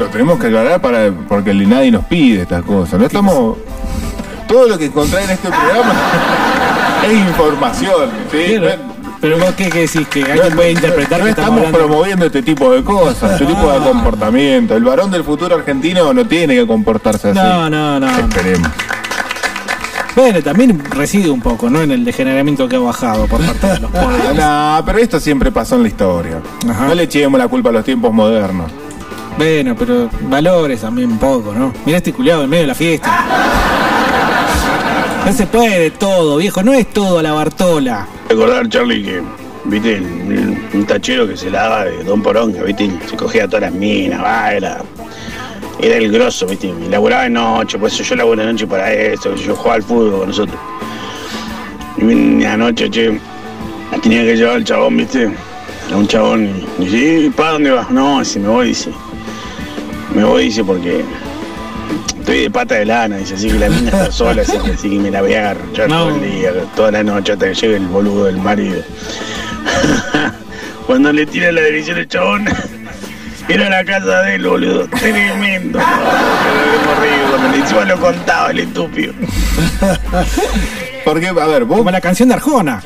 Lo 0.00 0.06
tenemos 0.06 0.38
que 0.38 0.46
aclarar 0.48 0.80
para, 0.80 1.10
porque 1.28 1.52
nadie 1.54 1.90
nos 1.90 2.04
pide 2.06 2.42
estas 2.42 2.62
cosas. 2.64 2.98
No 2.98 3.06
estamos. 3.06 3.56
Todo 4.48 4.68
lo 4.68 4.76
que 4.76 4.86
encontrás 4.86 5.24
en 5.24 5.30
este 5.30 5.48
programa 5.48 5.94
es 7.06 7.12
información. 7.12 8.10
¿sí? 8.30 8.56
Pero 9.20 9.38
vos 9.38 9.54
qué, 9.56 9.68
qué 9.70 9.80
decís, 9.82 10.06
que 10.08 10.24
alguien 10.24 10.54
puede 10.56 10.72
interpretar 10.72 11.18
no 11.20 11.24
que 11.26 11.30
estamos 11.30 11.58
hablando- 11.58 11.78
promoviendo 11.78 12.26
este 12.26 12.42
tipo 12.42 12.70
de 12.72 12.82
cosas, 12.82 13.32
este 13.40 13.46
tipo 13.46 13.70
de 13.70 13.78
comportamiento. 13.78 14.74
El 14.76 14.82
varón 14.84 15.10
del 15.12 15.22
futuro 15.22 15.54
argentino 15.56 16.12
no 16.12 16.26
tiene 16.26 16.54
que 16.56 16.66
comportarse 16.66 17.28
así. 17.30 17.38
No, 17.38 17.70
no, 17.70 18.00
no. 18.00 18.08
Esperemos. 18.18 18.68
Bueno, 20.14 20.42
también 20.42 20.78
reside 20.90 21.30
un 21.30 21.40
poco, 21.40 21.70
¿no? 21.70 21.80
En 21.80 21.90
el 21.90 22.04
degeneramiento 22.04 22.68
que 22.68 22.76
ha 22.76 22.80
bajado 22.80 23.26
por 23.26 23.40
parte 23.46 23.66
de 23.66 23.78
los 23.80 23.90
pobres. 23.92 24.34
No, 24.34 24.82
pero 24.84 24.98
esto 24.98 25.18
siempre 25.20 25.50
pasó 25.50 25.76
en 25.76 25.82
la 25.82 25.88
historia. 25.88 26.38
No 26.66 26.94
le 26.94 27.04
echemos 27.04 27.38
la 27.38 27.48
culpa 27.48 27.70
a 27.70 27.72
los 27.72 27.84
tiempos 27.84 28.12
modernos. 28.12 28.70
Bueno, 29.38 29.74
pero 29.78 30.10
valores 30.22 30.80
también 30.82 31.12
un 31.12 31.18
poco, 31.18 31.54
¿no? 31.54 31.72
Mirá 31.86 31.96
este 31.98 32.12
culiado 32.12 32.44
en 32.44 32.50
medio 32.50 32.62
de 32.64 32.66
la 32.66 32.74
fiesta. 32.74 33.24
No 35.24 35.32
se 35.32 35.46
puede 35.46 35.92
todo, 35.92 36.38
viejo, 36.38 36.64
no 36.64 36.72
es 36.72 36.90
todo 36.92 37.20
a 37.20 37.22
la 37.22 37.32
Bartola. 37.32 38.08
Recordar, 38.28 38.68
Charlie, 38.68 39.04
que, 39.04 39.22
viste, 39.64 40.00
un 40.74 40.84
tachero 40.84 41.28
que 41.28 41.36
se 41.36 41.48
la 41.48 41.62
daba 41.62 41.84
de 41.84 42.02
Don 42.02 42.20
Poronga, 42.22 42.64
viste, 42.64 42.90
se 43.08 43.16
cogía 43.16 43.46
todas 43.46 43.62
las 43.62 43.72
minas, 43.72 44.20
va, 44.20 44.52
era, 44.52 44.82
el 45.80 46.10
grosso, 46.10 46.46
viste, 46.46 46.66
y 46.66 46.88
laburaba 46.88 47.22
de 47.22 47.30
noche, 47.30 47.78
pues 47.78 47.96
yo 47.96 48.16
laburo 48.16 48.44
de 48.44 48.52
noche 48.52 48.66
para 48.66 48.92
esto, 48.92 49.34
yo 49.36 49.54
jugaba 49.54 49.76
al 49.76 49.82
fútbol 49.84 50.18
con 50.18 50.28
nosotros. 50.28 50.58
Y 51.98 52.04
una 52.04 52.56
noche, 52.56 52.90
che, 52.90 53.20
tenía 54.02 54.24
que 54.24 54.36
llevar 54.36 54.56
al 54.56 54.64
chabón, 54.64 54.96
viste, 54.96 55.30
a 55.92 55.96
un 55.96 56.08
chabón, 56.08 56.50
y 56.80 56.96
¿y 56.96 57.30
para 57.30 57.52
dónde 57.52 57.70
vas? 57.70 57.90
No, 57.90 58.18
dice, 58.18 58.40
me 58.40 58.48
voy, 58.48 58.68
dice, 58.68 58.90
me 60.14 60.24
voy, 60.24 60.44
dice, 60.46 60.64
porque 60.64 61.04
estoy 62.18 62.40
de 62.42 62.50
pata 62.50 62.74
de 62.76 62.84
lana, 62.86 63.16
dice, 63.16 63.34
así 63.34 63.48
que 63.48 63.58
la 63.58 63.68
mina 63.68 63.90
está 63.90 64.12
sola, 64.12 64.42
así 64.42 64.58
que, 64.58 64.72
así 64.72 64.90
que 64.90 64.98
me 64.98 65.10
la 65.10 65.22
voy 65.22 65.34
a 65.34 65.50
agarrar 65.50 65.88
todo 65.88 66.08
el 66.10 66.22
día, 66.22 66.52
toda 66.74 66.90
la 66.90 67.02
noche 67.02 67.32
hasta 67.32 67.48
que 67.48 67.54
llegue 67.54 67.76
el 67.76 67.86
boludo 67.86 68.24
del 68.24 68.38
marido. 68.38 68.82
Cuando 70.86 71.12
le 71.12 71.26
tira 71.26 71.52
la 71.52 71.62
dirección 71.62 71.98
al 71.98 72.08
chabón, 72.08 72.48
era 73.48 73.68
la 73.68 73.84
casa 73.84 74.22
de 74.22 74.34
él, 74.36 74.46
boludo, 74.46 74.88
tremendo. 74.88 75.78
No, 75.78 77.00
reído 77.00 77.30
cuando 77.30 77.48
le 77.48 77.56
encima 77.58 77.84
lo 77.84 78.00
contaba 78.00 78.50
el 78.50 78.60
estúpido. 78.60 79.14
Porque, 81.04 81.28
a 81.28 81.32
ver, 81.32 81.64
vos. 81.64 81.78
Como 81.78 81.90
la 81.90 82.00
canción 82.00 82.28
de 82.28 82.34
Arjona. 82.36 82.82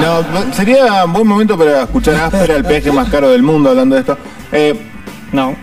No, 0.00 0.52
sería 0.52 1.04
un 1.04 1.12
buen 1.12 1.26
momento 1.26 1.56
para 1.56 1.82
escuchar 1.82 2.16
áspera 2.16 2.56
el 2.56 2.64
peaje 2.64 2.90
más 2.90 3.08
caro 3.08 3.30
del 3.30 3.42
mundo 3.42 3.70
hablando 3.70 3.94
de 3.94 4.00
esto. 4.00 4.18
Eh, 4.50 4.74
no. 5.32 5.56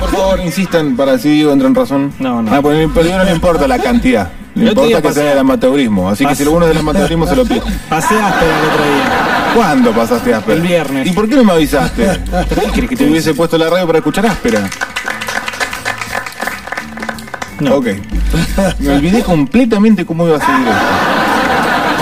Por 0.00 0.10
favor, 0.10 0.40
insistan 0.40 0.96
para 0.96 1.12
así 1.12 1.28
digo, 1.30 1.52
entren 1.52 1.70
en 1.70 1.74
razón. 1.74 2.12
No, 2.18 2.42
no. 2.42 2.54
Ah, 2.54 2.60
pues, 2.62 2.88
pero 2.94 3.16
no 3.16 3.24
le 3.24 3.32
importa 3.32 3.66
la 3.68 3.78
cantidad. 3.78 4.30
Le 4.54 4.68
El 4.68 4.74
día 4.74 4.84
importa 4.86 5.08
que 5.08 5.14
sea 5.14 5.24
del 5.30 5.38
amateurismo. 5.38 6.08
Así 6.08 6.26
que 6.26 6.34
si 6.34 6.42
alguno 6.42 6.64
es 6.66 6.70
del 6.70 6.78
amateurismo 6.78 7.26
se 7.26 7.36
lo 7.36 7.44
pide. 7.44 7.62
Pasé 7.88 8.14
áspera 8.14 8.58
el 8.58 8.68
otro 8.70 8.84
día. 8.84 9.52
¿Cuándo 9.54 9.92
pasaste 9.92 10.34
áspera? 10.34 10.56
El 10.56 10.62
viernes. 10.62 11.06
¿Y 11.06 11.12
por 11.12 11.28
qué 11.28 11.36
no 11.36 11.44
me 11.44 11.52
avisaste? 11.52 12.20
¿Qué 12.74 12.86
que 12.86 12.96
te 12.96 13.08
hubiese 13.08 13.34
puesto 13.34 13.56
la 13.58 13.70
radio 13.70 13.86
para 13.86 13.98
escuchar 13.98 14.26
áspera? 14.26 14.68
No. 17.60 17.76
Ok. 17.76 17.86
Me 18.78 18.90
olvidé 18.96 19.22
completamente 19.22 20.04
cómo 20.04 20.26
iba 20.26 20.36
a 20.36 20.40
seguir 20.40 20.68
esto. 20.68 20.86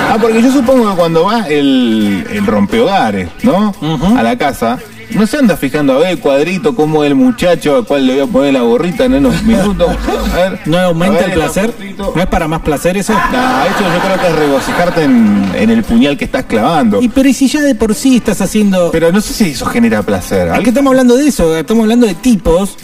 Ah, 0.09 0.19
porque 0.21 0.43
yo 0.43 0.53
supongo 0.53 0.91
que 0.91 0.97
cuando 0.97 1.25
va 1.25 1.47
el, 1.49 2.27
el 2.31 2.47
rompehogares, 2.47 3.29
¿no? 3.43 3.75
A 4.17 4.23
la 4.23 4.37
casa, 4.37 4.79
no 5.11 5.27
se 5.27 5.37
anda 5.37 5.57
fijando 5.57 5.95
a 5.95 5.99
ver 5.99 6.09
el 6.09 6.19
cuadrito, 6.19 6.75
cómo 6.75 7.05
el 7.05 7.15
muchacho 7.15 7.77
al 7.77 7.85
cual 7.85 8.07
le 8.07 8.15
voy 8.15 8.23
a 8.23 8.27
poner 8.27 8.53
la 8.55 8.63
gorrita 8.63 9.05
en 9.05 9.15
unos 9.15 9.43
minutos. 9.43 9.89
A 10.33 10.37
ver, 10.37 10.61
¿No 10.67 10.79
aumenta 10.79 11.19
a 11.19 11.21
ver 11.21 11.31
el 11.31 11.35
placer? 11.35 11.75
¿No 11.99 12.21
es 12.21 12.27
para 12.27 12.49
más 12.49 12.61
placer 12.63 12.97
eso? 12.97 13.13
No, 13.13 13.19
esto 13.19 13.83
yo 13.83 14.01
creo 14.05 14.21
que 14.21 14.27
es 14.29 14.37
regocijarte 14.37 15.05
en, 15.05 15.53
en 15.55 15.71
el 15.71 15.85
puñal 15.85 16.17
que 16.17 16.25
estás 16.25 16.45
clavando. 16.45 17.01
Y 17.01 17.09
pero 17.09 17.29
¿y 17.29 17.35
si 17.35 17.49
ya 17.49 17.63
de 17.63 17.75
por 17.75 17.95
sí 17.95 18.17
estás 18.17 18.41
haciendo... 18.41 18.91
Pero 18.91 19.13
no 19.13 19.21
sé 19.21 19.33
si 19.33 19.51
eso 19.51 19.67
genera 19.67 20.03
placer. 20.03 20.49
Es 20.49 20.61
que 20.61 20.71
estamos 20.71 20.91
hablando 20.91 21.17
de 21.17 21.29
eso, 21.29 21.57
estamos 21.57 21.83
hablando 21.83 22.07
de 22.07 22.15
tipos 22.15 22.77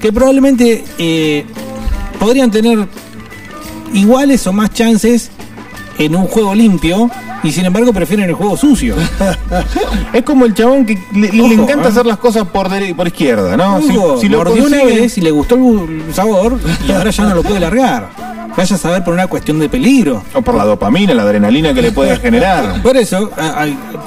que 0.00 0.12
probablemente 0.12 0.84
eh, 0.98 1.44
podrían 2.18 2.50
tener 2.50 2.86
iguales 3.92 4.46
o 4.46 4.52
más 4.52 4.72
chances 4.72 5.30
en 5.98 6.14
un 6.14 6.26
juego 6.26 6.54
limpio 6.54 7.10
y 7.44 7.52
sin 7.52 7.64
embargo 7.66 7.92
prefieren 7.92 8.28
el 8.28 8.34
juego 8.34 8.56
sucio. 8.56 8.96
Es 10.12 10.22
como 10.22 10.44
el 10.46 10.54
chabón 10.54 10.84
que 10.86 10.98
le, 11.14 11.28
encanta 11.28 11.88
¿eh? 11.88 11.90
hacer 11.90 12.06
las 12.06 12.18
cosas 12.18 12.46
por, 12.48 12.68
por 12.96 13.06
izquierda, 13.06 13.56
¿no? 13.56 13.76
Ojo, 13.76 14.18
si 14.20 14.28
lo 14.28 14.38
mordió 14.38 14.64
una 14.64 14.78
consigue- 14.78 15.00
vez 15.00 15.18
y 15.18 15.20
le 15.20 15.30
gustó 15.30 15.54
el 15.56 16.02
sabor 16.12 16.58
y 16.88 16.92
ahora 16.92 17.10
ya 17.10 17.24
no 17.24 17.34
lo 17.36 17.42
puede 17.42 17.60
largar. 17.60 18.08
Vaya 18.56 18.76
a 18.76 18.78
saber 18.78 19.02
por 19.02 19.12
una 19.14 19.26
cuestión 19.26 19.58
de 19.58 19.68
peligro. 19.68 20.22
O 20.32 20.40
por 20.42 20.54
la 20.54 20.64
dopamina, 20.64 21.12
la 21.12 21.22
adrenalina 21.24 21.74
que 21.74 21.82
le 21.82 21.90
puede 21.90 22.16
generar. 22.18 22.80
Por 22.84 22.96
eso, 22.96 23.28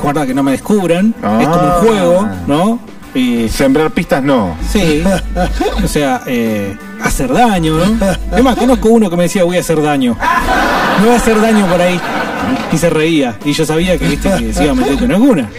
guarda 0.02 0.26
que 0.26 0.34
no 0.34 0.42
me 0.42 0.52
descubran, 0.52 1.14
es 1.18 1.48
como 1.48 1.64
un 1.64 1.70
Ah. 1.70 1.78
juego, 1.82 2.30
¿no? 2.48 2.80
Y 3.14 3.50
Sembrar 3.50 3.92
pistas 3.92 4.24
no. 4.24 4.56
Sí, 4.72 5.04
o 5.84 5.88
sea, 5.88 6.22
eh, 6.28 6.78
hacer 7.04 7.34
daño, 7.34 7.74
¿no? 7.78 8.38
Es 8.38 8.44
más, 8.44 8.56
conozco 8.56 8.88
uno 8.90 9.10
que 9.10 9.18
me 9.18 9.24
decía 9.24 9.44
voy 9.44 9.58
a 9.58 9.60
hacer 9.60 9.82
daño. 9.82 10.16
No 11.00 11.06
voy 11.06 11.14
a 11.14 11.18
hacer 11.18 11.40
daño 11.42 11.66
por 11.68 11.82
ahí. 11.82 12.00
Y 12.72 12.78
se 12.78 12.90
reía. 12.90 13.38
Y 13.46 13.54
yo 13.54 13.66
sabía 13.66 13.98
que, 13.98 14.08
viste, 14.08 14.30
que 14.38 14.54
se 14.54 14.64
iba 14.64 14.72
a 14.72 14.76
meter 14.76 14.98
con 14.98 15.12
alguna. 15.12 15.50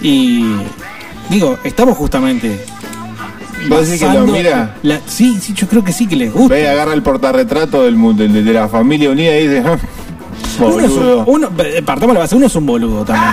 Y 0.00 0.44
digo, 1.28 1.58
estamos 1.64 1.96
justamente. 1.96 2.64
¿Vos 3.68 3.86
decís 3.88 4.06
que 4.06 4.14
lo 4.14 4.26
mira? 4.26 4.76
la- 4.82 5.00
sí, 5.06 5.38
sí, 5.40 5.52
yo 5.54 5.66
creo 5.66 5.82
que 5.82 5.92
sí 5.92 6.06
que 6.06 6.14
les 6.14 6.32
gusta. 6.32 6.54
Ve, 6.54 6.68
agarra 6.68 6.92
el 6.92 7.02
portarretrato 7.02 7.82
del, 7.82 7.96
de, 8.16 8.52
la 8.52 8.68
familia 8.68 9.10
unida 9.10 9.36
y 9.38 9.48
dice, 9.48 9.64
"Ah, 9.66 9.76
Uno 10.60 10.78
es 10.80 10.90
un, 10.90 10.96
boludo. 10.96 11.24
uno, 11.26 11.50
eh, 11.64 11.82
partamos 11.84 12.14
la 12.14 12.20
base, 12.20 12.36
uno 12.36 12.46
es 12.46 12.54
un 12.54 12.64
boludo 12.66 13.04
también. 13.04 13.32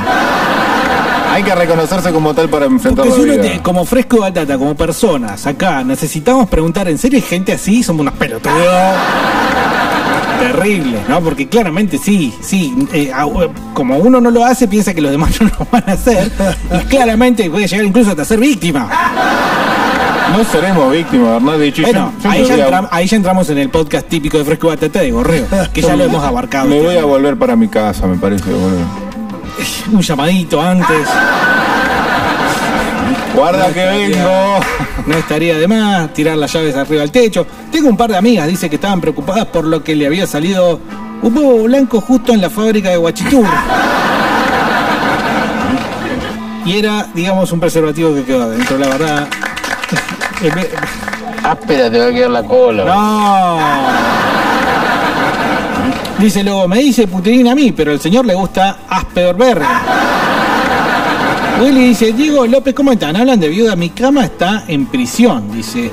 Hay 1.32 1.44
que 1.44 1.54
reconocerse 1.56 2.12
como 2.12 2.34
tal 2.34 2.48
para 2.50 2.66
enfrentar 2.66 3.06
Porque 3.06 3.22
si 3.24 3.30
uno 3.30 3.42
te- 3.42 3.60
como 3.62 3.86
fresco 3.86 4.16
de 4.18 4.22
batata, 4.22 4.58
como 4.58 4.76
personas, 4.76 5.46
acá 5.46 5.84
necesitamos 5.84 6.48
preguntar, 6.50 6.88
¿en 6.88 6.98
serio 6.98 7.18
hay 7.18 7.24
gente 7.24 7.54
así? 7.54 7.84
Somos 7.84 8.02
unos 8.02 8.14
pelotudos. 8.16 8.58
Terrible, 10.52 10.98
¿no? 11.08 11.22
Porque 11.22 11.48
claramente 11.48 11.98
sí, 11.98 12.34
sí. 12.42 12.74
eh, 12.94 13.12
a- 13.14 13.26
como 13.74 13.98
uno 13.98 14.20
no 14.22 14.30
lo 14.32 14.44
hace, 14.46 14.68
piensa 14.68 14.94
que 14.94 15.02
los 15.02 15.12
demás 15.12 15.32
no 15.42 15.48
lo 15.48 15.68
van 15.72 15.84
a 15.88 15.94
hacer. 15.94 16.32
Y 16.72 16.86
claramente 16.86 17.50
puede 17.50 17.68
llegar 17.68 17.86
incluso 17.86 18.12
hasta 18.12 18.26
ser 18.26 18.40
víctima. 18.40 18.90
No 20.36 20.44
seremos 20.46 20.92
víctimas, 20.92 21.44
¿verdad? 21.44 21.60
De 21.60 21.68
hecho, 21.68 21.82
Bueno, 21.84 22.12
yo 22.24 22.30
ahí 22.30 22.46
ya, 22.46 22.54
voy 22.56 22.62
a- 22.62 22.68
entram- 22.70 22.88
ahí 22.92 23.08
ya 23.08 23.18
entramos 23.18 23.50
en 23.50 23.58
el 23.60 23.70
podcast 23.70 24.08
típico 24.08 24.38
de 24.38 24.46
Fresco 24.46 24.68
Batata 24.68 25.00
de 25.02 25.12
Gorreo, 25.12 25.46
que 25.74 25.82
ya 25.82 25.96
lo 25.96 26.06
hemos 26.06 26.24
abarcado. 26.24 26.68
Me 26.68 26.82
voy 26.82 26.98
a 26.98 27.06
volver 27.06 27.38
para 27.38 27.56
mi 27.56 27.68
casa, 27.68 28.08
me 28.08 28.18
parece, 28.18 28.50
boludo. 28.52 28.86
Un 29.92 30.02
llamadito 30.02 30.60
antes. 30.62 31.08
Guarda 33.36 33.74
que 33.74 33.86
vengo. 33.86 34.60
No 35.06 35.18
estaría 35.18 35.58
de 35.58 35.68
más 35.68 36.14
tirar 36.14 36.38
las 36.38 36.54
llaves 36.54 36.76
arriba 36.76 37.02
del 37.02 37.12
techo. 37.12 37.46
Tengo 37.72 37.90
un 37.90 37.98
par 37.98 38.12
de 38.12 38.18
amigas, 38.18 38.48
dice 38.48 38.70
que 38.70 38.76
estaban 38.76 39.02
preocupadas 39.02 39.46
por 39.48 39.66
lo 39.66 39.84
que 39.84 39.96
le 39.96 40.06
había 40.06 40.28
salido 40.28 40.80
un 41.22 41.38
huevo 41.38 41.64
blanco 41.64 42.00
justo 42.02 42.34
en 42.34 42.42
la 42.42 42.50
fábrica 42.50 42.90
de 42.90 42.98
Guachitur. 42.98 43.46
Y 46.66 46.78
era, 46.78 47.08
digamos, 47.14 47.52
un 47.52 47.60
preservativo 47.60 48.14
que 48.14 48.24
quedó 48.24 48.44
adentro, 48.44 48.78
la 48.78 48.88
verdad. 48.88 49.28
Áspera, 51.44 51.92
te 51.92 52.00
va 52.00 52.06
a 52.06 52.12
quedar 52.12 52.30
la 52.30 52.44
cola. 52.44 52.86
No. 52.86 53.60
Dice 56.20 56.44
luego, 56.44 56.68
me 56.70 56.78
dice 56.78 57.08
puterín 57.08 57.50
a 57.50 57.56
mí, 57.56 57.74
pero 57.74 57.92
al 57.92 58.00
señor 58.00 58.26
le 58.26 58.34
gusta 58.34 58.78
Asperberg. 58.88 59.62
Willy 61.62 61.88
dice, 61.90 62.14
Diego 62.14 62.46
López, 62.48 62.74
¿cómo 62.74 62.92
están? 62.92 63.16
Hablan 63.16 63.40
de 63.40 63.48
viuda, 63.48 63.76
mi 63.76 63.90
cama 63.90 64.26
está 64.26 64.64
en 64.68 64.86
prisión. 64.86 65.52
Dice, 65.52 65.92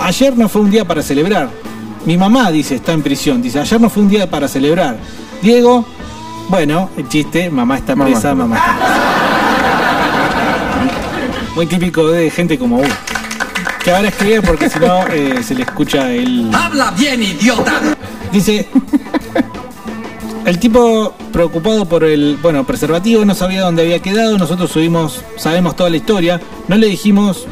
ayer 0.00 0.36
no 0.36 0.48
fue 0.48 0.62
un 0.62 0.70
día 0.70 0.84
para 0.84 1.02
celebrar. 1.02 1.50
Mi 2.06 2.16
mamá 2.16 2.50
dice, 2.50 2.76
está 2.76 2.92
en 2.92 3.02
prisión. 3.02 3.42
Dice, 3.42 3.60
ayer 3.60 3.80
no 3.80 3.90
fue 3.90 4.02
un 4.02 4.08
día 4.08 4.30
para 4.30 4.48
celebrar. 4.48 4.96
Diego, 5.42 5.84
bueno, 6.48 6.90
el 6.96 7.08
chiste, 7.08 7.50
mamá 7.50 7.78
está 7.78 7.94
Mamá 7.94 8.10
presa, 8.10 8.30
está 8.30 8.34
mamá 8.34 8.56
está 8.56 8.76
presa. 8.76 9.12
Muy 11.54 11.66
típico 11.66 12.08
de 12.08 12.30
gente 12.30 12.58
como 12.58 12.78
uno. 12.78 12.94
Que 13.84 13.90
ahora 13.90 14.08
escribe 14.08 14.42
porque 14.42 14.70
si 14.70 14.78
no 14.78 15.06
eh, 15.08 15.42
se 15.42 15.54
le 15.54 15.62
escucha 15.62 16.10
el... 16.10 16.50
¡Habla 16.54 16.92
bien, 16.92 17.22
idiota! 17.22 17.80
Dice, 18.32 18.68
el 20.46 20.58
tipo 20.58 21.14
preocupado 21.32 21.84
por 21.86 22.04
el, 22.04 22.38
bueno, 22.42 22.64
preservativo, 22.64 23.24
no 23.24 23.34
sabía 23.34 23.62
dónde 23.62 23.82
había 23.82 24.00
quedado, 24.00 24.36
nosotros 24.38 24.70
subimos, 24.70 25.22
sabemos 25.36 25.76
toda 25.76 25.90
la 25.90 25.96
historia, 25.96 26.40
no 26.68 26.76
le 26.76 26.86
dijimos 26.88 27.46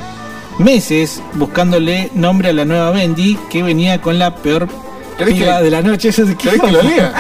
meses 0.59 1.23
buscándole 1.35 2.11
nombre 2.15 2.51
a 2.51 2.53
la 2.53 2.65
nueva 2.65 2.91
Bendy 2.91 3.39
que 3.49 3.63
venía 3.63 4.01
con 4.01 4.19
la 4.19 4.35
peor 4.37 4.69
¿Querés 5.17 5.35
piba 5.35 5.59
que- 5.59 5.65
de 5.65 5.71
la 5.71 5.83
noche. 5.83 6.11
Yo, 6.13 6.25
¿Querés 6.37 6.61
que 6.61 6.71
lo 6.73 6.83
lea? 6.83 7.13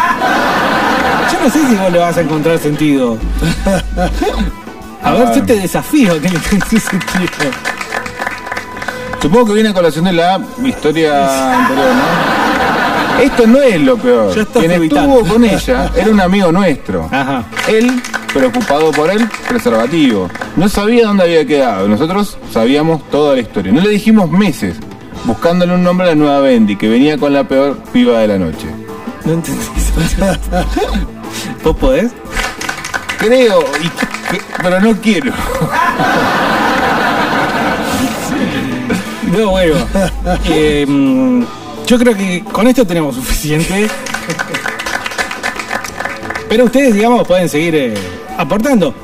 Yo 1.32 1.38
no 1.46 1.50
sé 1.50 1.68
si 1.68 1.74
vos 1.76 1.90
le 1.92 1.98
vas 1.98 2.16
a 2.16 2.20
encontrar 2.22 2.58
sentido. 2.58 3.16
A 5.02 5.12
ver, 5.12 5.34
yo 5.34 5.42
te 5.44 5.56
desafío 5.56 6.20
que 6.20 6.28
le 6.28 6.36
encuentres 6.36 6.82
sentido. 6.82 7.30
Supongo 9.22 9.46
que 9.46 9.52
viene 9.54 9.68
a 9.70 9.74
colación 9.74 10.04
de 10.06 10.12
la 10.12 10.40
historia 10.64 11.60
anterior, 11.62 11.86
¿no? 11.94 12.29
Esto 13.22 13.46
no 13.46 13.60
es 13.62 13.80
lo 13.80 13.96
peor. 13.96 14.32
Quien 14.52 14.70
evitando. 14.70 15.18
estuvo 15.18 15.34
con 15.34 15.44
ella 15.44 15.90
era 15.96 16.10
un 16.10 16.20
amigo 16.20 16.50
nuestro. 16.52 17.08
Ajá. 17.10 17.44
Él, 17.68 18.00
preocupado 18.32 18.90
por 18.92 19.10
el 19.10 19.28
preservativo. 19.48 20.28
No 20.56 20.68
sabía 20.68 21.06
dónde 21.06 21.24
había 21.24 21.44
quedado. 21.46 21.88
Nosotros 21.88 22.38
sabíamos 22.52 23.08
toda 23.10 23.34
la 23.34 23.40
historia. 23.40 23.72
No 23.72 23.80
le 23.80 23.90
dijimos 23.90 24.30
meses 24.30 24.76
buscándole 25.24 25.74
un 25.74 25.82
nombre 25.82 26.06
a 26.06 26.10
la 26.10 26.14
nueva 26.16 26.40
Bendy, 26.40 26.76
que 26.76 26.88
venía 26.88 27.18
con 27.18 27.32
la 27.34 27.44
peor 27.46 27.76
piba 27.92 28.18
de 28.20 28.28
la 28.28 28.38
noche. 28.38 28.66
No 29.24 29.34
entendí. 29.34 29.60
¿Vos 31.62 31.76
podés? 31.76 32.10
Creo, 33.18 33.60
y 33.82 33.88
que- 34.32 34.42
pero 34.62 34.80
no 34.80 34.94
quiero. 35.00 35.32
No, 39.36 39.50
bueno. 39.50 39.74
Eh, 40.46 40.86
yo 41.90 41.98
creo 41.98 42.14
que 42.14 42.44
con 42.44 42.68
esto 42.68 42.86
tenemos 42.86 43.16
suficiente. 43.16 43.88
Pero 46.48 46.66
ustedes, 46.66 46.94
digamos, 46.94 47.26
pueden 47.26 47.48
seguir 47.48 47.74
eh, 47.74 47.94
aportando. 48.38 48.94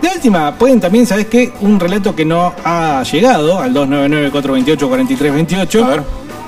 De 0.00 0.08
última, 0.14 0.56
pueden 0.56 0.80
también, 0.80 1.06
¿sabes 1.06 1.26
qué? 1.26 1.52
Un 1.62 1.80
relato 1.80 2.14
que 2.14 2.24
no 2.24 2.54
ha 2.64 3.02
llegado 3.02 3.58
al 3.58 3.74
299-428-4328. 3.74 5.82
A 5.82 5.88
ver. 5.88 6.02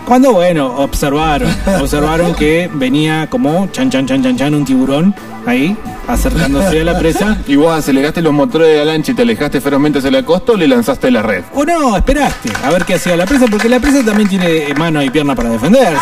Cuando, 0.09 0.33
bueno, 0.33 0.75
observaron, 0.79 1.55
observaron 1.83 2.35
que 2.35 2.71
venía 2.73 3.29
como 3.29 3.69
chan 3.71 3.91
chan 3.91 4.07
chan 4.07 4.23
chan 4.23 4.39
chan 4.39 4.55
un 4.55 4.65
tiburón 4.65 5.15
ahí, 5.45 5.77
acercándose 6.07 6.81
a 6.81 6.85
la 6.85 6.99
presa. 6.99 7.37
Y 7.47 7.57
vos 7.57 7.79
aceleraste 7.79 8.23
los 8.23 8.33
motores 8.33 8.69
de 8.69 8.79
la 8.79 8.87
lancha 8.87 9.13
y 9.13 9.15
te 9.15 9.21
alejaste 9.21 9.61
ferozmente 9.61 9.99
hacia 9.99 10.11
la 10.11 10.23
costa 10.23 10.53
o 10.53 10.57
le 10.57 10.67
lanzaste 10.67 11.11
la 11.11 11.21
red. 11.21 11.45
O 11.55 11.63
no, 11.63 11.95
esperaste 11.95 12.51
a 12.65 12.71
ver 12.71 12.87
qué 12.87 12.95
hacía 12.95 13.19
la 13.19 13.27
presa, 13.27 13.45
porque 13.51 13.69
la 13.69 13.81
presa 13.81 14.03
también 14.03 14.31
tiene 14.31 14.73
mano 14.79 15.03
y 15.03 15.11
pierna 15.11 15.35
para 15.35 15.51
defenderse. 15.51 16.01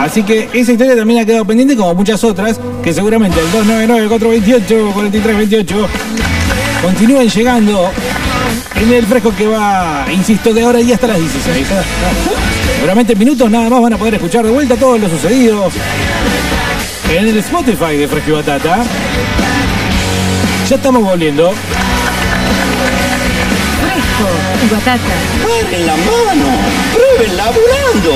Así 0.00 0.24
que 0.24 0.50
esa 0.54 0.72
historia 0.72 0.96
también 0.96 1.22
ha 1.22 1.24
quedado 1.24 1.44
pendiente, 1.44 1.76
como 1.76 1.94
muchas 1.94 2.24
otras, 2.24 2.58
que 2.82 2.92
seguramente 2.92 3.38
el 3.38 3.46
299-428-4328 4.10 5.86
continúen 6.82 7.28
llegando 7.28 7.92
en 8.74 8.92
el 8.92 9.06
fresco 9.06 9.34
que 9.34 9.46
va, 9.46 10.06
insisto, 10.12 10.52
de 10.52 10.62
ahora 10.62 10.80
y 10.80 10.92
hasta 10.92 11.06
las 11.06 11.18
16. 11.18 11.66
Seguramente 12.76 13.12
en 13.14 13.18
minutos 13.18 13.50
nada 13.50 13.68
más 13.68 13.80
van 13.80 13.92
a 13.94 13.96
poder 13.98 14.14
escuchar 14.14 14.44
de 14.44 14.50
vuelta 14.50 14.76
todo 14.76 14.98
lo 14.98 15.08
sucedido 15.08 15.70
en 17.10 17.28
el 17.28 17.36
Spotify 17.38 17.96
de 17.96 18.08
Fresco 18.08 18.30
y 18.30 18.32
Batata. 18.34 18.84
Ya 20.68 20.76
estamos 20.76 21.02
volviendo. 21.02 21.52
Fresco 23.80 24.28
y 24.64 24.68
batata. 24.74 25.14
¡Paren 25.42 25.86
la 25.86 25.96
mano! 25.96 26.46
¡Prueben 26.92 27.36
laburando! 27.36 28.12